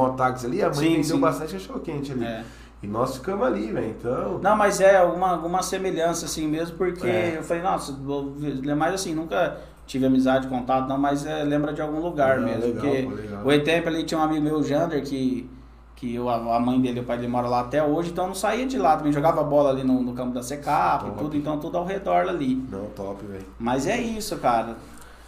ali, 0.45 0.62
a 0.62 0.66
mãe 0.66 0.74
Sim, 0.74 0.89
vendeu 0.97 1.03
sim. 1.16 1.18
bastante 1.18 1.55
cachorro 1.55 1.80
quente 1.80 2.12
ali. 2.12 2.24
É. 2.26 2.43
E 2.82 2.86
nós 2.86 3.16
ficamos 3.16 3.46
ali, 3.46 3.72
velho. 3.72 3.88
Então. 3.98 4.38
Não, 4.38 4.54
mas 4.56 4.80
é 4.80 4.96
alguma, 4.96 5.30
alguma 5.30 5.62
semelhança 5.62 6.26
assim 6.26 6.46
mesmo, 6.46 6.76
porque 6.76 7.06
É. 7.06 7.34
eu 7.38 7.42
falei, 7.42 7.62
nossa, 7.62 7.92
ver- 8.36 8.74
mas 8.76 8.94
assim, 8.94 9.14
nunca 9.14 9.56
tive 9.86 10.04
amizade, 10.06 10.46
contato, 10.48 10.86
não, 10.88 10.98
mas 10.98 11.24
é, 11.24 11.42
lembra 11.42 11.72
de 11.72 11.80
algum 11.80 12.00
lugar 12.00 12.38
Não, 12.38 12.46
mesmo. 12.48 12.62
legal, 12.74 12.82
porque 12.82 13.02
pô, 13.02 13.10
legal. 13.14 13.40
o 13.44 13.52
E-Tempo 13.52 13.88
ali 13.88 14.04
tinha 14.04 14.18
um 14.20 14.22
amigo 14.22 14.42
meu, 14.44 14.56
o 14.58 14.62
Jander, 14.62 15.02
que, 15.04 15.48
que 15.94 16.14
eu, 16.14 16.28
a 16.28 16.60
mãe 16.60 16.80
dele, 16.80 17.00
o 17.00 17.04
pai 17.04 17.16
dele 17.16 17.28
mora 17.28 17.48
lá 17.48 17.60
até 17.60 17.82
hoje, 17.82 18.10
então 18.10 18.24
eu 18.24 18.28
não 18.28 18.34
saía 18.34 18.66
de 18.66 18.76
lá 18.78 18.96
também, 18.96 19.12
jogava 19.12 19.42
bola 19.42 19.70
ali 19.70 19.82
no, 19.84 20.02
no 20.02 20.12
campo 20.12 20.34
da 20.34 20.42
Secap 20.42 21.04
e 21.04 21.08
Top. 21.08 21.18
tudo, 21.22 21.36
então 21.36 21.58
tudo 21.58 21.78
ao 21.78 21.84
redor 21.84 22.28
ali. 22.28 22.56
Não, 22.70 22.84
top, 22.86 23.24
velho. 23.24 23.46
Mas 23.58 23.86
é 23.86 23.96
isso, 23.98 24.36
cara. 24.38 24.76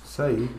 Isso 0.05 0.21
aí. 0.23 0.51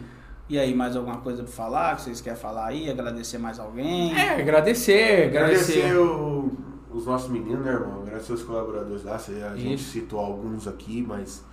E 0.50 0.58
aí, 0.58 0.74
mais 0.74 0.96
alguma 0.96 1.18
coisa 1.18 1.44
pra 1.44 1.52
falar, 1.52 1.96
que 1.98 2.02
vocês 2.04 2.22
querem 2.22 2.40
falar 2.40 2.66
aí? 2.68 2.90
Agradecer 2.90 3.38
mais 3.38 3.60
alguém? 3.60 4.18
É, 4.20 4.40
agradecer, 4.42 5.28
Agradecer 5.28 5.84
agradecer. 5.84 5.98
o- 5.98 6.52
os 6.92 7.06
nossos 7.06 7.30
meninos, 7.30 7.64
né, 7.66 7.72
irmão? 7.74 8.02
Agradecer 8.02 8.34
os 8.34 8.44
colaboradores 8.44 9.04
lá. 9.04 9.16
A 9.16 9.56
gente 9.56 9.82
Isso. 9.82 9.92
citou 9.92 10.20
alguns 10.20 10.68
aqui, 10.68 11.06
mas 11.08 11.44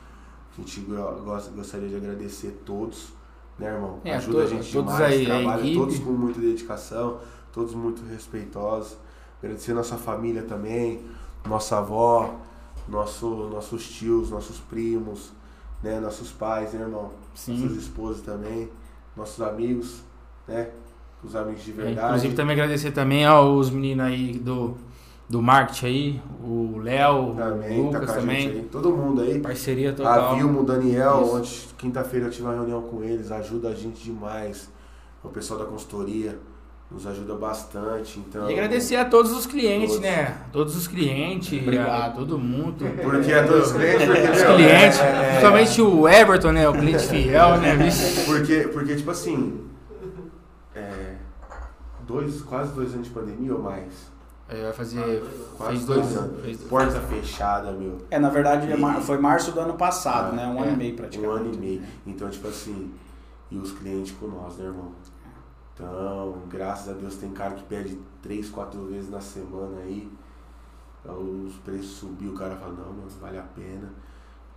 a 0.53 0.61
gente 0.61 0.81
go- 0.81 1.23
gosta- 1.25 1.51
gostaria 1.51 1.89
de 1.89 1.97
agradecer 1.97 2.63
todos, 2.65 3.09
né, 3.59 3.67
irmão? 3.73 4.01
É, 4.05 4.15
Ajuda 4.17 4.45
a 4.45 4.47
gente 4.47 4.73
todos 4.73 4.95
demais, 4.95 5.15
aí, 5.15 5.25
trabalha 5.27 5.75
todos 5.75 5.99
com 5.99 6.11
muita 6.13 6.41
dedicação, 6.41 7.19
todos 7.53 7.75
muito 7.75 8.03
respeitosos. 8.05 8.97
Agradecer 9.43 9.75
nossa 9.75 9.97
família 9.97 10.43
também, 10.43 11.03
nossa 11.47 11.79
avó, 11.79 12.35
nosso, 12.89 13.29
nossos 13.51 13.89
tios, 13.89 14.31
nossos 14.31 14.59
primos, 14.59 15.33
né, 15.83 16.01
nossos 16.01 16.33
pais, 16.33 16.73
né, 16.73 16.81
irmão? 16.81 17.11
Sim. 17.35 17.59
Nossas 17.63 17.77
esposas 17.77 18.23
também, 18.23 18.71
nossos 19.17 19.41
amigos, 19.43 20.01
né? 20.49 20.71
Os 21.25 21.35
amigos 21.35 21.63
de 21.65 21.73
É, 21.73 21.75
verdade. 21.75 22.07
Inclusive 22.09 22.35
também 22.35 22.53
agradecer 22.55 22.93
também 22.93 23.25
aos 23.27 23.69
meninos 23.71 24.07
aí 24.07 24.39
do, 24.39 24.77
do 25.29 25.43
marketing 25.43 25.87
aí, 25.87 26.23
o 26.45 26.79
Léo, 26.79 27.35
Também, 27.35 27.81
o 27.81 27.91
tá 27.91 27.99
Lucas 27.99 28.11
com 28.11 28.17
a 28.17 28.21
também. 28.21 28.41
gente 28.43 28.57
aí. 28.59 28.69
Todo 28.71 28.91
mundo 28.91 29.23
aí. 29.23 29.41
Parceria 29.41 29.91
A 29.91 29.93
total. 29.95 30.37
Vilmo, 30.37 30.61
o 30.61 30.65
Daniel, 30.65 31.31
ontem, 31.35 31.51
quinta-feira 31.77 32.27
eu 32.27 32.31
tive 32.31 32.45
uma 32.45 32.55
reunião 32.55 32.83
com 32.83 33.03
eles, 33.03 33.33
ajuda 33.33 33.69
a 33.71 33.75
gente 33.75 34.03
demais. 34.05 34.71
O 35.25 35.29
pessoal 35.29 35.59
da 35.59 35.67
consultoria 35.67 36.39
nos 36.89 37.05
ajuda 37.05 37.35
bastante. 37.35 38.21
Então, 38.21 38.49
E 38.49 38.53
agradecer 38.53 38.95
a 38.95 39.05
todos 39.05 39.33
os 39.33 39.45
clientes, 39.45 39.89
Todos. 39.97 40.03
né? 40.03 40.37
Todos 40.53 40.77
os 40.77 40.87
clientes, 40.87 41.61
Obrigado. 41.61 41.91
a 41.91 42.11
todo 42.11 42.39
mundo. 42.39 42.85
Porque 43.03 43.33
a 43.33 43.45
todos 43.45 43.67
os 43.67 43.73
clientes, 43.73 44.07
porque, 44.07 44.21
Os 44.31 44.43
clientes, 44.45 45.01
é- 45.01 45.05
é- 45.05 45.29
principalmente 45.31 45.83
o 45.83 46.09
Everton, 46.09 46.53
né? 46.53 46.69
O 46.69 46.73
cliente 46.73 47.03
fiel, 47.09 47.57
né? 47.57 47.77
Porque, 48.27 48.69
porque 48.73 48.95
tipo 48.95 49.11
assim, 49.11 49.61
é, 50.77 51.15
dois, 52.07 52.41
quase 52.43 52.73
dois 52.73 52.95
anos 52.95 53.09
de 53.09 53.13
pandemia 53.13 53.53
ou 53.55 53.61
mais. 53.61 54.15
É, 54.49 54.63
Vai 54.63 54.73
fazer. 54.73 55.25
Quase 55.57 55.73
fez 55.73 55.87
dois 55.87 56.01
dois 56.03 56.17
anos. 56.17 56.41
fez- 56.43 56.61
Porta 56.63 57.01
fechada, 57.01 57.73
meu. 57.73 57.99
É, 58.11 58.19
na 58.19 58.29
verdade, 58.29 58.71
é 58.71 58.77
E- 58.79 59.01
foi 59.03 59.19
março 59.19 59.51
do 59.53 59.59
ano 59.61 59.75
passado, 59.75 60.33
Ah, 60.33 60.37
né? 60.37 60.47
Um 60.47 60.59
é. 60.59 60.69
ano 60.69 60.73
e 60.73 60.77
meio 60.77 60.95
praticamente. 60.97 61.33
Um 61.33 61.37
ano 61.37 61.55
e 61.55 61.57
meio. 61.57 61.83
Então, 62.07 62.31
tipo 62.31 62.47
assim, 62.47 62.93
e 63.51 63.59
os 63.59 63.73
clientes 63.73 64.15
com 64.19 64.29
nós, 64.29 64.57
né, 64.57 64.67
irmão? 64.67 64.93
Então, 65.75 66.37
graças 66.49 66.89
a 66.89 66.93
Deus 66.93 67.17
tem 67.17 67.31
cara 67.33 67.55
que 67.55 67.65
pede 67.65 67.99
três, 68.23 68.49
quatro 68.49 68.85
vezes 68.87 69.11
na 69.11 69.21
semana 69.21 69.79
aí. 69.83 70.09
Então, 71.03 71.19
os 71.47 71.55
preços 71.57 71.99
subiu, 71.99 72.31
o 72.31 72.35
cara 72.35 72.57
fala, 72.57 72.73
não, 72.73 72.93
mano, 72.93 73.09
vale 73.21 73.39
a 73.39 73.43
pena. 73.43 73.93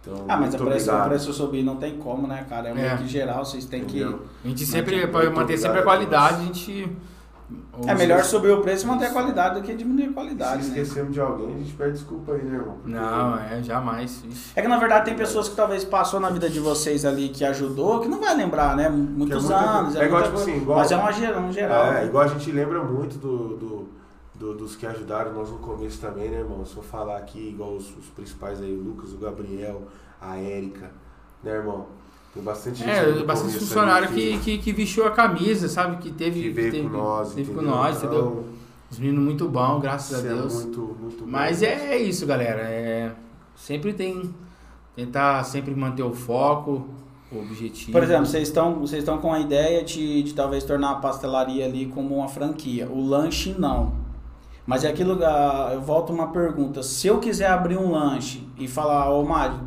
Então, 0.02 0.26
Ah, 0.30 0.38
mas 0.38 0.54
o 0.54 0.58
preço, 0.58 0.92
o 0.96 1.04
preço 1.06 1.34
subir 1.34 1.62
não 1.64 1.76
tem 1.76 1.98
como, 1.98 2.26
né, 2.26 2.46
cara? 2.48 2.70
É 2.70 2.74
meio 2.74 2.88
É. 2.88 2.98
que 2.98 3.08
geral, 3.08 3.44
vocês 3.44 3.66
têm 3.66 3.84
que. 3.84 4.00
Entendeu? 4.02 4.26
A 4.46 4.48
gente 4.48 4.66
sempre, 4.66 4.96
Muito 4.98 5.12
para 5.12 5.30
manter 5.32 5.58
sempre 5.58 5.80
a 5.80 5.84
qualidade, 5.84 6.36
a 6.42 6.46
gente. 6.46 6.96
É 7.88 7.95
melhor 7.95 8.24
subir 8.24 8.52
o 8.52 8.62
preço 8.62 8.86
e 8.86 8.88
manter 8.88 9.06
a 9.06 9.12
qualidade 9.12 9.56
do 9.60 9.66
que 9.66 9.74
diminuir 9.74 10.10
a 10.10 10.14
qualidade, 10.14 10.64
Se 10.64 10.72
né? 10.72 10.80
esquecemos 10.82 11.14
de 11.14 11.22
alguém, 11.22 11.56
a 11.56 11.58
gente 11.58 11.74
pede 11.74 11.91
desculpa 11.93 12.34
aí, 12.34 12.43
né, 12.43 12.56
irmão? 12.58 12.76
Porque- 12.84 12.91
Não, 12.91 13.38
é, 13.39 13.64
jamais. 13.64 14.24
É 14.56 14.62
que 14.62 14.68
na 14.68 14.78
verdade 14.78 15.06
tem 15.06 15.16
pessoas 15.16 15.47
que 15.50 15.56
talvez 15.56 15.84
passou 15.86 16.20
na 16.20 16.30
vida 16.30 16.50
de 16.50 16.60
vocês 16.60 17.06
ali 17.06 17.30
que 17.30 17.43
ajudou, 17.45 18.02
que 18.02 18.08
não 18.08 18.20
vai 18.20 18.36
lembrar, 18.36 18.76
né? 18.76 18.89
Muitos 18.89 19.28
Que 19.47 19.54
é 19.54 19.56
muita- 19.58 19.70
anos. 19.80 19.95
é 19.95 20.06
igual, 20.06 20.22
muita 20.22 20.24
tipo 20.26 20.36
coisa. 20.38 20.52
assim, 20.52 20.62
igual- 20.62 20.78
Mas 20.80 20.91
é 20.91 20.97
uma 20.97 21.12
geral, 21.12 21.41
um 21.41 21.52
geral. 21.54 21.93
É, 21.93 22.06
igual 22.06 22.24
a 22.24 22.28
gente 22.28 22.52
lembra 22.52 22.84
muito 22.84 23.18
do, 23.18 23.38
do- 23.58 23.89
do- 24.36 24.54
dos 24.54 24.76
que 24.76 24.86
ajudaram 24.86 25.34
nós 25.34 25.50
no 25.50 25.58
começo 25.60 26.00
também, 26.00 26.30
né, 26.30 26.39
irmão? 26.39 26.66
Se 26.66 26.76
eu 26.78 26.84
falar 26.84 27.18
aqui, 27.18 27.50
igual 27.50 27.74
os, 27.76 27.86
os 27.97 28.06
principais 28.16 28.62
aí, 28.62 28.74
o 28.76 28.82
Lucas, 28.84 29.14
o 29.14 29.18
Gabriel, 29.18 29.84
a 30.22 30.38
Érica, 30.38 30.91
né, 31.43 31.52
irmão? 31.52 31.88
Tem 32.40 32.44
bastante 32.46 32.80
gente 32.80 32.90
aí 32.90 33.10
É, 33.10 33.12
no 33.14 33.26
bastante 33.26 33.60
funcionário 33.60 34.08
que, 34.10 34.38
que, 34.40 34.58
que 34.58 34.72
vestiu 34.74 35.06
a 35.06 35.12
camisa, 35.12 35.68
sabe? 35.68 35.98
Que 35.98 36.12
teve. 36.12 36.42
que 36.42 36.50
veio 36.50 36.72
teve, 36.72 36.88
com 36.90 36.98
nós, 36.98 37.34
teve 37.34 37.48
com 37.52 37.58
entendeu? 37.62 37.76
nós, 37.76 37.98
entendeu? 37.98 38.20
Então, 38.20 38.44
Os 38.92 38.98
meninos 39.00 39.24
muito 39.24 39.48
bons, 39.48 39.82
graças 39.82 40.24
a 40.24 40.28
é 40.28 40.34
Deus. 40.34 40.54
muito, 40.54 40.80
muito 41.02 41.24
bom. 41.24 41.30
Mas 41.30 41.62
é 41.62 41.98
isso, 41.98 42.26
galera. 42.26 42.62
É, 42.62 43.12
sempre 43.56 43.94
tem. 43.94 44.34
Tentar 44.96 45.44
sempre 45.46 45.74
manter 45.76 46.04
o 46.04 46.14
foco, 46.14 46.88
o 47.32 47.40
objetivo. 47.40 47.92
Por 47.94 48.04
exemplo, 48.04 48.26
vocês 48.26 48.48
estão 48.50 48.76
vocês 48.80 49.00
estão 49.02 49.18
com 49.20 49.32
a 49.32 49.40
ideia 49.40 49.82
de, 49.84 50.24
de 50.24 50.34
talvez 50.34 50.64
tornar 50.66 50.92
a 50.92 50.96
pastelaria 50.96 51.66
ali 51.66 51.86
como 51.86 52.16
uma 52.18 52.28
franquia. 52.28 52.90
O 52.90 53.02
lanche 53.08 53.56
não. 53.58 53.94
Mas 54.66 54.84
é 54.84 54.90
aquilo, 54.90 55.18
ah, 55.24 55.72
eu 55.74 55.82
volto 55.82 56.12
uma 56.12 56.28
pergunta. 56.32 56.84
Se 56.84 57.08
eu 57.08 57.20
quiser 57.20 57.50
abrir 57.50 57.78
um 57.78 57.92
lanche 57.92 58.46
e 58.58 58.68
falar, 58.68 59.10
ô 59.10 59.24
Mário, 59.24 59.60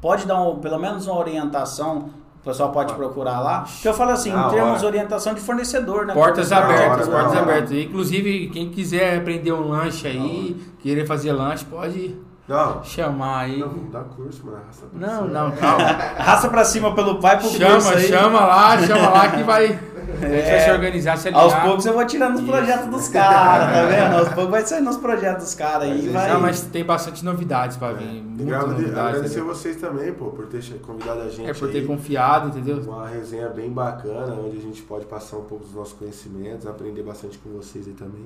pode 0.00 0.26
dar 0.26 0.40
um- 0.42 0.58
pelo 0.58 0.78
menos 0.78 1.06
uma 1.06 1.18
orientação, 1.18 2.08
pessoal 2.48 2.70
pode 2.70 2.94
procurar 2.94 3.40
lá. 3.40 3.64
Que 3.80 3.86
eu 3.88 3.94
falo 3.94 4.10
assim, 4.12 4.32
Na 4.32 4.46
em 4.46 4.50
termos 4.50 4.70
hora. 4.70 4.78
de 4.80 4.86
orientação 4.86 5.34
de 5.34 5.40
fornecedor, 5.40 6.06
né? 6.06 6.14
Portas 6.14 6.50
abertas, 6.50 7.06
hora, 7.08 7.22
portas 7.22 7.36
abertas. 7.42 7.72
Inclusive, 7.72 8.48
quem 8.52 8.70
quiser 8.70 9.18
aprender 9.18 9.52
um 9.52 9.68
lanche 9.68 10.06
aí, 10.06 10.56
querer 10.80 11.06
fazer 11.06 11.32
lanche, 11.32 11.64
pode 11.66 12.16
Não, 12.48 12.82
chamar 12.82 13.40
aí. 13.40 13.58
não, 13.58 13.68
vamos 13.68 13.92
dar 13.92 14.04
curso, 14.04 14.44
mano. 14.46 14.58
arrasta 14.58 14.86
pra 14.86 15.06
Não, 15.06 15.26
cima. 15.26 15.40
não, 15.40 15.50
calma. 15.52 15.84
Raça 16.18 16.48
pra 16.48 16.64
cima 16.64 16.94
pelo 16.94 17.20
pai 17.20 17.36
pro 17.38 17.48
curso 17.48 17.58
Chama, 17.58 17.98
chama 18.00 18.40
lá, 18.40 18.78
chama 18.78 19.08
lá 19.10 19.28
que 19.28 19.42
vai. 19.42 19.78
A 20.20 20.28
gente 20.28 20.30
vai 20.30 20.54
É. 20.56 20.60
se 20.64 20.70
organizar, 20.70 21.16
se 21.18 21.28
Aos 21.28 21.54
poucos 21.54 21.86
eu 21.86 21.92
vou 21.94 22.04
tirando 22.06 22.34
os 22.36 22.40
Isso. 22.42 22.50
projetos 22.50 22.86
dos 22.88 23.08
caras, 23.08 23.72
tá 23.72 23.84
vendo? 23.86 24.16
Aos 24.18 24.28
poucos 24.30 24.50
vai 24.50 24.62
saindo 24.66 24.90
os 24.90 24.96
projetos 24.96 25.44
dos 25.44 25.54
caras 25.54 25.82
aí. 25.84 26.02
Mas 26.04 26.12
Vai... 26.12 26.28
Não, 26.32 26.40
mas 26.40 26.60
tem 26.62 26.84
bastante 26.84 27.24
novidades 27.24 27.76
pra 27.76 27.92
vir. 27.92 28.22
Novidade. 28.22 28.98
agradecer 29.08 29.40
vocês 29.42 29.76
também, 29.76 30.12
pô, 30.12 30.26
por 30.26 30.46
ter 30.46 30.62
convidado 30.80 31.20
a 31.22 31.28
gente. 31.28 31.48
É 31.48 31.54
por 31.54 31.70
ter 31.70 31.78
aí. 31.78 31.86
confiado, 31.86 32.48
entendeu? 32.48 32.78
Uma 32.78 33.06
resenha 33.08 33.48
bem 33.48 33.70
bacana, 33.70 34.34
onde 34.34 34.56
a 34.58 34.60
gente 34.60 34.82
pode 34.82 35.04
passar 35.06 35.36
um 35.36 35.44
pouco 35.44 35.64
dos 35.64 35.74
nossos 35.74 35.92
conhecimentos, 35.94 36.66
aprender 36.66 37.02
bastante 37.02 37.38
com 37.38 37.50
vocês 37.50 37.86
aí 37.86 37.94
também. 37.94 38.24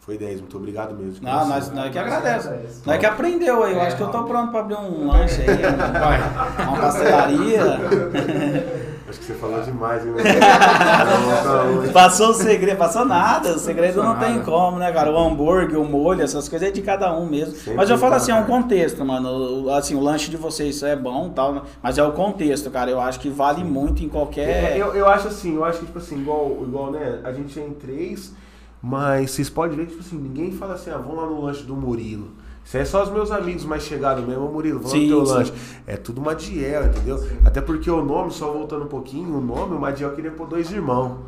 Foi 0.00 0.16
10, 0.16 0.40
muito 0.40 0.56
obrigado 0.56 0.94
mesmo. 0.96 1.22
Não, 1.22 1.46
nós, 1.46 1.70
nós 1.72 1.90
que 1.92 1.98
agradece. 1.98 2.48
Nós 2.86 2.98
que 2.98 3.04
aprendeu 3.06 3.62
aí. 3.62 3.74
Eu 3.74 3.82
acho 3.82 3.96
que 3.96 4.02
eu 4.02 4.08
tô 4.08 4.24
pronto 4.24 4.50
pra 4.50 4.60
abrir 4.60 4.74
um 4.76 5.06
lanche 5.08 5.42
aí, 5.42 5.58
um- 5.58 6.00
Vai. 6.00 6.66
uma 6.66 6.76
pastelaria. 6.80 7.60
Acho 9.10 9.18
que 9.18 9.24
você 9.24 9.34
falou 9.34 9.60
demais, 9.60 10.06
hein, 10.06 10.12
né? 10.12 10.22
Passou 11.92 12.30
o 12.30 12.34
segredo, 12.34 12.78
passou 12.78 13.04
nada. 13.04 13.56
O 13.56 13.58
segredo 13.58 13.96
Passou 13.96 14.08
não 14.08 14.18
tem 14.20 14.34
nada. 14.36 14.44
como, 14.44 14.78
né, 14.78 14.92
cara? 14.92 15.10
O 15.10 15.18
hambúrguer, 15.18 15.80
o 15.80 15.84
molho, 15.84 16.22
essas 16.22 16.48
coisas 16.48 16.68
é 16.68 16.70
de 16.70 16.80
cada 16.80 17.12
um 17.12 17.26
mesmo. 17.26 17.54
Sempre 17.54 17.74
Mas 17.74 17.90
eu 17.90 17.98
falo 17.98 18.12
cada 18.12 18.22
assim, 18.22 18.30
é 18.30 18.36
um 18.36 18.42
um. 18.42 18.46
contexto, 18.46 19.04
mano. 19.04 19.68
Assim, 19.70 19.96
o 19.96 20.00
lanche 20.00 20.30
de 20.30 20.36
vocês 20.36 20.80
é 20.84 20.94
bom 20.94 21.28
tal, 21.30 21.66
mas 21.82 21.98
é 21.98 22.04
o 22.04 22.12
contexto, 22.12 22.70
cara. 22.70 22.88
Eu 22.88 23.00
acho 23.00 23.18
que 23.18 23.28
vale 23.28 23.64
muito 23.64 24.04
em 24.04 24.08
qualquer. 24.08 24.76
eu, 24.76 24.94
eu 24.94 25.08
acho 25.08 25.26
assim, 25.28 25.56
eu 25.56 25.64
acho 25.64 25.80
que, 25.80 25.86
tipo 25.86 25.98
assim, 25.98 26.20
igual, 26.20 26.58
igual, 26.62 26.92
né, 26.92 27.18
a 27.24 27.32
gente 27.32 27.58
é 27.58 27.66
em 27.66 27.72
três, 27.72 28.32
mas 28.80 29.32
vocês 29.32 29.50
podem 29.50 29.76
ver 29.76 29.86
que, 29.86 29.92
tipo 29.92 30.04
assim, 30.06 30.16
ninguém 30.16 30.52
fala 30.52 30.74
assim, 30.74 30.90
ah, 30.90 30.98
vamos 30.98 31.16
lá 31.16 31.26
no 31.26 31.40
lanche 31.44 31.64
do 31.64 31.74
Murilo. 31.74 32.28
Isso 32.70 32.76
aí 32.76 32.82
é 32.84 32.86
só 32.86 33.02
os 33.02 33.10
meus 33.10 33.32
amigos 33.32 33.64
mais 33.64 33.82
chegados 33.82 34.24
mesmo, 34.24 34.46
Ô, 34.46 34.52
Murilo, 34.52 34.78
vamos 34.78 34.92
Sim, 34.92 35.08
teu 35.08 35.26
sim. 35.26 35.32
lanche. 35.32 35.52
É 35.88 35.96
tudo 35.96 36.20
Madiel, 36.20 36.86
entendeu? 36.86 37.18
Até 37.44 37.60
porque 37.60 37.90
o 37.90 38.00
nome, 38.00 38.30
só 38.30 38.52
voltando 38.52 38.84
um 38.84 38.88
pouquinho, 38.88 39.38
o 39.38 39.40
nome, 39.40 39.74
o 39.74 39.80
Madiel 39.80 40.14
queria 40.14 40.30
pôr 40.30 40.46
dois 40.46 40.70
irmãos. 40.70 41.18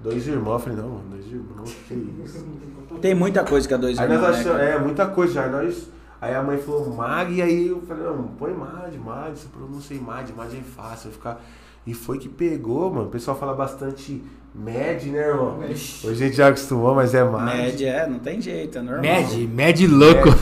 Dois 0.00 0.26
irmãos, 0.26 0.54
eu 0.54 0.58
falei, 0.60 0.78
não, 0.78 0.88
mano, 0.88 1.04
dois 1.10 1.26
irmãos, 1.26 1.76
que 1.86 1.94
isso? 2.24 2.42
Tem 3.02 3.14
muita 3.14 3.44
coisa 3.44 3.68
que 3.68 3.74
a 3.74 3.76
dois 3.76 3.98
Aí 3.98 4.06
irmãos, 4.10 4.22
nós 4.22 4.36
né, 4.36 4.40
achamos, 4.40 4.58
cara? 4.58 4.70
é, 4.70 4.78
muita 4.78 5.06
coisa 5.08 5.34
já. 5.34 5.46
Nós, 5.46 5.90
aí 6.22 6.34
a 6.34 6.42
mãe 6.42 6.56
falou 6.56 6.88
Mag, 6.94 7.30
e 7.30 7.42
aí 7.42 7.68
eu 7.68 7.82
falei, 7.82 8.04
não, 8.04 8.28
põe 8.28 8.54
Mad, 8.54 8.94
Mad, 8.94 9.36
você 9.36 9.48
pronuncia 9.48 10.00
Mad, 10.00 10.30
Mad 10.34 10.54
é 10.54 10.62
fácil, 10.62 11.10
vai 11.10 11.12
ficar. 11.18 11.44
E 11.86 11.92
foi 11.92 12.16
que 12.16 12.30
pegou, 12.30 12.90
mano. 12.90 13.08
O 13.08 13.10
pessoal 13.10 13.36
fala 13.36 13.52
bastante 13.52 14.24
Mad, 14.58 15.02
né, 15.04 15.18
irmão? 15.18 15.60
Ixi. 15.70 16.06
Hoje 16.06 16.24
a 16.24 16.26
gente 16.26 16.36
já 16.36 16.48
acostumou, 16.48 16.94
mas 16.94 17.14
é 17.14 17.22
Mad. 17.22 17.54
Média, 17.56 17.88
é, 17.90 18.06
não 18.08 18.18
tem 18.18 18.40
jeito, 18.40 18.78
é 18.78 18.82
normal. 18.82 19.02
Med, 19.02 19.46
med 19.46 19.86
louco. 19.86 20.28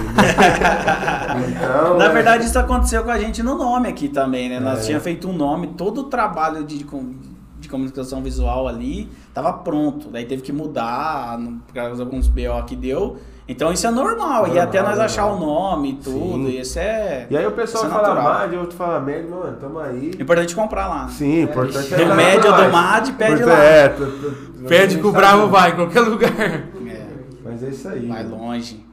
Então, 1.48 1.98
Na 1.98 2.06
é, 2.06 2.12
verdade, 2.12 2.46
isso 2.46 2.58
aconteceu 2.58 3.04
com 3.04 3.10
a 3.10 3.18
gente 3.18 3.42
no 3.42 3.56
nome 3.58 3.88
aqui 3.88 4.08
também, 4.08 4.48
né? 4.48 4.58
Nós 4.58 4.80
É. 4.80 4.82
tínhamos 4.84 5.04
feito 5.04 5.28
um 5.28 5.32
nome, 5.34 5.68
todo 5.76 6.02
o 6.02 6.04
trabalho 6.04 6.64
de, 6.64 6.78
de 6.78 7.68
comunicação 7.68 8.22
visual 8.22 8.66
ali 8.66 9.08
tava 9.34 9.52
pronto. 9.52 10.08
Daí 10.08 10.24
teve 10.24 10.40
que 10.42 10.52
mudar, 10.52 11.38
por 11.66 11.74
causa 11.74 11.96
de 11.96 12.00
alguns 12.00 12.26
BO 12.28 12.64
que 12.66 12.74
deu. 12.74 13.18
Então 13.49 13.72
isso 13.72 13.86
é 13.86 13.90
normal. 13.90 14.49
e 14.49 14.59
até 14.59 14.82
nós 14.82 14.99
achar 14.99 15.26
o 15.26 15.38
nome 15.38 15.90
e 15.92 15.94
tudo. 15.94 16.18
Sim. 16.18 16.47
E 16.49 16.61
isso 16.61 16.78
é. 16.78 17.26
E 17.30 17.36
aí 17.36 17.47
o 17.47 17.53
pessoal 17.53 17.86
é 17.86 17.88
fala. 17.88 18.14
Mad, 18.14 18.53
outro 18.55 18.76
fala 18.76 18.99
Mad, 19.01 19.24
mano, 19.28 19.57
tamo 19.61 19.78
aí. 19.78 20.11
Importante 20.18 20.55
comprar 20.55 20.88
lá. 20.88 21.05
né? 21.05 21.11
Sim, 21.11 21.42
importante 21.42 21.88
Do 21.94 22.05
dar 22.09 22.14
médio 22.16 22.40
pra 22.42 22.59
ou 22.59 22.64
do. 22.66 22.72
MAD, 22.72 23.12
pede 23.12 23.44
lá. 23.44 23.55
É, 23.62 23.88
t- 23.88 24.05
t- 24.05 24.47
Pede 24.66 24.99
que 24.99 25.07
o 25.07 25.12
bravo 25.12 25.47
vai, 25.49 25.70
em 25.70 25.76
qualquer 25.76 26.01
lugar. 26.01 26.32
É, 26.40 27.07
Mas 27.44 27.62
é 27.62 27.68
isso 27.68 27.88
aí. 27.88 28.07
vai 28.09 28.24
mano. 28.24 28.36
longe. 28.47 28.84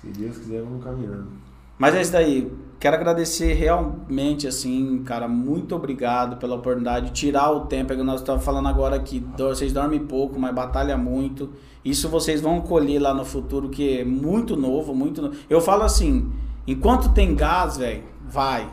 Se 0.00 0.06
Deus 0.08 0.38
quiser, 0.38 0.62
vamos 0.62 0.84
caminhando. 0.84 1.26
Mas 1.76 1.94
é 1.96 2.00
isso 2.02 2.12
daí. 2.12 2.52
Quero 2.78 2.94
agradecer 2.94 3.54
realmente, 3.54 4.46
assim, 4.46 5.02
cara, 5.04 5.26
muito 5.26 5.74
obrigado 5.74 6.36
pela 6.36 6.54
oportunidade 6.54 7.06
de 7.06 7.12
tirar 7.12 7.50
o 7.50 7.60
tempo. 7.66 7.92
É 7.92 7.96
que 7.96 8.02
nós 8.02 8.20
estamos 8.20 8.44
falando 8.44 8.68
agora 8.68 8.98
que 9.00 9.18
do- 9.18 9.48
vocês 9.48 9.72
dormem 9.72 9.98
pouco, 9.98 10.38
mas 10.38 10.54
batalha 10.54 10.96
muito. 10.96 11.50
Isso 11.86 12.08
vocês 12.08 12.40
vão 12.40 12.60
colher 12.60 12.98
lá 12.98 13.14
no 13.14 13.24
futuro, 13.24 13.68
que 13.68 14.00
é 14.00 14.04
muito 14.04 14.56
novo, 14.56 14.92
muito 14.92 15.22
novo. 15.22 15.36
Eu 15.48 15.60
falo 15.60 15.84
assim, 15.84 16.32
enquanto 16.66 17.10
tem 17.10 17.32
gás, 17.32 17.76
velho, 17.76 18.02
vai. 18.28 18.68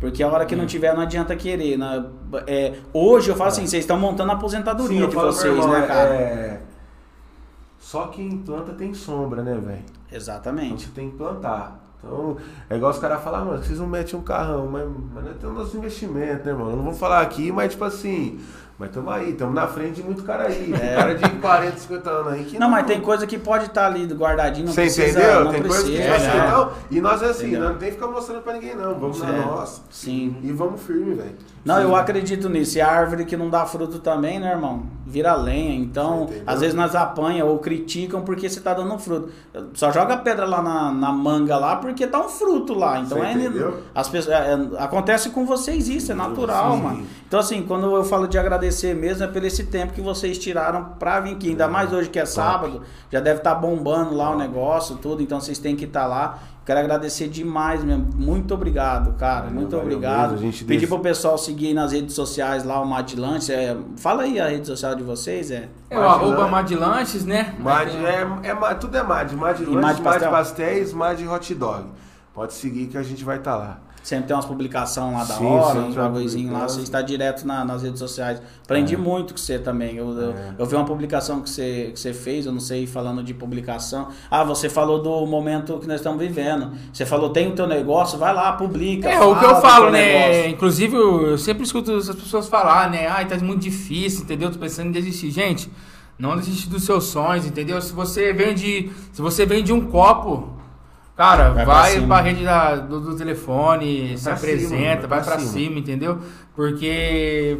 Porque 0.00 0.22
a 0.22 0.28
hora 0.28 0.46
que 0.46 0.56
não 0.56 0.64
tiver, 0.64 0.94
não 0.94 1.02
adianta 1.02 1.36
querer. 1.36 1.76
né? 1.76 2.06
É, 2.46 2.78
hoje 2.90 3.28
eu 3.30 3.36
falo 3.36 3.48
assim, 3.48 3.66
vocês 3.66 3.84
estão 3.84 3.98
montando 3.98 4.30
a 4.32 4.34
aposentadoria 4.36 4.98
eu 4.98 5.08
de 5.08 5.14
vocês, 5.14 5.54
irmão, 5.54 5.68
né, 5.68 5.86
cara? 5.86 6.14
É... 6.14 6.62
Só 7.78 8.06
quem 8.06 8.38
planta 8.38 8.72
tem 8.72 8.94
sombra, 8.94 9.42
né, 9.42 9.52
velho? 9.62 9.82
Então 10.06 10.16
Exatamente. 10.16 10.86
você 10.86 10.90
tem 10.94 11.10
que 11.10 11.18
plantar. 11.18 11.84
Então, 11.98 12.38
é 12.70 12.76
igual 12.76 12.90
os 12.90 12.98
caras 12.98 13.22
falam, 13.22 13.42
ah, 13.42 13.44
mano, 13.44 13.62
vocês 13.62 13.78
não 13.78 13.86
metem 13.86 14.18
um 14.18 14.22
carrão, 14.22 14.66
mas, 14.66 14.88
mas 15.14 15.24
nós 15.24 15.36
temos 15.36 15.54
nosso 15.54 15.76
investimento, 15.76 16.44
né, 16.46 16.52
irmão? 16.52 16.70
Eu 16.70 16.76
não 16.76 16.84
vou 16.84 16.94
falar 16.94 17.20
aqui, 17.20 17.52
mas 17.52 17.72
tipo 17.72 17.84
assim, 17.84 18.40
mas 18.78 18.90
tamo 18.90 19.08
aí, 19.10 19.32
tamo 19.34 19.52
na 19.52 19.66
frente 19.66 19.96
de 19.96 20.02
muito 20.02 20.22
cara 20.24 20.44
aí. 20.48 20.72
Tem 20.76 20.94
cara 20.96 21.14
de 21.14 21.28
40, 21.30 21.76
50 21.78 22.10
anos 22.10 22.32
aí 22.32 22.44
que 22.44 22.58
Não, 22.58 22.68
mas 22.68 22.86
tem 22.86 23.00
coisa 23.00 23.26
que 23.26 23.38
pode 23.38 23.66
estar 23.66 23.86
ali 23.86 24.04
guardadinho, 24.06 24.66
não 24.66 24.72
Você 24.72 24.82
precisa, 24.82 25.20
entendeu? 25.20 25.44
não 25.44 25.52
tem 25.52 25.62
coisa 25.62 25.84
que 25.84 25.90
precisa, 25.92 26.02
tipo 26.02 26.14
assim, 26.28 26.38
né? 26.38 26.46
então, 26.48 26.72
E 26.90 27.00
nós 27.00 27.22
é 27.22 27.26
assim, 27.26 27.46
Entendeu? 27.48 27.68
não 27.70 27.76
tem 27.78 27.88
que 27.90 27.94
ficar 27.94 28.08
mostrando 28.08 28.42
pra 28.42 28.52
ninguém, 28.54 28.74
não. 28.74 28.94
Vamos 28.98 29.20
na 29.22 29.28
É. 29.28 29.40
nossa. 29.44 29.82
Sim. 29.90 30.36
E 30.42 30.52
vamos 30.52 30.82
firme, 30.82 31.14
velho. 31.14 31.36
Não, 31.64 31.80
eu 31.80 31.88
Sim. 31.90 31.94
acredito 31.94 32.48
nisso. 32.48 32.76
E 32.76 32.80
a 32.80 32.88
árvore 32.90 33.24
que 33.24 33.36
não 33.36 33.48
dá 33.48 33.64
fruto 33.64 33.98
também, 34.00 34.38
né, 34.38 34.50
irmão? 34.50 34.82
Vira 35.14 35.32
lenha. 35.36 35.76
Então, 35.76 36.28
às 36.44 36.60
vezes 36.60 36.74
nós 36.74 36.92
apanha 36.96 37.44
ou 37.44 37.60
criticam 37.60 38.22
porque 38.22 38.48
você 38.48 38.60
tá 38.60 38.74
dando 38.74 38.98
fruto. 38.98 39.30
Só 39.72 39.92
joga 39.92 40.16
pedra 40.16 40.44
lá 40.44 40.60
na, 40.60 40.90
na 40.90 41.12
manga 41.12 41.56
lá 41.56 41.76
porque 41.76 42.04
tá 42.04 42.18
um 42.18 42.28
fruto 42.28 42.74
lá. 42.74 42.98
Então 42.98 43.18
Você 43.18 43.24
é, 43.24 43.32
entendeu? 43.32 43.80
as 43.94 44.08
pessoas, 44.08 44.34
é, 44.34 44.54
é, 44.54 44.82
acontece 44.82 45.30
com 45.30 45.46
vocês 45.46 45.88
isso, 45.88 46.10
é 46.10 46.16
natural, 46.16 46.72
Sim. 46.72 46.82
mano. 46.82 47.06
Então 47.28 47.38
assim, 47.38 47.62
quando 47.62 47.94
eu 47.94 48.02
falo 48.02 48.26
de 48.26 48.36
agradecer 48.36 48.92
mesmo 48.92 49.22
é 49.22 49.28
pelo 49.28 49.46
esse 49.46 49.66
tempo 49.66 49.92
que 49.92 50.00
vocês 50.00 50.36
tiraram 50.36 50.96
pra 50.98 51.20
vir 51.20 51.34
aqui. 51.34 51.50
Ainda 51.50 51.68
mais 51.68 51.92
hoje 51.92 52.10
que 52.10 52.18
é 52.18 52.26
sábado, 52.26 52.82
já 53.08 53.20
deve 53.20 53.38
estar 53.38 53.54
bombando 53.54 54.16
lá 54.16 54.30
o 54.30 54.36
negócio, 54.36 54.96
tudo, 54.96 55.22
então 55.22 55.40
vocês 55.40 55.60
têm 55.60 55.76
que 55.76 55.84
estar 55.84 56.08
lá. 56.08 56.40
Quero 56.64 56.80
agradecer 56.80 57.28
demais 57.28 57.84
mesmo. 57.84 58.08
Muito 58.16 58.54
obrigado, 58.54 59.12
cara. 59.18 59.50
Muito 59.50 59.72
valeu 59.76 59.82
obrigado. 59.96 60.30
mesmo, 60.32 60.38
a 60.38 60.50
gente 60.50 60.64
Pedir 60.64 60.80
desse- 60.80 60.86
pro 60.92 61.00
pessoal 61.00 61.36
seguir 61.36 61.66
aí 61.68 61.74
nas 61.74 61.92
redes 61.92 62.14
sociais 62.14 62.64
lá 62.64 62.80
o 62.80 62.86
Madlantes. 62.86 63.50
É, 63.50 63.76
fala 63.98 64.22
aí 64.22 64.40
a 64.40 64.48
rede 64.48 64.66
social 64.66 64.94
de 64.94 65.02
vocês, 65.02 65.50
é. 65.50 65.68
É 65.90 65.98
o 65.98 66.02
arroba 66.02 66.48
Madlanches, 66.48 67.26
né? 67.26 67.54
Mad 67.58 67.88
é, 67.88 68.48
é, 68.48 68.74
tudo 68.76 68.96
é 68.96 69.02
Mad. 69.02 69.30
Mad 69.32 69.60
E 69.60 69.64
lanches, 69.64 69.74
Mad 69.74 69.82
Mad 69.98 70.02
pastel? 70.02 70.30
pastéis, 70.30 70.92
Mad 70.94 71.20
hot 71.28 71.54
dog. 71.54 71.84
Pode 72.32 72.54
seguir 72.54 72.86
que 72.86 72.96
a 72.96 73.02
gente 73.02 73.22
vai 73.24 73.36
estar 73.36 73.56
lá. 73.56 73.78
Sempre 74.04 74.26
tem 74.26 74.36
umas 74.36 74.44
publicações 74.44 75.14
lá 75.14 75.24
da 75.24 75.34
Sim, 75.34 75.46
hora, 75.46 75.66
sempre 75.72 75.88
uns 75.88 75.94
bagulhozinhos 75.96 76.52
lá. 76.52 76.58
publicação. 76.58 76.76
Você 76.76 76.82
está 76.84 77.00
direto 77.00 77.46
na- 77.46 77.64
nas 77.64 77.82
redes 77.82 77.98
sociais. 77.98 78.40
Aprendi 78.62 78.94
É. 78.94 78.98
muito 78.98 79.32
com 79.32 79.38
você 79.38 79.58
também. 79.58 79.96
Eu, 79.96 80.10
eu, 80.10 80.30
É. 80.32 80.54
eu 80.58 80.66
vi 80.66 80.74
uma 80.76 80.84
publicação 80.84 81.40
que 81.40 81.48
você, 81.48 81.90
que 81.94 81.98
você 81.98 82.12
fez, 82.12 82.44
eu 82.44 82.52
não 82.52 82.60
sei, 82.60 82.86
falando 82.86 83.22
de 83.24 83.32
publicação. 83.32 84.08
Ah, 84.30 84.44
você 84.44 84.68
falou 84.68 85.02
do 85.02 85.24
momento 85.26 85.78
que 85.78 85.86
nós 85.86 85.96
estamos 86.00 86.18
vivendo. 86.18 86.72
Você 86.92 87.06
falou, 87.06 87.30
tem 87.30 87.48
o 87.48 87.52
teu 87.52 87.66
negócio, 87.66 88.18
vai 88.18 88.34
lá, 88.34 88.52
publica. 88.52 89.08
É, 89.08 89.18
o 89.24 89.38
que 89.38 89.44
eu 89.46 89.56
falo, 89.62 89.90
né? 89.90 90.28
negócio. 90.34 90.50
Inclusive, 90.50 90.94
eu 90.96 91.14
eu 91.28 91.38
sempre 91.38 91.64
escuto 91.64 91.90
as 91.94 92.08
pessoas 92.08 92.46
falar, 92.46 92.90
né? 92.90 93.06
Ai, 93.06 93.26
tá 93.26 93.36
muito 93.38 93.62
difícil, 93.62 94.24
entendeu? 94.24 94.50
Tô 94.52 94.58
pensando 94.58 94.88
em 94.88 94.92
desistir. 94.92 95.30
Gente, 95.30 95.70
não 96.18 96.36
desiste 96.36 96.68
dos 96.68 96.84
seus 96.84 97.04
sonhos, 97.04 97.46
entendeu? 97.46 97.80
Se 97.80 97.92
você 97.94 98.34
vende, 98.34 98.92
se 99.12 99.22
você 99.22 99.46
vende 99.46 99.72
um 99.72 99.80
copo, 99.90 100.50
cara, 101.16 101.50
Vai 101.50 101.64
vai, 101.64 101.98
pra 101.98 102.06
pra 102.06 102.20
rede 102.20 102.44
da- 102.44 102.76
do, 102.76 103.00
do 103.00 103.16
telefone, 103.16 104.16
se 104.18 104.24
Pra 104.24 104.36
cima, 104.36 104.52
apresenta, 104.52 105.06
vai 105.06 105.18
vai 105.18 105.22
pra 105.22 105.30
pra 105.36 105.38
cima. 105.38 105.52
cima, 105.52 105.78
entendeu? 105.78 106.18
Porque 106.54 107.58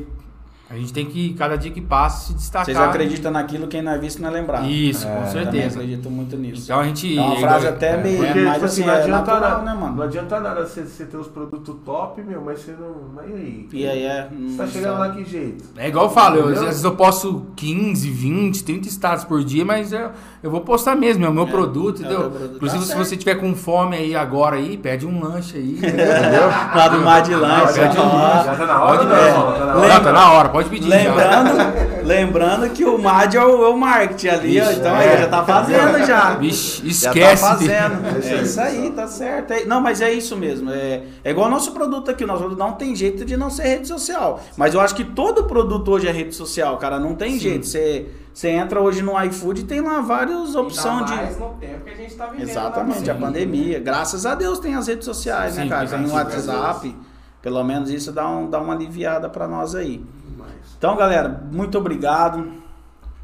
a 0.70 0.74
gente 0.76 0.92
tem 0.92 1.04
que, 1.06 1.34
cada 1.34 1.56
dia 1.56 1.70
que 1.70 1.80
passa, 1.80 2.28
se 2.28 2.34
destacar. 2.34 2.64
Vocês 2.64 2.78
acreditam 2.78 3.30
naquilo, 3.30 3.66
quem 3.68 3.82
não 3.82 3.92
é 3.92 3.98
visto 3.98 4.20
não 4.22 4.28
é 4.30 4.32
lembrado. 4.32 4.66
Isso, 4.66 5.06
É, 5.06 5.10
com 5.14 5.26
certeza. 5.26 5.76
acredito 5.78 6.10
muito 6.10 6.36
nisso. 6.36 6.62
Então 6.64 6.80
a 6.80 6.84
gente. 6.84 7.16
É 7.18 7.20
uma 7.20 7.36
frase 7.36 7.66
até 7.68 7.90
é, 7.92 7.96
meio- 7.98 8.16
Porque, 8.24 8.40
mas 8.40 8.52
tipo 8.54 8.64
assim, 8.64 8.80
assim, 8.82 8.84
não 8.86 8.94
é 8.94 8.96
adianta 9.02 9.18
natural, 9.18 9.50
nada, 9.50 9.62
né, 9.62 9.74
mano? 9.80 9.96
Não 9.96 10.02
adianta 10.02 10.40
nada 10.40 10.66
você, 10.66 10.82
você 10.84 11.04
ter 11.04 11.16
os 11.18 11.28
produtos 11.28 11.76
top, 11.84 12.22
meu, 12.22 12.40
mas 12.40 12.60
você 12.60 12.72
não. 12.72 12.94
Mas 13.14 13.28
e 13.28 13.32
aí? 13.34 13.68
E 13.72 13.86
aí 13.88 14.02
é. 14.04 14.28
Você 14.48 14.56
tá 14.56 14.64
hum, 14.64 14.68
chegando 14.68 14.98
lá 14.98 15.10
que 15.10 15.24
jeito? 15.24 15.64
É 15.76 15.88
igual 15.88 16.06
eu 16.06 16.10
falo, 16.10 16.36
eu, 16.38 16.48
às 16.48 16.60
vezes 16.62 16.82
eu 16.82 16.96
posto 16.96 17.46
15, 17.56 18.08
20, 18.10 18.64
30 18.64 18.88
status 18.88 19.24
por 19.24 19.44
dia, 19.44 19.64
mas 19.64 19.92
eu, 19.92 20.10
eu 20.42 20.50
vou 20.50 20.62
postar 20.62 20.96
mesmo, 20.96 21.24
é 21.24 21.28
o 21.28 21.32
meu 21.32 21.44
É, 21.44 21.50
produto, 21.50 21.98
é 22.02 22.06
entendeu? 22.06 22.20
teu 22.22 22.30
produto. 22.30 22.56
Inclusive, 22.56 22.80
Tá 22.80 22.86
se 22.86 22.92
certo. 22.92 23.04
você 23.06 23.16
tiver 23.16 23.34
com 23.36 23.54
fome 23.54 23.96
aí 23.96 24.16
agora 24.16 24.56
aí, 24.56 24.76
pede 24.78 25.06
um 25.06 25.22
lanche 25.22 25.56
aí. 25.58 25.74
Entendeu? 25.76 26.48
Lá 26.74 26.88
do 26.88 27.00
Mar 27.02 27.22
de 27.22 27.34
Lanche. 27.34 27.74
pede 27.80 27.98
um 27.98 28.02
ó. 28.02 28.44
Já 28.44 28.54
tá 28.56 28.66
na 28.66 28.82
hora, 28.82 28.96
Pode 28.98 29.10
né? 29.10 30.00
Tá 30.00 30.12
na 30.12 30.32
hora. 30.32 30.48
Pode 30.54 30.70
pedir. 30.70 30.88
já. 30.88 30.96
Lembrando, 30.96 32.04
Lembrando 32.04 32.70
que 32.70 32.84
o 32.84 32.96
MAD 32.98 33.36
é 33.36 33.42
o, 33.42 33.64
é 33.64 33.68
o 33.70 33.76
marketing 33.76 34.28
ali, 34.28 34.60
ó, 34.60 34.64
Vixe, 34.66 34.78
então 34.78 34.96
é. 34.96 35.08
aí 35.14 35.18
já 35.22 35.28
tá 35.28 35.44
fazendo 35.44 36.06
já. 36.06 36.34
Vixe, 36.36 36.82
Já 36.90 37.08
esquece. 37.10 37.42
tá 37.42 37.48
fazendo. 37.48 38.04
É 38.14 38.18
isso 38.18 38.28
É 38.28 38.34
aí, 38.36 38.44
isso 38.44 38.60
aí, 38.60 38.90
tá 38.92 39.06
certo. 39.08 39.52
É- 39.52 39.64
Não, 39.64 39.80
mas 39.80 40.00
é 40.00 40.12
isso 40.12 40.36
mesmo. 40.36 40.70
É, 40.70 41.02
é 41.24 41.30
igual 41.30 41.48
o 41.48 41.50
nosso 41.50 41.72
produto 41.72 42.10
aqui. 42.10 42.22
O 42.24 42.26
nosso 42.26 42.40
produto 42.40 42.58
não 42.58 42.72
tem 42.72 42.94
jeito 42.94 43.24
de 43.24 43.36
não 43.36 43.50
ser 43.50 43.64
rede 43.64 43.88
social. 43.88 44.40
Mas 44.56 44.74
eu 44.74 44.80
acho 44.80 44.94
que 44.94 45.02
todo 45.04 45.44
produto 45.44 45.90
hoje 45.90 46.06
é 46.06 46.12
rede 46.12 46.34
social, 46.34 46.76
cara. 46.78 47.00
Não 47.00 47.14
tem 47.14 47.38
jeito. 47.38 47.66
Você, 47.66 48.06
você 48.32 48.48
entra 48.50 48.80
hoje 48.80 49.02
no 49.02 49.20
iFood 49.24 49.62
e 49.62 49.64
tem 49.64 49.80
lá 49.80 50.00
várias 50.00 50.54
opções 50.54 51.06
de. 51.06 51.16
Mais 51.16 51.38
no 51.38 51.48
tempo 51.54 51.84
que 51.84 51.90
a 51.90 51.94
gente 51.96 52.14
tá 52.14 52.26
vivendo. 52.26 52.48
Exatamente, 52.48 53.00
né? 53.00 53.12
a 53.12 53.14
pandemia. 53.14 53.80
Graças 53.80 54.24
a 54.26 54.34
Deus 54.34 54.58
tem 54.58 54.74
as 54.74 54.86
redes 54.86 55.04
sociais, 55.04 55.56
né, 55.56 55.64
Sim, 55.64 55.68
cara? 55.68 55.86
graças 55.86 56.00
Tem 56.00 56.10
o 56.10 56.14
WhatsApp. 56.14 56.96
Pelo 57.44 57.62
menos 57.62 57.90
isso 57.90 58.10
dá, 58.10 58.26
um, 58.26 58.48
dá 58.48 58.58
uma 58.58 58.72
aliviada 58.72 59.28
pra 59.28 59.46
nós 59.46 59.74
aí. 59.74 60.02
Mas, 60.38 60.48
Então, 60.78 60.96
galera, 60.96 61.42
muito 61.52 61.76
obrigado. 61.76 62.42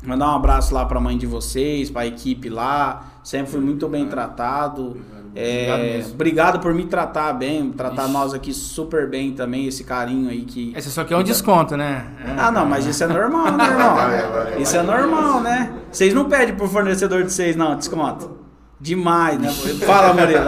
Mandar 0.05 0.33
um 0.33 0.37
abraço 0.37 0.75
lá 0.75 0.85
pra 0.85 1.01
mãe 1.01 1.17
de 1.17 1.25
vocês, 1.25 1.89
pra 1.89 2.07
equipe 2.07 2.51
lá. 2.51 3.03
Sempre 3.25 3.53
fui 3.53 3.61
muito 3.61 3.89
bem 3.89 4.07
tratado. 4.09 4.99
É, 5.35 6.05
Obrigado 6.13 6.61
por 6.61 6.75
me 6.75 6.85
tratar 6.85 7.33
bem, 7.33 7.71
tratar 7.73 8.05
Ixi. 8.05 8.13
nós 8.13 8.35
aqui 8.35 8.53
super 8.53 9.09
bem 9.09 9.33
também, 9.33 9.67
esse 9.67 9.85
carinho 9.85 10.29
aí 10.29 10.43
que. 10.43 10.75
Esse 10.77 10.91
só 10.91 11.03
quer 11.03 11.17
um 11.17 11.23
desconto, 11.23 11.75
né? 11.75 12.05
Ah, 12.37 12.51
não, 12.51 12.67
mas 12.67 12.85
isso 12.85 13.03
é 13.03 13.07
normal, 13.07 13.53
né, 13.53 13.65
irmão? 13.65 14.61
Isso 14.61 14.77
é 14.77 14.83
normal, 14.83 15.41
né? 15.41 15.73
Vocês 15.91 16.13
não 16.13 16.27
pedem 16.27 16.55
pro 16.55 16.69
fornecedor 16.69 17.23
de 17.23 17.33
vocês, 17.33 17.57
não, 17.57 17.75
desconto. 17.75 18.39
Demais, 18.79 19.39
né? 19.39 19.51
Fala, 19.87 20.13
Murilo. 20.13 20.45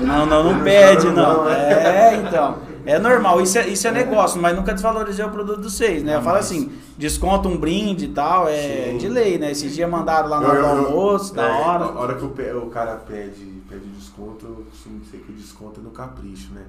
Não, 0.00 0.26
não, 0.26 0.52
não 0.52 0.64
pede, 0.64 1.06
não. 1.10 1.48
É, 1.48 2.16
então. 2.16 2.71
É 2.84 2.98
normal, 2.98 3.40
isso 3.40 3.58
é, 3.58 3.68
isso 3.68 3.86
é 3.86 3.90
negócio, 3.92 4.40
mas 4.40 4.54
nunca 4.56 4.72
desvalorizei 4.72 5.24
o 5.24 5.30
produto 5.30 5.58
de 5.60 5.70
vocês, 5.70 6.02
né? 6.02 6.16
Eu 6.16 6.22
falo 6.22 6.38
assim, 6.38 6.72
desconta 6.98 7.48
um 7.48 7.56
brinde 7.56 8.06
e 8.06 8.08
tal, 8.08 8.48
é 8.48 8.88
Sim. 8.92 8.98
de 8.98 9.08
lei, 9.08 9.38
né? 9.38 9.50
Esses 9.52 9.74
dias 9.74 9.88
mandaram 9.88 10.28
lá 10.28 10.40
no 10.40 10.48
Eu- 10.48 10.54
eu- 10.54 10.66
almoço, 10.66 11.34
da 11.34 11.42
é, 11.46 11.50
hora. 11.50 11.84
A 11.84 11.98
hora 12.00 12.14
que 12.14 12.24
o, 12.24 12.28
o 12.64 12.70
cara 12.70 12.96
pede, 12.96 13.44
pede 13.68 13.86
desconto, 13.98 14.44
eu 14.46 14.66
costumo 14.70 14.98
dizer 15.00 15.18
que 15.18 15.32
o 15.32 15.34
desconto 15.34 15.80
é 15.80 15.82
no 15.82 15.90
capricho, 15.90 16.52
né? 16.52 16.62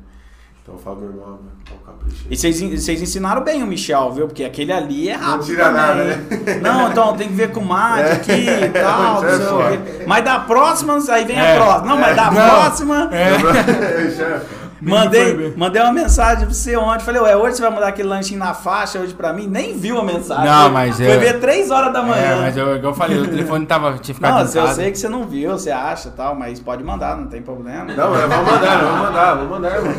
Então 0.66 0.76
meu 0.96 1.10
irmão, 1.10 1.40
dá 1.70 1.76
um 1.76 1.78
capricho. 1.86 2.26
E 2.30 2.38
vocês, 2.38 3.02
ensinaram 3.02 3.44
bem 3.44 3.62
o 3.62 3.68
Michel, 3.68 4.10
viu? 4.14 4.28
Porque 4.28 4.46
aquele 4.46 4.72
ali 4.72 5.10
é 5.10 5.14
rápido. 5.14 5.46
tira 5.48 5.66
também. 5.66 5.82
nada, 5.82 6.04
né? 6.06 6.60
Não, 6.62 6.90
então 6.90 7.18
tem 7.18 7.28
que 7.28 7.34
ver 7.34 7.52
com 7.52 7.60
o 7.60 7.66
mate 7.66 8.12
aqui 8.14 8.32
e 8.48 8.70
tal. 8.70 9.22
É 9.28 9.32
não 9.32 9.38
sei 9.38 9.46
o 9.46 9.50
foda. 9.50 9.78
quê. 9.78 10.04
Mas 10.08 10.24
da 10.24 10.40
próxima, 10.40 10.98
aí 11.10 11.26
vem 11.26 11.38
a 11.38 11.44
É. 11.46 11.56
próxima. 11.58 11.86
Não, 11.90 11.98
mas 12.00 12.16
da 12.16 12.32
Não. 12.32 12.50
próxima. 12.50 13.10
Já- 14.18 14.42
Mandei, 14.86 15.54
mandei 15.56 15.82
uma 15.82 15.94
mensagem 15.94 16.46
pra 16.46 16.54
você 16.54 16.76
ontem. 16.76 17.04
Falei, 17.04 17.22
ué, 17.22 17.36
hoje 17.38 17.56
você 17.58 17.62
vai 17.62 17.72
mandar 17.72 17.88
aquele 17.88 18.08
lanchinho 18.10 18.40
na 18.40 18.54
faixa 18.54 19.00
hoje 19.00 19.14
pra 19.14 19.32
mim? 19.32 19.48
Nem 19.48 19.78
viu 19.78 19.98
a 20.00 20.04
mensagem. 20.04 20.46
Não, 20.46 20.70
mas 20.70 20.98
Foi 20.98 21.16
eu- 21.16 21.20
ver 21.20 21.40
3 21.40 21.72
horas 21.72 21.94
da 21.94 22.00
É, 22.00 22.06
manhã. 22.06 22.42
mas 22.42 22.58
eu, 22.58 22.76
igual 22.76 22.92
eu 22.94 22.98
falei, 22.98 23.20
o 23.20 23.28
telefone 23.28 23.66
tava, 23.66 23.98
tinha 23.98 24.14
ficado 24.16 24.32
Não, 24.34 24.40
em 24.42 24.68
eu 24.68 24.74
sei 24.76 24.92
que 24.92 24.98
você 24.98 25.08
não 25.10 25.24
viu, 25.26 25.52
você 25.52 25.72
acha 25.72 26.10
e 26.10 26.12
tal, 26.12 26.36
mas 26.36 26.60
pode 26.60 26.84
mandar, 26.84 27.18
não 27.18 27.28
tem 27.28 27.42
problema. 27.42 27.86
Não, 27.86 28.12
mas 28.12 28.22
vamos 28.30 28.52
mandar, 28.52 28.78
vamos 28.84 29.00
mandar, 29.02 29.34
vamos 29.36 29.50
mandar, 29.50 29.76
irmão. 29.76 29.94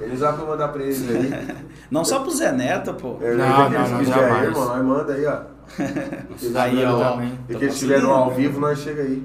Eles 0.00 0.20
vão 0.20 0.32
pra 0.34 0.46
mandar 0.46 0.68
pra 0.68 0.82
eles 0.82 1.08
aí. 1.08 1.48
Não 1.90 2.04
só 2.04 2.20
pro 2.20 2.30
Zé 2.30 2.52
Neto, 2.52 2.94
pô. 2.94 3.18
É, 3.22 3.34
Não, 3.34 3.46
não, 3.48 3.70
não, 3.70 3.98
quiserem, 3.98 4.04
jamais. 4.28 4.44
irmão, 4.48 4.66
nós 4.66 4.84
manda 4.84 5.12
aí, 5.14 5.26
ó. 5.26 5.36
Eles 6.42 6.56
Aí, 6.56 6.84
ó. 6.84 7.18
E 7.48 7.54
que 7.54 7.64
eles 7.64 7.74
estiverem 7.74 8.04
ao 8.04 8.30
vivo, 8.30 8.60
nós 8.60 8.78
chega 8.80 9.02
aí. 9.02 9.22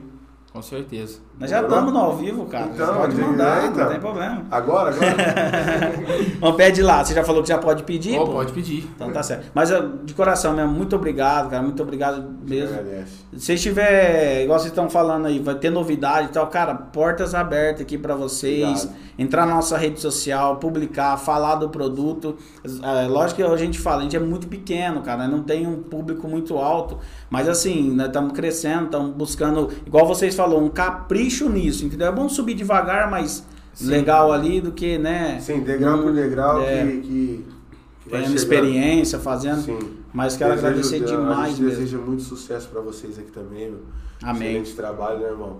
Com 0.57 0.63
certeza. 0.63 1.19
Nós 1.39 1.51
já 1.51 1.61
estamos 1.61 1.93
no 1.93 1.99
ao 1.99 2.17
vivo, 2.17 2.45
cara. 2.47 2.71
Então, 2.73 2.95
pode 2.95 3.15
mandar, 3.15 3.63
é, 3.63 3.67
então. 3.67 3.83
não 3.83 3.91
tem 3.91 3.99
problema. 3.99 4.43
Agora, 4.49 4.89
agora? 4.89 5.15
Vamos 6.41 6.55
pede 6.55 6.81
lá. 6.81 7.05
Você 7.05 7.13
já 7.13 7.23
falou 7.23 7.43
que 7.43 7.49
já 7.49 7.59
pode 7.59 7.83
pedir? 7.83 8.17
Pô? 8.17 8.25
pode 8.25 8.51
pedir. 8.51 8.89
Então 8.95 9.11
tá 9.11 9.21
certo. 9.21 9.51
Mas 9.53 9.69
de 10.03 10.15
coração 10.15 10.55
mesmo, 10.55 10.71
muito 10.71 10.95
obrigado, 10.95 11.51
cara. 11.51 11.61
Muito 11.61 11.81
obrigado 11.83 12.27
mesmo. 12.41 12.73
Agradece. 12.73 13.11
Se 13.37 13.55
tiver, 13.55 14.45
igual 14.45 14.57
vocês 14.57 14.71
estão 14.71 14.89
falando 14.89 15.27
aí, 15.27 15.37
vai 15.37 15.53
ter 15.53 15.69
novidade 15.69 16.29
e 16.29 16.31
tal, 16.31 16.47
cara, 16.47 16.73
portas 16.73 17.35
abertas 17.35 17.81
aqui 17.81 17.99
pra 17.99 18.15
vocês. 18.15 18.85
Obrigado. 18.85 19.07
Entrar 19.19 19.47
na 19.47 19.55
nossa 19.55 19.77
rede 19.77 19.99
social, 19.99 20.57
publicar, 20.57 21.17
falar 21.17 21.55
do 21.55 21.69
produto. 21.69 22.37
É, 22.63 23.07
lógico 23.07 23.37
que 23.37 23.43
a 23.43 23.57
gente 23.57 23.79
fala, 23.79 24.01
a 24.01 24.03
gente 24.03 24.15
é 24.15 24.19
muito 24.19 24.47
pequeno, 24.47 25.01
cara, 25.01 25.27
não 25.27 25.41
tem 25.41 25.65
um 25.65 25.81
público 25.81 26.27
muito 26.27 26.57
alto. 26.57 26.99
Mas 27.29 27.49
assim, 27.49 27.91
nós 27.91 28.07
estamos 28.07 28.33
crescendo, 28.33 28.85
estamos 28.85 29.15
buscando, 29.15 29.69
igual 29.85 30.05
vocês 30.05 30.35
falaram, 30.35 30.46
um 30.55 30.69
capricho 30.69 31.49
nisso, 31.49 31.85
entendeu? 31.85 32.07
É 32.07 32.11
bom 32.11 32.29
subir 32.29 32.53
devagar, 32.53 33.09
mas 33.09 33.43
Sim. 33.73 33.87
legal 33.87 34.31
ali 34.31 34.61
do 34.61 34.71
que, 34.71 34.97
né? 34.97 35.39
Sim, 35.41 35.61
degrau 35.61 35.99
por 35.99 36.13
degrau 36.13 36.61
É. 36.61 36.85
que, 36.85 37.01
que, 37.01 37.45
Tendo 38.09 38.33
experiência, 38.35 39.19
fazendo. 39.19 39.61
Sim. 39.63 39.79
Mas 40.13 40.37
quero 40.37 40.51
Desejo- 40.51 40.67
agradecer 40.67 40.99
demais 41.01 41.59
deseja 41.59 41.97
muito 41.97 42.23
sucesso 42.23 42.69
pra 42.69 42.79
vocês 42.79 43.19
aqui 43.19 43.29
também, 43.31 43.69
meu. 43.69 43.81
Amém. 44.23 44.47
Excelente 44.51 44.73
trabalho, 44.75 45.19
né, 45.19 45.27
irmão? 45.27 45.57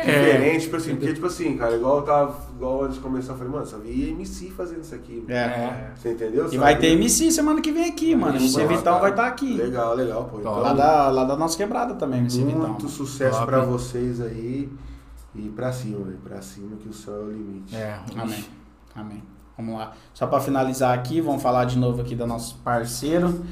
É. 0.00 0.04
Diferente, 0.04 0.60
tipo 0.62 0.76
assim, 0.76 0.94
porque, 0.94 1.12
tipo 1.12 1.26
assim, 1.26 1.56
cara, 1.56 1.74
igual 1.74 1.96
eu 1.96 2.02
tava, 2.02 2.36
igual 2.54 2.84
antes 2.84 2.94
de 2.98 3.00
começar, 3.02 3.32
eu 3.32 3.36
falei, 3.36 3.52
mano, 3.52 3.66
só 3.66 3.78
vi 3.78 4.10
MC 4.10 4.48
fazendo 4.50 4.82
isso 4.84 4.94
aqui. 4.94 5.24
É. 5.28 5.34
É. 5.34 5.92
Você 5.96 6.12
entendeu? 6.12 6.46
E 6.46 6.50
Só 6.50 6.58
vai 6.58 6.78
ter 6.78 6.92
MC 6.92 7.32
semana 7.32 7.60
que 7.60 7.72
vem 7.72 7.90
aqui, 7.90 8.14
mano. 8.14 8.36
MC 8.36 8.64
Vitão 8.66 8.84
cara. 8.84 8.98
vai 9.00 9.10
estar 9.10 9.26
aqui. 9.26 9.54
Legal, 9.54 9.94
legal, 9.96 10.24
pô. 10.30 10.38
Então, 10.38 10.56
Lá 10.60 10.72
da, 10.72 11.08
lá 11.10 11.24
da 11.24 11.36
nossa 11.36 11.56
quebrada 11.56 11.94
também, 11.94 12.20
MC 12.20 12.44
Vitão. 12.44 12.60
muito 12.60 12.88
sucesso 12.88 13.38
Top. 13.38 13.46
pra 13.46 13.60
vocês 13.64 14.20
aí. 14.20 14.70
E 15.34 15.48
pra 15.50 15.72
cima, 15.72 16.04
velho. 16.04 16.18
Pra 16.22 16.40
cima 16.40 16.76
que 16.76 16.88
o 16.88 16.92
céu 16.92 17.14
é 17.14 17.18
o 17.24 17.30
limite. 17.32 17.74
É. 17.76 17.98
Amém. 18.16 18.44
Amém. 18.94 19.22
Vamos 19.56 19.74
lá. 19.78 19.92
Só 20.14 20.28
pra 20.28 20.38
finalizar 20.38 20.96
aqui, 20.96 21.20
vamos 21.20 21.42
falar 21.42 21.64
de 21.64 21.76
novo 21.76 22.00
aqui 22.00 22.14
do 22.14 22.24
nosso 22.26 22.56
parceiro. 22.58 23.44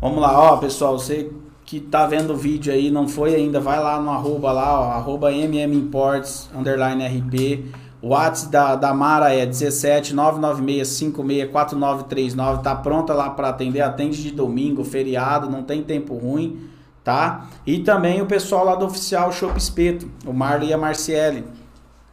Vamos 0.00 0.20
lá, 0.20 0.32
ó, 0.40 0.56
pessoal, 0.58 0.96
você 0.98 1.30
que 1.72 1.80
tá 1.80 2.06
vendo 2.06 2.34
o 2.34 2.36
vídeo 2.36 2.70
aí, 2.70 2.90
não 2.90 3.08
foi 3.08 3.34
ainda, 3.34 3.58
vai 3.58 3.80
lá 3.80 3.98
no 3.98 4.10
arroba 4.10 4.52
lá, 4.52 4.78
ó, 4.78 4.90
arroba 4.90 5.30
mmimports, 5.30 6.50
underline 6.54 7.02
RP. 7.02 7.64
O 8.02 8.08
WhatsApp 8.08 8.52
da, 8.52 8.76
da 8.76 8.92
Mara 8.92 9.32
é 9.32 9.46
17 9.46 10.12
996 10.12 10.86
56 10.86 11.50
4939. 11.50 12.62
Tá 12.62 12.74
pronta 12.76 13.14
lá 13.14 13.30
para 13.30 13.48
atender. 13.48 13.80
Atende 13.80 14.22
de 14.22 14.32
domingo, 14.32 14.84
feriado, 14.84 15.48
não 15.48 15.62
tem 15.62 15.82
tempo 15.82 16.14
ruim, 16.14 16.68
tá? 17.02 17.46
E 17.66 17.78
também 17.78 18.20
o 18.20 18.26
pessoal 18.26 18.66
lá 18.66 18.74
do 18.74 18.84
Oficial 18.84 19.32
Shop 19.32 19.56
Espeto, 19.56 20.10
o 20.26 20.32
Marley 20.34 20.68
e 20.68 20.74
a 20.74 20.76
Marciele. 20.76 21.42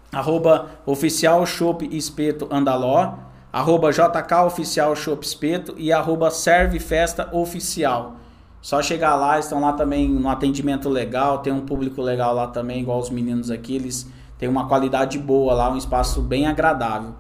Arroba 0.09 0.69
Oficial 0.85 1.45
Shop 1.45 1.85
Espeto 1.91 2.47
Andaló. 2.49 3.15
Arroba 3.51 3.91
JK 3.91 4.45
Oficial 4.45 4.95
Shop 4.95 5.25
Espeto. 5.25 5.75
E 5.77 5.91
arroba 5.91 6.31
Serve 6.31 6.79
Festa 6.79 7.27
Oficial. 7.33 8.19
Só 8.61 8.81
chegar 8.81 9.15
lá, 9.15 9.39
estão 9.39 9.61
lá 9.61 9.73
também 9.73 10.09
no 10.09 10.29
atendimento 10.29 10.89
legal, 10.89 11.39
tem 11.39 11.53
um 11.53 11.61
público 11.61 12.01
legal 12.01 12.33
lá 12.33 12.47
também, 12.47 12.81
igual 12.81 12.99
os 12.99 13.09
meninos 13.09 13.49
aqui, 13.49 13.75
eles 13.75 14.09
têm 14.37 14.49
uma 14.49 14.67
qualidade 14.67 15.17
boa 15.17 15.53
lá, 15.53 15.71
um 15.71 15.77
espaço 15.77 16.21
bem 16.21 16.45
agradável. 16.45 17.13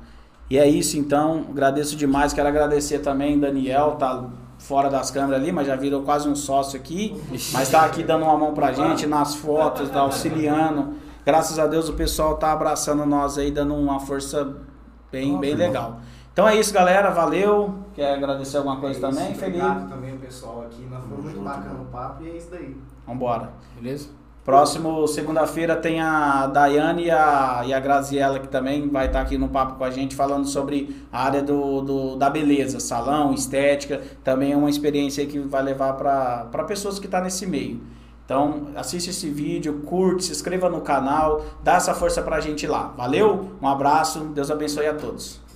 E 0.49 0.57
é 0.57 0.67
isso 0.67 0.97
então, 0.97 1.45
agradeço 1.49 1.95
demais, 1.95 2.33
quero 2.33 2.47
agradecer 2.47 2.99
também 2.99 3.39
Daniel, 3.39 3.91
tá 3.91 4.25
fora 4.57 4.89
das 4.89 5.09
câmeras 5.09 5.41
ali, 5.41 5.51
mas 5.51 5.67
já 5.67 5.75
virou 5.75 6.01
quase 6.01 6.27
um 6.27 6.35
sócio 6.35 6.77
aqui, 6.77 7.15
mas 7.53 7.69
tá 7.69 7.85
aqui 7.85 8.03
dando 8.03 8.23
uma 8.25 8.37
mão 8.37 8.53
pra 8.53 8.73
gente 8.73 9.07
nas 9.07 9.35
fotos, 9.35 9.89
tá 9.89 10.01
auxiliando. 10.01 10.95
Graças 11.25 11.57
a 11.57 11.67
Deus 11.67 11.87
o 11.87 11.93
pessoal 11.93 12.35
tá 12.35 12.51
abraçando 12.51 13.05
nós 13.05 13.37
aí, 13.37 13.51
dando 13.51 13.75
uma 13.75 13.99
força 13.99 14.57
bem, 15.11 15.37
bem 15.37 15.53
legal. 15.55 15.99
Então 16.39 16.47
é 16.47 16.55
isso, 16.57 16.73
galera, 16.73 17.09
valeu. 17.09 17.75
Quer 17.93 18.13
agradecer 18.13 18.55
alguma 18.55 18.77
coisa 18.77 18.97
É 18.97 19.01
também, 19.01 19.31
isso, 19.31 19.41
Felipe? 19.41 19.59
Obrigado 19.59 19.89
também 19.89 20.13
o 20.15 20.19
pessoal 20.19 20.61
aqui. 20.61 20.87
Nós 20.89 21.03
foi 21.03 21.17
muito 21.17 21.41
bacana 21.41 21.81
o 21.81 21.85
papo 21.87 22.23
e 22.23 22.29
é 22.29 22.37
isso 22.37 22.47
daí. 22.49 22.77
Vambora. 23.05 23.49
Beleza? 23.75 24.07
Próximo, 24.45 25.05
segunda-feira, 25.05 25.75
tem 25.75 25.99
a 25.99 26.47
Daiane 26.47 27.07
e 27.07 27.11
a, 27.11 27.63
e 27.65 27.73
a 27.73 27.79
Graziella, 27.81 28.39
que 28.39 28.47
também 28.47 28.87
vai 28.87 29.07
estar 29.07 29.19
aqui 29.19 29.37
no 29.37 29.49
papo 29.49 29.75
com 29.75 29.83
a 29.83 29.91
gente, 29.91 30.15
falando 30.15 30.47
sobre 30.47 31.05
a 31.11 31.25
área 31.25 31.41
do, 31.43 31.81
do- 31.81 32.15
da 32.15 32.29
beleza, 32.29 32.79
salão, 32.79 33.33
estética. 33.33 34.01
Também 34.23 34.53
é 34.53 34.55
uma 34.55 34.69
experiência 34.69 35.25
que 35.25 35.39
vai 35.39 35.61
levar 35.61 35.91
para 35.97 36.63
pessoas 36.63 36.99
que 36.99 37.05
estão 37.05 37.21
nesse 37.21 37.45
meio. 37.45 37.81
Então, 38.23 38.69
assiste 38.77 39.09
esse 39.09 39.29
vídeo, 39.29 39.81
curte, 39.85 40.23
se 40.23 40.31
inscreva 40.31 40.69
no 40.69 40.79
canal, 40.79 41.41
dá 41.61 41.73
essa 41.73 41.93
força 41.93 42.21
pra 42.21 42.39
gente 42.39 42.65
lá. 42.65 42.93
Valeu? 42.95 43.49
Um 43.61 43.67
abraço, 43.67 44.19
Deus 44.33 44.49
abençoe 44.49 44.87
a 44.87 44.93
todos. 44.93 45.48